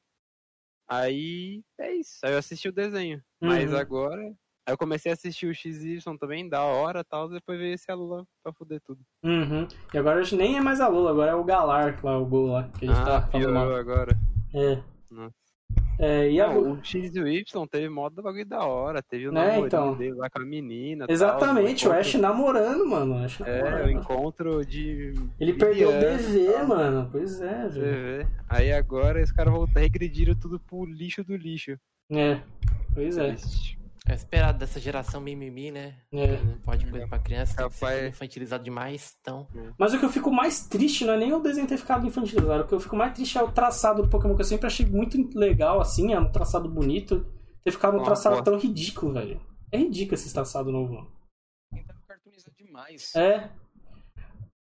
Aí 0.89 1.62
é 1.78 1.93
isso. 1.95 2.18
Aí 2.24 2.33
eu 2.33 2.39
assisti 2.39 2.68
o 2.68 2.72
desenho. 2.72 3.22
Mas 3.41 3.72
Uhum. 3.72 3.78
agora. 3.78 4.22
Aí 4.64 4.72
eu 4.72 4.78
comecei 4.78 5.11
a 5.11 5.14
assistir 5.14 5.47
o 5.47 5.55
XY 5.55 6.16
também, 6.18 6.49
da 6.49 6.62
hora 6.62 7.03
tal, 7.03 7.28
depois 7.28 7.59
veio 7.59 7.74
esse 7.74 7.91
Alula 7.91 8.24
pra 8.45 8.53
foder 8.53 8.80
tudo. 8.80 9.01
Uhum. 9.24 9.66
E 9.93 9.99
agora 9.99 10.20
a 10.20 10.22
gente 10.22 10.37
nem 10.37 10.57
é 10.57 10.61
mais 10.61 10.80
a 10.80 10.87
Lula, 10.87 11.11
agora 11.11 11.33
é 11.33 11.35
o 11.35 11.43
Galar, 11.43 11.99
lá, 12.05 12.16
o 12.16 12.24
Gol 12.24 12.47
lá, 12.47 12.68
que 12.78 12.85
a 12.85 12.89
gente 12.89 13.01
ah, 13.01 13.05
tá 13.05 13.26
falando 13.26 13.74
agora. 13.74 14.16
É. 14.55 14.76
Nossa. 15.11 15.41
É, 15.99 16.28
e 16.30 16.40
a- 16.40 16.49
Não, 16.49 16.72
o 16.72 16.84
X 16.84 17.14
e 17.14 17.20
o 17.20 17.28
Y 17.28 17.66
teve 17.70 17.88
modo 17.88 18.16
do 18.16 18.22
bagulho 18.22 18.47
da 18.47 18.64
hora. 18.64 19.03
Teve 19.03 19.28
o 19.28 19.32
Né, 19.32 19.40
namorinho 19.40 19.66
então. 19.66 19.95
dele 19.95 20.14
lá 20.14 20.28
com 20.30 20.40
a 20.40 20.45
menina. 20.45 21.07
tal, 21.07 21.12
Exatamente, 21.14 21.84
o 21.86 21.88
encontro- 21.90 22.01
Ash 22.01 22.14
namorando, 22.14 22.86
mano. 22.86 23.14
o 23.14 23.24
Ash 23.24 23.40
É, 23.43 23.61
o 23.61 23.64
namorando. 23.64 23.90
encontro 23.90 24.64
de. 24.66 25.14
Ele 25.38 25.53
perdeu 25.53 25.90
o 25.90 25.93
tal. 25.93 26.66
mano. 26.66 27.09
Pois 27.12 27.40
é, 27.40 27.68
velho. 27.68 28.28
Aí 28.49 28.72
agora 28.72 29.22
os 29.22 29.30
caras 29.30 29.53
regrediram 29.76 30.34
tudo 30.34 30.59
pro 30.59 30.84
lixo 30.84 31.22
do 31.22 31.36
lixo. 31.36 31.76
É, 32.11 32.40
pois 32.95 33.16
é. 33.18 33.28
Triste. 33.32 33.78
É 34.09 34.14
esperado 34.14 34.59
dessa 34.59 34.80
geração 34.80 35.20
mimimi, 35.20 35.70
né? 35.70 35.94
é. 36.12 36.36
Não 36.42 36.59
pode 36.59 36.84
coisa 36.86 37.07
pra 37.07 37.20
criança, 37.20 37.57
tem 37.57 37.68
que 37.68 37.74
ser 37.74 37.84
Rapaz. 37.84 37.98
tudo 38.00 38.09
infantilizado 38.09 38.64
demais, 38.64 39.16
então... 39.20 39.46
Mas 39.78 39.94
o 39.94 39.98
que 39.98 40.05
eu 40.05 40.11
fico 40.11 40.32
mais 40.32 40.66
triste 40.66 41.05
não 41.05 41.14
é 41.14 41.18
nem 41.18 41.32
o 41.32 41.38
desenho 41.38 41.68
ter 41.68 41.78
ficado 41.78 42.05
infantilizado. 42.05 42.64
O 42.64 42.66
que 42.66 42.74
eu 42.74 42.80
fico 42.80 42.96
mais 42.96 43.14
triste 43.14 43.38
é 43.38 43.42
o 43.42 43.53
traçado 43.53 44.03
do 44.03 44.09
Pokémon, 44.09 44.34
que 44.34 44.42
eu 44.42 44.46
sempre 44.46 44.66
achei 44.66 44.84
muito 44.84 45.16
legal, 45.38 45.80
assim, 45.80 46.12
é 46.12 46.18
um 46.18 46.30
traçado 46.30 46.68
bonito. 46.68 47.24
Ter 47.64 47.70
ficado 47.70 47.96
um 47.96 48.03
traçado 48.03 48.36
bosta. 48.36 48.50
tão 48.50 48.59
ridículo, 48.59 49.12
velho. 49.12 49.40
É 49.70 49.78
ridículo 49.78 50.14
esse 50.14 50.32
traçado 50.32 50.72
novo, 50.72 50.94
mano. 50.94 51.12
Tentaram 51.72 52.20
demais. 52.59 53.14
É. 53.14 53.50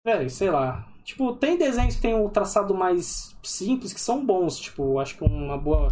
Velho, 0.05 0.29
sei 0.29 0.51
lá. 0.51 0.89
Tipo, 1.05 1.37
tem 1.37 1.57
desenhos 1.57 1.95
que 1.95 2.03
tem 2.03 2.15
o 2.15 2.29
traçado 2.31 2.75
mais 2.75 3.37
simples 3.45 3.93
que 3.93 4.01
são 4.01 4.27
bons. 4.27 4.59
Tipo, 4.59 4.99
acho 4.99 5.17
que 5.17 5.25
uma 5.25 5.57
boa 5.57 5.89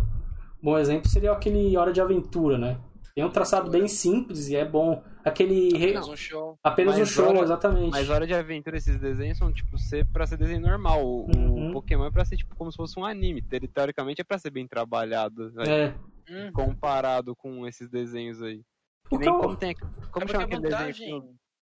um 0.61 0.65
bom 0.65 0.79
exemplo 0.79 1.09
seria 1.09 1.33
aquele 1.33 1.77
Hora 1.77 1.93
de 1.93 2.01
Aventura, 2.01 2.59
né? 2.59 2.81
Tem 3.19 3.25
um 3.27 3.31
traçado 3.31 3.69
bem 3.69 3.89
simples 3.89 4.49
e 4.49 4.55
é 4.55 4.65
bom. 4.65 5.03
Aquele. 5.25 5.77
re- 5.77 5.87
Apenas 5.87 6.09
um 6.09 6.17
show. 6.17 6.57
Apenas 6.63 6.95
um 6.95 6.99
Mas 7.01 7.09
show, 7.09 7.27
Hora- 7.27 7.41
exatamente. 7.41 7.91
Mas 7.91 8.09
hora 8.09 8.25
de 8.25 8.33
aventura, 8.33 8.77
esses 8.77 8.97
desenhos 8.97 9.37
são 9.37 9.53
tipo 9.53 9.77
ser 9.77 10.07
pra 10.13 10.25
ser 10.25 10.37
desenho 10.37 10.61
normal. 10.61 11.05
O, 11.05 11.27
o 11.27 11.37
Uhum. 11.37 11.73
Pokémon 11.73 12.05
é 12.05 12.13
pra 12.13 12.25
ser 12.25 12.37
tipo 12.37 12.55
como 12.55 12.71
se 12.71 12.77
fosse 12.77 12.97
um 12.97 13.05
anime. 13.05 13.45
Ele, 13.51 13.67
teoricamente 13.67 14.21
é 14.21 14.25
pra 14.25 14.39
ser 14.39 14.51
bem 14.51 14.69
trabalhado. 14.69 15.51
né? 15.51 15.65
É. 15.67 15.95
Hum. 16.31 16.53
Comparado 16.53 17.35
com 17.35 17.67
esses 17.67 17.89
desenhos 17.91 18.41
aí. 18.41 18.63
Que 19.09 19.17
O 19.17 19.19
nem 19.19 19.29
eu- 19.29 19.39
como 19.41 19.57
tem. 19.57 19.75
Como 19.75 20.25
É 20.25 20.29
chama 20.29 20.45
a 20.45 20.47
aquele 20.47 20.63
desenho 20.69 21.35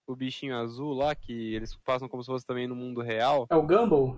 o 0.09 0.17
bichinho 0.17 0.57
azul 0.57 0.93
lá, 0.93 1.15
que 1.15 1.55
eles 1.55 1.77
passam 1.85 2.09
como 2.09 2.25
se 2.25 2.27
fosse 2.33 2.45
também 2.45 2.67
no 2.67 2.75
mundo 2.75 3.01
real? 3.01 3.47
É 3.49 3.55
o 3.55 3.63
Gumball? 3.63 4.17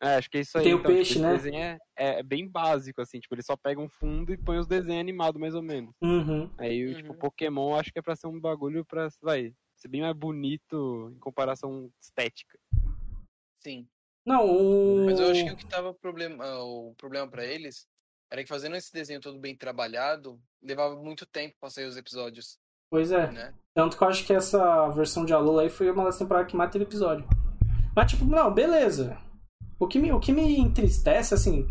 É, 0.00 0.14
acho 0.16 0.30
que 0.30 0.38
é 0.38 0.40
isso 0.42 0.56
aí. 0.58 0.64
Tem 0.64 0.74
o 0.74 0.78
então, 0.78 0.92
peixe, 0.92 1.14
tipo, 1.14 1.24
né? 1.24 1.34
Esse 1.34 1.44
desenho 1.44 1.62
é, 1.62 1.78
é, 1.96 2.18
é 2.20 2.22
bem 2.22 2.48
básico, 2.48 3.00
assim, 3.02 3.18
tipo, 3.18 3.34
ele 3.34 3.42
só 3.42 3.56
pega 3.56 3.80
um 3.80 3.88
fundo 3.88 4.32
e 4.32 4.36
põe 4.36 4.58
os 4.58 4.66
desenhos 4.66 5.00
animados, 5.00 5.40
mais 5.40 5.54
ou 5.54 5.62
menos. 5.62 5.92
Uhum. 6.00 6.48
Aí, 6.56 6.86
Uhum. 6.86 6.94
tipo, 6.94 7.14
Pokémon 7.14 7.74
acho 7.74 7.92
que 7.92 7.98
é 7.98 8.02
pra 8.02 8.14
ser 8.14 8.28
um 8.28 8.38
bagulho 8.40 8.84
pra, 8.84 9.08
vai, 9.20 9.52
ser 9.76 9.88
bem 9.88 10.00
mais 10.02 10.14
bonito 10.16 11.10
em 11.14 11.18
comparação 11.18 11.90
estética. 12.00 12.56
Sim. 13.60 13.88
Não, 14.24 14.46
o. 14.46 15.06
Mas 15.06 15.18
eu 15.18 15.30
acho 15.30 15.44
que 15.44 15.50
o 15.52 15.56
que 15.56 15.66
tava 15.66 15.92
problema, 15.94 16.44
ah, 16.44 16.62
o 16.62 16.94
problema 16.96 17.26
pra 17.26 17.44
eles 17.44 17.86
era 18.30 18.42
que 18.42 18.48
fazendo 18.48 18.76
esse 18.76 18.92
desenho 18.92 19.20
todo 19.20 19.38
bem 19.38 19.56
trabalhado, 19.56 20.38
levava 20.62 20.94
muito 20.96 21.24
tempo 21.26 21.56
pra 21.58 21.70
sair 21.70 21.86
os 21.86 21.96
episódios, 21.96 22.58
Pois 22.90 23.10
é. 23.10 23.30
né? 23.32 23.54
Tanto 23.74 23.96
que 23.96 24.04
eu 24.04 24.08
acho 24.08 24.24
que 24.26 24.32
essa 24.34 24.88
versão 24.90 25.24
de 25.24 25.32
Alola 25.32 25.62
aí 25.62 25.70
foi 25.70 25.90
uma 25.90 26.04
das 26.04 26.18
temporadas 26.18 26.50
que 26.50 26.56
mais 26.56 26.70
teve 26.70 26.84
episódio. 26.84 27.26
Mas, 27.96 28.10
tipo, 28.12 28.24
não, 28.24 28.52
beleza. 28.52 29.18
O 29.78 29.86
que 29.86 29.98
me, 29.98 30.12
o 30.12 30.20
que 30.20 30.32
me 30.32 30.58
entristece, 30.58 31.34
assim. 31.34 31.68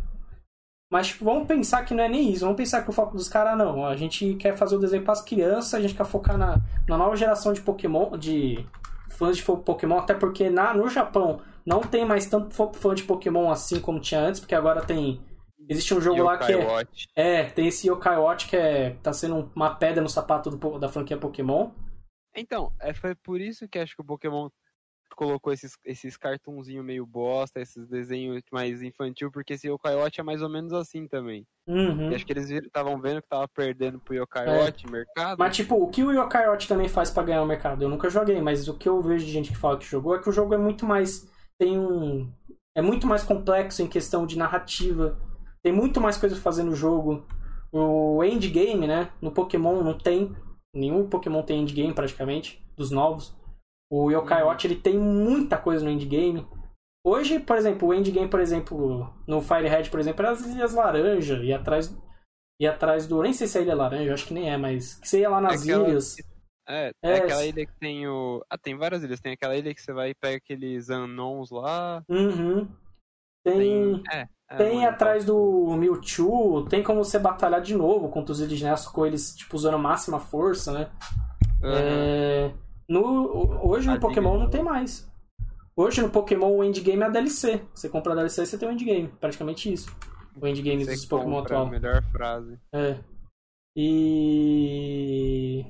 Mas, 0.89 1.08
tipo, 1.08 1.26
vamos 1.26 1.47
pensar 1.47 1.84
que 1.84 1.93
não 1.93 2.03
é 2.03 2.10
nem 2.10 2.32
isso. 2.32 2.45
Vamos 2.45 2.55
pensar 2.55 2.82
que 2.84 2.89
o 2.89 2.93
foco 2.93 3.16
dos 3.16 3.28
caras, 3.28 3.58
não. 3.58 3.86
A 3.86 3.95
gente 3.95 4.36
quer 4.36 4.55
fazer 4.55 4.76
o 4.76 4.80
desenho 4.80 5.03
pras 5.03 5.22
crianças, 5.22 5.74
a 5.74 5.82
gente 5.82 5.93
quer 5.93 6.05
focar 6.05 6.38
na, 6.38 6.62
na 6.88 6.97
nova 6.97 7.16
geração 7.16 7.51
de 7.51 7.62
Pokémon, 7.62 8.18
de 8.18 8.66
fãs 9.10 9.36
de 9.36 9.43
Pokémon, 9.43 9.97
até 9.97 10.14
porque 10.14 10.49
na, 10.49 10.74
no 10.74 10.88
Japão 10.89 11.41
não 11.66 11.82
tem 11.82 12.05
mais 12.05 12.26
tanto 12.28 12.53
fã 12.74 12.95
de 12.95 13.03
Pokémon 13.03 13.51
assim 13.51 13.82
como 13.82 13.99
tinha 13.99 14.22
antes, 14.22 14.39
porque 14.39 14.55
agora 14.55 14.82
tem. 14.82 15.22
Existe 15.70 15.93
um 15.93 15.99
jogo 15.99 16.24
lá 16.24 16.38
que 16.38 16.53
é. 16.53 16.55
Watch. 16.55 17.08
É, 17.14 17.43
tem 17.43 17.68
esse 17.68 17.89
Yokai 17.89 18.18
Watch 18.18 18.47
que 18.47 18.55
é, 18.55 18.91
tá 19.03 19.12
sendo 19.12 19.51
uma 19.53 19.76
pedra 19.76 20.01
no 20.01 20.08
sapato 20.08 20.49
do 20.49 20.80
da 20.80 20.88
franquia 20.88 21.18
Pokémon. 21.18 21.72
Então, 22.34 22.72
é, 22.80 22.93
foi 22.93 23.16
por 23.16 23.41
isso 23.41 23.68
que 23.68 23.80
acho 23.80 23.95
que 23.95 24.01
o 24.01 24.05
Pokémon 24.05 24.47
colocou 25.18 25.51
esses, 25.51 25.76
esses 25.84 26.15
cartunzinhos 26.15 26.86
meio 26.86 27.05
bosta, 27.05 27.59
esses 27.59 27.88
desenhos 27.88 28.39
mais 28.51 28.84
infantil, 28.84 29.32
porque 29.32 29.53
esse 29.53 29.68
Yokai 29.68 29.95
Watch 29.95 30.20
é 30.22 30.24
mais 30.24 30.43
ou 30.43 30.47
menos 30.47 30.72
assim 30.72 31.07
também. 31.07 31.43
Uhum. 31.68 32.13
Acho 32.13 32.24
que 32.24 32.32
eles 32.32 32.49
estavam 32.49 33.01
vendo 33.01 33.22
que 33.22 33.28
tava 33.28 33.47
perdendo 33.47 33.99
pro 33.99 34.15
Yokai 34.15 34.47
É. 34.47 34.74
Mercado. 34.89 35.39
Mas, 35.39 35.55
tipo, 35.55 35.76
o 35.76 35.89
que 35.89 36.03
o 36.03 36.11
Yokai 36.11 36.47
Watch 36.47 36.68
também 36.68 36.88
faz 36.88 37.09
pra 37.09 37.24
ganhar 37.24 37.41
o 37.41 37.47
mercado? 37.47 37.82
Eu 37.82 37.89
nunca 37.89 38.09
joguei, 38.09 38.39
mas 38.39 38.68
o 38.68 38.78
que 38.78 38.88
eu 38.88 39.01
vejo 39.01 39.26
de 39.26 39.32
gente 39.32 39.49
que 39.49 39.57
fala 39.57 39.78
que 39.78 39.86
jogou 39.86 40.15
é 40.15 40.20
que 40.20 40.30
o 40.30 40.34
jogo 40.34 40.53
é 40.53 40.57
muito 40.57 40.86
mais. 40.86 41.28
Tem 41.59 41.78
um. 41.78 42.32
É 42.76 42.82
muito 42.82 43.07
mais 43.07 43.24
complexo 43.24 43.82
em 43.82 43.88
questão 43.88 44.28
de 44.28 44.38
narrativa. 44.38 45.20
Tem 45.63 45.74
muito 45.74 45.99
mais 45.99 46.15
coisa 46.15 46.36
pra 46.36 46.43
fazer 46.43 46.61
no 46.61 46.76
jogo. 46.76 47.26
O 47.72 48.24
endgame, 48.24 48.88
né? 48.88 49.09
No 49.20 49.32
Pokémon 49.32 49.82
não 49.82 49.97
tem. 49.97 50.36
Nenhum 50.74 51.09
Pokémon 51.09 51.41
tem 51.41 51.61
endgame 51.61 51.93
praticamente, 51.93 52.63
dos 52.78 52.91
novos. 52.91 53.36
O 53.91 54.11
Yokai 54.11 54.41
Uhum. 54.41 54.49
Watch 54.49 54.67
ele 54.67 54.75
tem 54.75 54.97
muita 54.97 55.57
coisa 55.57 55.83
no 55.83 55.91
endgame. 55.91 56.45
Hoje, 57.05 57.39
por 57.39 57.55
exemplo, 57.55 57.88
o 57.88 57.93
endgame, 57.93 58.27
por 58.29 58.39
exemplo, 58.41 59.13
no 59.25 59.41
Firehead, 59.41 59.89
por 59.89 59.99
exemplo, 59.99 60.25
era 60.25 60.33
as 60.33 60.45
Ilhas 60.45 60.73
Laranja 60.73 61.41
e 61.43 61.53
atrás 61.53 61.95
e 62.59 62.67
atrás 62.67 63.07
do. 63.07 63.21
Nem 63.21 63.31
sei 63.33 63.47
se 63.47 63.57
é 63.57 63.61
Ilha 63.61 63.75
Laranja, 63.75 64.09
eu 64.09 64.13
acho 64.13 64.25
que 64.27 64.33
nem 64.33 64.49
é, 64.51 64.57
mas. 64.57 64.95
Que 64.95 65.07
você 65.07 65.19
ia 65.21 65.29
lá 65.29 65.39
nas 65.39 65.61
Aquela- 65.61 65.88
ilhas. 65.88 66.15
É, 66.69 66.91
É, 67.01 67.11
é 67.11 67.17
aquela 67.19 67.45
ilha 67.45 67.65
que 67.65 67.73
tem 67.79 68.05
o. 68.09 68.43
Ah, 68.49 68.57
tem 68.57 68.75
várias 68.77 69.01
ilhas. 69.03 69.21
Tem 69.21 69.31
aquela 69.33 69.55
ilha 69.55 69.73
que 69.73 69.81
você 69.81 69.93
vai 69.93 70.09
e 70.09 70.15
pega 70.15 70.35
aqueles 70.38 70.89
anons 70.89 71.49
lá. 71.49 72.03
Uhum. 72.09 72.67
Tem. 73.45 74.03
É. 74.11 74.27
é, 74.49 74.55
Tem 74.57 74.85
atrás 74.85 75.23
do 75.23 75.77
Mewtwo, 75.77 76.65
tem 76.67 76.83
como 76.83 77.05
você 77.05 77.17
batalhar 77.17 77.61
de 77.61 77.73
novo 77.73 78.09
contra 78.09 78.33
os 78.33 78.41
Illuminati 78.41 78.91
com 78.91 79.05
eles, 79.05 79.33
tipo, 79.33 79.55
usando 79.55 79.79
máxima 79.79 80.19
força, 80.19 80.73
né? 80.73 80.91
Aham. 81.63 81.73
É, 81.73 82.51
no, 82.88 83.67
hoje 83.67 83.88
no 83.89 83.99
Pokémon 83.99 84.38
não 84.38 84.49
tem 84.49 84.63
mais. 84.63 85.09
Hoje 85.75 86.01
no 86.01 86.09
Pokémon 86.09 86.55
o 86.57 86.63
endgame 86.63 87.03
é 87.03 87.05
a 87.05 87.09
DLC. 87.09 87.61
Você 87.73 87.88
compra 87.88 88.13
a 88.13 88.15
DLC 88.15 88.41
e 88.41 88.45
você 88.45 88.57
tem 88.57 88.67
o 88.67 88.71
endgame. 88.71 89.09
Praticamente 89.19 89.71
isso. 89.71 89.95
O 90.39 90.47
endgame 90.47 90.85
Você 90.85 90.91
dos 90.91 91.05
Pokémon 91.05 91.39
atual. 91.39 91.67
melhor 91.67 92.03
frase. 92.11 92.59
É. 92.73 92.97
E. 93.75 95.65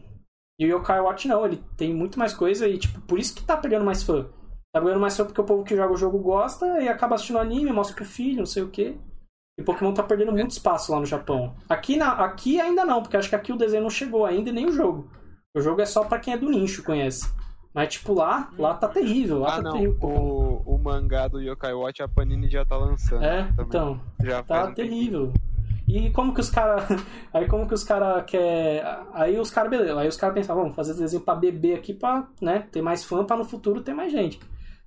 E 0.60 0.66
o 0.66 0.78
Yokai 0.78 1.00
Watch 1.02 1.28
não, 1.28 1.46
ele 1.46 1.62
tem 1.76 1.94
muito 1.94 2.18
mais 2.18 2.34
coisa 2.34 2.68
e, 2.68 2.78
tipo, 2.78 3.00
por 3.02 3.20
isso 3.20 3.36
que 3.36 3.44
tá 3.44 3.56
pegando 3.56 3.86
mais 3.86 4.02
fã. 4.02 4.28
Tá 4.74 4.82
pegando 4.82 5.00
mais 5.00 5.16
fã 5.16 5.26
porque 5.26 5.40
o 5.40 5.44
povo 5.44 5.64
que 5.64 5.76
joga 5.76 5.94
o 5.94 5.98
jogo 5.98 6.18
gosta 6.18 6.82
e 6.82 6.90
acaba 6.90 7.16
assistindo 7.16 7.40
anime, 7.40 7.72
mostra 7.72 7.96
pro 7.96 8.06
filho, 8.06 8.40
não 8.40 8.46
sei 8.46 8.64
o 8.64 8.70
quê. 8.70 8.98
E 9.60 9.64
Pokémon 9.64 9.94
tá 9.94 10.04
perdendo 10.04 10.32
muito 10.32 10.52
espaço 10.52 10.92
lá 10.92 11.00
no 11.00 11.06
Japão. 11.06 11.56
Aqui, 11.68 11.96
na, 11.96 12.12
aqui 12.14 12.60
ainda 12.60 12.86
não, 12.86 13.02
porque 13.02 13.18
acho 13.18 13.30
que 13.30 13.36
aqui 13.36 13.52
o 13.52 13.58
desenho 13.58 13.84
não 13.84 13.90
chegou 13.90 14.26
ainda 14.26 14.50
e 14.50 14.54
nem 14.54 14.68
o 14.68 14.72
jogo. 14.72 15.12
O 15.56 15.62
jogo 15.62 15.82
é 15.82 15.86
só 15.86 16.04
pra 16.04 16.20
quem 16.20 16.34
é 16.34 16.38
do 16.38 16.50
nicho, 16.50 16.84
conhece. 16.84 17.32
Mas, 17.74 17.94
tipo, 17.94 18.14
lá, 18.14 18.50
lá 18.58 18.74
tá 18.74 18.88
terrível. 18.88 19.40
Lá 19.40 19.50
Ah, 19.50 19.56
tá 19.58 19.62
não. 19.62 19.72
terrível. 19.74 19.98
O, 20.02 20.76
o 20.76 20.78
mangá 20.80 21.28
do 21.28 21.40
Yokai 21.40 21.74
Watch 21.74 22.02
a 22.02 22.08
Panini 22.08 22.50
já 22.50 22.66
tá 22.66 22.76
lançando. 22.78 23.24
É, 23.24 23.44
também. 23.44 23.66
então. 23.68 24.02
Já 24.24 24.42
Tá 24.44 24.72
terrível. 24.72 25.32
E 25.88 26.10
como 26.10 26.34
que 26.34 26.42
os 26.42 26.50
caras. 26.50 26.84
Aí 27.34 27.48
como 27.48 27.68
que 27.68 27.74
os 27.74 27.84
caras 27.84 28.24
quer. 28.26 28.84
Aí 29.14 29.40
os 29.40 29.50
caras, 29.52 29.70
beleza. 29.70 29.98
Aí 30.00 30.08
os 30.08 30.18
caras 30.18 30.34
pensam, 30.36 30.56
vamos 30.56 30.76
fazer 30.76 30.94
desenho 30.96 31.22
pra 31.24 31.36
bebê 31.36 31.74
aqui 31.76 31.94
pra 31.94 32.28
né, 32.42 32.68
ter 32.72 32.82
mais 32.82 33.04
fã, 33.04 33.24
pra 33.24 33.38
no 33.38 33.46
futuro 33.46 33.82
ter 33.82 33.94
mais 33.94 34.12
gente. 34.12 34.40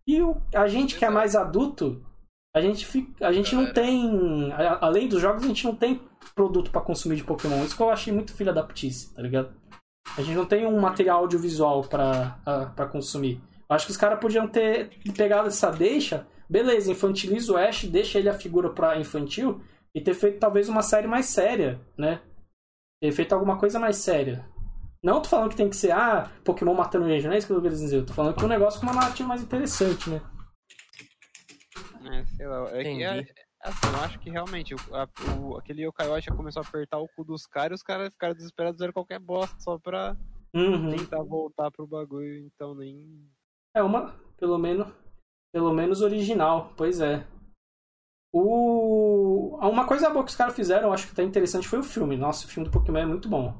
E 0.06 0.20
o, 0.20 0.36
a 0.54 0.66
gente 0.66 0.98
que 0.98 1.04
é 1.04 1.10
mais 1.10 1.36
adulto, 1.36 2.02
a 2.54 2.60
gente, 2.60 2.84
fica, 2.84 3.26
a 3.26 3.32
gente 3.32 3.54
não 3.54 3.72
tem. 3.72 4.52
Além 4.80 5.08
dos 5.08 5.20
jogos, 5.22 5.44
a 5.44 5.46
gente 5.46 5.64
não 5.64 5.74
tem 5.76 6.00
produto 6.34 6.70
pra 6.70 6.80
consumir 6.80 7.16
de 7.16 7.24
Pokémon. 7.24 7.62
Isso 7.64 7.76
que 7.76 7.82
eu 7.82 7.90
achei 7.90 8.12
muito 8.12 8.34
filha 8.34 8.52
da 8.52 8.62
putice, 8.62 9.14
tá 9.14 9.22
ligado? 9.22 9.50
A 10.16 10.22
gente 10.22 10.34
não 10.36 10.44
tem 10.46 10.66
um 10.66 10.78
material 10.80 11.20
audiovisual 11.20 11.82
pra, 11.82 12.38
a- 12.44 12.66
pra 12.66 12.86
consumir. 12.86 13.40
Eu 13.68 13.76
acho 13.76 13.86
que 13.86 13.92
os 13.92 13.96
caras 13.96 14.18
podiam 14.20 14.46
ter 14.48 14.90
pegado 15.16 15.48
essa 15.48 15.70
deixa, 15.70 16.26
beleza, 16.48 16.90
infantiliza 16.90 17.52
o 17.52 17.56
Ash, 17.56 17.84
deixa 17.84 18.18
ele 18.18 18.28
a 18.28 18.34
figura 18.34 18.70
pra 18.70 18.98
infantil 18.98 19.60
e 19.94 20.00
ter 20.00 20.14
feito 20.14 20.38
talvez 20.38 20.68
uma 20.68 20.82
série 20.82 21.06
mais 21.06 21.26
séria, 21.26 21.80
né? 21.96 22.20
Ter 23.00 23.12
feito 23.12 23.32
alguma 23.32 23.58
coisa 23.58 23.78
mais 23.78 23.96
séria. 23.96 24.44
Não 25.02 25.22
tô 25.22 25.28
falando 25.30 25.50
que 25.50 25.56
tem 25.56 25.70
que 25.70 25.76
ser, 25.76 25.92
ah, 25.92 26.30
Pokémon 26.44 26.74
matando 26.74 27.08
gente, 27.08 27.26
não 27.26 27.32
é 27.32 27.38
isso 27.38 27.46
que 27.46 27.52
eu 27.52 27.62
quero 27.62 27.74
dizer. 27.74 27.96
Eu 27.98 28.06
tô 28.06 28.12
falando 28.12 28.34
que 28.34 28.42
é 28.42 28.44
um 28.44 28.48
negócio 28.48 28.78
com 28.80 28.86
uma 28.86 28.94
narrativa 28.94 29.28
mais 29.28 29.42
interessante, 29.42 30.10
né? 30.10 30.20
É, 32.12 32.24
sei 32.36 32.46
lá. 32.46 32.68
É 32.70 33.02
é, 33.02 33.24
assim, 33.62 33.86
eu 33.86 34.00
acho 34.04 34.18
que 34.18 34.30
realmente 34.30 34.74
o, 34.74 34.78
a- 34.94 35.08
o- 35.40 35.56
aquele 35.56 35.82
Yokai 35.86 36.08
Watch 36.08 36.26
já 36.26 36.34
começou 36.34 36.62
a 36.62 36.66
apertar 36.66 36.98
o 36.98 37.08
cu 37.08 37.24
dos 37.24 37.46
caras 37.46 37.72
e 37.72 37.74
os 37.80 37.82
caras 37.82 38.10
ficaram 38.12 38.34
desesperados 38.34 38.76
fizeram 38.78 38.92
qualquer 38.92 39.18
bosta 39.18 39.56
só 39.60 39.78
pra 39.78 40.16
Uhum. 40.54 40.90
tentar 40.96 41.22
voltar 41.22 41.70
pro 41.70 41.86
bagulho, 41.86 42.38
então 42.46 42.74
nem. 42.74 43.28
É 43.74 43.82
uma, 43.82 44.14
pelo 44.38 44.58
menos, 44.58 44.88
pelo 45.52 45.72
menos 45.72 46.00
original, 46.02 46.72
pois 46.76 47.00
é. 47.00 47.24
O 48.32 49.58
uma 49.60 49.86
coisa 49.86 50.08
boa 50.10 50.24
que 50.24 50.30
os 50.30 50.36
caras 50.36 50.54
fizeram, 50.54 50.88
eu 50.88 50.92
acho 50.92 51.08
que 51.08 51.14
tá 51.14 51.22
interessante 51.22 51.68
foi 51.68 51.78
o 51.78 51.84
filme. 51.84 52.16
Nossa, 52.16 52.46
o 52.46 52.48
filme 52.48 52.68
do 52.68 52.72
Pokémon 52.72 52.98
é 52.98 53.06
muito 53.06 53.28
bom. 53.28 53.54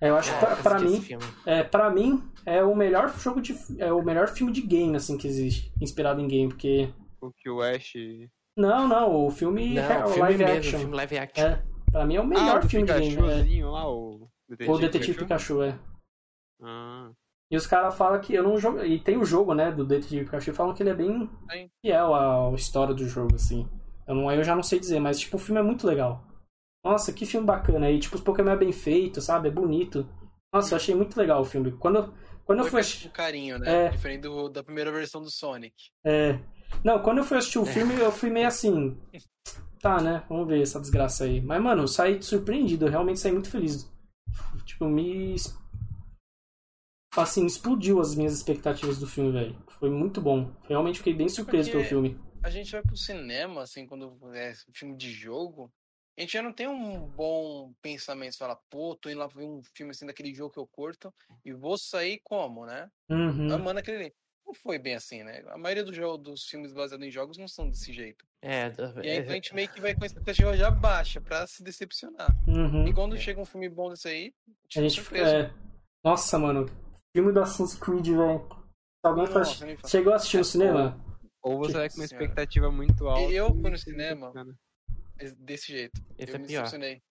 É, 0.00 0.10
eu 0.10 0.16
acho 0.16 0.32
que 0.32 0.38
pra, 0.38 0.56
pra 0.56 0.78
mim, 0.78 1.02
é, 1.44 1.62
para 1.64 1.90
mim 1.90 2.22
é 2.46 2.62
o 2.62 2.74
melhor 2.74 3.08
jogo 3.18 3.40
de 3.40 3.54
é 3.82 3.92
o 3.92 4.00
melhor 4.02 4.28
filme 4.28 4.52
de 4.52 4.60
game 4.62 4.94
assim 4.96 5.18
que 5.18 5.26
existe, 5.26 5.72
inspirado 5.80 6.20
em 6.20 6.28
game, 6.28 6.48
porque 6.48 6.92
O 7.20 7.32
que 7.32 7.50
o 7.50 7.60
Ash. 7.60 7.94
Não, 8.58 8.88
não, 8.88 9.26
o 9.26 9.30
filme, 9.30 9.74
Não, 9.74 9.82
é 9.82 10.04
o 10.04 10.08
filme 10.08 10.20
live 10.20 10.44
mesmo, 10.44 10.58
action. 10.58 10.76
o 10.76 10.80
filme 10.80 10.96
live 10.96 11.18
action. 11.18 11.44
É, 11.46 11.62
pra 11.92 12.04
mim 12.04 12.16
é 12.16 12.20
o 12.20 12.24
Ah, 12.24 12.26
melhor 12.26 12.60
do 12.60 12.68
filme 12.68 12.86
de 12.86 12.92
game. 12.92 13.60
É. 13.60 13.64
Lá, 13.64 13.88
o 13.88 14.28
Detetive, 14.48 14.70
O 14.72 14.78
Detetive 14.78 15.18
Pikachu, 15.18 15.62
é. 15.62 15.78
Ah, 16.62 17.10
E 17.50 17.56
os 17.56 17.66
caras 17.66 17.96
falam 17.96 18.20
que 18.20 18.34
eu 18.34 18.42
não 18.42 18.58
jogo. 18.58 18.82
E 18.84 18.98
tem 19.00 19.16
o 19.16 19.24
jogo, 19.24 19.54
né, 19.54 19.70
do 19.72 19.84
Detetive 19.84 20.24
Pikachu, 20.24 20.52
falam 20.52 20.74
que 20.74 20.82
ele 20.82 20.90
é 20.90 20.94
bem 20.94 21.30
Tem. 21.48 21.70
fiel 21.80 22.14
à 22.14 22.52
história 22.54 22.92
do 22.94 23.06
jogo, 23.08 23.36
assim. 23.36 23.66
Eu, 24.06 24.14
não, 24.14 24.30
eu 24.32 24.42
já 24.44 24.54
não 24.56 24.62
sei 24.62 24.78
dizer, 24.80 25.00
mas 25.00 25.18
tipo, 25.20 25.36
o 25.36 25.40
filme 25.40 25.60
é 25.60 25.64
muito 25.64 25.86
legal. 25.86 26.24
Nossa, 26.84 27.12
que 27.12 27.24
filme 27.26 27.46
bacana. 27.46 27.90
E 27.90 27.98
tipo, 27.98 28.16
os 28.16 28.20
Pokémon 28.22 28.50
é 28.50 28.56
bem 28.56 28.72
feito, 28.72 29.20
sabe? 29.20 29.48
É 29.48 29.50
bonito. 29.50 30.06
Nossa, 30.52 30.72
eu 30.74 30.76
achei 30.76 30.94
muito 30.94 31.16
legal 31.18 31.40
o 31.40 31.44
filme. 31.44 31.72
Quando, 31.72 31.96
eu- 31.96 32.14
quando 32.44 32.58
eu 32.60 32.64
Foi 32.64 32.70
fui 32.70 32.82
feito 32.82 32.86
assistir. 32.88 33.08
com 33.08 33.14
carinho, 33.14 33.58
né? 33.58 33.86
É. 33.86 33.88
Diferente 33.90 34.22
do- 34.22 34.48
da 34.48 34.62
primeira 34.64 34.90
versão 34.90 35.20
do 35.22 35.30
Sonic. 35.30 35.74
É. 36.04 36.38
Não, 36.84 37.02
quando 37.02 37.18
eu 37.18 37.24
fui 37.24 37.38
assistir 37.38 37.58
o 37.58 37.66
filme, 37.66 37.94
eu 37.94 38.12
fui 38.12 38.30
meio 38.30 38.46
assim. 38.46 38.96
Tá, 39.80 40.00
né? 40.00 40.24
Vamos 40.28 40.48
ver 40.48 40.60
essa 40.62 40.80
desgraça 40.80 41.24
aí. 41.24 41.40
Mas, 41.40 41.62
mano, 41.62 41.82
eu 41.82 41.88
saí 41.88 42.22
surpreendido, 42.22 42.86
eu 42.86 42.90
realmente 42.90 43.20
saí 43.20 43.32
muito 43.32 43.50
feliz. 43.50 43.90
Tipo, 44.64 44.86
me. 44.86 45.36
Assim, 47.16 47.46
explodiu 47.46 48.00
as 48.00 48.14
minhas 48.14 48.34
expectativas 48.34 48.98
do 48.98 49.06
filme, 49.06 49.32
velho. 49.32 49.56
Foi 49.78 49.90
muito 49.90 50.20
bom. 50.20 50.52
Realmente 50.68 50.98
fiquei 50.98 51.14
bem 51.14 51.28
surpreso 51.28 51.70
Porque- 51.70 51.78
pelo 51.88 51.88
filme. 51.88 52.20
A 52.42 52.50
gente 52.50 52.70
vai 52.70 52.82
pro 52.82 52.96
cinema, 52.96 53.62
assim, 53.62 53.86
quando 53.86 54.16
é 54.32 54.54
filme 54.72 54.96
de 54.96 55.10
jogo, 55.10 55.72
a 56.16 56.20
gente 56.20 56.32
já 56.32 56.42
não 56.42 56.52
tem 56.52 56.68
um 56.68 57.06
bom 57.08 57.72
pensamento. 57.82 58.32
Você 58.32 58.38
fala, 58.38 58.56
pô, 58.70 58.94
tô 58.94 59.10
indo 59.10 59.18
lá 59.18 59.26
ver 59.26 59.44
um 59.44 59.60
filme 59.74 59.90
assim 59.90 60.06
daquele 60.06 60.32
jogo 60.32 60.52
que 60.52 60.58
eu 60.60 60.66
curto 60.66 61.12
e 61.44 61.52
vou 61.52 61.76
sair 61.76 62.20
como, 62.22 62.64
né? 62.64 62.88
Uhum. 63.10 63.52
Amando 63.52 63.80
aquele. 63.80 64.14
Não 64.48 64.54
foi 64.54 64.78
bem 64.78 64.94
assim, 64.94 65.22
né? 65.22 65.44
A 65.48 65.58
maioria 65.58 65.84
dos, 65.84 65.94
jogos, 65.94 66.22
dos 66.24 66.44
filmes 66.46 66.72
baseados 66.72 67.06
em 67.06 67.10
jogos 67.10 67.36
não 67.36 67.46
são 67.46 67.68
desse 67.68 67.92
jeito. 67.92 68.24
É, 68.40 68.72
E 69.04 69.10
aí 69.10 69.18
é, 69.18 69.20
a 69.20 69.32
gente 69.32 69.52
meio 69.54 69.68
que 69.68 69.78
vai 69.78 69.94
com 69.94 70.02
a 70.04 70.06
expectativa 70.06 70.56
já 70.56 70.70
baixa 70.70 71.20
pra 71.20 71.46
se 71.46 71.62
decepcionar. 71.62 72.34
Uhum. 72.48 72.88
E 72.88 72.94
quando 72.94 73.18
chega 73.18 73.38
um 73.38 73.44
filme 73.44 73.68
bom 73.68 73.90
desse 73.90 74.08
aí, 74.08 74.32
A 74.74 74.80
gente 74.80 74.94
surpreso. 74.94 75.30
é... 75.30 75.54
Nossa, 76.02 76.38
mano. 76.38 76.64
Filme 77.14 77.30
do 77.30 77.40
Assassin's 77.40 77.74
Creed, 77.78 78.06
velho. 78.06 78.48
Alguém 79.02 79.26
faz... 79.26 79.60
chegou 79.86 80.14
a 80.14 80.16
assistir 80.16 80.38
no 80.38 80.44
cinema? 80.44 81.04
ou 81.42 81.58
você 81.58 81.72
vai 81.74 81.88
com 81.90 81.96
uma 81.96 82.06
Senhora. 82.06 82.24
expectativa 82.24 82.70
muito 82.72 83.06
alta. 83.06 83.30
eu 83.32 83.48
fui 83.54 83.70
no 83.70 83.76
e- 83.76 83.78
cinema. 83.78 84.32
desse 85.38 85.72
jeito. 85.72 86.00
Esse 86.18 86.32
eu 86.32 86.36
é 86.36 86.38
me 86.38 86.46
pior. 86.46 86.62
decepcionei. 86.62 87.02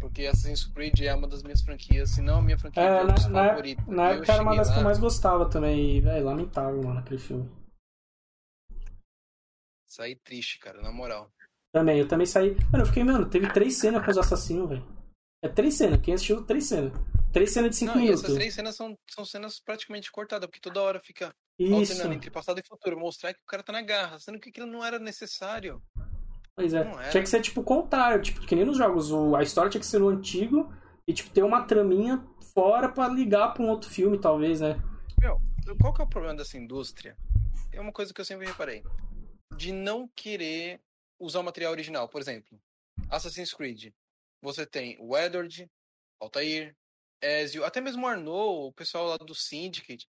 Porque 0.00 0.26
Assassin's 0.26 0.64
Creed 0.64 1.00
é 1.00 1.14
uma 1.14 1.26
das 1.26 1.42
minhas 1.42 1.60
franquias, 1.60 2.10
se 2.10 2.22
não 2.22 2.38
a 2.38 2.42
minha 2.42 2.58
franquia 2.58 2.82
É, 2.82 3.04
na, 3.04 3.12
na, 3.28 3.48
favorita. 3.48 3.82
na 3.88 4.10
Eu 4.10 4.16
época 4.18 4.32
era 4.32 4.42
uma 4.42 4.56
das 4.56 4.68
que 4.68 4.74
eu 4.74 4.78
lá, 4.78 4.84
mais 4.84 4.98
gostava 4.98 5.50
também. 5.50 5.96
E, 5.96 6.00
velho, 6.00 6.24
lamentável, 6.24 6.82
mano, 6.82 7.00
aquele 7.00 7.18
filme. 7.20 7.50
Saí 9.86 10.14
triste, 10.16 10.58
cara, 10.58 10.80
na 10.82 10.92
moral. 10.92 11.32
Também, 11.72 11.98
eu 11.98 12.08
também 12.08 12.26
saí. 12.26 12.54
Mano, 12.72 12.82
eu 12.84 12.86
fiquei, 12.86 13.02
mano, 13.04 13.28
teve 13.28 13.52
três 13.52 13.76
cenas 13.76 14.04
com 14.04 14.10
os 14.10 14.18
assassinos, 14.18 14.68
velho. 14.68 14.86
É 15.42 15.48
três 15.48 15.74
cenas. 15.74 16.00
Quem 16.00 16.14
assistiu, 16.14 16.44
três 16.44 16.66
cenas. 16.66 16.92
Três 17.32 17.52
cenas 17.52 17.70
de 17.70 17.76
cinco 17.76 17.94
Não, 17.94 18.00
minutos. 18.02 18.24
essas 18.24 18.36
três 18.36 18.54
cenas 18.54 18.76
são, 18.76 18.96
são 19.10 19.24
cenas 19.24 19.60
praticamente 19.60 20.10
cortadas, 20.10 20.46
porque 20.48 20.60
toda 20.60 20.80
hora 20.82 21.00
fica 21.00 21.34
Isso. 21.58 21.74
alternando 21.74 22.14
entre 22.14 22.30
passado 22.30 22.58
e 22.58 22.66
futuro, 22.66 22.98
mostrar 22.98 23.34
que 23.34 23.40
o 23.42 23.46
cara 23.46 23.62
tá 23.62 23.72
na 23.72 23.82
garra, 23.82 24.18
sendo 24.18 24.40
que 24.40 24.48
aquilo 24.48 24.66
não 24.66 24.84
era 24.84 24.98
necessário. 24.98 25.82
Pois 26.58 26.74
é. 26.74 26.80
Era. 26.80 27.08
Tinha 27.10 27.22
que 27.22 27.28
ser, 27.28 27.40
tipo, 27.40 27.62
contrário. 27.62 28.20
Tipo, 28.20 28.40
que 28.40 28.56
nem 28.56 28.64
nos 28.64 28.76
jogos. 28.76 29.12
O, 29.12 29.36
a 29.36 29.44
história 29.44 29.70
tinha 29.70 29.80
que 29.80 29.86
ser 29.86 30.00
no 30.00 30.08
antigo 30.08 30.74
e, 31.06 31.12
tipo, 31.12 31.30
ter 31.30 31.44
uma 31.44 31.62
traminha 31.62 32.20
fora 32.52 32.88
pra 32.88 33.06
ligar 33.06 33.54
pra 33.54 33.62
um 33.62 33.68
outro 33.68 33.88
filme, 33.88 34.18
talvez, 34.18 34.60
né? 34.60 34.76
Qual 35.80 35.94
que 35.94 36.00
é 36.00 36.04
o 36.04 36.08
problema 36.08 36.34
dessa 36.34 36.56
indústria? 36.56 37.16
É 37.72 37.80
uma 37.80 37.92
coisa 37.92 38.12
que 38.12 38.20
eu 38.20 38.24
sempre 38.24 38.46
reparei. 38.46 38.82
De 39.54 39.70
não 39.70 40.08
querer 40.16 40.80
usar 41.20 41.40
o 41.40 41.44
material 41.44 41.70
original. 41.70 42.08
Por 42.08 42.20
exemplo, 42.20 42.58
Assassin's 43.08 43.54
Creed. 43.54 43.92
Você 44.42 44.66
tem 44.66 44.96
o 44.98 45.16
Edward, 45.16 45.70
Altair, 46.20 46.74
Ezio, 47.22 47.64
até 47.64 47.80
mesmo 47.80 48.04
o 48.04 48.08
Arnaud, 48.08 48.68
o 48.68 48.72
pessoal 48.72 49.06
lá 49.06 49.16
do 49.18 49.34
Syndicate. 49.34 50.08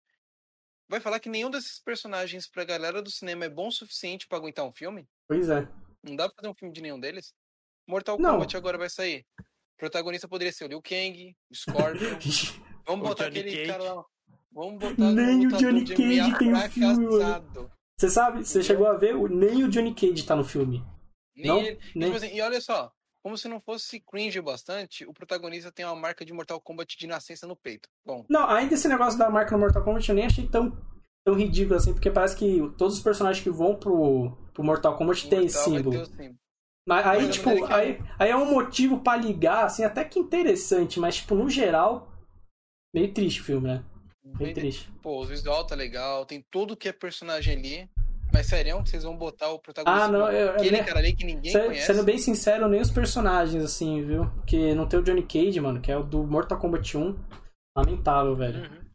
Vai 0.87 0.99
falar 0.99 1.19
que 1.19 1.29
nenhum 1.29 1.51
desses 1.51 1.79
personagens 1.79 2.47
pra 2.47 2.63
galera 2.63 3.01
do 3.01 3.11
cinema 3.11 3.45
é 3.45 3.49
bom 3.49 3.67
o 3.67 3.71
suficiente 3.71 4.27
pra 4.27 4.39
aguentar 4.39 4.65
um 4.65 4.71
filme? 4.71 5.07
Pois 5.27 5.49
é. 5.49 5.67
Não 6.03 6.15
dá 6.15 6.27
pra 6.27 6.35
fazer 6.37 6.47
um 6.49 6.53
filme 6.55 6.73
de 6.73 6.81
nenhum 6.81 6.99
deles? 6.99 7.33
Mortal 7.87 8.17
Não. 8.19 8.33
Kombat 8.33 8.55
agora 8.57 8.77
vai 8.77 8.89
sair. 8.89 9.25
O 9.39 9.77
protagonista 9.77 10.27
poderia 10.27 10.51
ser 10.51 10.65
o 10.65 10.67
Liu 10.67 10.81
Kang, 10.81 11.35
o 11.49 11.55
Scorpion. 11.55 12.17
Vamos 12.85 13.05
O 13.05 13.09
botar 13.09 13.27
aquele 13.27 13.51
Cage. 13.51 13.67
cara 13.67 13.83
lá. 13.93 14.05
Vamos 14.51 14.79
botar 14.79 15.11
Nem 15.11 15.45
o 15.47 15.49
Johnny 15.51 15.85
Cage 15.85 16.37
tem 16.39 16.53
um 16.53 16.69
filme, 16.69 17.05
mano. 17.07 17.71
Você 17.97 18.09
sabe, 18.09 18.45
você 18.45 18.63
chegou 18.63 18.87
a 18.87 18.93
ver? 18.95 19.15
O- 19.15 19.27
Nem 19.27 19.63
o 19.63 19.69
Johnny 19.69 19.93
Cage 19.93 20.25
tá 20.25 20.35
no 20.35 20.43
filme. 20.43 20.83
Nem 21.35 21.47
Não, 21.47 21.57
ele. 21.59 21.79
E, 21.95 21.99
nem- 21.99 22.11
tipo 22.11 22.17
assim, 22.25 22.35
e 22.35 22.41
olha 22.41 22.59
só, 22.59 22.91
como 23.21 23.37
se 23.37 23.47
não 23.47 23.59
fosse 23.59 23.99
cringe 23.99 24.39
o 24.39 24.43
bastante, 24.43 25.05
o 25.05 25.13
protagonista 25.13 25.71
tem 25.71 25.85
uma 25.85 25.95
marca 25.95 26.25
de 26.25 26.33
Mortal 26.33 26.59
Kombat 26.61 26.97
de 26.97 27.05
nascença 27.07 27.45
no 27.45 27.55
peito. 27.55 27.87
Bom, 28.05 28.25
Não, 28.29 28.47
ainda 28.49 28.73
esse 28.73 28.87
negócio 28.87 29.19
da 29.19 29.29
marca 29.29 29.51
no 29.51 29.59
Mortal 29.59 29.83
Kombat 29.83 30.07
eu 30.09 30.15
nem 30.15 30.25
achei 30.25 30.47
tão, 30.47 30.75
tão 31.29 31.35
ridículo 31.37 31.75
assim, 31.75 31.93
porque 31.93 32.09
parece 32.09 32.35
que 32.35 32.59
todos 32.77 32.95
os 32.97 33.01
personagens 33.03 33.43
que 33.43 33.49
vão 33.49 33.75
pro, 33.75 34.31
pro 34.53 34.63
Mortal 34.63 34.97
Kombat 34.97 35.25
o 35.25 35.29
têm 35.29 35.41
Mortal 35.41 35.63
vai 35.63 35.83
símbolo. 35.83 36.07
Mas 36.87 37.05
aí, 37.05 37.25
Mas 37.25 37.35
tipo, 37.35 37.49
é 37.49 37.73
aí, 37.73 38.01
aí 38.17 38.29
é 38.31 38.35
um 38.35 38.49
motivo 38.49 38.99
pra 39.01 39.15
ligar, 39.15 39.65
assim, 39.65 39.83
até 39.83 40.03
que 40.03 40.17
interessante, 40.17 40.99
mas, 40.99 41.17
tipo, 41.17 41.35
no 41.35 41.47
geral, 41.49 42.11
meio 42.93 43.13
triste 43.13 43.41
o 43.41 43.43
filme, 43.43 43.67
né? 43.67 43.83
Meio 44.39 44.53
triste. 44.53 44.91
Pô, 45.01 45.21
o 45.21 45.25
visual 45.25 45.65
tá 45.65 45.75
legal, 45.75 46.25
tem 46.25 46.43
tudo 46.49 46.75
que 46.75 46.89
é 46.89 46.91
personagem 46.93 47.55
ali. 47.57 47.89
Mas 48.31 48.45
sério, 48.45 48.83
que 48.83 48.89
vocês 48.91 49.03
vão 49.03 49.17
botar 49.17 49.49
o 49.49 49.57
protagonista 49.59 50.05
Ah, 50.05 50.07
não, 50.07 50.31
eu- 50.31 50.51
aquele 50.51 50.83
cara 50.83 50.99
ali 50.99 51.15
que 51.15 51.25
ninguém 51.25 51.51
Se- 51.51 51.59
conhece? 51.65 51.87
Sendo 51.87 52.03
bem 52.03 52.17
sincero, 52.19 52.67
nem 52.67 52.79
os 52.79 52.91
personagens, 52.91 53.63
assim, 53.63 54.03
viu? 54.05 54.25
Porque 54.35 54.73
não 54.75 54.87
tem 54.87 54.99
o 54.99 55.03
Johnny 55.03 55.23
Cage, 55.23 55.59
mano, 55.59 55.81
que 55.81 55.91
é 55.91 55.97
o 55.97 56.03
do 56.03 56.23
Mortal 56.23 56.59
Kombat 56.59 56.95
1. 56.95 57.15
Lamentável, 57.75 58.35
velho. 58.35 58.61
Uhum. 58.63 58.88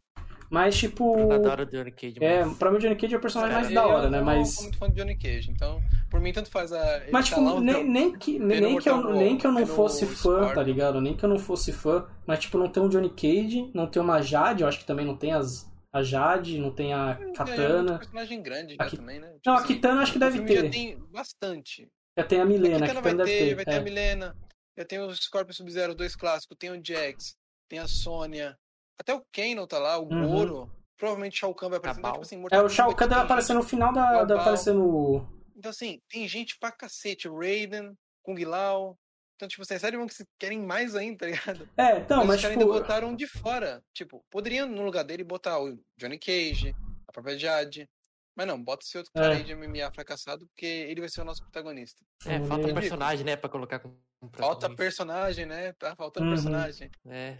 Mas, 0.55 0.77
tipo. 0.77 1.19
Eu 1.19 1.31
adoro 1.33 1.63
o 1.63 1.65
Johnny 1.65 1.91
Cage. 1.91 2.15
É, 2.21 2.45
mas- 2.45 2.57
pra 2.57 2.71
mim 2.71 2.77
o 2.77 2.79
Johnny 2.79 2.95
Cage 2.95 3.13
é 3.13 3.17
o 3.17 3.21
personagem 3.21 3.53
mais 3.55 3.67
Cara, 3.67 3.75
da 3.75 3.81
Eu 3.81 3.89
hora, 3.97 4.09
né? 4.09 4.17
não 4.19 4.25
Mas. 4.25 4.53
sou 4.53 4.63
muito 4.63 4.77
fã 4.77 4.89
de 4.89 4.95
Johnny 4.95 5.17
Cage, 5.17 5.51
então, 5.51 5.81
por 6.09 6.21
mim, 6.21 6.31
tanto 6.31 6.49
faz 6.49 6.71
a. 6.71 6.97
ele 7.03 7.11
Mas, 7.11 7.29
tá 7.29 7.35
tipo, 7.35 7.59
nem, 7.59 7.83
nem, 7.83 8.17
que, 8.17 8.39
no 8.39 8.45
nem, 8.47 8.79
que 8.79 8.89
eu, 8.89 9.13
nem 9.13 9.37
que 9.37 9.45
eu 9.45 9.51
não 9.51 9.67
fosse 9.67 10.05
fã, 10.05 10.13
tá 10.39 10.43
Scorpion. 10.45 10.63
ligado? 10.63 11.01
Nem 11.01 11.13
que 11.17 11.25
eu 11.25 11.29
não 11.29 11.37
fosse 11.37 11.73
fã. 11.73 12.07
Mas, 12.25 12.39
tipo, 12.39 12.57
não 12.57 12.69
tem 12.69 12.81
um 12.81 12.87
Johnny 12.89 13.09
Cage, 13.09 13.69
não 13.73 13.85
tem 13.87 14.01
uma 14.01 14.21
Jade, 14.21 14.61
eu 14.63 14.67
acho 14.69 14.79
que 14.79 14.85
também 14.85 15.05
não 15.05 15.17
tem 15.17 15.33
as, 15.33 15.69
a 15.91 16.01
Jade, 16.01 16.57
não 16.57 16.71
tem 16.71 16.93
a 16.93 17.17
É, 17.19 17.29
é 17.29 17.33
Katana. 17.33 17.97
personagem 17.97 18.41
grande 18.41 18.75
A 18.79 18.85
Ki- 18.85 18.95
também, 18.97 19.19
né? 19.19 19.27
Tipo 19.33 19.41
Não, 19.47 19.53
a 19.53 19.57
assim, 19.57 19.67
Kitana 19.67 20.01
acho 20.01 20.13
que 20.13 20.19
deve 20.19 20.37
filme 20.37 20.55
Já 20.55 20.61
ter. 20.61 20.69
tem 20.69 20.97
bastante. 21.11 21.87
Já 22.17 22.23
tem 22.23 22.39
a 22.39 22.43
A 22.43 22.45
Milena, 22.45 22.77
a 22.77 22.79
Kitana 22.87 23.01
vai 23.01 23.11
Kitana 23.11 23.25
ter, 23.29 23.31
deve 23.39 23.49
ter. 23.49 23.55
vai 23.55 23.65
ter 23.65 23.71
é. 23.71 23.77
a 23.77 23.81
Milena, 23.81 24.35
já 24.77 24.85
tem 24.85 24.99
o 24.99 25.13
Scorpion 25.13 25.53
Sub-Zero 25.53 25.93
2 25.93 26.15
clássico, 26.15 26.55
tem 26.55 26.71
o 26.71 26.81
Jax, 26.81 27.35
tem 27.69 27.79
a 27.79 27.87
Sônia, 27.87 28.57
até 28.99 29.13
o 29.13 29.23
Kano 29.31 29.67
tá 29.67 29.79
lá, 29.79 29.97
o 29.97 30.03
Uhum. 30.11 30.27
Goro, 30.27 30.71
provavelmente 30.97 31.37
Shao 31.37 31.53
Kahn 31.53 31.69
vai 31.69 31.77
aparecer. 31.79 31.99
Então, 31.99 32.11
tipo 32.13 32.21
assim, 32.23 32.47
É, 32.51 32.61
o 32.61 32.69
Shao 32.69 32.95
Kahn 32.95 33.07
deve 33.07 33.15
tem 33.21 33.25
aparecer 33.25 33.53
gente- 33.53 33.63
no 33.63 33.69
final 33.69 33.93
da. 33.93 34.23
Deve 34.23 34.39
aparecer 34.41 34.73
no. 34.73 35.27
Então, 35.55 35.69
assim, 35.71 36.01
tem 36.09 36.27
gente 36.27 36.57
pra 36.59 36.71
cacete, 36.71 37.27
o 37.27 37.37
Raiden, 37.39 37.93
Kung 38.23 38.37
Lao. 38.43 38.97
Então, 39.35 39.47
tipo 39.49 39.61
assim, 39.63 39.77
sério 39.77 39.99
mesmo 39.99 40.07
que 40.09 40.15
vocês 40.15 40.29
querem 40.39 40.59
mais 40.61 40.95
ainda, 40.95 41.17
tá 41.19 41.25
ligado? 41.25 41.69
É, 41.77 41.97
então, 41.97 42.19
mas 42.19 42.27
mas 42.27 42.35
os 42.37 42.41
caras 42.41 42.57
tipo. 42.57 42.63
ainda 42.71 42.79
botaram 42.81 43.15
de 43.15 43.27
fora. 43.27 43.83
Tipo, 43.93 44.23
poderiam 44.31 44.67
no 44.67 44.83
lugar 44.83 45.03
dele 45.03 45.23
botar 45.25 45.59
o 45.61 45.77
Johnny 45.97 46.17
Cage, 46.17 46.73
a 47.07 47.11
própria 47.11 47.37
Jade. 47.37 47.89
Mas 48.37 48.47
não, 48.47 48.61
bota 48.61 48.85
esse 48.85 48.97
outro 48.97 49.11
cara 49.13 49.33
É. 49.33 49.37
aí 49.37 49.43
de 49.43 49.53
MMA 49.55 49.89
fracassado, 49.93 50.45
porque 50.47 50.65
ele 50.65 50.99
vai 50.99 51.09
ser 51.09 51.21
o 51.21 51.25
nosso 51.25 51.41
protagonista. 51.41 52.01
É, 52.25 52.37
falta 52.45 52.65
um 52.65 52.69
Ele- 52.69 52.73
personagem, 52.73 53.25
né, 53.25 53.35
pra 53.37 53.49
colocar 53.49 53.79
com 53.79 53.97
Falta 54.33 54.69
personagem, 54.75 55.45
né? 55.45 55.71
Tá 55.73 55.95
faltando 55.95 56.25
Uhum. 56.27 56.33
personagem. 56.33 56.89
É. 57.05 57.37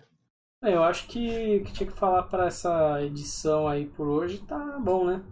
É, 0.65 0.73
eu 0.73 0.83
acho 0.83 1.07
que, 1.07 1.59
que 1.63 1.73
tinha 1.73 1.91
que 1.91 1.95
falar 1.97 2.23
pra 2.23 2.47
essa 2.47 2.99
edição 3.03 3.67
aí 3.67 3.85
por 3.87 4.07
hoje, 4.07 4.43
tá 4.47 4.79
bom, 4.79 5.05
né? 5.05 5.23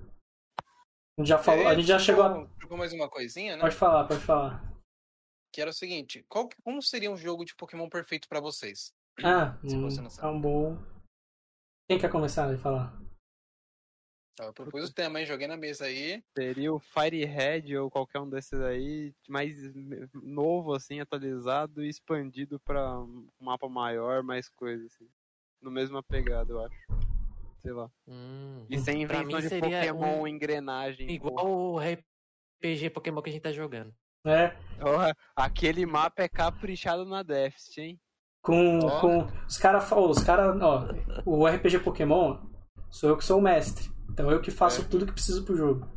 A 1.17 1.21
gente 1.21 1.29
já 1.29 1.39
falou, 1.39 1.67
a 1.67 1.73
gente 1.73 1.87
já 1.87 1.97
chegou 1.97 2.23
a... 2.23 2.45
Trocou 2.59 2.77
mais 2.77 2.93
uma 2.93 3.09
coisinha, 3.09 3.55
né? 3.55 3.61
Pode 3.61 3.75
falar, 3.75 4.07
pode 4.07 4.21
falar. 4.21 4.61
Que 5.51 5.59
era 5.59 5.71
o 5.71 5.73
seguinte: 5.73 6.23
qual, 6.29 6.47
que- 6.47 6.61
como 6.63 6.81
seria 6.83 7.11
um 7.11 7.17
jogo 7.17 7.45
de 7.45 7.55
Pokémon 7.55 7.89
perfeito 7.89 8.27
pra 8.29 8.39
vocês? 8.39 8.93
Ah, 9.23 9.57
Se 9.67 9.75
hum, 9.75 9.81
você 9.81 10.01
não 10.01 10.09
sabe. 10.09 10.27
é 10.27 10.31
um 10.31 10.39
bom... 10.39 10.77
Quem 11.89 11.99
quer 11.99 12.11
começar 12.11 12.51
a 12.51 12.57
falar? 12.57 12.95
Tá, 14.35 14.45
eu 14.45 14.53
propus 14.53 14.89
o 14.89 14.93
tema, 14.93 15.19
hein? 15.19 15.25
Joguei 15.25 15.47
na 15.47 15.57
mesa 15.57 15.85
aí. 15.85 16.23
Seria 16.35 16.73
o 16.73 16.79
Firehead 16.79 17.75
ou 17.77 17.91
qualquer 17.91 18.19
um 18.19 18.29
desses 18.29 18.59
aí, 18.61 19.13
mais 19.27 19.55
novo, 20.13 20.73
assim, 20.73 20.99
atualizado 20.99 21.83
e 21.83 21.89
expandido 21.89 22.59
pra 22.59 22.99
um 22.99 23.27
mapa 23.39 23.69
maior, 23.69 24.23
mais 24.23 24.49
coisa, 24.49 24.85
assim. 24.87 25.07
No 25.63 25.71
mesma 25.71 26.03
pegada, 26.03 26.51
eu 26.51 26.63
acho. 26.63 26.75
Sei 27.61 27.71
lá. 27.71 27.89
Hum. 28.07 28.65
E 28.69 28.77
sem 28.77 29.01
invenção 29.03 29.39
de 29.39 29.47
seria 29.47 29.79
Pokémon 29.93 30.21
um- 30.21 30.27
engrenagem. 30.27 31.09
Igual 31.09 31.35
porra. 31.35 31.49
o 31.49 31.79
RPG 31.79 32.89
Pokémon 32.89 33.21
que 33.21 33.29
a 33.29 33.33
gente 33.33 33.41
tá 33.41 33.51
jogando. 33.51 33.93
É, 34.25 34.49
Porra, 34.79 35.13
aquele 35.35 35.85
mapa 35.85 36.23
é 36.23 36.29
caprichado 36.29 37.05
na 37.05 37.23
Deficit, 37.23 37.81
hein? 37.81 37.99
com, 38.41 38.79
Ó. 38.79 38.99
com 39.01 39.27
os 39.47 39.57
caras, 39.57 39.89
os 39.91 40.23
cara, 40.23 40.53
ó, 40.61 40.85
o 41.25 41.45
RPG 41.47 41.79
Pokémon 41.79 42.37
sou 42.89 43.09
eu 43.09 43.17
que 43.17 43.23
sou 43.23 43.39
o 43.39 43.41
mestre. 43.41 43.89
Então 44.09 44.29
eu 44.29 44.41
que 44.41 44.51
faço 44.51 44.81
É. 44.81 44.85
tudo 44.85 45.05
que 45.05 45.13
preciso 45.13 45.43
pro 45.45 45.55
jogo. 45.55 45.89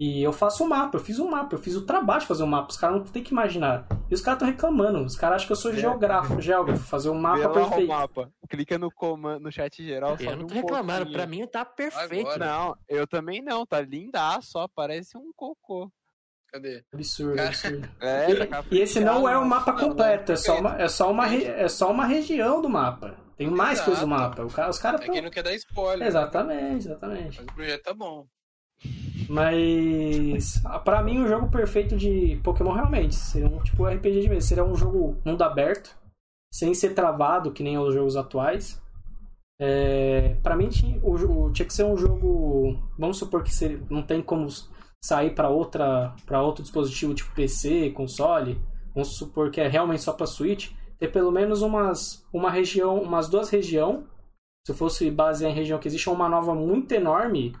E 0.00 0.22
eu 0.22 0.32
faço 0.32 0.62
o 0.64 0.68
mapa, 0.68 0.96
eu 0.96 1.00
fiz 1.02 1.18
o 1.18 1.28
mapa, 1.28 1.56
eu 1.56 1.58
fiz 1.58 1.74
o 1.74 1.84
trabalho 1.84 2.20
de 2.20 2.26
fazer 2.26 2.44
o 2.44 2.46
mapa. 2.46 2.70
Os 2.70 2.76
caras 2.76 2.96
não 2.98 3.04
tem 3.04 3.20
que 3.22 3.32
imaginar. 3.32 3.84
E 4.08 4.14
os 4.14 4.20
caras 4.20 4.36
estão 4.38 4.48
reclamando. 4.48 5.04
Os 5.04 5.16
caras 5.16 5.36
acham 5.36 5.46
que 5.48 5.52
eu 5.52 5.56
sou 5.56 5.72
É. 5.72 5.76
geógrafo, 5.76 6.40
geógrafo, 6.40 6.84
fazer 6.84 7.08
o 7.08 7.14
Vê 7.14 7.18
mapa 7.18 7.38
lá 7.38 7.48
o 7.50 7.54
perfeito. 7.54 7.88
mapa. 7.88 8.30
Clica 8.48 8.78
no 8.78 8.92
comando, 8.92 9.42
no 9.42 9.50
chat 9.50 9.84
geral. 9.84 10.16
Eu 10.20 10.36
não 10.36 10.46
tô 10.46 10.54
um 10.54 10.56
reclamando, 10.56 10.98
pouquinho. 11.06 11.18
pra 11.18 11.26
mim 11.26 11.46
tá 11.48 11.64
perfeito. 11.64 12.28
Agora. 12.30 12.46
Não, 12.46 12.76
eu 12.88 13.08
também 13.08 13.42
não. 13.42 13.66
Tá 13.66 13.80
lindaço, 13.80 14.52
só 14.52 14.68
parece 14.68 15.18
um 15.18 15.32
cocô. 15.34 15.90
Cadê? 16.52 16.82
Absurdo, 16.94 17.40
absurdo. 17.40 17.88
É, 18.00 18.30
E, 18.30 18.46
tá 18.46 18.64
e 18.70 18.78
esse 18.78 19.00
não 19.00 19.28
é 19.28 19.36
o 19.36 19.40
caprichado. 19.40 19.46
mapa 19.46 19.72
completo, 19.72 20.32
é 20.32 20.36
só 20.36 20.58
uma, 20.60 20.80
é 20.80 20.88
só 20.88 21.10
uma, 21.10 21.26
re- 21.26 21.44
é 21.44 21.68
só 21.68 21.90
uma 21.90 22.06
região 22.06 22.62
do 22.62 22.68
mapa. 22.68 23.16
Tem 23.36 23.48
mais 23.50 23.80
coisa 23.80 24.06
no 24.06 24.14
Exato. 24.14 24.28
mapa. 24.30 24.44
O 24.44 24.50
cara- 24.52 24.70
os 24.70 24.78
caras 24.78 25.00
É 25.00 25.02
estão. 25.02 25.12
quem 25.14 25.22
não 25.24 25.30
quer 25.30 25.42
dar 25.42 25.52
spoiler. 25.54 26.06
Exatamente, 26.06 26.86
exatamente. 26.86 27.36
Mas 27.38 27.48
o 27.48 27.54
projeto 27.54 27.82
tá 27.82 27.92
bom. 27.94 28.26
Mas 29.28 30.62
pra 30.84 31.02
mim 31.02 31.18
o 31.22 31.28
jogo 31.28 31.50
perfeito 31.50 31.96
de 31.96 32.40
Pokémon 32.42 32.72
realmente 32.72 33.14
seria 33.14 33.46
um 33.48 33.62
tipo 33.62 33.84
RPG 33.86 34.22
de 34.22 34.28
mesa, 34.28 34.46
seria 34.46 34.64
um 34.64 34.74
jogo 34.74 35.16
mundo 35.24 35.42
aberto, 35.42 35.94
sem 36.52 36.72
ser 36.74 36.94
travado 36.94 37.52
que 37.52 37.62
nem 37.62 37.78
os 37.78 37.92
jogos 37.94 38.16
atuais. 38.16 38.80
É, 39.60 40.36
para 40.42 40.56
mim 40.56 40.68
tinha, 40.68 40.98
o- 41.02 41.50
tinha 41.52 41.66
que 41.66 41.74
ser 41.74 41.84
um 41.84 41.96
jogo, 41.96 42.78
vamos 42.98 43.18
supor 43.18 43.42
que 43.42 43.52
seria, 43.52 43.80
não 43.90 44.02
tem 44.02 44.22
como 44.22 44.46
sair 45.04 45.34
para 45.34 45.48
outra 45.48 46.14
para 46.24 46.42
outro 46.42 46.62
dispositivo 46.62 47.12
tipo 47.14 47.34
PC, 47.34 47.90
console, 47.90 48.60
vamos 48.94 49.16
supor 49.16 49.50
que 49.50 49.60
é 49.60 49.68
realmente 49.68 50.02
só 50.02 50.12
para 50.12 50.26
Switch, 50.26 50.70
ter 50.98 51.08
pelo 51.08 51.32
menos 51.32 51.60
umas 51.60 52.24
uma 52.32 52.50
região, 52.50 53.00
umas 53.02 53.28
duas 53.28 53.50
regiões, 53.50 54.04
se 54.66 54.72
fosse 54.74 55.10
basear 55.10 55.50
em 55.50 55.54
região 55.54 55.78
que 55.78 55.88
existe 55.88 56.08
uma 56.08 56.28
nova 56.28 56.54
muito 56.54 56.92
enorme 56.92 57.54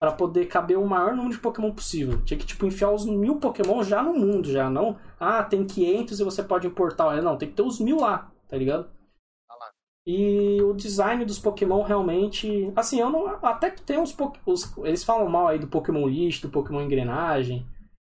Pra 0.00 0.12
poder 0.12 0.46
caber 0.46 0.78
o 0.78 0.86
maior 0.86 1.14
número 1.14 1.34
de 1.34 1.40
Pokémon 1.40 1.72
possível. 1.72 2.22
Tinha 2.24 2.38
que, 2.38 2.46
tipo, 2.46 2.64
enfiar 2.64 2.92
os 2.92 3.04
mil 3.04 3.40
Pokémon 3.40 3.82
já 3.82 4.00
no 4.00 4.14
mundo, 4.14 4.50
já. 4.50 4.70
Não, 4.70 4.96
ah, 5.18 5.42
tem 5.42 5.66
500 5.66 6.20
e 6.20 6.24
você 6.24 6.42
pode 6.42 6.66
importar. 6.68 7.20
Não, 7.20 7.36
tem 7.36 7.48
que 7.48 7.56
ter 7.56 7.62
os 7.62 7.80
mil 7.80 7.98
lá, 7.98 8.30
tá 8.48 8.56
ligado? 8.56 8.84
Tá. 8.84 9.72
E 10.06 10.62
o 10.62 10.72
design 10.72 11.24
dos 11.24 11.38
Pokémon 11.40 11.82
realmente. 11.82 12.72
Assim, 12.76 13.00
eu 13.00 13.10
não. 13.10 13.26
Até 13.44 13.70
que 13.70 13.82
tem 13.82 13.98
uns, 13.98 14.16
os 14.46 14.76
Eles 14.78 15.02
falam 15.02 15.28
mal 15.28 15.48
aí 15.48 15.58
do 15.58 15.66
Pokémon 15.66 16.06
lixo, 16.06 16.42
do 16.42 16.52
Pokémon 16.52 16.82
engrenagem. 16.82 17.66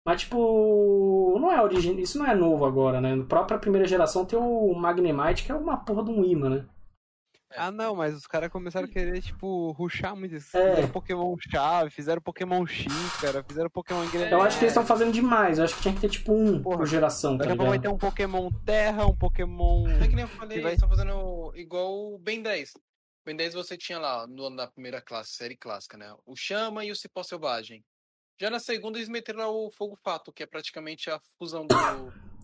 Mas, 0.06 0.22
tipo. 0.22 1.38
Não 1.38 1.52
é 1.52 1.62
origem. 1.62 2.00
Isso 2.00 2.18
não 2.18 2.26
é 2.26 2.34
novo 2.34 2.64
agora, 2.64 3.00
né? 3.00 3.14
Na 3.14 3.24
própria 3.24 3.58
primeira 3.58 3.86
geração 3.86 4.24
tem 4.24 4.38
o 4.38 4.74
Magnemite, 4.74 5.44
que 5.44 5.52
é 5.52 5.54
uma 5.54 5.76
porra 5.76 6.02
de 6.04 6.10
um 6.10 6.24
imã, 6.24 6.48
né? 6.48 6.66
Ah, 7.56 7.70
não, 7.70 7.94
mas 7.94 8.14
os 8.14 8.26
caras 8.26 8.50
começaram 8.50 8.86
a 8.86 8.90
querer, 8.90 9.20
tipo, 9.22 9.70
ruxar 9.72 10.14
muito. 10.16 10.32
Eles 10.32 10.54
É. 10.54 10.70
Fizeram 10.74 10.88
Pokémon 10.88 11.36
chave, 11.38 11.90
fizeram 11.90 12.20
Pokémon 12.20 12.66
xícara, 12.66 13.44
fizeram 13.46 13.70
Pokémon 13.70 14.04
engrenagem. 14.04 14.32
Eu 14.32 14.42
acho 14.42 14.58
que 14.58 14.64
eles 14.64 14.72
estão 14.72 14.84
fazendo 14.86 15.12
demais. 15.12 15.58
Eu 15.58 15.64
acho 15.64 15.76
que 15.76 15.82
tinha 15.82 15.94
que 15.94 16.00
ter, 16.00 16.08
tipo, 16.10 16.32
um 16.32 16.60
Porra, 16.62 16.78
por 16.78 16.86
geração, 16.86 17.32
tá 17.38 17.44
Daqui 17.44 17.52
a 17.52 17.56
pouco 17.56 17.70
vai 17.70 17.78
ter 17.78 17.88
um 17.88 17.98
Pokémon 17.98 18.50
terra, 18.64 19.06
um 19.06 19.16
Pokémon. 19.16 19.86
É 20.02 20.08
que 20.08 20.14
nem 20.14 20.22
eu 20.24 20.28
falei, 20.28 20.60
vai- 20.60 20.72
eles 20.72 20.82
estão 20.82 20.88
fazendo 20.88 21.52
igual 21.54 22.14
o 22.14 22.18
Ben 22.18 22.42
10. 22.42 22.70
O 22.76 22.80
Ben 23.26 23.36
10 23.36 23.54
você 23.54 23.76
tinha 23.76 23.98
lá 23.98 24.26
no 24.26 24.46
ano 24.46 24.56
da 24.56 24.66
primeira 24.66 25.00
classe, 25.00 25.32
série 25.34 25.56
clássica, 25.56 25.96
né? 25.96 26.12
O 26.26 26.34
Chama 26.36 26.84
e 26.84 26.90
o 26.90 26.96
Cipó 26.96 27.22
Selvagem. 27.22 27.82
Já 28.40 28.50
na 28.50 28.58
segunda 28.58 28.98
eles 28.98 29.08
meteram 29.08 29.38
lá 29.38 29.48
o 29.48 29.70
Fogo 29.70 29.96
Fato, 30.02 30.32
que 30.32 30.42
é 30.42 30.46
praticamente 30.46 31.08
a 31.08 31.20
fusão 31.38 31.64
do, 31.66 31.74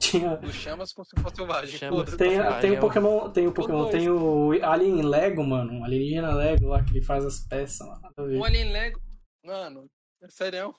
Tinha. 0.00 0.36
do 0.38 0.50
Chamas 0.52 0.92
com 0.92 1.02
o 1.02 1.04
Cipó 1.04 1.28
Selvagem. 1.34 1.78
Chamas. 1.78 1.98
Foda-se. 1.98 2.16
Tem, 2.16 2.38
tem 2.60 2.72
o 2.72 2.80
Pokémon, 2.80 3.30
tem 3.30 3.46
o 3.46 3.52
Pokémon, 3.52 3.88
tem 3.90 4.10
o 4.10 4.50
Alien 4.64 5.02
Lego, 5.02 5.44
mano. 5.44 5.80
O 5.80 5.84
alienígena 5.84 6.32
Lego 6.34 6.68
lá, 6.68 6.82
que 6.82 6.90
ele 6.92 7.02
faz 7.04 7.24
as 7.24 7.40
peças 7.40 7.86
ver. 8.18 8.38
Um 8.38 8.44
Alien 8.44 8.72
Lego. 8.72 9.00
Mano, 9.44 9.84
é 10.22 10.28
sério. 10.30 10.74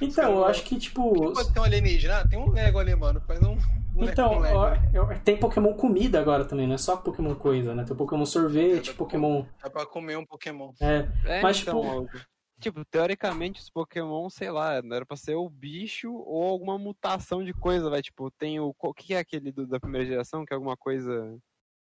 Então, 0.00 0.32
eu 0.32 0.44
acho 0.46 0.64
que, 0.64 0.78
tipo. 0.78 1.32
Pode 1.32 1.52
ter 1.52 1.60
um 1.60 1.64
alienígena? 1.64 2.18
Ah, 2.20 2.28
tem 2.28 2.38
um 2.38 2.50
Lego 2.50 2.78
ali, 2.78 2.94
mano. 2.96 3.20
Faz 3.26 3.40
um. 3.42 3.52
um 3.96 4.04
Então, 4.04 4.38
Lego, 4.40 4.56
ó, 4.58 4.74
eu- 4.92 5.08
tem 5.24 5.36
Pokémon 5.38 5.74
comida 5.74 6.18
agora 6.20 6.44
também, 6.44 6.66
não 6.66 6.74
é 6.74 6.78
só 6.78 6.96
Pokémon 6.96 7.34
coisa, 7.34 7.74
né? 7.74 7.84
Tem 7.84 7.92
o 7.92 7.96
Pokémon 7.96 8.24
sorvete, 8.26 8.90
É, 8.90 8.94
Pokémon. 8.94 9.44
Dá 9.62 9.70
pra 9.70 9.86
comer 9.86 10.16
um 10.18 10.24
Pokémon. 10.26 10.70
É, 10.80 11.06
É, 11.24 11.40
Mas, 11.42 11.60
então, 11.60 12.06
tipo-. 12.06 12.24
Tipo, 12.60 12.84
teoricamente 12.84 13.60
os 13.60 13.68
Pokémon, 13.68 14.30
sei 14.30 14.50
lá, 14.50 14.80
não 14.80 14.94
era 14.96 15.04
pra 15.04 15.16
ser 15.16 15.34
o 15.34 15.48
bicho 15.50 16.12
ou 16.14 16.42
alguma 16.44 16.78
mutação 16.78 17.44
de 17.44 17.52
coisa, 17.52 17.90
vai. 17.90 18.00
Tipo, 18.00 18.30
tem 18.30 18.60
o. 18.60 18.74
O 18.78 18.94
que 18.94 19.12
é 19.14 19.18
aquele 19.18 19.50
do- 19.52 19.66
da 19.66 19.80
primeira 19.80 20.06
geração? 20.06 20.44
Que 20.44 20.52
é 20.52 20.56
alguma 20.56 20.76
coisa. 20.76 21.38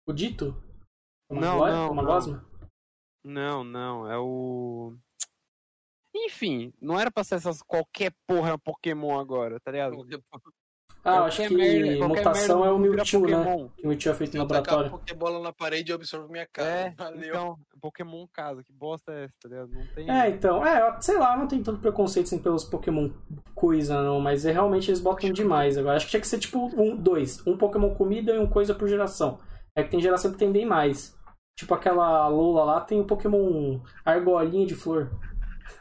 o 0.08 0.12
Dito? 0.12 0.60
O 1.30 1.34
Não, 1.34 1.58
Maglo- 1.58 1.66
não, 1.68 1.90
o 1.90 1.94
Magosma? 1.94 2.50
Não, 3.24 3.64
não, 3.64 4.10
é 4.10 4.18
o. 4.18 4.96
Enfim, 6.14 6.72
não 6.80 6.98
era 6.98 7.10
pra 7.10 7.22
ser 7.24 7.34
essas 7.34 7.60
qualquer 7.60 8.12
porra 8.26 8.56
Pokémon 8.58 9.18
agora, 9.18 9.60
tá 9.60 9.70
ligado? 9.70 9.96
Ah, 11.08 11.16
eu 11.18 11.24
acho 11.24 11.42
que 11.48 11.54
merda- 11.54 12.08
mutação 12.08 12.60
merda 12.60 12.70
é 12.70 12.74
o 12.74 12.78
Mewtwo, 12.78 13.26
né? 13.26 13.68
Que 13.76 13.84
o 13.86 13.88
Mewtwo 13.88 14.10
é 14.10 14.14
feito 14.14 14.32
no 14.32 14.38
Eu 14.38 14.42
laboratório. 14.42 14.90
Pokébola 14.90 15.40
na 15.40 15.52
parede 15.52 15.92
e 15.92 15.94
absorvo 15.94 16.28
minha 16.28 16.46
cara. 16.52 16.68
É, 16.68 16.90
Valeu. 16.98 17.28
então, 17.28 17.56
Pokémon 17.80 18.26
casa, 18.32 18.64
que 18.64 18.72
bosta 18.72 19.12
é 19.12 19.24
essa, 19.24 19.34
tá 19.40 19.48
ligado? 19.48 19.70
Não 19.72 19.86
tem. 19.94 20.10
É, 20.10 20.28
então, 20.28 20.66
é, 20.66 21.00
sei 21.00 21.16
lá, 21.18 21.36
não 21.36 21.46
tem 21.46 21.62
tanto 21.62 21.80
preconceito 21.80 22.26
assim, 22.26 22.38
pelos 22.38 22.64
Pokémon 22.64 23.10
coisa, 23.54 24.02
não, 24.02 24.20
mas 24.20 24.44
é, 24.44 24.50
realmente 24.52 24.90
eles 24.90 25.00
botam 25.00 25.30
demais 25.32 25.78
agora. 25.78 25.96
Acho 25.96 26.06
que 26.06 26.10
tinha 26.10 26.20
que 26.20 26.26
ser 26.28 26.38
tipo 26.38 26.66
um, 26.80 26.96
dois. 26.96 27.46
Um 27.46 27.56
Pokémon 27.56 27.94
comida 27.94 28.34
e 28.34 28.38
um 28.38 28.46
coisa 28.48 28.74
por 28.74 28.88
geração. 28.88 29.38
É 29.76 29.82
que 29.84 29.90
tem 29.90 30.00
geração 30.00 30.32
que 30.32 30.38
tem 30.38 30.50
bem 30.50 30.66
mais. 30.66 31.14
Tipo 31.58 31.72
aquela 31.74 32.26
Lola 32.28 32.64
lá 32.64 32.80
tem 32.80 33.00
o 33.00 33.04
Pokémon 33.06 33.80
argolinha 34.04 34.66
de 34.66 34.74
flor. 34.74 35.10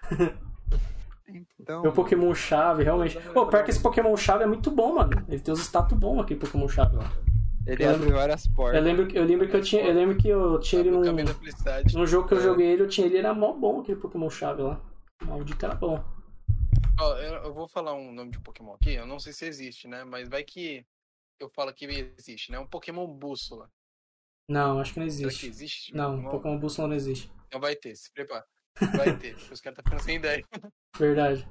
Então, 1.59 1.83
o 1.83 1.91
Pokémon 1.91 2.33
chave, 2.35 2.83
realmente. 2.83 3.19
Pô, 3.33 3.47
pior 3.47 3.63
que 3.63 3.71
esse 3.71 3.81
Pokémon 3.81 4.15
chave 4.15 4.43
é 4.43 4.47
muito 4.47 4.69
bom, 4.69 4.93
mano. 4.95 5.11
Ele 5.27 5.39
tem 5.39 5.53
os 5.53 5.59
status 5.61 5.97
bons 5.97 6.19
aqui, 6.21 6.35
Pokémon 6.35 6.67
chave 6.67 6.95
lá. 6.95 7.11
ele 7.65 7.83
eu 7.83 7.89
abre 7.95 8.11
várias 8.11 8.47
portas. 8.47 8.75
Eu 8.77 8.83
lembro, 8.83 9.07
que- 9.07 9.17
eu 9.17 9.23
lembro 9.25 9.49
que 9.49 9.55
eu 9.55 9.61
tinha. 9.61 9.83
Eu 9.83 9.93
lembro 9.93 10.15
que 10.17 10.27
eu 10.27 10.59
tinha 10.59 10.81
ele 10.81 10.91
num. 10.91 11.01
No 11.93 12.05
jogo 12.05 12.27
que 12.27 12.35
eu 12.35 12.39
É. 12.39 12.41
joguei 12.43 12.67
ele, 12.67 12.83
eu 12.83 12.87
tinha 12.87 13.07
ele, 13.07 13.17
era 13.17 13.33
mó 13.33 13.53
bom 13.53 13.81
aquele 13.81 13.99
Pokémon 13.99 14.29
chave 14.29 14.61
lá. 14.61 14.79
Maldito 15.23 15.65
era 15.65 15.73
bom. 15.73 16.03
Ó, 16.99 17.17
eu, 17.17 17.33
eu 17.45 17.53
vou 17.53 17.67
falar 17.67 17.93
um 17.93 18.11
nome 18.13 18.31
de 18.31 18.39
Pokémon 18.39 18.73
aqui, 18.75 18.93
eu 18.93 19.07
não 19.07 19.19
sei 19.19 19.33
se 19.33 19.45
existe, 19.45 19.87
né? 19.87 20.03
Mas 20.03 20.29
vai 20.29 20.43
que 20.43 20.85
eu 21.39 21.49
falo 21.49 21.73
que 21.73 21.85
existe, 21.85 22.51
né? 22.51 22.59
Um 22.59 22.67
Pokémon 22.67 23.07
bússola. 23.07 23.69
Não, 24.47 24.79
acho 24.79 24.93
que 24.93 24.99
não 24.99 25.09
Será 25.09 25.27
que 25.29 25.33
existe. 25.35 25.47
existe? 25.47 25.93
Não, 25.95 26.23
Pokémon 26.29 26.59
Bússola 26.59 26.87
não 26.89 26.95
existe. 26.95 27.31
Então 27.47 27.59
vai 27.59 27.75
ter, 27.75 27.95
se 27.95 28.11
prepara. 28.13 28.45
Vai 28.95 29.15
ter, 29.17 29.35
os 29.35 29.61
caras 29.61 29.77
estão 29.77 29.83
ficando 29.83 30.01
sem 30.01 30.17
ideia. 30.17 30.43
Verdade. 30.97 31.47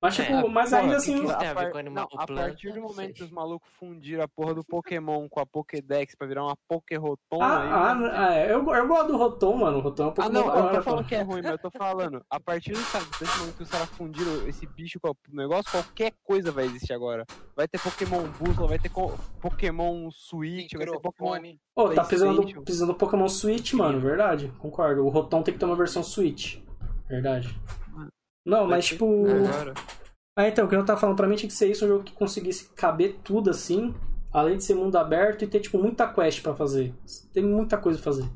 Mas, 0.00 0.16
É, 0.20 0.24
tipo, 0.26 0.48
mas 0.48 0.70
Porra, 0.70 0.82
ainda 0.82 0.92
que 0.94 0.96
assim. 0.98 1.24
que 1.26 1.30
A 1.32 1.54
par- 1.54 1.72
com 1.72 1.78
Animal 1.78 2.08
não, 2.12 2.20
a 2.20 2.26
partir 2.26 2.72
do 2.72 2.80
momento 2.80 3.14
que 3.14 3.24
os 3.24 3.30
malucos 3.32 3.68
fundiram 3.80 4.22
a 4.22 4.28
porra 4.28 4.54
do 4.54 4.62
Pokémon 4.64 5.28
com 5.28 5.40
a 5.40 5.44
Pokédex 5.46 6.14
pra 6.14 6.28
virar 6.28 6.44
uma 6.44 6.56
Pokérotom 6.68 7.42
Ah, 7.42 7.62
aí. 7.62 7.68
ah, 7.68 8.28
ah, 8.28 8.34
é, 8.36 8.52
eu, 8.52 8.64
eu 8.64 8.86
gosto 8.88 9.08
do 9.08 9.16
Rotom, 9.18 9.56
mano. 9.56 9.78
O 9.78 9.80
Rotom 9.80 10.04
é 10.04 10.06
um 10.06 10.10
Ah, 10.10 10.12
Pokémon 10.12 10.32
não, 10.32 10.56
eu 10.56 10.62
não 10.62 10.72
tô 10.72 10.82
falando 10.82 11.06
que 11.08 11.14
é 11.16 11.22
ruim, 11.22 11.42
mas 11.42 11.50
eu 11.50 11.58
tô 11.58 11.70
falando. 11.72 12.22
A 12.30 12.38
partir 12.38 12.72
do 12.74 12.78
momento 12.78 13.56
que 13.56 13.62
os 13.64 13.70
caras 13.70 13.88
fundiram 13.90 14.46
esse 14.46 14.64
bicho 14.66 15.00
com 15.00 15.08
o 15.10 15.16
negócio, 15.32 15.68
qualquer 15.72 16.12
coisa 16.22 16.52
vai 16.52 16.66
existir 16.66 16.92
agora. 16.92 17.26
Vai 17.56 17.66
ter 17.66 17.80
Pokémon 17.80 18.22
Bússola, 18.38 18.68
vai 18.68 18.78
ter 18.78 18.90
Pokémon 19.40 20.10
Switch, 20.12 20.72
vai 20.74 20.86
ter 20.86 21.00
Pokémon. 21.00 21.54
Pô, 21.74 21.88
tá 21.90 22.04
precisando, 22.04 22.62
precisando 22.62 22.92
do 22.92 22.94
Pokémon 22.98 23.28
Switch, 23.28 23.72
mano. 23.72 24.00
Verdade. 24.00 24.52
Concordo. 24.58 25.04
O 25.04 25.08
Rotom 25.08 25.42
tem 25.42 25.54
que 25.54 25.58
ter 25.60 25.66
uma 25.66 25.74
versão 25.76 26.04
Switch. 26.04 26.58
Verdade. 27.08 27.48
Não, 28.48 28.60
Vai 28.66 28.78
mas 28.78 28.86
tipo. 28.86 29.26
Agora. 29.26 29.74
Ah, 30.38 30.48
então, 30.48 30.64
o 30.64 30.68
que 30.68 30.74
eu 30.74 30.84
tava 30.84 30.98
falando, 30.98 31.16
pra 31.16 31.26
mim 31.26 31.36
tinha 31.36 31.48
que 31.48 31.54
ser 31.54 31.68
isso, 31.70 31.84
um 31.84 31.88
jogo 31.88 32.04
que 32.04 32.12
conseguisse 32.12 32.70
caber 32.74 33.18
tudo 33.24 33.50
assim, 33.50 33.94
além 34.32 34.56
de 34.56 34.64
ser 34.64 34.74
mundo 34.74 34.96
aberto 34.96 35.42
e 35.42 35.48
ter, 35.48 35.60
tipo, 35.60 35.78
muita 35.78 36.06
quest 36.12 36.40
pra 36.42 36.54
fazer. 36.54 36.94
Tem 37.32 37.42
muita 37.44 37.76
coisa 37.76 37.98
pra 38.00 38.12
fazer. 38.12 38.28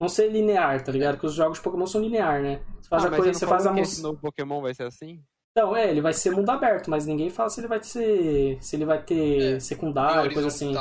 Não 0.00 0.08
ser 0.08 0.28
linear, 0.28 0.82
tá 0.82 0.90
ligado? 0.92 1.14
Porque 1.14 1.28
os 1.28 1.34
jogos 1.34 1.58
de 1.58 1.64
Pokémon 1.64 1.86
são 1.86 2.00
linear, 2.00 2.42
né? 2.42 2.60
Você 2.80 2.88
faz 2.88 3.04
Ah, 3.04 3.06
a 3.06 3.10
mas 3.10 3.20
coisa, 3.20 3.38
você 3.38 3.46
faz 3.46 3.66
a 3.66 3.80
esse 3.80 4.02
novo 4.02 4.20
Pokémon 4.20 4.60
vai 4.60 4.74
ser 4.74 4.82
assim? 4.84 5.22
Então, 5.56 5.74
é, 5.76 5.88
ele 5.88 6.00
vai 6.00 6.12
ser 6.12 6.32
mundo 6.32 6.50
aberto, 6.50 6.90
mas 6.90 7.06
ninguém 7.06 7.30
fala 7.30 7.48
se 7.48 7.60
ele 7.60 7.68
vai 7.68 7.80
ser. 7.82 8.58
se 8.60 8.74
ele 8.76 8.84
vai 8.84 9.00
ter 9.02 9.54
É, 9.54 9.60
secundário, 9.60 10.32
coisa 10.32 10.48
assim. 10.48 10.74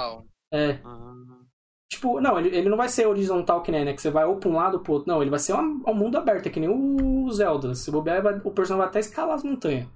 É. 0.52 0.80
Ah, 0.84 1.14
Tipo, 1.92 2.20
não, 2.20 2.40
ele, 2.40 2.56
ele 2.56 2.70
não 2.70 2.78
vai 2.78 2.90
ser 2.90 3.06
horizontal 3.08 3.62
que 3.62 3.72
nem, 3.72 3.86
né? 3.86 3.94
Que 3.94 4.02
você 4.02 4.10
vai 4.10 4.26
ou 4.26 4.38
pra 4.38 4.50
um 4.50 4.56
lado 4.56 4.76
ou 4.76 4.80
pro 4.80 4.94
outro. 4.94 5.12
Não, 5.12 5.22
ele 5.22 5.30
vai 5.30 5.40
ser 5.40 5.54
um, 5.54 5.82
um 5.88 5.94
mundo 5.94 6.18
aberto, 6.18 6.48
é 6.48 6.50
que 6.50 6.60
nem 6.60 6.70
o 6.70 7.32
Zelda. 7.32 7.76
Se 7.76 7.92
bobear, 7.92 8.22
vai- 8.22 8.42
o 8.44 8.52
personagem 8.52 8.78
vai 8.80 8.88
até 8.88 9.00
escalar 9.00 9.36
as 9.36 9.44
montanhas. 9.44 9.88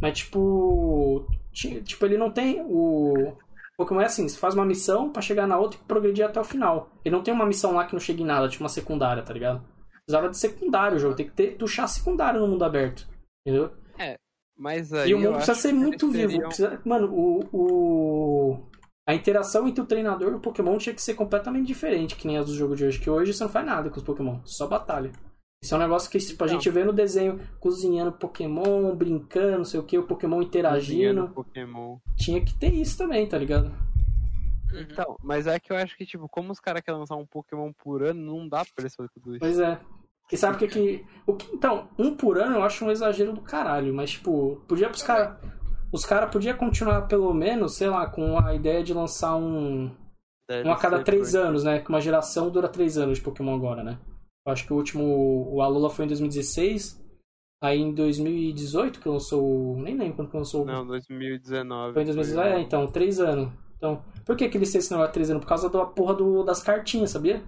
Mas, 0.00 0.18
tipo. 0.18 1.26
ti- 1.52 1.80
Tipo, 1.82 2.04
ele 2.06 2.18
não 2.18 2.30
tem. 2.30 2.62
O. 2.68 3.34
Pokémon 3.78 4.00
é 4.00 4.06
assim, 4.06 4.26
você 4.28 4.38
faz 4.38 4.54
uma 4.54 4.64
missão 4.64 5.10
pra 5.10 5.20
chegar 5.20 5.46
na 5.46 5.58
outra 5.58 5.78
e 5.78 5.84
progredir 5.86 6.24
até 6.24 6.40
o 6.40 6.44
final. 6.44 6.88
Ele 7.04 7.14
não 7.14 7.22
tem 7.22 7.32
uma 7.34 7.44
missão 7.44 7.72
lá 7.74 7.84
que 7.84 7.92
não 7.92 8.00
chega 8.00 8.22
em 8.22 8.26
nada, 8.26 8.48
tipo 8.48 8.62
uma 8.62 8.70
secundária, 8.70 9.22
tá 9.22 9.34
ligado? 9.34 9.62
Precisava 10.06 10.30
de 10.30 10.38
secundário 10.38 10.96
o 10.96 10.98
jogo, 11.00 11.14
tem 11.14 11.26
que 11.26 11.32
ter 11.32 11.56
tuchar 11.56 11.86
secundário 11.88 12.40
no 12.40 12.48
mundo 12.48 12.64
aberto. 12.64 13.06
Entendeu? 13.46 13.70
mas 14.58 14.92
aí. 14.94 15.10
E 15.10 15.14
o 15.14 15.18
mundo 15.18 15.36
precisa 15.36 15.58
ser 15.58 15.72
muito 15.74 16.06
vivo. 16.10 16.32
precisa- 16.48 16.80
Mano, 16.86 17.12
o, 17.12 17.48
o. 17.52 18.58
A 19.06 19.14
interação 19.14 19.68
entre 19.68 19.80
o 19.80 19.86
treinador 19.86 20.32
e 20.32 20.34
o 20.34 20.40
Pokémon 20.40 20.76
tinha 20.78 20.94
que 20.94 21.00
ser 21.00 21.14
completamente 21.14 21.66
diferente, 21.66 22.16
que 22.16 22.26
nem 22.26 22.38
as 22.38 22.46
do 22.46 22.54
jogo 22.54 22.74
de 22.74 22.84
hoje. 22.84 22.98
Que 22.98 23.08
hoje 23.08 23.32
você 23.32 23.44
não 23.44 23.50
faz 23.50 23.64
nada 23.64 23.88
com 23.88 23.96
os 23.96 24.02
Pokémon, 24.02 24.40
só 24.44 24.66
batalha. 24.66 25.12
Isso 25.62 25.74
é 25.74 25.78
um 25.78 25.80
negócio 25.80 26.10
que 26.10 26.18
tipo, 26.18 26.42
a 26.42 26.46
Então. 26.46 26.58
gente 26.60 26.70
vê 26.70 26.84
no 26.84 26.92
desenho 26.92 27.40
cozinhando 27.60 28.12
Pokémon, 28.12 28.94
brincando, 28.94 29.58
não 29.58 29.64
sei 29.64 29.78
o 29.80 29.84
que, 29.84 29.96
o 29.96 30.02
Pokémon 30.06 30.42
interagindo. 30.42 31.28
Pokémon. 31.28 31.98
Tinha 32.16 32.44
que 32.44 32.52
ter 32.54 32.74
isso 32.74 32.98
também, 32.98 33.26
tá 33.28 33.38
ligado? 33.38 33.66
Uhum. 34.72 34.80
Então, 34.80 35.16
mas 35.22 35.46
é 35.46 35.58
que 35.60 35.72
eu 35.72 35.76
acho 35.76 35.96
que, 35.96 36.04
tipo, 36.04 36.28
como 36.28 36.50
os 36.52 36.58
caras 36.60 36.82
querem 36.82 36.98
lançar 36.98 37.16
um 37.16 37.24
Pokémon 37.26 37.72
por 37.72 38.02
ano, 38.02 38.20
não 38.20 38.48
dá 38.48 38.64
pra 38.64 38.82
eles 38.82 38.94
fazer 38.94 39.08
tudo 39.14 39.30
isso. 39.30 39.40
Pois 39.40 39.58
é. 39.58 39.78
E 40.30 40.36
sabe 40.36 40.56
o 40.56 40.58
que 40.58 40.66
que. 40.66 41.06
O 41.24 41.34
que 41.34 41.46
então, 41.54 41.88
um 41.96 42.14
por 42.16 42.38
ano 42.38 42.56
eu 42.56 42.62
acho 42.64 42.84
um 42.84 42.90
exagero 42.90 43.32
do 43.32 43.40
caralho, 43.40 43.94
mas 43.94 44.10
tipo, 44.10 44.60
podia 44.66 44.88
pros 44.88 45.04
caras. 45.04 45.38
Os 45.92 46.04
caras 46.04 46.30
podiam 46.30 46.56
continuar 46.56 47.02
pelo 47.02 47.32
menos, 47.32 47.76
sei 47.76 47.88
lá, 47.88 48.06
com 48.08 48.38
a 48.38 48.54
ideia 48.54 48.82
de 48.82 48.92
lançar 48.92 49.36
um. 49.36 49.90
Um 50.64 50.70
a 50.72 50.76
cada 50.76 51.02
três 51.02 51.32
por- 51.32 51.38
anos, 51.38 51.64
né? 51.64 51.80
Que 51.80 51.88
uma 51.88 52.00
geração 52.00 52.50
dura 52.50 52.68
três 52.68 52.96
anos 52.98 53.18
de 53.18 53.24
Pokémon 53.24 53.54
agora, 53.54 53.82
né? 53.82 53.98
Eu 54.46 54.52
acho 54.52 54.64
que 54.66 54.72
o 54.72 54.76
último. 54.76 55.48
O 55.52 55.60
Alola 55.60 55.90
foi 55.90 56.04
em 56.04 56.08
2016. 56.08 57.04
Aí 57.62 57.80
em 57.80 57.92
2018 57.94 59.00
que 59.00 59.08
lançou. 59.08 59.42
o- 59.42 59.76
Nem 59.82 59.96
lembro 59.96 60.16
quando 60.16 60.30
que 60.30 60.36
lançou. 60.36 60.62
o- 60.62 60.66
Não, 60.66 60.86
2019. 60.86 61.94
Foi 61.94 62.02
em 62.02 62.04
2019. 62.06 62.48
É, 62.48 62.60
então, 62.60 62.86
três 62.86 63.18
anos. 63.18 63.50
Então, 63.76 64.02
por 64.24 64.36
que, 64.36 64.48
que 64.48 64.56
eles 64.56 64.70
têm 64.70 64.78
esse 64.78 64.90
negócio 64.90 65.08
de 65.10 65.14
três 65.14 65.30
anos? 65.30 65.42
Por 65.42 65.48
causa 65.48 65.68
da 65.68 65.84
porra 65.84 66.14
do, 66.14 66.42
das 66.44 66.62
cartinhas, 66.62 67.10
sabia? 67.10 67.42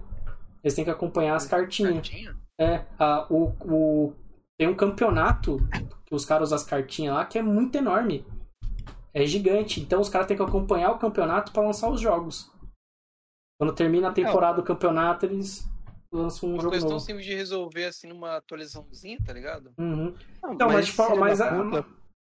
Eles 0.63 0.75
têm 0.75 0.83
que 0.83 0.91
acompanhar 0.91 1.35
as 1.35 1.45
cartinhas. 1.47 1.93
Cartinha? 1.93 2.35
É, 2.59 2.85
a, 2.99 3.25
o, 3.29 3.53
o, 3.65 4.13
tem 4.59 4.67
um 4.67 4.75
campeonato 4.75 5.57
que 6.05 6.13
os 6.13 6.25
caras 6.25 6.49
usam 6.49 6.57
as 6.57 6.63
cartinhas 6.65 7.15
lá 7.15 7.25
que 7.25 7.39
é 7.39 7.41
muito 7.41 7.75
enorme. 7.77 8.25
É 9.13 9.25
gigante. 9.25 9.79
Então 9.79 10.01
os 10.01 10.09
caras 10.09 10.27
têm 10.27 10.35
que 10.37 10.43
acompanhar 10.43 10.91
o 10.91 10.99
campeonato 10.99 11.51
pra 11.51 11.63
lançar 11.63 11.89
os 11.89 12.01
jogos. 12.01 12.51
Quando 13.59 13.73
termina 13.73 14.09
a 14.09 14.13
temporada 14.13 14.57
do 14.57 14.63
campeonato, 14.63 15.25
eles 15.25 15.67
lançam 16.11 16.49
um 16.49 16.53
Uma 16.53 16.61
jogo 16.61 16.71
coisa 16.71 16.85
tão 16.85 16.93
novo. 16.95 17.05
simples 17.05 17.25
de 17.25 17.33
resolver 17.35 17.85
assim 17.85 18.07
numa 18.07 18.37
atualizaçãozinha, 18.37 19.17
tá 19.25 19.33
ligado? 19.33 19.71
Uhum. 19.77 20.13
Não, 20.41 20.53
Então, 20.53 20.67
mas, 20.69 20.87
tipo, 20.87 21.15
mas, 21.17 21.39
da 21.39 21.49
a- 21.49 21.63
puta, 21.63 21.85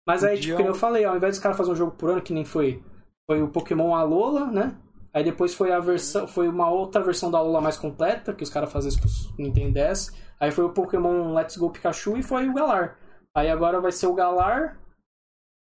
mas 0.07 0.24
aí, 0.24 0.39
tipo, 0.40 0.57
como 0.57 0.69
eu 0.69 0.74
falei, 0.74 1.05
ao 1.05 1.16
invés 1.16 1.36
dos 1.36 1.43
caras 1.43 1.57
fazerem 1.57 1.74
um 1.74 1.78
jogo 1.78 1.97
por 1.97 2.11
ano, 2.11 2.23
que 2.23 2.32
nem 2.32 2.44
foi, 2.44 2.82
foi 3.28 3.43
o 3.43 3.48
Pokémon 3.48 3.94
Alola, 3.94 4.47
né? 4.47 4.77
Aí 5.12 5.24
depois 5.24 5.55
foi 5.55 5.73
a 5.73 5.81
versão, 5.81 6.27
foi 6.28 6.48
uma 6.48 6.69
outra 6.70 7.02
versão 7.02 7.31
da 7.31 7.39
Alola 7.39 7.61
mais 7.61 7.77
completa, 7.77 8.32
que 8.35 8.43
os 8.44 8.51
caras 8.51 8.70
faziam 8.70 8.90
isso 8.90 9.01
com 9.35 9.43
o 9.43 9.47
Nintendo 9.47 9.73
DS. 9.74 10.12
Aí 10.41 10.51
foi 10.51 10.65
o 10.65 10.73
Pokémon 10.73 11.35
Let's 11.35 11.57
Go 11.57 11.71
Pikachu 11.71 12.17
e 12.17 12.23
foi 12.23 12.49
o 12.49 12.55
Galar. 12.55 12.99
Aí 13.37 13.51
agora 13.51 13.81
vai 13.81 13.93
ser 13.93 14.07
o 14.07 14.15
Galar. 14.15 14.81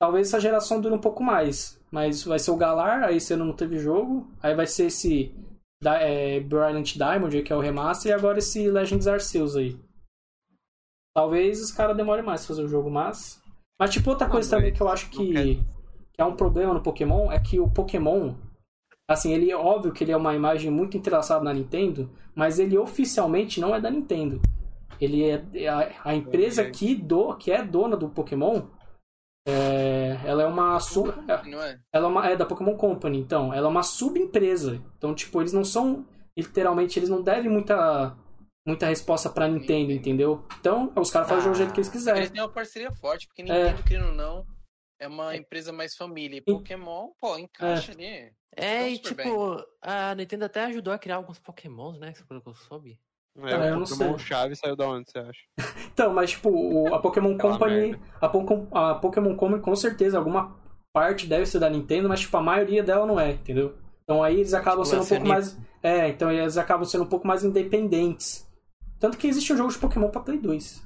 Talvez 0.00 0.28
essa 0.28 0.40
geração 0.40 0.80
dure 0.80 0.94
um 0.94 1.00
pouco 1.00 1.22
mais. 1.22 1.78
Mas 1.90 2.22
vai 2.22 2.38
ser 2.38 2.52
o 2.52 2.56
Galar, 2.56 3.02
aí 3.02 3.18
ano 3.32 3.44
não 3.44 3.56
teve 3.56 3.78
jogo. 3.78 4.30
Aí 4.40 4.54
vai 4.54 4.66
ser 4.66 4.86
esse 4.86 5.34
da, 5.82 6.00
é, 6.00 6.40
Brilliant 6.40 6.94
Diamond, 6.94 7.42
que 7.42 7.52
é 7.52 7.56
o 7.56 7.60
remaster, 7.60 8.10
e 8.10 8.14
agora 8.14 8.38
esse 8.38 8.70
Legends 8.70 9.06
Arceus 9.06 9.56
aí. 9.56 9.76
Talvez 11.14 11.60
os 11.60 11.72
caras 11.72 11.96
demorem 11.96 12.24
mais 12.24 12.42
pra 12.42 12.48
fazer 12.48 12.64
o 12.64 12.68
jogo, 12.68 12.90
mas. 12.90 13.42
Mas 13.80 13.90
tipo, 13.90 14.10
outra 14.10 14.26
Ah, 14.26 14.30
coisa 14.30 14.50
também 14.50 14.72
que 14.72 14.80
eu 14.80 14.88
acho 14.88 15.10
que, 15.10 15.56
que 16.12 16.20
é 16.20 16.24
um 16.24 16.36
problema 16.36 16.74
no 16.74 16.82
Pokémon 16.82 17.32
é 17.32 17.40
que 17.40 17.58
o 17.58 17.68
Pokémon. 17.68 18.34
Assim, 19.10 19.32
ele 19.32 19.50
é 19.50 19.56
óbvio 19.56 19.92
que 19.92 20.04
ele 20.04 20.12
é 20.12 20.16
uma 20.16 20.34
imagem 20.34 20.70
muito 20.70 20.96
entrelaçada 20.96 21.42
na 21.42 21.54
Nintendo, 21.54 22.10
mas 22.34 22.58
ele 22.58 22.76
oficialmente 22.76 23.60
não 23.60 23.74
é 23.74 23.80
da 23.80 23.90
Nintendo. 23.90 24.40
Ele 25.00 25.22
é 25.24 25.44
é 25.54 25.68
a, 25.68 25.92
a 26.04 26.14
empresa 26.14 26.70
que, 26.70 26.94
do, 26.94 27.36
que 27.36 27.50
é 27.52 27.62
dona 27.62 27.96
do 27.96 28.08
Pokémon. 28.08 28.62
é, 29.46 30.18
ela 30.24 30.42
é 30.42 30.46
uma 30.46 30.78
sub, 30.80 31.10
Não 31.46 31.62
é? 31.62 31.80
ela 31.92 32.06
é, 32.06 32.10
uma, 32.10 32.26
é 32.28 32.36
da 32.36 32.44
Pokémon 32.44 32.76
Company, 32.76 33.18
então. 33.18 33.52
Ela 33.52 33.66
é 33.66 33.70
uma 33.70 33.82
subempresa. 33.82 34.82
Então, 34.96 35.14
tipo, 35.14 35.40
eles 35.40 35.52
não 35.52 35.64
são. 35.64 36.06
Literalmente, 36.36 36.98
eles 36.98 37.08
não 37.08 37.22
devem 37.22 37.50
muita, 37.50 38.16
muita 38.66 38.86
resposta 38.86 39.28
pra 39.30 39.48
Nintendo, 39.48 39.90
entendeu? 39.92 40.44
Então, 40.60 40.92
os 40.96 41.10
caras 41.10 41.28
fazem 41.28 41.50
o 41.50 41.54
jeito 41.54 41.72
que 41.72 41.80
eles 41.80 41.88
Eles 41.88 41.98
quiserem. 42.04 42.28
têm 42.30 42.40
uma 42.42 42.52
parceria 42.52 42.92
forte, 42.92 43.26
porque 43.26 43.42
É. 43.42 43.44
Nintendo, 43.44 43.82
querendo 43.82 44.06
ou 44.08 44.14
não, 44.14 44.46
é 45.00 45.08
uma 45.08 45.34
empresa 45.34 45.72
mais 45.72 45.96
família. 45.96 46.38
E 46.38 46.40
Pokémon, 46.42 47.10
pô, 47.20 47.36
encaixa 47.38 47.92
ali. 47.92 48.04
É, 48.56 48.80
Tá 48.80 48.88
e 48.88 48.98
tipo, 48.98 49.64
a 49.82 50.14
Nintendo 50.14 50.44
até 50.44 50.64
ajudou 50.66 50.92
a 50.92 50.98
criar 50.98 51.16
alguns 51.16 51.38
Pokémons, 51.38 51.98
né? 51.98 52.12
Pelo 52.28 52.40
que 52.42 52.48
eu 52.48 52.54
soube. 52.54 52.98
É, 53.44 53.52
É, 53.52 53.70
eu 53.70 53.76
não 53.78 53.84
Pokémon 53.86 54.18
sei. 54.18 54.26
chave 54.26 54.56
saiu 54.56 54.74
da 54.76 54.88
onde, 54.88 55.10
você 55.10 55.18
acha? 55.18 55.40
Então, 55.92 56.12
mas, 56.12 56.30
tipo, 56.30 56.48
o- 56.50 56.94
a 56.94 56.98
Pokémon 57.00 57.36
Company. 57.38 57.98
A, 58.20 58.28
Pokémon- 58.28 58.66
a 58.72 58.94
Pokémon 58.96 59.36
Company, 59.36 59.62
com 59.62 59.74
certeza, 59.76 60.18
alguma 60.18 60.56
parte 60.92 61.26
deve 61.26 61.46
ser 61.46 61.58
da 61.58 61.68
Nintendo, 61.70 62.08
mas, 62.08 62.20
tipo, 62.20 62.36
a 62.36 62.42
maioria 62.42 62.82
dela 62.82 63.06
não 63.06 63.18
é, 63.18 63.32
entendeu? 63.32 63.76
Então 64.02 64.22
aí 64.22 64.36
eles 64.36 64.54
acabam 64.54 64.84
Tipo, 64.84 64.90
sendo 64.96 65.02
um 65.04 65.08
pouco 65.08 65.26
mais. 65.28 65.58
É, 65.82 66.08
então 66.08 66.30
eles 66.32 66.56
acabam 66.56 66.84
sendo 66.84 67.04
um 67.04 67.08
pouco 67.08 67.26
mais 67.26 67.44
independentes. 67.44 68.48
Tanto 68.98 69.18
que 69.18 69.26
existe 69.28 69.52
um 69.52 69.56
jogo 69.56 69.70
de 69.72 69.78
Pokémon 69.78 70.10
pra 70.10 70.20
Play 70.22 70.38
2. 70.38 70.82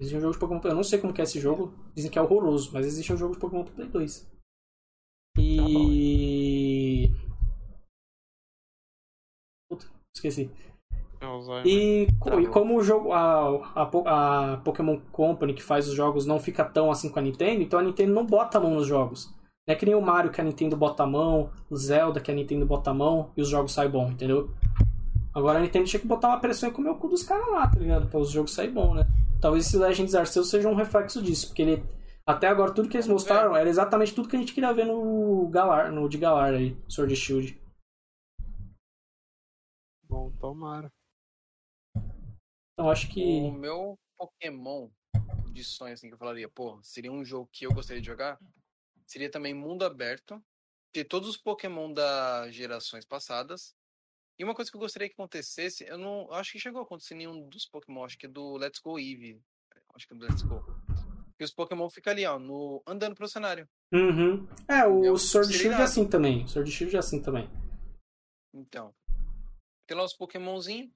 Existe 0.00 0.16
um 0.16 0.20
jogo 0.20 0.32
de 0.32 0.38
Pokémon. 0.38 0.60
Eu 0.64 0.74
não 0.74 0.82
sei 0.84 0.98
como 0.98 1.12
que 1.12 1.20
é 1.20 1.24
esse 1.24 1.38
jogo. 1.40 1.72
Dizem 1.94 2.10
que 2.10 2.18
é 2.18 2.22
horroroso, 2.22 2.70
mas 2.72 2.84
existe 2.84 3.12
um 3.12 3.16
jogo 3.16 3.34
de 3.34 3.40
Pokémon 3.40 3.64
pra 3.64 3.74
Play 3.74 3.88
2. 3.88 4.28
E. 5.38 7.08
Puta, 9.70 9.86
esqueci. 10.14 10.50
Alzheimer. 11.24 11.66
E, 11.66 12.06
co- 12.18 12.30
Tá 12.30 12.40
e 12.40 12.46
como 12.46 12.76
o 12.76 12.82
jogo, 12.82 13.12
a, 13.12 13.60
a, 13.74 14.52
a 14.52 14.56
Pokémon 14.58 14.98
Company 15.12 15.54
que 15.54 15.62
faz 15.62 15.88
os 15.88 15.94
jogos 15.94 16.26
não 16.26 16.38
fica 16.38 16.64
tão 16.64 16.90
assim 16.90 17.08
com 17.10 17.18
a 17.18 17.22
Nintendo, 17.22 17.62
então 17.62 17.78
a 17.78 17.82
Nintendo 17.82 18.12
não 18.12 18.24
bota 18.26 18.58
a 18.58 18.60
mão 18.60 18.70
nos 18.74 18.86
jogos. 18.86 19.32
Não 19.66 19.74
é 19.74 19.76
que 19.76 19.86
nem 19.86 19.94
o 19.94 20.00
Mario 20.02 20.30
que 20.30 20.40
a 20.40 20.44
Nintendo 20.44 20.76
bota 20.76 21.02
a 21.02 21.06
mão, 21.06 21.50
o 21.70 21.76
Zelda 21.76 22.20
que 22.20 22.30
a 22.30 22.34
Nintendo 22.34 22.66
bota 22.66 22.90
a 22.90 22.94
mão 22.94 23.30
e 23.36 23.40
os 23.40 23.48
jogos 23.48 23.72
saem 23.72 23.90
bom, 23.90 24.08
entendeu? 24.10 24.50
Agora 25.34 25.58
a 25.58 25.62
Nintendo 25.62 25.86
tinha 25.86 25.98
que 26.00 26.06
botar 26.06 26.28
uma 26.28 26.38
pressão 26.40 26.68
e 26.68 26.72
comer 26.72 26.90
o 26.90 26.96
cu 26.96 27.08
dos 27.08 27.22
caras 27.22 27.48
lá, 27.50 27.66
tá 27.66 27.78
ligado? 27.80 28.06
Pra 28.08 28.20
os 28.20 28.30
jogos 28.30 28.52
saírem 28.52 28.74
bom, 28.74 28.94
né? 28.94 29.06
Talvez 29.40 29.66
esse 29.66 29.76
Legends 29.76 30.14
Arceus 30.14 30.48
seja 30.50 30.68
um 30.68 30.74
reflexo 30.74 31.20
disso, 31.22 31.48
porque 31.48 31.62
ele. 31.62 31.82
Até 32.26 32.46
agora 32.46 32.72
tudo 32.72 32.88
que 32.88 32.96
eles 32.96 33.08
mostraram 33.08 33.54
era 33.56 33.68
exatamente 33.68 34.14
tudo 34.14 34.28
que 34.28 34.36
a 34.36 34.38
gente 34.38 34.54
queria 34.54 34.72
ver 34.72 34.86
no 34.86 35.46
Galar, 35.48 35.90
no 35.92 36.08
de 36.08 36.16
Galar 36.18 36.54
aí, 36.54 36.76
Sword 36.88 37.14
Shield. 37.16 37.60
Bom, 40.08 40.30
tomara. 40.40 40.90
Então 42.74 42.90
acho 42.90 43.08
que. 43.08 43.22
O 43.22 43.52
meu 43.52 43.98
Pokémon 44.16 44.90
de 45.52 45.64
sonho, 45.64 45.94
assim, 45.94 46.08
que 46.08 46.14
eu 46.14 46.18
falaria, 46.18 46.48
pô, 46.48 46.80
seria 46.82 47.12
um 47.12 47.24
jogo 47.24 47.48
que 47.52 47.64
eu 47.64 47.72
gostaria 47.72 48.02
de 48.02 48.06
jogar, 48.06 48.38
seria 49.06 49.30
também 49.30 49.54
mundo 49.54 49.84
aberto, 49.84 50.42
ter 50.92 51.04
todos 51.04 51.28
os 51.28 51.36
Pokémon 51.36 51.92
das 51.92 52.52
gerações 52.52 53.04
passadas. 53.04 53.74
E 54.36 54.42
uma 54.42 54.54
coisa 54.54 54.68
que 54.68 54.76
eu 54.76 54.80
gostaria 54.80 55.08
que 55.08 55.14
acontecesse, 55.14 55.84
eu 55.86 55.96
não 55.96 56.26
eu 56.26 56.34
acho 56.34 56.50
que 56.50 56.58
chegou 56.58 56.80
a 56.80 56.84
acontecer 56.84 57.14
nenhum 57.14 57.48
dos 57.48 57.66
Pokémon, 57.66 58.04
acho 58.04 58.18
que 58.18 58.26
é 58.26 58.28
do 58.28 58.56
Let's 58.56 58.80
Go 58.80 58.98
Eevee. 58.98 59.40
Acho 59.94 60.08
que 60.08 60.14
é 60.14 60.16
do 60.16 60.24
Let's 60.24 60.42
Go. 60.42 60.60
Que 61.38 61.44
os 61.44 61.52
Pokémon 61.52 61.88
ficam 61.88 62.12
ali, 62.12 62.26
ó, 62.26 62.36
no, 62.38 62.82
andando 62.84 63.14
pro 63.14 63.28
cenário. 63.28 63.68
Uhum. 63.92 64.48
É, 64.68 64.84
o 64.84 65.04
Eu 65.04 65.16
Sword 65.16 65.52
Shield 65.52 65.80
é 65.80 65.84
assim 65.84 66.08
também. 66.08 66.44
O 66.44 66.48
Sword 66.48 66.70
Shield 66.70 66.96
é 66.96 66.98
assim 66.98 67.22
também. 67.22 67.48
Então, 68.52 68.92
tem 69.86 69.96
lá 69.96 70.04
os 70.04 70.14
Pokémonzinhos. 70.14 70.90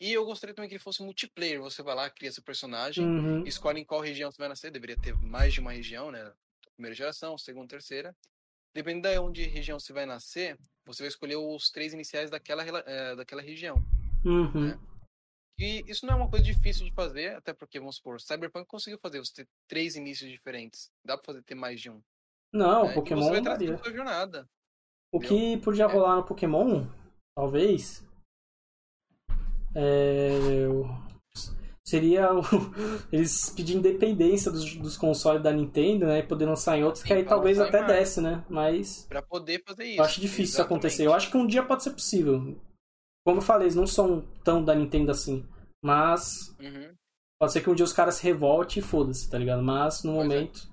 E 0.00 0.12
eu 0.12 0.24
gostaria 0.24 0.54
também 0.54 0.68
que 0.68 0.74
ele 0.76 0.82
fosse 0.82 1.02
multiplayer. 1.02 1.60
Você 1.60 1.82
vai 1.82 1.94
lá, 1.94 2.08
cria 2.08 2.32
seu 2.32 2.42
personagem, 2.42 3.04
Uhum. 3.04 3.44
escolhe 3.44 3.80
em 3.80 3.84
qual 3.84 4.00
região 4.00 4.30
você 4.30 4.38
vai 4.38 4.48
nascer. 4.48 4.70
Deveria 4.70 4.96
ter 4.96 5.14
mais 5.14 5.52
de 5.52 5.60
uma 5.60 5.72
região, 5.72 6.10
né? 6.10 6.32
Primeira 6.74 6.94
geração, 6.94 7.36
segunda, 7.36 7.68
terceira. 7.68 8.16
Dependendo 8.74 9.08
de 9.10 9.18
onde 9.18 9.42
região 9.46 9.78
você 9.78 9.92
vai 9.92 10.06
nascer, 10.06 10.56
você 10.86 11.02
vai 11.02 11.08
escolher 11.08 11.36
os 11.36 11.70
três 11.70 11.92
iniciais 11.92 12.30
daquela, 12.30 12.62
eh, 12.86 13.14
daquela 13.16 13.42
região. 13.42 13.76
Uhum. 14.24 14.70
É. 14.70 14.78
E 15.58 15.84
isso 15.86 16.06
não 16.06 16.14
é 16.14 16.16
uma 16.16 16.30
coisa 16.30 16.44
difícil 16.46 16.86
de 16.86 16.92
fazer, 16.94 17.34
até 17.36 17.52
porque, 17.52 17.78
vamos 17.78 17.96
supor, 17.96 18.18
Cyberpunk 18.20 18.66
conseguiu 18.66 18.98
fazer 18.98 19.18
você 19.18 19.44
ter 19.44 19.48
três 19.68 19.96
inícios 19.96 20.30
diferentes. 20.30 20.90
Dá 21.04 21.18
pra 21.18 21.26
fazer 21.26 21.42
ter 21.42 21.54
mais 21.54 21.78
de 21.80 21.90
um. 21.90 22.00
Não, 22.52 22.84
né? 22.84 22.90
o 22.92 22.94
Pokémon 22.94 23.20
e 23.20 23.24
você 23.24 23.30
vai 23.32 23.42
trazer 23.42 23.72
a 23.74 23.78
sua 23.78 23.92
jornada. 23.92 24.48
O 25.12 25.20
que 25.20 25.58
podia 25.58 25.84
É. 25.84 25.86
rolar 25.86 26.16
no 26.16 26.24
Pokémon, 26.24 26.86
talvez, 27.36 28.02
é, 29.74 30.30
seria 31.84 32.32
o- 32.32 32.42
eles 33.12 33.50
pedir 33.50 33.76
independência 33.76 34.50
dos, 34.50 34.76
dos 34.76 34.96
consoles 34.96 35.42
da 35.42 35.52
Nintendo, 35.52 36.06
né? 36.06 36.18
E 36.20 36.22
poder 36.22 36.46
lançar 36.46 36.76
em 36.78 36.84
outros, 36.84 37.02
que 37.02 37.08
Sim, 37.08 37.14
aí 37.14 37.22
pra 37.24 37.30
talvez 37.34 37.58
até 37.58 37.80
mais. 37.82 37.92
desce, 37.92 38.20
né? 38.20 38.44
Mas 38.48 39.06
Pra 39.06 39.22
poder 39.22 39.62
fazer 39.66 39.84
isso. 39.84 40.00
eu 40.00 40.04
acho 40.04 40.20
difícil 40.20 40.44
isso 40.44 40.62
acontecer. 40.62 41.06
Eu 41.06 41.12
acho 41.14 41.30
que 41.30 41.36
um 41.36 41.46
dia 41.46 41.62
pode 41.64 41.82
ser 41.82 41.90
possível. 41.92 42.56
Como 43.24 43.38
eu 43.38 43.42
falei, 43.42 43.64
eles 43.66 43.74
não 43.76 43.86
são 43.86 44.22
tão 44.44 44.64
da 44.64 44.74
Nintendo 44.74 45.10
assim. 45.10 45.46
Mas 45.84 46.54
Uhum. 46.60 46.94
pode 47.40 47.52
ser 47.52 47.60
que 47.62 47.70
um 47.70 47.74
dia 47.74 47.84
os 47.84 47.92
caras 47.92 48.16
se 48.16 48.22
revoltem 48.24 48.78
e 48.82 48.86
foda-se, 48.86 49.28
tá 49.30 49.38
ligado? 49.38 49.62
Mas 49.62 50.02
no 50.04 50.14
Pois 50.14 50.24
é. 50.24 50.28
momento. 50.28 50.70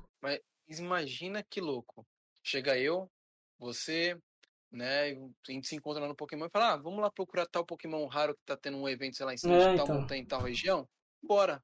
Imagina 0.69 1.41
que 1.49 1.61
louco. 1.61 2.06
Chega 2.44 2.78
eu, 2.78 3.10
você, 3.57 4.18
né? 4.72 5.11
A 5.48 5.52
gente 5.52 5.68
se 5.68 5.76
encontra 5.76 6.02
lá 6.02 6.07
no 6.07 6.15
Pokémon 6.15 6.45
e 6.45 6.49
fala: 6.49 6.73
ah, 6.73 6.77
vamos 6.77 6.99
lá 7.02 7.11
procurar 7.11 7.45
tal 7.48 7.65
Pokémon 7.65 8.06
raro 8.07 8.35
que 8.35 8.41
tá 8.45 8.57
tendo 8.57 8.77
um 8.77 8.88
evento, 8.89 9.18
sei 9.18 9.26
lá, 9.26 9.34
em 9.34 9.38
cima 9.38 9.56
É, 9.56 9.60
de 9.60 9.73
tal 9.76 9.85
então. 9.85 9.95
montanha 9.95 10.22
em 10.22 10.26
tal 10.26 10.41
região. 10.41 10.88
Bora. 11.22 11.64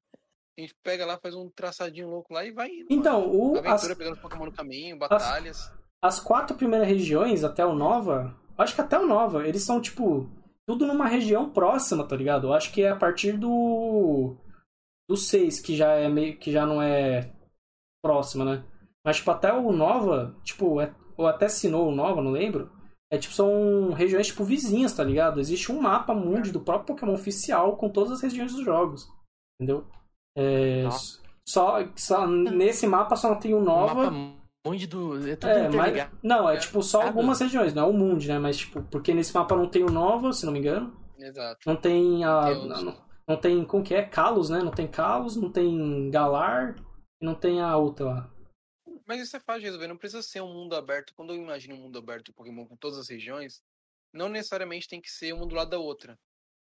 A 0.56 0.60
gente 0.60 0.74
pega 0.82 1.04
lá, 1.06 1.18
faz 1.18 1.34
um 1.34 1.50
traçadinho 1.50 2.08
louco 2.08 2.32
lá 2.32 2.44
e 2.44 2.52
vai 2.52 2.68
indo. 2.70 2.90
Então, 2.90 3.28
o, 3.30 3.54
mano. 3.54 3.68
as, 3.68 3.84
Aventura 3.84 3.96
pegando 3.96 4.20
Pokémon 4.20 4.46
no 4.46 4.52
caminho, 4.52 4.98
batalhas. 4.98 5.72
as 6.02 6.20
quatro 6.20 6.56
primeiras 6.56 6.88
regiões, 6.88 7.44
até 7.44 7.64
o 7.64 7.74
Nova, 7.74 8.38
acho 8.58 8.74
que 8.74 8.80
até 8.80 8.98
o 8.98 9.06
Nova, 9.06 9.46
eles 9.46 9.62
são 9.62 9.80
tipo. 9.80 10.30
tudo 10.66 10.86
numa 10.86 11.06
região 11.06 11.50
próxima, 11.50 12.06
tá 12.06 12.16
ligado? 12.16 12.48
Eu 12.48 12.52
acho 12.54 12.72
que 12.72 12.82
é 12.82 12.90
a 12.90 12.96
partir 12.96 13.38
do. 13.38 14.36
do 15.08 15.16
6 15.16 15.60
que 15.60 15.76
já 15.76 15.92
é 15.94 16.08
meio. 16.08 16.38
que 16.38 16.52
já 16.52 16.66
não 16.66 16.80
é 16.82 17.32
próxima, 18.02 18.44
né? 18.44 18.64
Mas, 19.04 19.16
tipo, 19.18 19.30
até 19.30 19.52
o 19.52 19.72
Nova, 19.72 20.36
tipo, 20.44 20.80
é, 20.80 20.94
ou 21.16 21.26
até 21.26 21.48
Sinnoh 21.48 21.88
o 21.88 21.94
Nova, 21.94 22.22
não 22.22 22.30
lembro. 22.30 22.70
É 23.14 23.18
tipo, 23.18 23.34
são 23.34 23.92
regiões 23.92 24.26
tipo 24.26 24.44
vizinhas, 24.44 24.92
tá 24.92 25.02
ligado? 25.04 25.40
Existe 25.40 25.70
um 25.72 25.80
mapa 25.80 26.14
mundi 26.14 26.50
do 26.52 26.60
próprio 26.60 26.94
Pokémon 26.94 27.14
oficial 27.14 27.76
com 27.76 27.88
todas 27.88 28.12
as 28.12 28.20
regiões 28.20 28.52
dos 28.52 28.64
jogos. 28.64 29.08
Entendeu? 29.60 29.86
É, 30.36 30.84
só, 31.46 31.78
só 31.96 32.26
nesse 32.26 32.86
mapa 32.86 33.16
só 33.16 33.28
não 33.30 33.38
tem 33.38 33.54
o 33.54 33.60
Nova. 33.60 34.10
Mapa 34.10 34.10
mundo 34.66 34.86
do. 34.88 35.28
É 35.28 35.36
tudo 35.36 35.50
É, 35.50 35.68
mas, 35.68 36.08
não, 36.22 36.48
é 36.48 36.56
tipo 36.56 36.82
só 36.82 37.02
algumas 37.02 37.38
regiões, 37.40 37.74
não 37.74 37.84
é 37.84 37.86
o 37.86 37.92
mundo, 37.92 38.24
né? 38.26 38.38
Mas 38.38 38.56
tipo, 38.56 38.82
porque 38.84 39.12
nesse 39.12 39.34
mapa 39.34 39.54
não 39.54 39.68
tem 39.68 39.84
o 39.84 39.90
Nova, 39.90 40.32
se 40.32 40.44
não 40.46 40.52
me 40.52 40.58
engano. 40.58 40.92
Exato. 41.18 41.60
Não 41.66 41.76
tem 41.76 42.24
a. 42.24 42.50
Não, 42.50 42.82
não- 42.82 43.04
não 43.28 43.36
tem. 43.36 43.64
Como 43.64 43.84
que 43.84 43.94
é? 43.94 44.02
Kalos, 44.02 44.50
né? 44.50 44.58
Não 44.60 44.70
tem 44.72 44.86
Kalos, 44.86 45.36
não 45.36 45.50
tem 45.50 46.10
Galar 46.10 46.74
e 47.22 47.24
não 47.24 47.34
tem 47.34 47.60
a 47.60 47.76
outra 47.76 48.04
lá. 48.06 48.30
Mas 49.06 49.20
isso 49.20 49.36
é 49.36 49.40
fácil 49.40 49.60
de 49.60 49.66
resolver, 49.66 49.86
não 49.88 49.98
precisa 49.98 50.22
ser 50.22 50.40
um 50.40 50.52
mundo 50.52 50.74
aberto. 50.74 51.14
Quando 51.14 51.34
eu 51.34 51.36
imagino 51.40 51.74
um 51.74 51.78
mundo 51.78 51.98
aberto 51.98 52.26
de 52.26 52.32
Pokémon 52.32 52.66
com 52.66 52.76
todas 52.76 52.98
as 52.98 53.08
regiões, 53.08 53.62
não 54.12 54.28
necessariamente 54.28 54.88
tem 54.88 55.00
que 55.00 55.10
ser 55.10 55.34
um 55.34 55.46
do 55.46 55.54
lado 55.54 55.70
da 55.70 55.78
outra. 55.78 56.18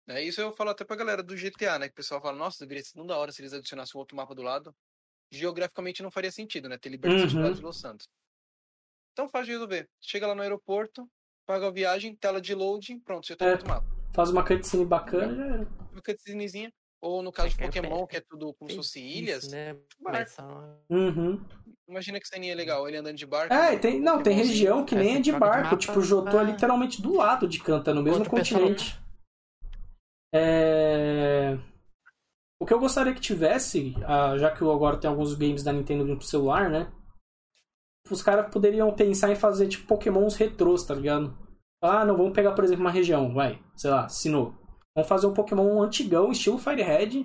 Né? 0.06 0.22
Isso 0.22 0.40
eu 0.40 0.52
falo 0.52 0.70
até 0.70 0.84
pra 0.84 0.96
galera 0.96 1.22
do 1.22 1.36
GTA, 1.36 1.78
né? 1.78 1.88
Que 1.88 1.92
o 1.92 1.96
pessoal 1.96 2.20
fala, 2.20 2.36
nossa, 2.38 2.64
deveria 2.64 2.82
ser 2.84 2.94
tão 2.94 3.06
da 3.06 3.16
hora 3.16 3.32
se 3.32 3.42
eles 3.42 3.52
adicionassem 3.52 3.96
um 3.96 4.00
outro 4.00 4.16
mapa 4.16 4.34
do 4.34 4.42
lado. 4.42 4.74
Geograficamente 5.30 6.02
não 6.02 6.10
faria 6.10 6.30
sentido, 6.30 6.68
né? 6.68 6.78
Ter 6.78 6.96
do 6.96 7.06
Uhum. 7.06 7.52
de 7.52 7.60
Los 7.62 7.78
Santos. 7.80 8.08
Então 9.12 9.28
fácil 9.28 9.46
de 9.46 9.52
resolver. 9.52 9.90
Chega 10.00 10.26
lá 10.26 10.34
no 10.34 10.42
aeroporto, 10.42 11.10
paga 11.44 11.66
a 11.66 11.70
viagem, 11.70 12.14
tela 12.14 12.40
de 12.40 12.54
loading, 12.54 13.00
pronto, 13.00 13.26
já 13.26 13.36
tem 13.36 13.48
É. 13.48 13.52
outro 13.52 13.68
mapa. 13.68 13.86
Faz 14.14 14.30
uma 14.30 14.44
cutscene 14.44 14.86
bacana 14.86 15.34
já 15.34 15.44
era. 15.44 15.68
Uma 15.92 16.02
cutscenezinha. 16.02 16.72
Ou 17.00 17.22
no 17.22 17.30
caso 17.30 17.50
de 17.50 17.60
É, 17.60 17.64
é, 17.64 17.66
Pokémon, 17.66 18.02
é, 18.02 18.06
que 18.06 18.16
é 18.16 18.20
tudo 18.20 18.52
como 18.54 18.70
se 18.70 18.76
fosse 18.76 18.98
isso, 19.00 19.18
ilhas. 19.18 19.48
Né? 19.48 19.74
Barco. 20.00 20.18
Mas 20.18 20.30
só- 20.32 20.78
Uhum. 20.90 21.40
Imagina 21.88 22.20
que 22.20 22.28
ceninha 22.28 22.54
legal, 22.54 22.86
ele 22.86 22.98
andando 22.98 23.16
de 23.16 23.24
barco. 23.24 23.54
É, 23.54 23.78
tem, 23.78 23.98
não, 24.00 24.22
tem 24.22 24.34
região 24.36 24.84
que 24.84 24.94
É, 24.94 24.98
nem 24.98 25.10
é 25.12 25.16
de 25.20 25.22
de 25.30 25.32
barco. 25.32 25.64
mapa, 25.64 25.76
tipo, 25.76 25.98
o 25.98 26.02
Jotô 26.02 26.38
é 26.38 26.44
literalmente 26.44 27.00
do 27.00 27.14
lado 27.16 27.48
de 27.48 27.60
Canta, 27.62 27.94
no 27.94 28.02
mesmo 28.02 28.24
pessoal- 28.28 28.60
continente. 28.62 28.98
É... 30.34 31.56
O 32.60 32.66
que 32.66 32.74
eu 32.74 32.80
gostaria 32.80 33.14
que 33.14 33.20
tivesse, 33.20 33.94
ah, 34.04 34.36
já 34.36 34.50
que 34.50 34.60
eu 34.60 34.70
agora 34.72 34.98
tem 34.98 35.08
alguns 35.08 35.32
games 35.34 35.62
da 35.62 35.72
Nintendo 35.72 36.04
pro 36.16 36.26
celular, 36.26 36.68
né? 36.68 36.92
Os 38.10 38.22
caras 38.22 38.52
poderiam 38.52 38.92
pensar 38.94 39.30
em 39.30 39.36
fazer, 39.36 39.68
tipo, 39.68 39.86
pokémons 39.86 40.34
retrôs, 40.34 40.82
tá 40.84 40.94
ligado? 40.94 41.36
Ah, 41.80 42.04
não, 42.04 42.16
vamos 42.16 42.32
pegar, 42.32 42.52
por 42.52 42.64
exemplo, 42.64 42.84
uma 42.84 42.90
região, 42.90 43.32
vai, 43.32 43.62
sei 43.76 43.90
lá, 43.90 44.08
Sinnoh. 44.08 44.54
Vamos 44.98 45.08
fazer 45.08 45.28
um 45.28 45.32
Pokémon 45.32 45.80
antigão, 45.80 46.32
estilo 46.32 46.58
Fire 46.58 46.82
Red, 46.82 47.24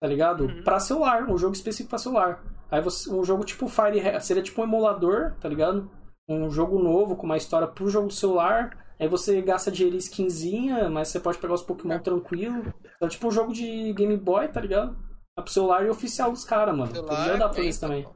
tá 0.00 0.06
ligado? 0.06 0.44
Uhum. 0.44 0.62
Pra 0.62 0.78
celular, 0.78 1.28
um 1.28 1.36
jogo 1.36 1.54
específico 1.54 1.90
pra 1.90 1.98
celular. 1.98 2.40
Aí 2.70 2.80
você, 2.80 3.10
um 3.10 3.24
jogo 3.24 3.44
tipo 3.44 3.66
Fire 3.66 3.98
Red, 3.98 4.20
seria 4.20 4.44
tipo 4.44 4.60
um 4.60 4.64
emulador, 4.64 5.34
tá 5.40 5.48
ligado? 5.48 5.90
Um 6.28 6.48
jogo 6.48 6.78
novo, 6.78 7.16
com 7.16 7.26
uma 7.26 7.36
história 7.36 7.66
pro 7.66 7.90
jogo 7.90 8.06
do 8.06 8.12
celular. 8.12 8.94
Aí 8.96 9.08
você 9.08 9.42
gasta 9.42 9.72
dinheiro 9.72 9.96
em 9.96 9.98
skinzinha, 9.98 10.88
mas 10.88 11.08
você 11.08 11.18
pode 11.18 11.38
pegar 11.38 11.54
os 11.54 11.62
Pokémon 11.62 11.98
tranquilo. 11.98 12.72
Então, 12.94 13.08
tipo 13.08 13.26
um 13.26 13.32
jogo 13.32 13.52
de 13.52 13.92
Game 13.92 14.16
Boy, 14.16 14.46
tá 14.46 14.60
ligado? 14.60 14.96
É 15.36 15.42
pro 15.42 15.52
celular 15.52 15.84
e 15.84 15.90
oficial 15.90 16.30
dos 16.30 16.44
caras, 16.44 16.76
mano. 16.76 16.92
Podia 16.92 17.36
dar 17.36 17.48
pra 17.48 17.64
isso 17.64 17.80
também. 17.80 18.06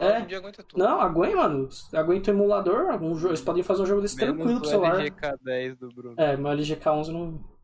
É. 0.00 0.36
aguenta 0.36 0.62
tudo. 0.62 0.78
Não, 0.78 1.02
aguenta, 1.02 1.36
mano. 1.36 1.68
Aguenta 1.92 2.30
o 2.30 2.34
emulador. 2.34 2.90
Algum 2.90 3.14
jogo, 3.14 3.28
eles 3.28 3.42
podem 3.42 3.62
fazer 3.62 3.82
um 3.82 3.86
jogo 3.86 4.00
desse 4.00 4.16
tranquilo 4.16 4.46
Menos 4.46 4.60
pro 4.60 4.68
o 4.68 4.70
celular. 4.70 5.02
LGK10 5.02 5.74
do 5.76 5.88
Bruno. 5.90 6.14
É, 6.16 6.34
meu 6.34 6.50
LGK11 6.52 7.08
não, 7.08 7.57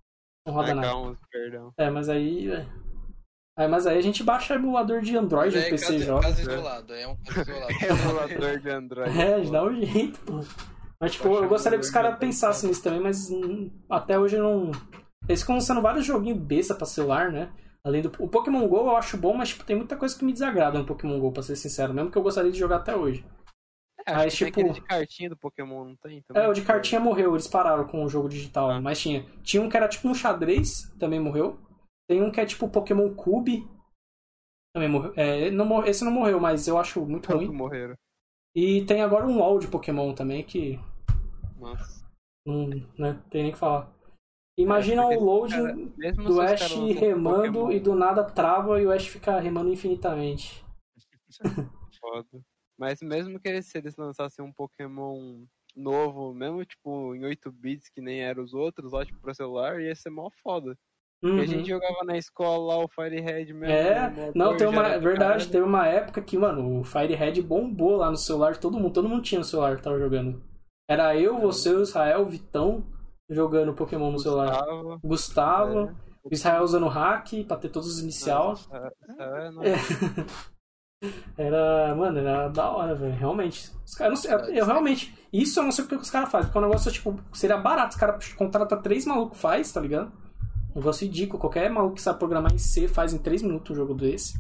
não 0.47 0.55
roda 0.55 0.75
nada. 0.75 0.89
LGK11, 0.89 1.17
perdão. 1.31 1.73
É, 1.77 1.91
mas 1.91 2.09
aí. 2.09 2.51
é. 2.51 2.67
É, 3.57 3.69
mas 3.69 3.87
aí 3.87 3.99
a 3.99 4.03
gente 4.03 4.25
baixa 4.25 4.55
emulador 4.55 5.01
de 5.01 5.17
Android 5.17 5.55
no 5.55 5.63
é 5.63 5.71
PC 5.71 5.85
e 5.85 5.93
caso, 5.93 6.05
joga. 6.05 6.23
caso 6.23 6.41
isolado, 6.41 6.93
é 6.93 7.07
um 7.07 7.17
caso 7.17 7.41
isolado. 7.41 7.73
Emulador 7.85 8.59
de 8.59 8.71
Android. 8.71 9.21
É, 9.21 9.39
gente 9.39 9.53
dá 9.53 9.65
um 9.65 9.81
jeito, 9.81 10.21
pô. 10.21 10.41
Mas, 11.01 11.13
tipo, 11.13 11.29
eu 11.29 11.49
gostaria 11.49 11.79
que 11.79 11.85
os 11.85 11.91
caras 11.91 12.19
pensassem 12.19 12.69
nisso 12.69 12.83
também, 12.83 13.01
mas 13.01 13.31
hum, 13.31 13.71
até 13.89 14.19
hoje 14.19 14.39
não. 14.39 14.73
Eles 15.29 15.41
ficam 15.41 15.55
lançando 15.55 15.81
vários 15.81 16.05
joguinhos 16.05 16.39
besta 16.39 16.75
pra 16.75 16.87
celular, 16.87 17.31
né? 17.31 17.53
Além 17.85 18.03
do. 18.03 18.11
O 18.19 18.29
Pokémon 18.29 18.67
GO 18.67 18.79
eu 18.79 18.97
acho 18.97 19.17
bom, 19.17 19.35
mas 19.35 19.51
tipo, 19.51 19.65
tem 19.65 19.77
muita 19.77 19.97
coisa 19.97 20.19
que 20.19 20.25
me 20.25 20.33
desagrada 20.33 20.79
no 20.79 20.87
Pokémon 20.87 21.21
GO, 21.21 21.31
pra 21.31 21.43
ser 21.43 21.57
sincero, 21.57 21.95
mesmo 21.95 22.11
que 22.11 22.19
eu 22.19 22.23
gostaria 22.23 22.51
de 22.51 22.59
jogar 22.59 22.77
até 22.77 22.97
hoje. 22.97 23.25
É, 24.07 24.13
Mas, 24.15 24.37
tem 24.39 24.47
tipo- 24.49 24.61
aquele 24.61 24.75
de 24.75 24.81
cartinha 24.83 25.31
do 25.31 25.37
Pokémon, 25.37 25.85
não 25.87 25.97
tem? 25.97 26.23
É, 26.35 26.47
o 26.47 26.53
de 26.53 26.63
cartinha 26.63 27.01
morreu, 27.01 27.33
eles 27.33 27.49
pararam 27.49 27.87
com 27.87 28.05
o 28.05 28.09
jogo 28.09 28.29
digital, 28.29 28.71
Ah. 28.71 28.81
mas 28.81 29.01
tinha. 29.01 29.25
Tinha 29.43 29.63
um 29.63 29.69
que 29.69 29.77
era 29.77 29.89
tipo 29.89 30.07
um 30.09 30.15
xadrez, 30.15 30.93
também 30.99 31.19
morreu. 31.19 31.59
Tem 32.07 32.23
um 32.23 32.31
que 32.31 32.39
é 32.41 32.45
tipo 32.45 32.69
Pokémon 32.69 33.15
Cube. 33.15 33.67
Também 34.75 34.89
morreu. 34.91 35.13
É, 35.17 35.51
não 35.51 35.65
mor- 35.65 35.87
esse 35.89 36.05
não 36.05 36.13
morreu, 36.13 36.39
mas 36.39 36.69
eu 36.69 36.77
acho 36.77 37.01
muito 37.07 37.29
Todos 37.29 37.47
ruim. 37.47 37.57
morreram. 37.57 37.95
E 38.55 38.85
tem 38.85 39.03
agora 39.03 39.27
um 39.27 39.39
LOL 39.39 39.59
de 39.59 39.69
Pokémon 39.69 40.13
também, 40.15 40.45
que 40.45 40.79
Nossa. 41.59 42.05
não 42.47 42.69
né, 42.99 43.23
tem 43.31 43.43
nem 43.43 43.51
o 43.51 43.55
que 43.55 43.59
falar. 43.59 43.91
Imagina 44.59 45.03
É, 45.13 45.17
o 45.17 45.21
loading 45.25 45.89
cara, 45.91 46.13
do 46.13 46.41
Ash 46.41 46.73
remando 46.99 47.37
Pokémon 47.53 47.71
e 47.73 47.81
do 47.81 47.95
nada 47.95 48.23
trava 48.23 48.81
e 48.81 48.87
o 48.87 48.93
Ash 48.93 49.07
fica 49.09 49.41
remando 49.41 49.73
infinitamente. 49.73 50.63
foda. 52.01 52.29
Mas 52.79 53.01
mesmo 53.01 53.39
que 53.39 53.49
eles, 53.49 53.67
se 53.67 53.79
eles 53.79 53.97
lançassem 53.97 54.45
um 54.45 54.53
Pokémon 54.53 55.45
novo, 55.77 56.33
mesmo 56.33 56.65
tipo 56.65 57.15
em 57.15 57.25
8 57.25 57.51
bits 57.51 57.89
que 57.89 58.01
nem 58.01 58.23
eram 58.23 58.43
os 58.43 58.55
outros, 58.55 58.93
lá 58.93 59.05
tipo 59.05 59.21
pra 59.21 59.35
celular, 59.35 59.81
ia 59.81 59.95
ser 59.95 60.11
mó 60.11 60.31
foda. 60.43 60.77
Uhum. 61.23 61.41
A 61.41 61.47
gente 61.47 61.69
jogava 61.69 62.05
na 62.05 62.19
escola 62.19 62.75
lá 62.75 62.85
o 62.85 62.89
Fire 62.89 63.19
Red 63.19 63.47
mesmo. 63.55 63.65
É, 63.65 64.11
no 64.11 64.33
não, 64.35 64.57
tem 64.57 64.67
uma. 64.67 64.99
Verdade, 64.99 65.49
teve 65.49 65.65
uma 65.65 65.87
época 65.87 66.21
que, 66.21 66.37
mano, 66.37 66.81
o 66.81 66.85
Fire 66.85 67.15
Red 67.15 67.41
bombou 67.41 67.97
lá 67.97 68.11
no 68.11 68.17
celular 68.17 68.59
todo 68.59 68.79
mundo. 68.79 68.93
Todo 68.93 69.09
mundo 69.09 69.23
tinha 69.23 69.39
no 69.39 69.45
celular 69.45 69.77
que 69.77 69.83
tava 69.83 69.99
jogando. 69.99 70.43
Era 70.87 71.17
eu, 71.17 71.41
você, 71.41 71.71
o 71.71 71.81
Israel, 71.81 72.21
o 72.21 72.27
Vitão 72.27 72.85
jogando 73.31 73.73
Pokémon 73.73 74.11
no 74.11 74.19
celular. 74.19 74.51
Gustavo, 74.53 75.01
Gustavo, 75.03 75.79
é. 75.79 75.95
o 76.25 76.29
Israel 76.31 76.63
usando 76.63 76.89
hack 76.89 77.33
pra 77.49 77.57
ter 77.57 77.71
todos 77.71 77.89
os 77.89 78.01
iniciais. 78.01 78.69
É, 78.71 78.93
é, 79.19 79.51
não, 79.51 79.63
Era, 81.37 81.95
mano, 81.95 82.19
era 82.19 82.49
da 82.49 82.71
hora, 82.71 82.95
velho. 82.95 83.15
Realmente. 83.15 83.71
Os 83.85 83.95
caras, 83.95 84.25
eu, 84.25 84.39
não 84.39 84.45
sei- 84.47 84.61
eu 84.61 84.65
realmente. 84.67 85.15
Isso 85.33 85.59
eu 85.59 85.65
não 85.65 85.73
sei 85.73 85.85
porque 85.85 85.97
que 85.97 86.03
os 86.03 86.11
caras 86.11 86.31
fazem. 86.31 86.47
Porque 86.51 86.59
o 86.59 86.63
negócio, 86.69 86.91
tipo, 86.93 87.19
seria 87.33 87.57
barato. 87.57 87.91
Os 87.95 87.97
caras 88.01 88.33
contratam 88.35 88.81
três 88.83 89.05
malucos, 89.07 89.41
faz, 89.41 89.73
tá 89.73 89.81
ligado? 89.81 90.13
Um 90.73 90.79
negócio 90.79 91.07
ridículo. 91.07 91.39
Qualquer 91.41 91.71
maluco 91.71 91.95
que 91.97 92.03
sabe 92.03 92.19
programar 92.19 92.53
em 92.53 92.59
C 92.59 92.89
faz 92.89 93.13
em 93.13 93.19
três 93.19 93.43
minutos 93.43 93.71
um 93.71 93.75
jogo 93.75 93.95
desse. 93.95 94.39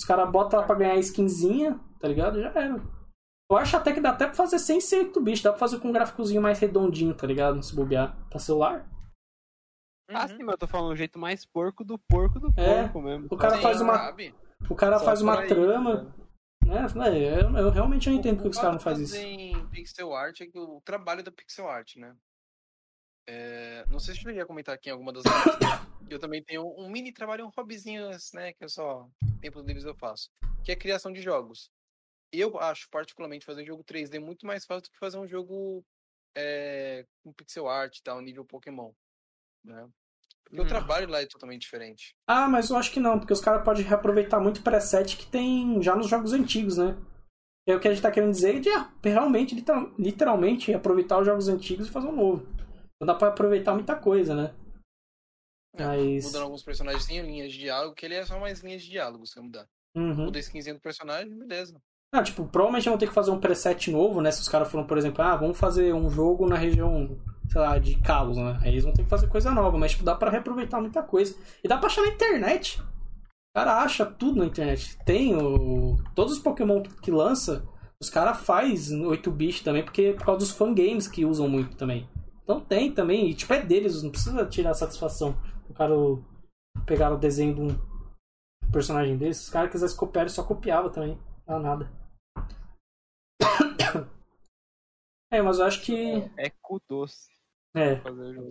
Os 0.00 0.06
caras 0.06 0.30
botam 0.30 0.60
lá 0.60 0.66
pra 0.66 0.76
ganhar 0.76 0.96
skinzinha, 0.96 1.78
tá 1.98 2.06
ligado? 2.08 2.40
Já 2.40 2.48
era. 2.50 2.80
Eu 3.50 3.56
acho 3.56 3.76
até 3.76 3.92
que 3.92 4.00
dá 4.00 4.10
até 4.10 4.26
pra 4.26 4.34
fazer 4.34 4.58
sem 4.58 4.80
ser 4.80 4.98
8 4.98 5.20
bicho. 5.22 5.42
Dá 5.42 5.50
pra 5.50 5.58
fazer 5.58 5.78
com 5.80 5.88
um 5.88 5.92
gráficozinho 5.92 6.42
mais 6.42 6.58
redondinho, 6.58 7.14
tá 7.14 7.26
ligado? 7.26 7.62
Se 7.62 7.74
bobear. 7.74 8.14
Pra 8.28 8.38
celular. 8.38 8.86
Ah, 10.10 10.22
Uhum. 10.22 10.28
sim, 10.28 10.38
mas 10.42 10.52
eu 10.52 10.58
tô 10.58 10.66
falando 10.66 10.92
o 10.92 10.96
jeito 10.96 11.18
mais 11.18 11.44
porco 11.44 11.84
do 11.84 11.98
porco 11.98 12.38
do 12.40 12.52
É, 12.56 12.82
porco 12.84 13.02
mesmo. 13.02 13.26
o 13.30 13.36
cara 13.36 13.58
faz 13.58 13.80
uma- 13.80 13.94
sabe? 13.94 14.34
O 14.70 14.74
cara 14.74 14.98
Só 14.98 15.04
faz 15.06 15.22
uma 15.22 15.44
isso, 15.44 15.54
trama. 15.54 16.14
Né? 16.64 16.78
É, 16.78 17.40
Eu, 17.42 17.56
eu 17.56 17.70
realmente 17.70 18.08
não 18.10 18.16
entendo 18.16 18.34
O- 18.34 18.36
porque 18.42 18.48
o 18.48 18.50
os 18.50 18.56
caras 18.58 18.72
não 18.74 18.80
fazem 18.80 19.04
isso. 19.04 19.16
em 19.16 19.68
pixel 19.70 20.14
art 20.14 20.40
é 20.40 20.46
que 20.46 20.58
o 20.58 20.80
trabalho 20.82 21.22
da 21.22 21.30
pixel 21.32 21.68
art, 21.68 21.96
né? 21.96 22.14
É, 23.26 23.84
não 23.88 23.98
sei 23.98 24.14
se 24.14 24.24
eu 24.26 24.32
ia 24.32 24.46
comentar 24.46 24.74
aqui 24.74 24.88
em 24.88 24.92
alguma 24.92 25.12
das 25.12 25.22
lives. 25.24 25.58
eu 26.10 26.18
também 26.18 26.42
tenho 26.42 26.66
um 26.78 26.88
mini 26.90 27.12
trabalho, 27.12 27.46
um 27.46 27.50
hobbyzinho, 27.56 28.08
né? 28.34 28.52
Que 28.54 28.64
eu 28.64 28.68
só, 28.68 29.08
tempos 29.40 29.64
livres 29.64 29.84
eu 29.84 29.94
faço. 29.94 30.30
Que 30.64 30.72
é 30.72 30.74
a 30.74 30.78
criação 30.78 31.12
de 31.12 31.20
jogos. 31.22 31.70
Eu 32.32 32.58
acho, 32.58 32.88
particularmente, 32.90 33.44
fazer 33.46 33.62
um 33.62 33.66
jogo 33.66 33.84
3D 33.84 34.18
muito 34.18 34.46
mais 34.46 34.64
fácil 34.66 34.82
do 34.82 34.90
que 34.90 34.98
fazer 34.98 35.18
um 35.18 35.26
jogo 35.26 35.84
é, 36.36 37.06
com 37.22 37.32
pixel 37.32 37.68
art 37.68 37.96
e 37.96 38.02
tal, 38.02 38.20
nível 38.20 38.44
Pokémon. 38.44 38.92
Né? 39.64 39.88
Porque 40.48 40.62
Hum. 40.62 40.64
o 40.64 40.68
trabalho 40.68 41.08
lá 41.08 41.20
é 41.20 41.26
totalmente 41.26 41.62
diferente. 41.62 42.14
Ah, 42.26 42.48
mas 42.48 42.70
eu 42.70 42.76
acho 42.76 42.90
que 42.90 42.98
não, 43.00 43.18
porque 43.18 43.32
os 43.32 43.40
caras 43.40 43.62
podem 43.64 43.84
reaproveitar 43.84 44.40
muito 44.40 44.62
preset 44.62 45.16
que 45.16 45.26
tem 45.26 45.80
já 45.82 45.94
nos 45.94 46.08
jogos 46.08 46.32
antigos, 46.32 46.78
né? 46.78 46.96
É 47.68 47.74
o 47.76 47.80
que 47.80 47.86
a 47.86 47.90
gente 47.92 48.02
tá 48.02 48.10
querendo 48.10 48.32
dizer 48.32 48.60
de 48.60 48.70
ah, 48.70 48.90
realmente, 49.04 49.54
literal- 49.54 49.92
literalmente, 49.98 50.72
aproveitar 50.72 51.18
os 51.18 51.26
jogos 51.26 51.48
antigos 51.48 51.86
e 51.86 51.90
fazer 51.90 52.06
um 52.08 52.16
novo. 52.16 52.46
Então 52.96 53.06
dá 53.06 53.14
pra 53.14 53.28
aproveitar 53.28 53.74
muita 53.74 53.94
coisa, 53.94 54.34
né? 54.34 54.54
É, 55.76 55.84
Mas. 55.84 56.24
Mudando 56.24 56.44
alguns 56.44 56.62
personagens 56.62 57.06
linhas 57.08 57.52
de 57.52 57.58
diálogo, 57.58 57.94
que 57.94 58.06
ele 58.06 58.14
é 58.14 58.24
só 58.24 58.38
mais 58.40 58.60
linhas 58.60 58.82
de 58.82 58.88
diálogo, 58.90 59.26
se 59.26 59.38
eu 59.38 59.42
mudar. 59.42 59.66
Uhum. 59.94 60.24
Muda 60.24 60.38
a 60.38 60.40
skinzinha 60.40 60.74
do 60.74 60.80
personagem, 60.80 61.36
beleza. 61.36 61.80
Ah, 62.12 62.22
tipo, 62.22 62.46
provavelmente 62.46 62.88
vão 62.88 62.96
ter 62.96 63.06
que 63.08 63.12
fazer 63.14 63.30
um 63.30 63.38
preset 63.40 63.90
novo, 63.90 64.22
né? 64.22 64.30
Se 64.30 64.40
os 64.40 64.48
caras 64.48 64.70
foram, 64.70 64.86
por 64.86 64.96
exemplo, 64.96 65.22
ah, 65.22 65.36
vamos 65.36 65.58
fazer 65.58 65.92
um 65.92 66.08
jogo 66.08 66.48
na 66.48 66.56
região, 66.56 67.18
sei 67.48 67.60
lá, 67.60 67.78
de 67.78 67.96
Kalos, 68.00 68.36
né? 68.36 68.58
Aí 68.62 68.68
eles 68.68 68.84
vão 68.84 68.92
ter 68.92 69.02
que 69.02 69.08
fazer 69.08 69.26
coisa 69.26 69.50
nova, 69.50 69.78
mas 69.78 69.92
tipo, 69.92 70.04
dá 70.04 70.14
pra 70.14 70.30
reaproveitar 70.30 70.80
muita 70.80 71.02
coisa. 71.02 71.34
E 71.62 71.68
dá 71.68 71.78
pra 71.78 71.86
achar 71.86 72.02
na 72.02 72.08
internet. 72.08 72.80
O 72.80 73.58
cara 73.58 73.82
acha 73.82 74.04
tudo 74.04 74.38
na 74.38 74.46
internet. 74.46 74.98
Tem 75.04 75.34
o. 75.34 75.96
Todos 76.14 76.34
os 76.34 76.38
Pokémon 76.38 76.82
que 76.82 77.10
lança, 77.10 77.66
os 78.00 78.10
caras 78.10 78.40
faz 78.40 78.90
8-bit 78.92 79.64
também, 79.64 79.82
porque 79.82 80.12
por 80.12 80.26
causa 80.26 80.40
dos 80.40 80.50
fangames 80.50 81.08
que 81.08 81.24
usam 81.24 81.48
muito 81.48 81.76
também. 81.76 82.08
Então 82.42 82.60
tem 82.60 82.92
também, 82.92 83.28
e 83.28 83.34
tipo, 83.34 83.52
é 83.52 83.62
deles, 83.62 84.02
não 84.02 84.10
precisa 84.10 84.46
tirar 84.46 84.74
satisfação. 84.74 85.36
O 85.68 85.74
cara 85.74 85.94
pegar 86.86 87.12
o 87.12 87.18
desenho 87.18 87.54
de 87.54 87.60
um 87.60 87.68
personagem 88.70 89.16
desse, 89.16 89.44
os 89.44 89.50
caras 89.50 89.70
quisessem 89.70 89.96
copiar, 89.96 90.24
ele 90.24 90.30
só 90.30 90.44
copiava 90.44 90.90
também. 90.90 91.18
Não 91.46 91.58
nada. 91.58 91.90
É, 95.30 95.42
mas 95.42 95.58
eu 95.58 95.66
acho 95.66 95.82
que. 95.82 95.94
É 96.38 96.48
cu 96.62 96.80
doce 96.88 97.37
É. 97.74 97.96
fazer. 97.96 98.48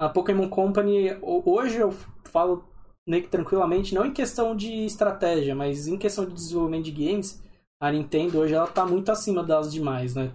A 0.00 0.08
Pokémon 0.08 0.48
Company, 0.48 1.10
ho- 1.22 1.42
hoje 1.44 1.78
eu 1.78 1.90
falo 2.26 2.64
meio 3.06 3.22
que 3.22 3.28
tranquilamente, 3.28 3.94
não 3.94 4.06
em 4.06 4.12
questão 4.12 4.54
de 4.56 4.84
estratégia, 4.84 5.54
mas 5.54 5.86
em 5.86 5.98
questão 5.98 6.24
de 6.24 6.34
desenvolvimento 6.34 6.84
de 6.84 6.92
games, 6.92 7.42
a 7.82 7.90
Nintendo 7.90 8.38
hoje 8.38 8.54
ela 8.54 8.66
tá 8.66 8.86
muito 8.86 9.10
acima 9.10 9.42
das 9.42 9.72
demais, 9.72 10.14
né? 10.14 10.32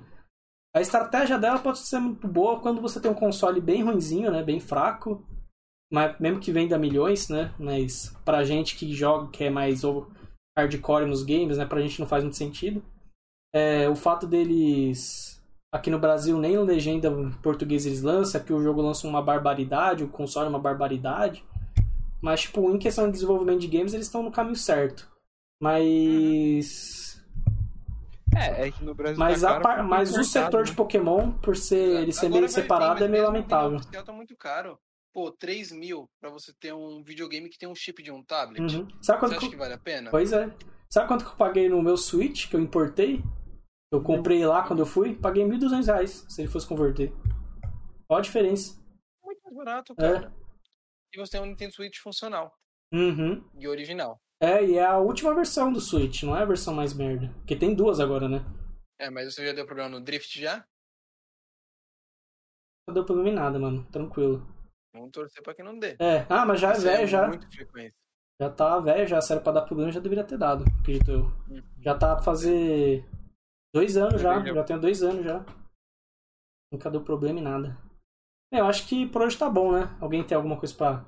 A 0.76 0.82
estratégia 0.82 1.40
dela 1.40 1.60
pode 1.60 1.80
ser 1.80 1.99
muito 1.99 2.28
boa 2.28 2.60
quando 2.60 2.82
você 2.82 2.99
tem 2.99 3.10
um 3.10 3.16
console 3.16 3.62
bem 3.62 3.84
ruinzinho, 3.84 4.32
né? 4.32 4.44
Bem 4.44 4.60
fraco, 4.60 5.24
mas 5.91 6.20
mesmo 6.20 6.40
que 6.40 6.52
venda 6.52 6.78
milhões, 6.78 7.30
né? 7.30 7.53
Mas 7.60 8.10
pra 8.26 8.44
gente 8.44 8.76
que 8.76 8.94
joga, 8.94 9.32
que 9.32 9.45
é 9.45 9.49
mais 9.49 9.84
hardcore 10.57 11.06
nos 11.06 11.24
games, 11.24 11.57
né? 11.57 11.66
Pra 11.66 11.82
gente 11.82 11.99
não 11.99 12.07
faz 12.07 12.24
muito 12.24 12.38
sentido. 12.38 12.84
É, 13.53 13.88
o 13.90 13.95
fato 13.95 14.28
deles 14.28 15.35
aqui 15.76 15.89
no 15.89 15.99
Brasil 15.99 16.38
nem 16.38 16.57
legenda 16.57 17.10
em 17.10 17.31
português 17.31 17.85
eles 17.85 18.02
lançam, 18.02 18.39
aqui 18.39 18.53
o 18.53 18.64
jogo 18.64 18.81
lança 18.81 19.07
uma 19.07 19.22
barbaridade, 19.22 20.03
o 20.03 20.07
console 20.07 20.45
é 20.45 20.49
uma 20.49 20.60
barbaridade. 20.60 21.43
Mas, 22.22 22.41
tipo, 22.41 22.72
em 22.73 22.80
questão 22.80 23.06
de 23.06 23.11
desenvolvimento 23.11 23.60
de 23.60 23.68
games, 23.68 23.93
eles 23.93 24.07
estão 24.07 24.23
no 24.23 24.31
caminho 24.31 24.56
certo. 24.56 25.07
Mas. 25.60 27.22
É, 28.35 28.68
é 28.68 28.72
que 28.72 28.84
no 28.84 28.95
Brasil 28.95 29.18
Mas, 29.18 29.41
tá 29.41 29.60
par- 29.60 29.77
porque 29.77 29.89
mas 29.89 30.18
o 30.18 30.23
setor 30.23 30.61
né? 30.61 30.64
de 30.64 30.73
Pokémon, 30.73 31.31
por 31.31 31.56
ser 31.56 32.02
ele 32.02 32.11
ser 32.11 32.26
Agora 32.26 32.41
meio 32.41 32.52
separado, 32.52 32.99
tem, 32.99 33.07
é 33.07 33.10
meio 33.10 33.23
lamentável. 33.26 33.77
O 33.77 34.03
tá 34.03 34.11
muito 34.11 34.35
caro. 34.35 34.77
Pô, 35.14 35.31
3 35.31 35.72
mil 35.72 36.10
pra 36.19 36.30
você 36.30 36.52
ter 36.60 36.73
um 36.73 37.02
videogame 37.02 37.47
que 37.47 37.57
tem 37.57 37.69
um 37.69 37.76
chip 37.76 38.03
de 38.03 38.11
um 38.11 38.22
tablet. 38.22 38.61
Uhum. 38.61 38.88
Sabe 39.02 39.02
Você 39.02 39.18
quanto 39.19 39.31
acha 39.31 39.39
que... 39.39 39.49
que 39.49 39.56
vale 39.56 39.73
a 39.73 39.77
pena? 39.77 40.10
Pois 40.10 40.34
é. 40.34 40.49
Sabe 40.89 41.07
quanto 41.07 41.23
que 41.23 41.31
eu 41.31 41.38
paguei 41.38 41.69
no 41.69 41.81
meu 41.81 41.95
Switch, 41.95 42.49
que 42.49 42.56
eu 42.56 42.60
importei? 42.60 43.23
Eu 43.96 44.04
comprei 44.04 44.46
lá 44.46 44.68
quando 44.68 44.80
eu 44.80 44.86
fui, 44.86 45.16
paguei 45.16 45.44
1.200 45.46 45.88
reais, 45.88 46.26
se 46.30 46.42
ele 46.42 46.50
fosse 46.50 46.68
converter. 46.68 47.14
Olha 48.10 48.20
a 48.20 48.22
diferença. 48.22 48.80
Muito 49.24 49.42
mais 49.44 49.56
barato, 49.56 49.94
É. 49.98 50.14
cara. 50.14 50.34
E 51.14 51.18
você 51.18 51.32
tem 51.34 51.42
um 51.42 51.46
Nintendo 51.46 51.74
Switch 51.74 51.98
funcional 52.00 52.54
Uhum. 52.94 53.44
e 53.58 53.68
original. 53.68 54.20
É, 54.42 54.64
e 54.64 54.78
é 54.78 54.86
a 54.86 54.98
última 54.98 55.34
versão 55.34 55.72
do 55.72 55.80
Switch, 55.80 56.24
não 56.24 56.36
é 56.36 56.42
a 56.42 56.46
versão 56.46 56.74
mais 56.74 56.94
merda. 56.94 57.30
Porque 57.38 57.56
tem 57.56 57.74
duas 57.74 58.00
agora, 58.00 58.28
né? 58.28 58.46
É, 59.00 59.10
mas 59.10 59.34
você 59.34 59.46
já 59.46 59.54
deu 59.54 59.66
problema 59.66 59.90
no 59.90 60.02
Drift 60.02 60.40
já? 60.40 60.66
Não 62.88 62.94
deu 62.94 63.06
problema 63.06 63.30
em 63.30 63.34
nada, 63.34 63.58
mano. 63.58 63.84
Tranquilo. 63.92 64.46
Vamos 64.94 65.12
torcer 65.12 65.42
pra 65.42 65.54
que 65.56 65.64
não 65.64 65.78
dê. 65.80 65.96
É, 66.00 66.26
ah, 66.30 66.46
mas 66.46 66.60
já 66.60 66.70
é 66.70 66.74
Isso 66.74 66.82
velho, 66.84 67.08
já. 67.08 67.28
Muito 67.28 67.50
frequente. 67.52 67.96
Já 68.40 68.50
tá 68.50 68.80
velho, 68.80 69.08
já. 69.08 69.22
Se 69.22 69.32
era 69.32 69.42
pra 69.42 69.54
dar 69.54 69.62
problema, 69.64 69.92
já 69.92 70.00
deveria 70.00 70.24
ter 70.24 70.38
dado, 70.38 70.66
acredito 70.82 71.10
eu. 71.12 71.32
Já 71.82 71.98
tá 71.98 72.16
pra 72.16 72.24
fazer 72.24 73.06
dois 73.76 73.97
anos 73.97 74.22
já. 74.22 74.41
Já 74.43 74.64
tem 74.64 74.80
dois 74.80 75.03
anos 75.03 75.26
já. 75.26 75.45
Nunca 76.72 76.89
deu 76.89 77.03
problema 77.03 77.39
em 77.39 77.43
nada. 77.43 77.77
É, 78.53 78.60
eu 78.61 78.65
acho 78.65 78.88
que 78.88 79.06
por 79.07 79.22
hoje 79.22 79.38
tá 79.38 79.49
bom, 79.49 79.72
né? 79.73 79.81
Alguém 79.99 80.26
tem 80.26 80.35
alguma 80.35 80.57
coisa 80.57 80.73
pra 80.76 81.06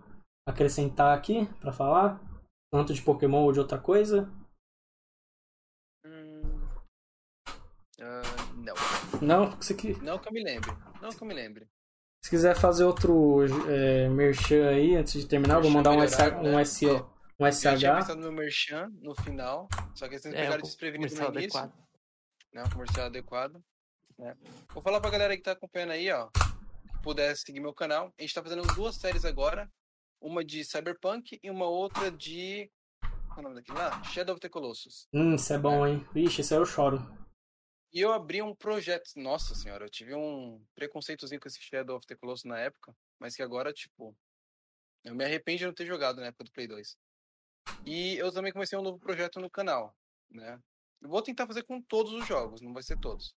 acrescentar 0.47 1.17
aqui, 1.17 1.45
pra 1.61 1.71
falar? 1.71 2.19
Tanto 2.71 2.93
de 2.93 3.01
Pokémon 3.01 3.43
ou 3.45 3.53
de 3.53 3.59
outra 3.59 3.79
coisa? 3.79 4.29
Hum... 6.05 6.67
ah, 8.01 8.21
não. 8.57 8.75
Não? 9.21 9.61
Se, 9.61 9.73
que- 9.75 9.93
Não 10.03 10.19
que 10.19 10.27
eu 10.27 10.33
me 10.33 10.43
lembre. 10.43 10.69
Não 11.01 11.09
que 11.09 11.23
eu 11.23 11.27
me 11.27 11.33
lembre. 11.33 11.67
se 12.23 12.29
quiser 12.29 12.55
fazer 12.59 12.83
outro 12.83 13.45
é, 13.69 14.09
merchan 14.09 14.67
aí 14.69 14.95
antes 14.95 15.13
de 15.21 15.25
terminar, 15.27 15.55
eu 15.55 15.61
vou 15.63 15.71
Merchan 15.71 15.77
mandar 15.77 15.91
um, 15.91 15.99
melhorado, 16.01 16.35
SH, 16.35 16.47
um, 16.47 16.55
né? 16.57 16.65
SO, 16.65 16.85
um 17.39 17.45
Eu 17.45 17.51
já 17.51 17.59
tinha 17.59 17.77
SH. 17.77 17.95
pensado 18.01 18.15
no 18.19 18.21
meu 18.23 18.31
merchan 18.33 18.89
no 19.01 19.15
final, 19.15 19.69
só 19.95 20.07
que 20.07 20.15
eles 20.15 20.25
É, 20.25 20.31
pegaram 20.31 20.59
o 20.59 20.61
desprevenido 20.63 21.15
no 21.15 21.21
início. 21.21 21.27
adequado. 21.59 21.86
Né, 22.53 22.63
um 22.63 22.69
comercial 22.69 23.07
adequado. 23.07 23.63
Né? 24.17 24.35
Vou 24.73 24.81
falar 24.81 24.99
pra 24.99 25.09
galera 25.09 25.35
que 25.35 25.43
tá 25.43 25.51
acompanhando 25.51 25.91
aí, 25.91 26.11
ó, 26.11 26.29
que 26.29 27.01
puder 27.03 27.35
seguir 27.37 27.59
meu 27.59 27.73
canal. 27.73 28.13
A 28.17 28.21
gente 28.21 28.33
tá 28.33 28.41
fazendo 28.41 28.63
duas 28.73 28.95
séries 28.95 29.25
agora, 29.25 29.71
uma 30.19 30.43
de 30.43 30.63
Cyberpunk 30.63 31.39
e 31.41 31.49
uma 31.49 31.65
outra 31.67 32.11
de 32.11 32.71
qual 33.37 33.37
é 33.37 33.39
o 33.39 33.43
nome 33.43 33.55
daquele 33.55 33.77
lá? 33.77 34.03
Shadow 34.03 34.33
of 34.33 34.41
the 34.41 34.49
Colossus. 34.49 35.07
Hum, 35.13 35.35
isso 35.35 35.53
é 35.53 35.59
bom, 35.59 35.85
hein? 35.85 36.03
Vixe, 36.11 36.41
esse 36.41 36.55
aí 36.55 36.59
eu 36.59 36.65
choro. 36.65 36.97
E 37.93 38.01
eu 38.01 38.11
abri 38.11 38.41
um 38.41 38.55
projeto, 38.55 39.11
nossa 39.15 39.53
senhora, 39.53 39.85
eu 39.85 39.89
tive 39.89 40.15
um 40.15 40.59
preconceitozinho 40.73 41.39
com 41.39 41.47
esse 41.47 41.61
Shadow 41.61 41.97
of 41.97 42.07
the 42.07 42.15
Colossus 42.15 42.45
na 42.45 42.59
época, 42.59 42.95
mas 43.19 43.35
que 43.35 43.43
agora, 43.43 43.71
tipo, 43.71 44.17
eu 45.03 45.13
me 45.13 45.23
arrependo 45.23 45.59
de 45.59 45.65
não 45.67 45.73
ter 45.73 45.85
jogado 45.85 46.19
na 46.19 46.27
época 46.27 46.45
do 46.45 46.51
Play 46.51 46.67
2. 46.67 46.97
E 47.85 48.17
eu 48.17 48.31
também 48.31 48.51
comecei 48.51 48.77
um 48.77 48.81
novo 48.81 48.99
projeto 48.99 49.39
no 49.39 49.49
canal, 49.49 49.95
né? 50.31 50.59
Eu 51.01 51.09
vou 51.09 51.21
tentar 51.21 51.47
fazer 51.47 51.63
com 51.63 51.81
todos 51.81 52.11
os 52.13 52.25
jogos, 52.27 52.61
não 52.61 52.73
vai 52.73 52.83
ser 52.83 52.97
todos. 52.99 53.35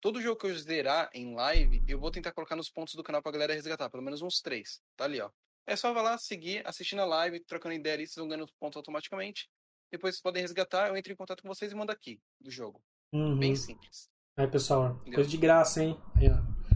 Todo 0.00 0.20
jogo 0.20 0.38
que 0.38 0.46
eu 0.46 0.58
zerar 0.58 1.08
em 1.14 1.34
live, 1.34 1.82
eu 1.88 1.98
vou 1.98 2.10
tentar 2.10 2.32
colocar 2.32 2.56
nos 2.56 2.70
pontos 2.70 2.94
do 2.94 3.02
canal 3.02 3.22
pra 3.22 3.32
galera 3.32 3.54
resgatar, 3.54 3.88
pelo 3.88 4.02
menos 4.02 4.20
uns 4.20 4.40
três. 4.40 4.80
Tá 4.96 5.04
ali, 5.04 5.20
ó. 5.20 5.30
É 5.66 5.76
só 5.76 5.92
vai 5.94 6.02
lá, 6.02 6.18
seguir, 6.18 6.66
assistindo 6.66 7.00
a 7.00 7.06
live, 7.06 7.40
trocando 7.40 7.74
ideia 7.74 7.94
ali, 7.94 8.06
vocês 8.06 8.16
vão 8.16 8.28
ganhando 8.28 8.46
pontos 8.60 8.76
automaticamente. 8.76 9.48
Depois 9.90 10.14
vocês 10.14 10.22
podem 10.22 10.42
resgatar, 10.42 10.88
eu 10.88 10.96
entro 10.96 11.12
em 11.12 11.16
contato 11.16 11.42
com 11.42 11.48
vocês 11.48 11.72
e 11.72 11.74
mando 11.74 11.92
aqui 11.92 12.20
do 12.40 12.50
jogo. 12.50 12.82
Uhum. 13.12 13.38
Bem 13.38 13.56
simples. 13.56 14.10
Aí, 14.36 14.46
pessoal, 14.46 14.96
Entendeu? 14.96 15.14
coisa 15.14 15.30
de 15.30 15.36
graça, 15.36 15.82
hein? 15.82 15.98
Aí. 16.16 16.28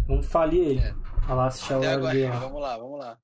Vamos 0.06 0.27
falir 0.27 0.66
ele. 0.66 0.81
É. 0.81 0.93
Olha 1.27 1.35
lá, 1.35 1.47
assistir 1.48 1.74
a 1.74 1.78
live 1.78 2.24
agora, 2.24 2.40
vamos 2.40 2.62
lá, 2.62 2.78
vamos 2.78 2.98
lá. 2.98 3.20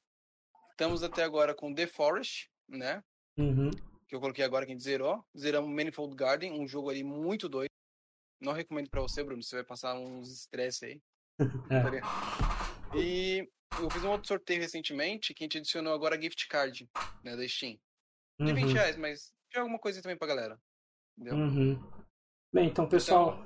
Estamos 0.70 1.02
até 1.02 1.22
agora 1.22 1.54
com 1.54 1.72
The 1.72 1.86
Forest, 1.86 2.50
né? 2.68 3.02
Uhum. 3.38 3.70
Que 4.08 4.14
eu 4.14 4.20
coloquei 4.20 4.44
agora 4.44 4.64
que 4.66 4.72
a 4.72 4.74
gente 4.74 4.84
zerou. 4.84 5.24
Zeramos 5.36 5.70
Manifold 5.70 6.14
Garden, 6.14 6.52
um 6.60 6.66
jogo 6.68 6.90
ali 6.90 7.02
muito 7.02 7.48
doido. 7.48 7.70
Não 8.40 8.52
recomendo 8.52 8.90
pra 8.90 9.00
você, 9.00 9.22
Bruno, 9.24 9.42
você 9.42 9.56
vai 9.56 9.64
passar 9.64 9.94
uns 9.94 10.30
estresse 10.30 10.84
aí. 10.84 11.00
É. 11.70 12.00
Tá? 12.00 12.96
E 12.96 13.48
eu 13.80 13.90
fiz 13.90 14.04
um 14.04 14.10
outro 14.10 14.28
sorteio 14.28 14.60
recentemente 14.60 15.34
que 15.34 15.42
a 15.42 15.46
gente 15.46 15.58
adicionou 15.58 15.92
agora 15.92 16.20
gift 16.20 16.46
card, 16.48 16.88
né, 17.24 17.34
da 17.36 17.46
Steam. 17.48 17.76
De 18.40 18.52
20 18.52 18.66
Uhum. 18.68 18.72
reais, 18.74 18.96
mas 18.96 19.32
tem 19.50 19.60
alguma 19.60 19.78
coisa 19.78 20.00
também 20.02 20.16
pra 20.16 20.28
galera. 20.28 20.58
Entendeu? 21.18 21.36
Uhum. 21.38 21.90
Bem, 22.52 22.68
então, 22.68 22.88
pessoal, 22.88 23.38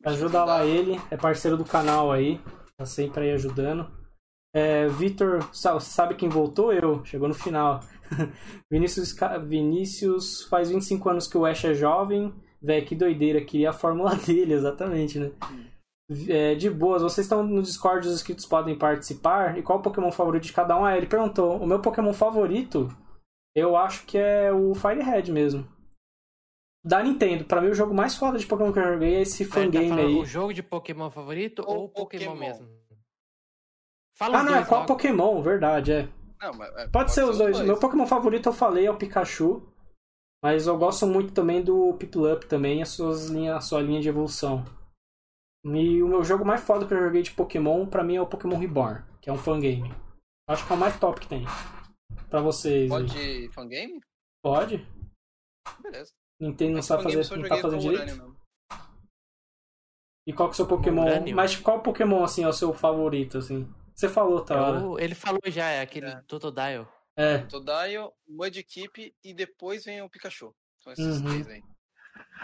Então, 0.00 0.12
ajuda 0.12 0.44
lá 0.44 0.64
ele. 0.66 0.96
É 1.10 1.16
parceiro 1.16 1.56
do 1.56 1.64
canal 1.64 2.10
aí. 2.12 2.38
Tá 2.76 2.84
sempre 2.84 3.24
aí 3.24 3.32
ajudando. 3.32 3.90
É, 4.54 4.88
Vitor, 4.88 5.42
sa- 5.54 5.78
sabe 5.80 6.16
quem 6.16 6.28
voltou? 6.28 6.72
Eu. 6.72 7.02
Chegou 7.04 7.28
no 7.28 7.34
final. 7.34 7.80
Vinícius, 8.70 9.14
Vinícius 9.46 10.42
faz 10.44 10.70
25 10.70 11.08
anos 11.08 11.26
que 11.26 11.36
o 11.36 11.44
Ash 11.44 11.64
é 11.64 11.74
jovem. 11.74 12.32
Véi, 12.60 12.84
que 12.84 12.94
doideira. 12.94 13.44
Queria 13.44 13.70
a 13.70 13.72
fórmula 13.72 14.14
dele, 14.26 14.54
exatamente, 14.54 15.18
né? 15.18 15.32
É, 16.28 16.54
de 16.54 16.68
boas, 16.68 17.02
vocês 17.02 17.24
estão 17.24 17.42
no 17.42 17.62
Discord, 17.62 18.06
os 18.06 18.14
inscritos 18.14 18.44
podem 18.44 18.76
participar. 18.76 19.58
E 19.58 19.62
qual 19.62 19.78
o 19.78 19.82
Pokémon 19.82 20.12
favorito 20.12 20.44
de 20.44 20.52
cada 20.52 20.78
um? 20.78 20.84
Ah, 20.84 20.96
ele 20.96 21.06
perguntou. 21.06 21.56
O 21.56 21.66
meu 21.66 21.80
Pokémon 21.80 22.12
favorito, 22.12 22.88
eu 23.54 23.76
acho 23.76 24.04
que 24.06 24.18
é 24.18 24.52
o 24.52 24.74
Firehead 24.74 25.32
mesmo. 25.32 25.66
Da 26.84 27.02
Nintendo. 27.02 27.44
Pra 27.44 27.60
mim, 27.60 27.68
o 27.68 27.74
jogo 27.74 27.94
mais 27.94 28.16
foda 28.16 28.38
de 28.38 28.46
Pokémon 28.46 28.72
que 28.72 28.78
eu 28.78 28.92
joguei 28.94 29.14
é 29.14 29.20
esse 29.22 29.46
tá 29.46 29.54
fangame 29.54 29.88
falando 29.88 30.06
aí. 30.06 30.14
O 30.16 30.24
jogo 30.24 30.52
de 30.52 30.62
Pokémon 30.62 31.10
favorito 31.10 31.62
Ou 31.66 31.82
ou, 31.82 31.88
Pokémon, 31.88 32.32
Pokémon. 32.32 32.40
mesmo? 32.40 32.68
Fala 34.18 34.38
Ah, 34.38 34.42
não, 34.42 34.54
é 34.54 34.64
qual 34.64 34.80
logo. 34.82 34.92
Pokémon, 34.92 35.40
verdade, 35.40 35.92
é. 35.92 36.08
Não, 36.42 36.52
mas, 36.54 36.74
é, 36.76 36.88
Pode, 36.88 37.12
ser 37.12 37.24
os 37.24 37.38
dois. 37.38 37.60
O 37.60 37.64
meu 37.64 37.78
Pokémon 37.78 38.06
favorito 38.06 38.48
eu 38.48 38.52
falei 38.52 38.86
é 38.86 38.90
o 38.90 38.96
Pikachu. 38.96 39.62
Mas 40.44 40.66
eu 40.66 40.76
gosto 40.76 41.06
muito 41.06 41.32
também 41.32 41.62
do 41.62 41.94
Piplup 41.94 42.46
também, 42.46 42.82
a, 42.82 42.84
suas 42.84 43.28
linha, 43.28 43.54
a 43.54 43.60
sua 43.60 43.80
linha 43.80 44.00
de 44.00 44.08
evolução. 44.08 44.64
E 45.64 46.02
o 46.02 46.08
meu 46.08 46.24
jogo 46.24 46.44
mais 46.44 46.60
foda 46.60 46.84
que 46.84 46.92
eu 46.92 47.00
joguei 47.00 47.22
de 47.22 47.30
Pokémon, 47.30 47.86
pra 47.86 48.02
mim, 48.02 48.16
é 48.16 48.20
o 48.20 48.26
Pokémon 48.26 48.58
Reborn, 48.58 49.04
que 49.20 49.30
é 49.30 49.32
um 49.32 49.38
fangame. 49.38 49.94
Acho 50.48 50.66
que 50.66 50.72
é 50.72 50.76
o 50.76 50.78
mais 50.78 50.98
top 50.98 51.20
que 51.20 51.28
tem. 51.28 51.44
Pra 52.28 52.40
vocês. 52.40 52.90
aí. 52.90 53.06
Pode 53.06 53.48
fangame? 53.52 54.00
Pode? 54.42 54.88
Beleza. 55.80 56.12
Nintendo 56.40 56.70
não 56.70 56.78
Mas 56.78 56.86
sabe 56.86 57.02
fazer, 57.04 57.36
não 57.36 57.48
tá 57.48 57.56
fazendo 57.58 57.80
direito? 57.80 58.36
E 60.26 60.32
qual 60.32 60.48
que 60.48 60.52
é 60.52 60.54
o 60.54 60.56
seu 60.56 60.66
Pokémon? 60.66 61.06
Mas 61.32 61.54
qual 61.56 61.82
Pokémon, 61.82 62.24
assim, 62.24 62.42
é 62.42 62.48
o 62.48 62.52
seu 62.52 62.72
favorito, 62.74 63.38
assim? 63.38 63.72
Você 63.94 64.08
falou, 64.08 64.44
tá? 64.44 64.54
É 64.56 64.70
o- 64.80 64.98
ele 64.98 65.14
falou 65.14 65.40
já, 65.46 65.68
é 65.70 65.80
aquele 65.80 66.06
É. 66.06 66.20
Totodile. 66.26 66.86
É. 67.16 67.38
Todile, 67.38 68.10
Mudkip 68.26 69.14
e 69.22 69.34
depois 69.34 69.84
vem 69.84 70.00
o 70.02 70.08
Pikachu. 70.10 70.54
São 70.80 70.92
esses 70.92 71.20
Uhum. 71.20 71.24
três 71.28 71.48
aí. 71.48 71.62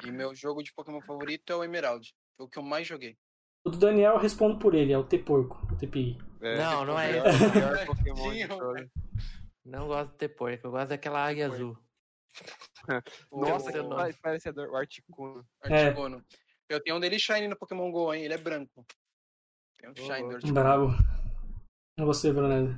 E 0.05 0.11
meu 0.11 0.35
jogo 0.35 0.63
de 0.63 0.73
Pokémon 0.75 1.01
favorito 1.01 1.53
é 1.53 1.57
o 1.57 1.65
Emerald. 1.65 2.15
Foi 2.37 2.47
o 2.47 2.49
que 2.49 2.59
eu 2.59 2.63
mais 2.63 2.87
joguei. 2.87 3.17
O 3.65 3.71
do 3.71 3.79
Daniel 3.79 4.13
eu 4.15 4.19
respondo 4.19 4.59
por 4.59 4.75
ele, 4.75 4.93
é 4.93 4.99
o 4.99 5.05
T-Porco, 5.05 5.59
o 5.73 5.77
TPI. 5.77 6.17
É, 6.41 6.57
Não, 6.59 6.85
não 6.85 6.99
é 6.99 7.21
o 7.21 7.27
esse. 7.27 7.39
melhor- 7.41 7.51
o 7.51 7.55
melhor 7.75 7.87
Pokémon 7.87 8.15
de 8.15 8.21
Tadinho, 8.49 8.49
todos. 8.59 8.89
Não 9.65 9.87
gosto 9.89 10.13
de 10.13 10.19
ter 10.19 10.29
porco, 10.29 10.67
eu 10.67 10.71
gosto 10.71 10.89
daquela 10.89 11.27
águia 11.27 11.47
azul. 11.49 11.77
Nossa, 13.33 13.73
que 13.73 13.83
nome. 13.83 14.13
parecedor, 14.23 14.69
o 14.71 14.77
Articuno. 14.77 15.45
É. 15.65 15.87
Articuno. 15.87 16.25
Eu 16.69 16.83
tenho 16.83 16.97
um 16.97 17.01
dele 17.01 17.19
Shine 17.19 17.49
no 17.49 17.57
Pokémon 17.57 17.91
GO, 17.91 18.13
hein? 18.15 18.25
Ele 18.25 18.35
é 18.35 18.39
branco. 18.39 18.87
Tem 19.79 19.89
um 19.89 19.93
Ô, 19.93 19.97
Shiner 19.97 20.39
de 20.39 20.53
Bravo. 20.53 20.91
E 21.99 22.03
você, 22.05 22.33
Brunelli? 22.33 22.69
Hein? 22.69 22.77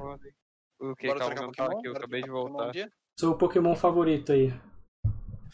O 0.80 0.96
que? 0.96 1.06
Bora 1.06 1.18
Calma, 1.20 1.34
eu 1.34 1.52
tava 1.52 1.68
Pokémon? 1.70 1.78
aqui, 1.78 1.86
eu 1.88 1.92
Bora 1.92 2.04
acabei 2.04 2.22
de 2.22 2.30
um 2.30 2.32
voltar. 2.32 2.72
Seu 3.18 3.34
Pokémon 3.36 3.74
favorito 3.76 4.32
aí. 4.32 4.52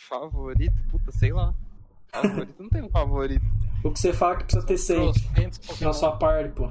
Favorito? 0.09 0.75
Puta, 0.91 1.11
sei 1.11 1.33
lá. 1.33 1.53
Favorito? 2.13 2.63
Não 2.63 2.69
tem 2.69 2.83
um 2.83 2.89
favorito. 2.91 3.45
O 3.85 3.91
que 3.91 3.99
você 3.99 4.13
fala 4.13 4.37
que 4.37 4.45
precisa 4.45 4.67
ter 4.67 4.79
sempre 4.79 5.21
na 5.81 5.93
sua 5.93 6.17
party, 6.17 6.51
pô. 6.55 6.71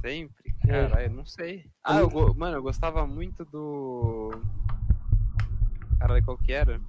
Sempre? 0.00 0.54
É. 0.66 0.88
Caralho, 0.88 1.12
não 1.14 1.26
sei. 1.26 1.70
Ah, 1.84 1.98
eu, 2.00 2.08
go- 2.08 2.34
mano, 2.34 2.56
eu 2.56 2.62
gostava 2.62 3.06
muito 3.06 3.44
do. 3.44 4.30
Caralho, 5.98 6.24
qual 6.24 6.38
que 6.38 6.52
era? 6.52 6.80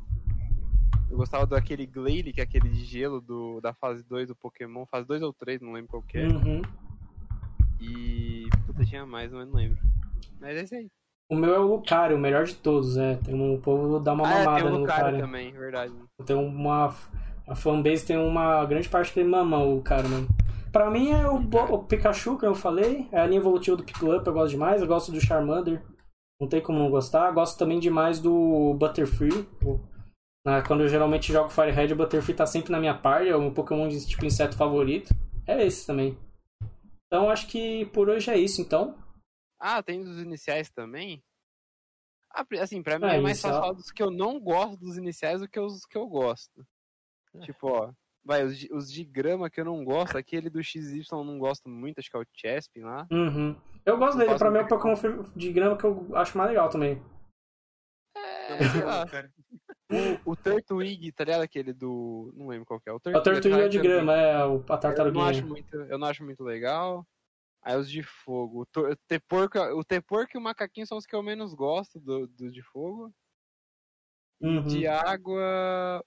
Eu 1.10 1.18
gostava 1.18 1.46
daquele 1.46 1.86
Glalie, 1.86 2.34
que 2.34 2.42
é 2.42 2.44
aquele 2.44 2.70
de 2.70 2.84
gelo 2.86 3.22
do, 3.22 3.60
da 3.62 3.74
fase 3.74 4.04
2 4.04 4.28
do 4.28 4.36
Pokémon. 4.36 4.86
Fase 4.86 5.08
2 5.08 5.22
ou 5.22 5.34
3, 5.34 5.62
não 5.62 5.72
lembro 5.74 5.90
qual 5.92 6.04
que 6.04 6.18
é. 6.18 6.28
Uhum. 6.28 6.62
E. 7.80 8.37
Puta, 8.78 8.90
tinha 8.90 9.06
mais, 9.06 9.32
mas 9.32 9.48
não 9.48 9.56
lembro. 9.56 9.78
Mas 10.40 10.56
é 10.56 10.62
esse 10.62 10.76
aí. 10.76 10.88
O 11.30 11.36
meu 11.36 11.54
é 11.54 11.60
o 11.60 11.68
Lucario, 11.68 12.16
o 12.16 12.20
melhor 12.20 12.46
de 12.46 12.56
todos, 12.56 12.96
é. 12.96 13.16
Tem 13.18 13.34
um, 13.36 13.56
o 13.56 13.60
povo 13.60 14.00
dá 14.00 14.14
uma 14.14 14.28
ah, 14.28 14.32
é, 14.32 14.46
mamada 14.46 14.58
tem 14.64 14.68
o 14.68 14.74
no 14.74 14.80
Lucario 14.82 15.06
Lucario. 15.06 15.20
também, 15.20 15.52
verdade. 15.52 15.94
Tem 16.26 16.36
uma. 16.36 16.96
A 17.48 17.56
fanbase 17.56 18.06
tem 18.06 18.18
uma 18.18 18.64
grande 18.66 18.88
parte 18.88 19.12
que 19.12 19.20
ele 19.20 19.30
mama 19.30 19.62
o 19.64 19.82
cara, 19.82 20.08
mano. 20.08 20.28
Pra 20.72 20.90
mim 20.92 21.12
é 21.12 21.28
o, 21.28 21.38
o 21.74 21.84
Pikachu, 21.84 22.38
que 22.38 22.46
eu 22.46 22.54
falei. 22.56 23.08
É 23.12 23.20
a 23.20 23.26
linha 23.26 23.40
evolutiva 23.40 23.76
do 23.76 23.84
Pickup, 23.84 24.26
eu 24.26 24.34
gosto 24.34 24.52
demais. 24.52 24.82
Eu 24.82 24.88
gosto 24.88 25.12
do 25.12 25.20
Charmander. 25.20 25.82
Não 26.40 26.48
tem 26.48 26.62
como 26.62 26.78
não 26.78 26.90
gostar. 26.90 27.32
Gosto 27.32 27.58
também 27.58 27.80
demais 27.80 28.20
do 28.20 28.76
Butterfree. 28.76 29.48
O- 29.66 29.80
na- 30.46 30.62
quando 30.62 30.82
eu 30.84 30.88
geralmente 30.88 31.34
jogo 31.34 31.50
Firehead, 31.50 31.92
o 31.94 31.96
Butterfree 31.96 32.36
tá 32.36 32.46
sempre 32.46 32.72
na 32.72 32.80
minha 32.80 32.94
party. 32.94 33.30
É 33.30 33.36
o 33.36 33.42
meu 33.42 33.52
Pokémon 33.52 33.88
de 33.88 34.06
tipo 34.06 34.26
inseto 34.26 34.56
favorito. 34.56 35.14
É 35.46 35.66
esse 35.66 35.86
também. 35.88 36.18
Então 37.08 37.30
acho 37.30 37.48
que 37.48 37.86
por 37.88 38.10
hoje 38.10 38.30
é 38.30 38.38
isso, 38.38 38.62
então. 38.62 38.98
Ah, 39.60 39.82
tem 39.82 40.04
dos 40.04 40.20
iniciais 40.22 40.70
também? 40.70 41.24
Ah, 42.34 42.46
assim, 42.62 42.84
pra 42.84 43.00
mim 43.00 43.06
É, 43.08 43.18
é, 43.18 43.22
mais 43.22 43.42
fácil 43.42 43.60
falar 43.62 43.74
dos 43.74 43.92
que 43.92 44.04
eu 44.04 44.12
não 44.12 44.40
gosto 44.40 44.78
dos 44.78 44.98
iniciais 44.98 45.40
do 45.42 45.48
que 45.50 45.60
os 45.60 45.86
que 45.86 45.98
eu 45.98 46.08
gosto. 46.08 46.68
Tipo, 47.42 47.68
ó. 47.70 47.94
Vai, 48.24 48.44
os, 48.44 48.58
de- 48.58 48.68
os 48.74 48.92
de 48.92 49.06
grama 49.06 49.50
que 49.50 49.62
eu 49.62 49.66
não 49.66 49.86
gosto, 49.86 50.18
aquele 50.18 50.50
do 50.50 50.62
XY 50.62 51.02
eu 51.12 51.24
não 51.24 51.40
gosto 51.40 51.70
muito, 51.70 52.00
acho 52.00 52.10
que 52.12 52.18
é 52.18 52.20
o 52.20 52.26
Chespin 52.34 52.82
lá. 52.82 53.08
Uhum. 53.10 53.56
Eu 53.86 53.98
gosto 53.98 54.20
Eu 54.20 54.28
dele, 54.28 54.38
pra 54.38 54.52
mim 54.52 54.58
é 54.58 54.62
o 54.64 54.68
Pokémon 54.68 54.96
de 55.34 55.54
grama 55.54 55.78
que 55.78 55.86
eu 55.86 56.14
acho 56.18 56.38
mais 56.38 56.50
legal 56.50 56.70
também. 56.70 57.02
É, 58.18 58.70
sei 58.70 58.84
lá. 58.84 59.06
O, 59.90 60.32
o 60.32 60.36
Turtwig, 60.36 61.12
tá 61.14 61.24
ligado? 61.24 61.42
Aquele 61.44 61.72
do. 61.72 62.32
Não 62.36 62.48
lembro 62.48 62.66
qual 62.66 62.80
que 62.80 62.90
é. 62.90 62.92
O 62.92 62.96
É 62.96 63.18
o 63.18 63.24
Tortuga 63.24 63.56
High 63.56 63.70
de 63.70 63.78
também. 63.78 63.92
grama, 63.92 64.14
é 64.18 64.46
o- 64.46 64.66
a 64.68 64.78
Eu 65.08 65.12
não, 65.14 65.22
acho 65.30 65.48
muito, 65.48 65.76
eu 65.76 65.98
não 65.98 66.08
acho 66.08 66.24
muito 66.26 66.44
legal. 66.44 67.08
Aí 67.62 67.76
os 67.78 67.90
de 67.90 68.04
fogo. 68.04 68.62
O, 68.62 68.66
tor- 68.66 68.92
o 68.92 69.84
e 70.36 70.38
o 70.38 70.42
Macaquinho 70.42 70.86
são 70.86 70.98
os 70.98 71.06
que 71.06 71.16
eu 71.16 71.24
menos 71.24 71.54
gosto 71.54 72.00
do, 72.00 72.28
do 72.28 72.52
de 72.52 72.62
fogo. 72.62 73.14
Uhum. 74.42 74.64
De 74.64 74.86
água. 74.88 76.04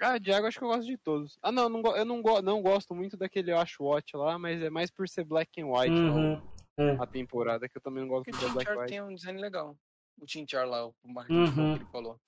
Ah, 0.00 0.18
de 0.18 0.32
água 0.32 0.48
acho 0.48 0.58
que 0.58 0.64
eu 0.64 0.68
gosto 0.68 0.86
de 0.86 0.96
todos. 0.98 1.36
Ah, 1.42 1.50
não, 1.52 1.64
eu 1.64 2.04
não, 2.04 2.22
go- 2.22 2.42
não 2.42 2.62
gosto 2.62 2.94
muito 2.94 3.16
daquele 3.16 3.52
Ashwatch 3.52 4.16
lá, 4.16 4.38
mas 4.38 4.60
é 4.62 4.70
mais 4.70 4.90
por 4.90 5.08
ser 5.08 5.24
black 5.24 5.60
and 5.60 5.66
white 5.68 5.92
Uhum. 5.94 6.34
o- 6.78 7.02
a 7.02 7.06
temporada, 7.06 7.68
que 7.68 7.76
eu 7.76 7.82
também 7.82 8.02
não 8.02 8.08
gosto 8.08 8.28
muito 8.30 8.40
da 8.46 8.52
black 8.52 8.70
and 8.70 8.76
white. 8.78 8.88
tem 8.88 9.02
um 9.02 9.14
design 9.14 9.40
legal. 9.40 9.76
O 10.20 10.26
Tinchar 10.26 10.66
lá, 10.68 10.86
o 10.86 10.94
Marquinhos 11.04 11.56
Uhum. 11.56 11.74
que 11.74 11.82
ele 11.82 11.90
falou. 11.90 12.18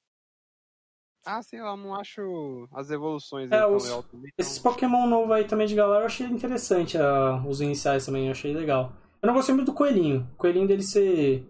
Ah, 1.27 1.43
sei 1.43 1.61
lá, 1.61 1.77
não 1.77 1.95
acho 1.95 2.69
as 2.73 2.91
evoluções 2.91 3.51
É, 3.51 3.67
os- 3.67 3.85
legal 3.85 4.03
também. 4.05 4.31
Esses 4.39 4.59
então- 4.59 4.73
Pokémon 4.73 5.07
novo 5.09 5.33
aí 5.33 5.45
também 5.45 5.67
de 5.67 5.75
galera 5.75 6.03
eu 6.03 6.07
achei 6.07 6.27
interessante, 6.27 6.97
ah, 6.97 7.43
os 7.47 7.61
iniciais 7.61 8.07
também, 8.07 8.27
eu 8.27 8.31
achei 8.33 8.55
legal. 8.55 8.93
Eu 9.21 9.27
não 9.27 9.35
gostei 9.35 9.55
muito 9.55 9.73
do 9.73 9.75
coelhinho. 9.77 10.29
O 10.35 10.37
coelhinho 10.37 10.69
dele 10.69 10.83
ser 10.85 11.45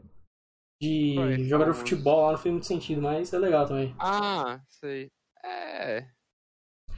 de 0.81 1.15
Qual 1.15 1.29
é? 1.29 1.39
jogador 1.41 1.73
de 1.73 1.79
futebol 1.79 2.23
lá 2.27 2.33
não 2.33 2.39
fez 2.39 2.53
muito 2.53 2.67
sentido, 2.67 3.03
mas 3.03 3.33
é 3.33 3.39
legal 3.39 3.67
também. 3.67 3.95
Ah, 3.99 4.61
sei. 4.69 5.11
É. 5.45 6.07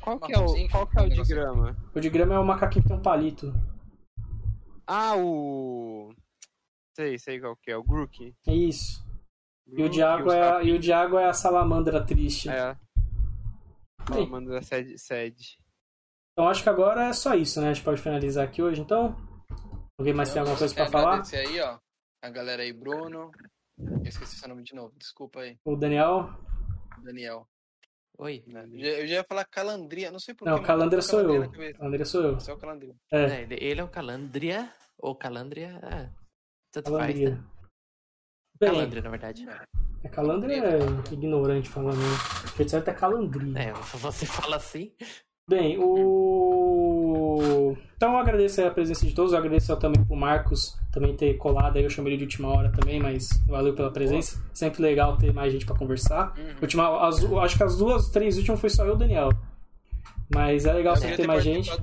Qual 0.01 0.21
que 0.21 0.33
é 0.33 0.39
o, 0.39 0.69
qual 0.71 0.87
que 0.87 0.99
é 0.99 1.03
o 1.03 1.09
de 1.09 1.23
grama? 1.25 1.77
O 1.95 2.01
de 2.01 2.09
grama 2.09 2.35
é 2.35 2.39
o 2.39 2.45
macaquinho 2.47 2.83
que 2.83 2.89
tem 2.89 2.97
um 2.97 3.03
palito. 3.03 3.53
Ah, 4.87 5.17
o. 5.17 6.15
Sei, 6.97 7.19
sei 7.19 7.41
qual 7.41 7.57
que 7.57 7.71
é, 7.71 7.77
o 7.77 7.83
Grook. 7.83 8.35
É 8.47 8.53
isso. 8.55 9.05
E 9.71 9.83
o 9.83 10.05
água 10.05 10.27
os 10.29 10.35
é, 10.35 10.51
a- 10.53 10.63
e 10.63 10.73
o 10.73 10.79
de 10.79 10.93
água 10.93 11.21
é 11.23 11.27
a 11.27 11.33
salamandra 11.35 12.05
triste. 12.05 12.49
É. 12.49 12.77
Aí. 14.11 14.27
Manda 14.27 14.63
sede, 14.63 14.99
sede. 14.99 15.59
Então 16.33 16.49
acho 16.49 16.63
que 16.63 16.69
agora 16.69 17.09
é 17.09 17.13
só 17.13 17.35
isso, 17.35 17.61
né? 17.61 17.71
A 17.71 17.73
gente 17.73 17.85
pode 17.85 18.01
finalizar 18.01 18.45
aqui 18.45 18.63
hoje, 18.63 18.81
então. 18.81 19.15
Alguém 19.99 20.15
mais 20.15 20.33
tem 20.33 20.41
alguma 20.41 20.57
coisa 20.57 20.73
pra 20.75 20.85
Quero 20.85 20.93
falar? 20.93 21.23
aí, 21.35 21.61
ó. 21.61 21.79
A 22.23 22.31
galera 22.31 22.63
aí, 22.63 22.73
Bruno. 22.73 23.31
Eu 23.79 24.03
esqueci 24.09 24.37
seu 24.37 24.49
nome 24.49 24.63
de 24.63 24.75
novo, 24.75 24.93
desculpa 24.97 25.41
aí. 25.41 25.59
O 25.65 25.77
Daniel? 25.77 26.31
Daniel. 27.03 27.47
Oi. 28.19 28.43
né? 28.47 28.67
Eu 28.73 29.07
já- 29.07 29.15
ia 29.17 29.25
falar 29.25 29.45
Calandria, 29.45 30.11
não 30.11 30.19
sei 30.19 30.35
porquê. 30.35 30.51
Não, 30.51 30.63
Calandria 30.63 31.03
sou 31.03 31.21
eu. 31.21 31.51
Calandria 31.75 32.05
sou 32.05 32.23
eu. 32.23 32.35
Você 32.35 32.51
é 32.51 32.55
o 32.55 32.59
Calandria. 32.59 32.95
É, 33.13 33.25
É, 33.25 33.43
ele, 33.43 33.81
é 33.81 33.85
o 33.85 33.89
Calandria, 33.89 34.73
ou 34.99 35.15
Calandria, 35.15 35.79
é, 35.85 36.11
tanto 36.73 36.91
faz, 36.91 37.15
Calandria. 37.19 37.31
né? 37.37 37.45
Calandria, 38.61 39.03
na 39.03 39.11
verdade. 39.11 39.47
é 40.05 40.09
Calandria 40.09 40.63
é 40.65 40.79
ignorante 41.13 41.69
falando. 41.69 41.97
né? 41.97 42.19
Jeito 42.57 42.71
certo 42.71 42.89
é 42.89 42.93
Calandria. 42.95 43.59
É, 43.59 43.73
você 43.73 44.27
fala 44.27 44.57
assim. 44.57 44.93
Bem, 45.49 45.79
o. 45.79 47.77
Então 47.97 48.13
eu 48.13 48.19
agradeço 48.19 48.63
a 48.63 48.71
presença 48.71 49.07
de 49.07 49.15
todos, 49.15 49.33
eu 49.33 49.39
agradeço 49.39 49.75
também 49.79 50.05
pro 50.05 50.15
Marcos 50.15 50.77
também 50.93 51.17
ter 51.17 51.35
colado 51.39 51.77
aí, 51.77 51.85
eu 51.85 51.91
chamei 51.91 52.13
ele 52.13 52.19
de 52.19 52.25
última 52.25 52.49
hora 52.49 52.71
também, 52.71 53.01
mas 53.01 53.29
valeu 53.47 53.75
pela 53.75 53.91
presença. 53.91 54.43
Sempre 54.53 54.83
legal 54.83 55.17
ter 55.17 55.33
mais 55.33 55.53
gente 55.53 55.65
pra 55.65 55.75
conversar. 55.77 56.35
Uhum. 56.39 56.55
Última, 56.61 57.07
as- 57.09 57.25
acho 57.25 57.57
que 57.57 57.63
as 57.63 57.79
duas, 57.79 58.11
três 58.11 58.37
últimas 58.37 58.61
foi 58.61 58.69
só 58.71 58.85
eu 58.85 58.91
e 58.91 58.93
o 58.93 58.97
Daniel. 58.97 59.31
Mas 60.35 60.67
é 60.67 60.73
legal 60.75 60.95
Eu 60.95 61.01
sempre 61.01 61.17
queria 61.17 61.25
ter 61.25 61.27
mais 61.27 61.43
gente. 61.43 61.71
aí, 61.71 61.79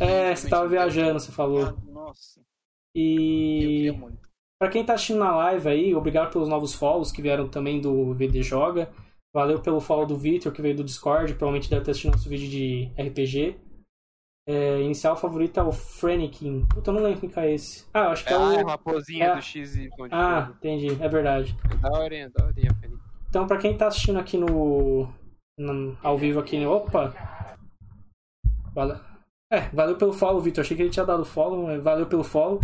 É, 0.00 0.34
você 0.34 0.48
tava 0.48 0.66
viajando, 0.68 1.20
você 1.20 1.30
falou. 1.32 1.66
Ah, 1.66 1.74
nossa, 1.92 2.40
eu 2.40 3.02
E 3.02 3.58
queria 3.60 3.92
muito. 3.92 4.29
Pra 4.60 4.68
quem 4.68 4.84
tá 4.84 4.92
assistindo 4.92 5.20
na 5.20 5.34
live 5.34 5.68
aí, 5.68 5.94
obrigado 5.94 6.30
pelos 6.30 6.46
novos 6.48 6.74
follows 6.74 7.10
que 7.10 7.22
vieram 7.22 7.48
também 7.48 7.80
do 7.80 8.12
VD 8.12 8.42
Joga. 8.42 8.90
Valeu 9.34 9.60
pelo 9.60 9.80
follow 9.80 10.04
do 10.04 10.16
Victor, 10.18 10.52
que 10.52 10.60
veio 10.60 10.76
do 10.76 10.84
Discord, 10.84 11.32
provavelmente 11.34 11.70
deve 11.70 11.84
ter 11.84 11.92
assistido 11.92 12.12
nosso 12.12 12.28
vídeo 12.28 12.48
de 12.50 12.90
RPG. 13.00 13.56
É, 14.46 14.80
inicial 14.82 15.16
favorito 15.16 15.58
é 15.58 15.62
o 15.62 15.72
Frenikin. 15.72 16.66
Puta, 16.66 16.90
eu 16.90 16.94
não 16.94 17.02
lembro 17.02 17.20
quem 17.20 17.30
que 17.30 17.38
é 17.40 17.54
esse. 17.54 17.86
Ah, 17.94 18.00
eu 18.06 18.10
acho 18.10 18.24
que 18.24 18.32
é, 18.32 18.36
Ah, 18.36 18.54
é 18.54 18.62
o. 18.64 18.68
a 18.68 18.70
raposinha 18.72 19.24
é. 19.26 19.36
do 19.36 19.42
XY. 19.42 19.88
Ah, 20.10 20.50
entendi, 20.58 20.88
é 21.02 21.08
verdade. 21.08 21.56
É 21.72 21.76
da 21.76 21.98
horinha, 21.98 22.28
da 22.30 22.44
horinha, 22.44 22.74
Felipe. 22.80 23.00
Então, 23.30 23.46
pra 23.46 23.56
quem 23.58 23.76
tá 23.78 23.86
assistindo 23.86 24.18
aqui 24.18 24.36
no. 24.36 25.08
no- 25.58 25.96
ao 26.02 26.18
vivo 26.18 26.38
aqui 26.40 26.58
no. 26.58 26.70
Opa! 26.70 27.14
Valeu. 28.74 28.98
É, 29.52 29.60
valeu 29.72 29.96
pelo 29.96 30.12
follow, 30.12 30.40
Vitor. 30.40 30.62
Achei 30.62 30.76
que 30.76 30.82
ele 30.82 30.90
tinha 30.90 31.06
dado 31.06 31.24
follow, 31.24 31.62
mas 31.66 31.82
valeu 31.82 32.06
pelo 32.06 32.24
follow. 32.24 32.60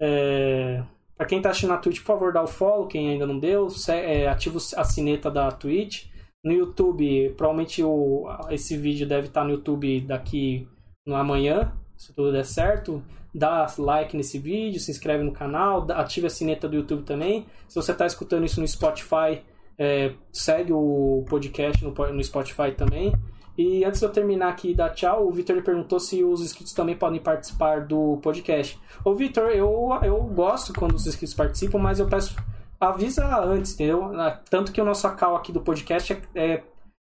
É, 0.00 0.82
pra 1.20 1.26
quem 1.26 1.42
tá 1.42 1.50
assistindo 1.50 1.68
na 1.68 1.76
Twitch, 1.76 1.98
por 1.98 2.06
favor, 2.06 2.32
dá 2.32 2.42
o 2.42 2.46
follow, 2.46 2.86
quem 2.86 3.10
ainda 3.10 3.26
não 3.26 3.38
deu. 3.38 3.68
É, 3.88 4.26
ativa 4.26 4.56
a 4.56 4.84
sineta 4.84 5.30
da 5.30 5.50
Twitch. 5.50 6.06
No 6.42 6.50
YouTube, 6.50 7.34
provavelmente 7.36 7.84
o, 7.84 8.26
esse 8.48 8.74
vídeo 8.74 9.06
deve 9.06 9.26
estar 9.26 9.44
no 9.44 9.50
YouTube 9.50 10.00
daqui 10.00 10.66
no 11.06 11.14
amanhã, 11.14 11.74
se 11.94 12.14
tudo 12.14 12.32
der 12.32 12.46
certo. 12.46 13.02
Dá 13.34 13.66
like 13.76 14.16
nesse 14.16 14.38
vídeo, 14.38 14.80
se 14.80 14.90
inscreve 14.90 15.22
no 15.22 15.30
canal, 15.30 15.86
ativa 15.92 16.28
a 16.28 16.30
sineta 16.30 16.66
do 16.66 16.76
YouTube 16.76 17.02
também. 17.02 17.44
Se 17.68 17.74
você 17.74 17.92
está 17.92 18.06
escutando 18.06 18.46
isso 18.46 18.58
no 18.58 18.66
Spotify, 18.66 19.42
é, 19.76 20.14
segue 20.32 20.72
o 20.72 21.22
podcast 21.28 21.84
no, 21.84 21.92
no 21.92 22.24
Spotify 22.24 22.72
também. 22.74 23.12
E 23.60 23.84
antes 23.84 24.00
de 24.00 24.06
eu 24.06 24.10
terminar 24.10 24.48
aqui 24.48 24.70
e 24.70 24.74
dar 24.74 24.88
tchau, 24.88 25.28
o 25.28 25.30
Vitor 25.30 25.62
perguntou 25.62 26.00
se 26.00 26.24
os 26.24 26.40
inscritos 26.40 26.72
também 26.72 26.96
podem 26.96 27.20
participar 27.20 27.82
do 27.82 28.18
podcast. 28.22 28.80
Ô 29.04 29.12
Vitor, 29.12 29.50
eu, 29.50 29.90
eu 30.02 30.16
gosto 30.22 30.72
quando 30.72 30.94
os 30.94 31.06
inscritos 31.06 31.34
participam, 31.34 31.76
mas 31.76 32.00
eu 32.00 32.08
peço 32.08 32.34
avisa 32.80 33.26
antes, 33.44 33.74
entendeu? 33.74 34.18
Ah, 34.18 34.40
Tanto 34.48 34.72
que 34.72 34.80
o 34.80 34.84
nosso 34.84 35.06
call 35.14 35.36
aqui 35.36 35.52
do 35.52 35.60
podcast 35.60 36.10
é, 36.10 36.22
é, 36.34 36.62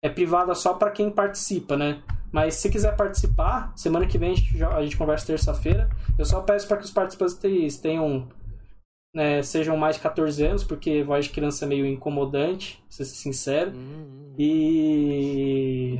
é 0.01 0.09
privada 0.09 0.55
só 0.55 0.73
para 0.73 0.89
quem 0.89 1.11
participa, 1.11 1.75
né? 1.75 2.01
Mas 2.31 2.55
se 2.55 2.69
quiser 2.69 2.95
participar, 2.95 3.73
semana 3.75 4.07
que 4.07 4.17
vem 4.17 4.31
a 4.31 4.35
gente, 4.35 4.63
a 4.63 4.81
gente 4.83 4.95
conversa 4.95 5.27
terça-feira. 5.27 5.89
Eu 6.17 6.23
só 6.23 6.39
peço 6.39 6.65
para 6.65 6.77
que 6.77 6.85
os 6.85 6.91
participantes 6.91 7.77
tenham 7.77 8.25
né, 9.17 9.41
sejam 9.41 9.75
mais 9.75 9.95
de 9.95 10.03
14 10.03 10.45
anos, 10.45 10.63
porque 10.63 11.01
voz 11.01 11.25
de 11.25 11.31
criança 11.31 11.65
é 11.65 11.67
meio 11.67 11.87
incomodante, 11.87 12.77
pra 12.83 12.91
ser 12.91 13.05
sincero. 13.05 13.71
Hum, 13.71 14.05
hum. 14.29 14.35
E. 14.37 15.99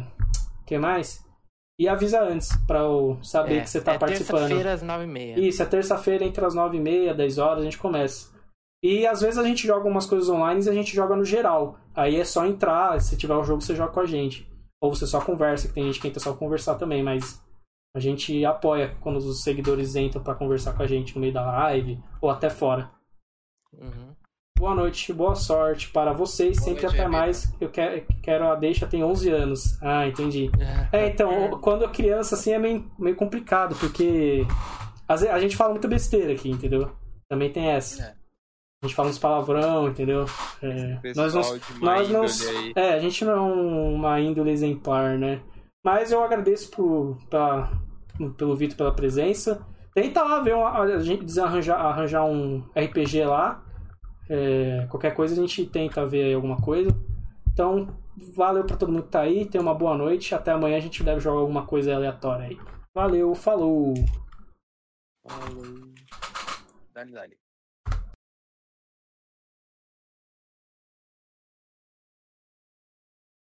O 0.62 0.66
que 0.66 0.78
mais? 0.78 1.26
E 1.80 1.88
avisa 1.88 2.22
antes, 2.22 2.50
pra 2.68 2.80
eu 2.80 3.18
saber 3.24 3.58
É, 3.58 3.62
que 3.62 3.70
você 3.72 3.82
tá 3.82 3.94
é 3.94 3.98
participando. 3.98 4.42
terça-feira 4.42 4.74
às 4.74 4.82
nove 4.84 5.04
e 5.06 5.08
meia. 5.08 5.40
Isso, 5.40 5.62
é 5.64 5.66
terça-feira 5.66 6.24
entre 6.26 6.46
as 6.46 6.54
9h30 6.56 7.12
e 7.12 7.14
10 7.16 7.38
horas 7.40 7.62
a 7.62 7.64
gente 7.64 7.78
começa. 7.80 8.36
E 8.84 9.08
às 9.08 9.22
vezes 9.22 9.40
a 9.40 9.44
gente 9.44 9.66
joga 9.66 9.88
umas 9.90 10.06
coisas 10.06 10.30
online 10.30 10.64
e 10.64 10.70
a 10.70 10.74
gente 10.74 10.96
joga 10.96 11.16
no 11.16 11.26
geral. 11.26 11.80
Aí 11.96 12.16
é 12.18 12.24
só 12.24 12.46
entrar, 12.46 13.00
se 13.02 13.18
tiver 13.18 13.34
o 13.36 13.44
jogo 13.44 13.62
você 13.62 13.76
joga 13.76 13.92
com 13.92 14.00
a 14.00 14.06
gente. 14.06 14.48
Ou 14.82 14.94
você 14.94 15.08
só 15.08 15.20
conversa, 15.20 15.68
que 15.68 15.74
tem 15.74 15.86
gente 15.86 16.00
que 16.00 16.08
tenta 16.08 16.20
só 16.20 16.34
conversar 16.34 16.76
também, 16.76 17.02
mas 17.02 17.42
A 17.96 18.00
gente 18.00 18.46
apoia 18.46 18.96
quando 19.02 19.16
os 19.18 19.42
seguidores 19.44 19.96
entram 19.96 20.22
para 20.22 20.36
conversar 20.36 20.74
com 20.74 20.84
a 20.84 20.88
gente 20.88 21.16
no 21.16 21.22
meio 21.22 21.34
da 21.34 21.44
live 21.44 22.00
ou 22.22 22.30
até 22.30 22.48
fora. 22.48 22.92
Uhum. 23.78 24.16
Boa 24.58 24.74
noite, 24.74 25.14
boa 25.14 25.36
sorte 25.36 25.90
para 25.90 26.14
vocês, 26.14 26.58
Boa 26.58 26.66
sempre 26.70 26.84
noite, 26.84 27.00
até 27.00 27.08
mais. 27.08 27.54
Eu 27.62 27.70
quero, 27.70 28.04
quero 28.24 28.48
a 28.48 28.56
deixa, 28.56 28.88
tem 28.88 29.04
11 29.04 29.30
anos. 29.30 29.82
Ah, 29.84 30.08
entendi. 30.08 30.50
É, 30.92 31.08
então, 31.08 31.60
quando 31.62 31.86
é 31.86 31.88
criança, 31.88 32.34
assim, 32.36 32.52
é 32.54 32.58
meio, 32.58 32.92
meio 32.98 33.16
complicado, 33.16 33.76
porque 33.80 34.46
a 35.08 35.40
gente 35.40 35.56
fala 35.56 35.72
muita 35.74 35.88
besteira 35.88 36.34
aqui, 36.34 36.50
entendeu? 36.50 36.92
Também 37.30 37.52
tem 37.52 37.68
essa. 37.68 38.02
É. 38.02 38.16
A 38.84 38.88
gente 38.88 38.96
fala 38.96 39.10
uns 39.10 39.20
palavrão, 39.20 39.90
entendeu? 39.90 40.26
É, 40.62 41.00
nós 41.16 41.34
não, 41.34 41.42
nós 41.82 42.10
não, 42.10 42.26
é, 42.76 42.94
a 42.94 43.00
gente 43.00 43.26
não 43.26 43.34
é 43.34 43.42
um- 43.42 43.94
uma 43.96 44.20
índole 44.20 44.52
exemplar, 44.52 45.18
né? 45.18 45.42
Mas 45.86 46.12
eu 46.12 46.24
agradeço 46.24 46.70
por, 46.72 47.18
pela, 47.30 47.72
pelo 48.38 48.56
Vitor 48.56 48.76
pela 48.78 48.92
presença. 48.94 49.66
Tenta 49.96 50.24
lá 50.24 50.42
ver 50.42 50.56
uma, 50.56 50.70
a 50.80 51.00
gente 51.00 51.24
desarranjar 51.26 51.80
arranjar 51.80 52.24
um 52.26 52.64
RPG 52.76 53.24
lá. 53.26 53.64
É, 54.30 54.86
qualquer 54.90 55.14
coisa 55.16 55.34
a 55.34 55.38
gente 55.38 55.66
tenta 55.66 56.06
ver 56.06 56.26
aí 56.26 56.34
alguma 56.34 56.58
coisa. 56.58 56.90
Então, 57.52 57.88
valeu 58.36 58.66
pra 58.66 58.78
todo 58.78 58.92
mundo 58.92 59.04
que 59.04 59.12
tá 59.12 59.22
aí. 59.22 59.46
Tenha 59.46 59.62
uma 59.62 59.74
boa 59.74 59.98
noite. 59.98 60.36
Até 60.36 60.52
amanhã 60.52 60.78
a 60.78 60.82
gente 60.82 61.04
deve 61.04 61.20
jogar 61.20 61.40
alguma 61.40 61.66
coisa 61.66 61.96
aleatória 61.96 62.48
aí. 62.48 62.58
Valeu, 62.94 63.34
falou! 63.36 63.94
Falou. 65.28 65.94
Dale, 66.94 67.12
dale. 67.12 67.47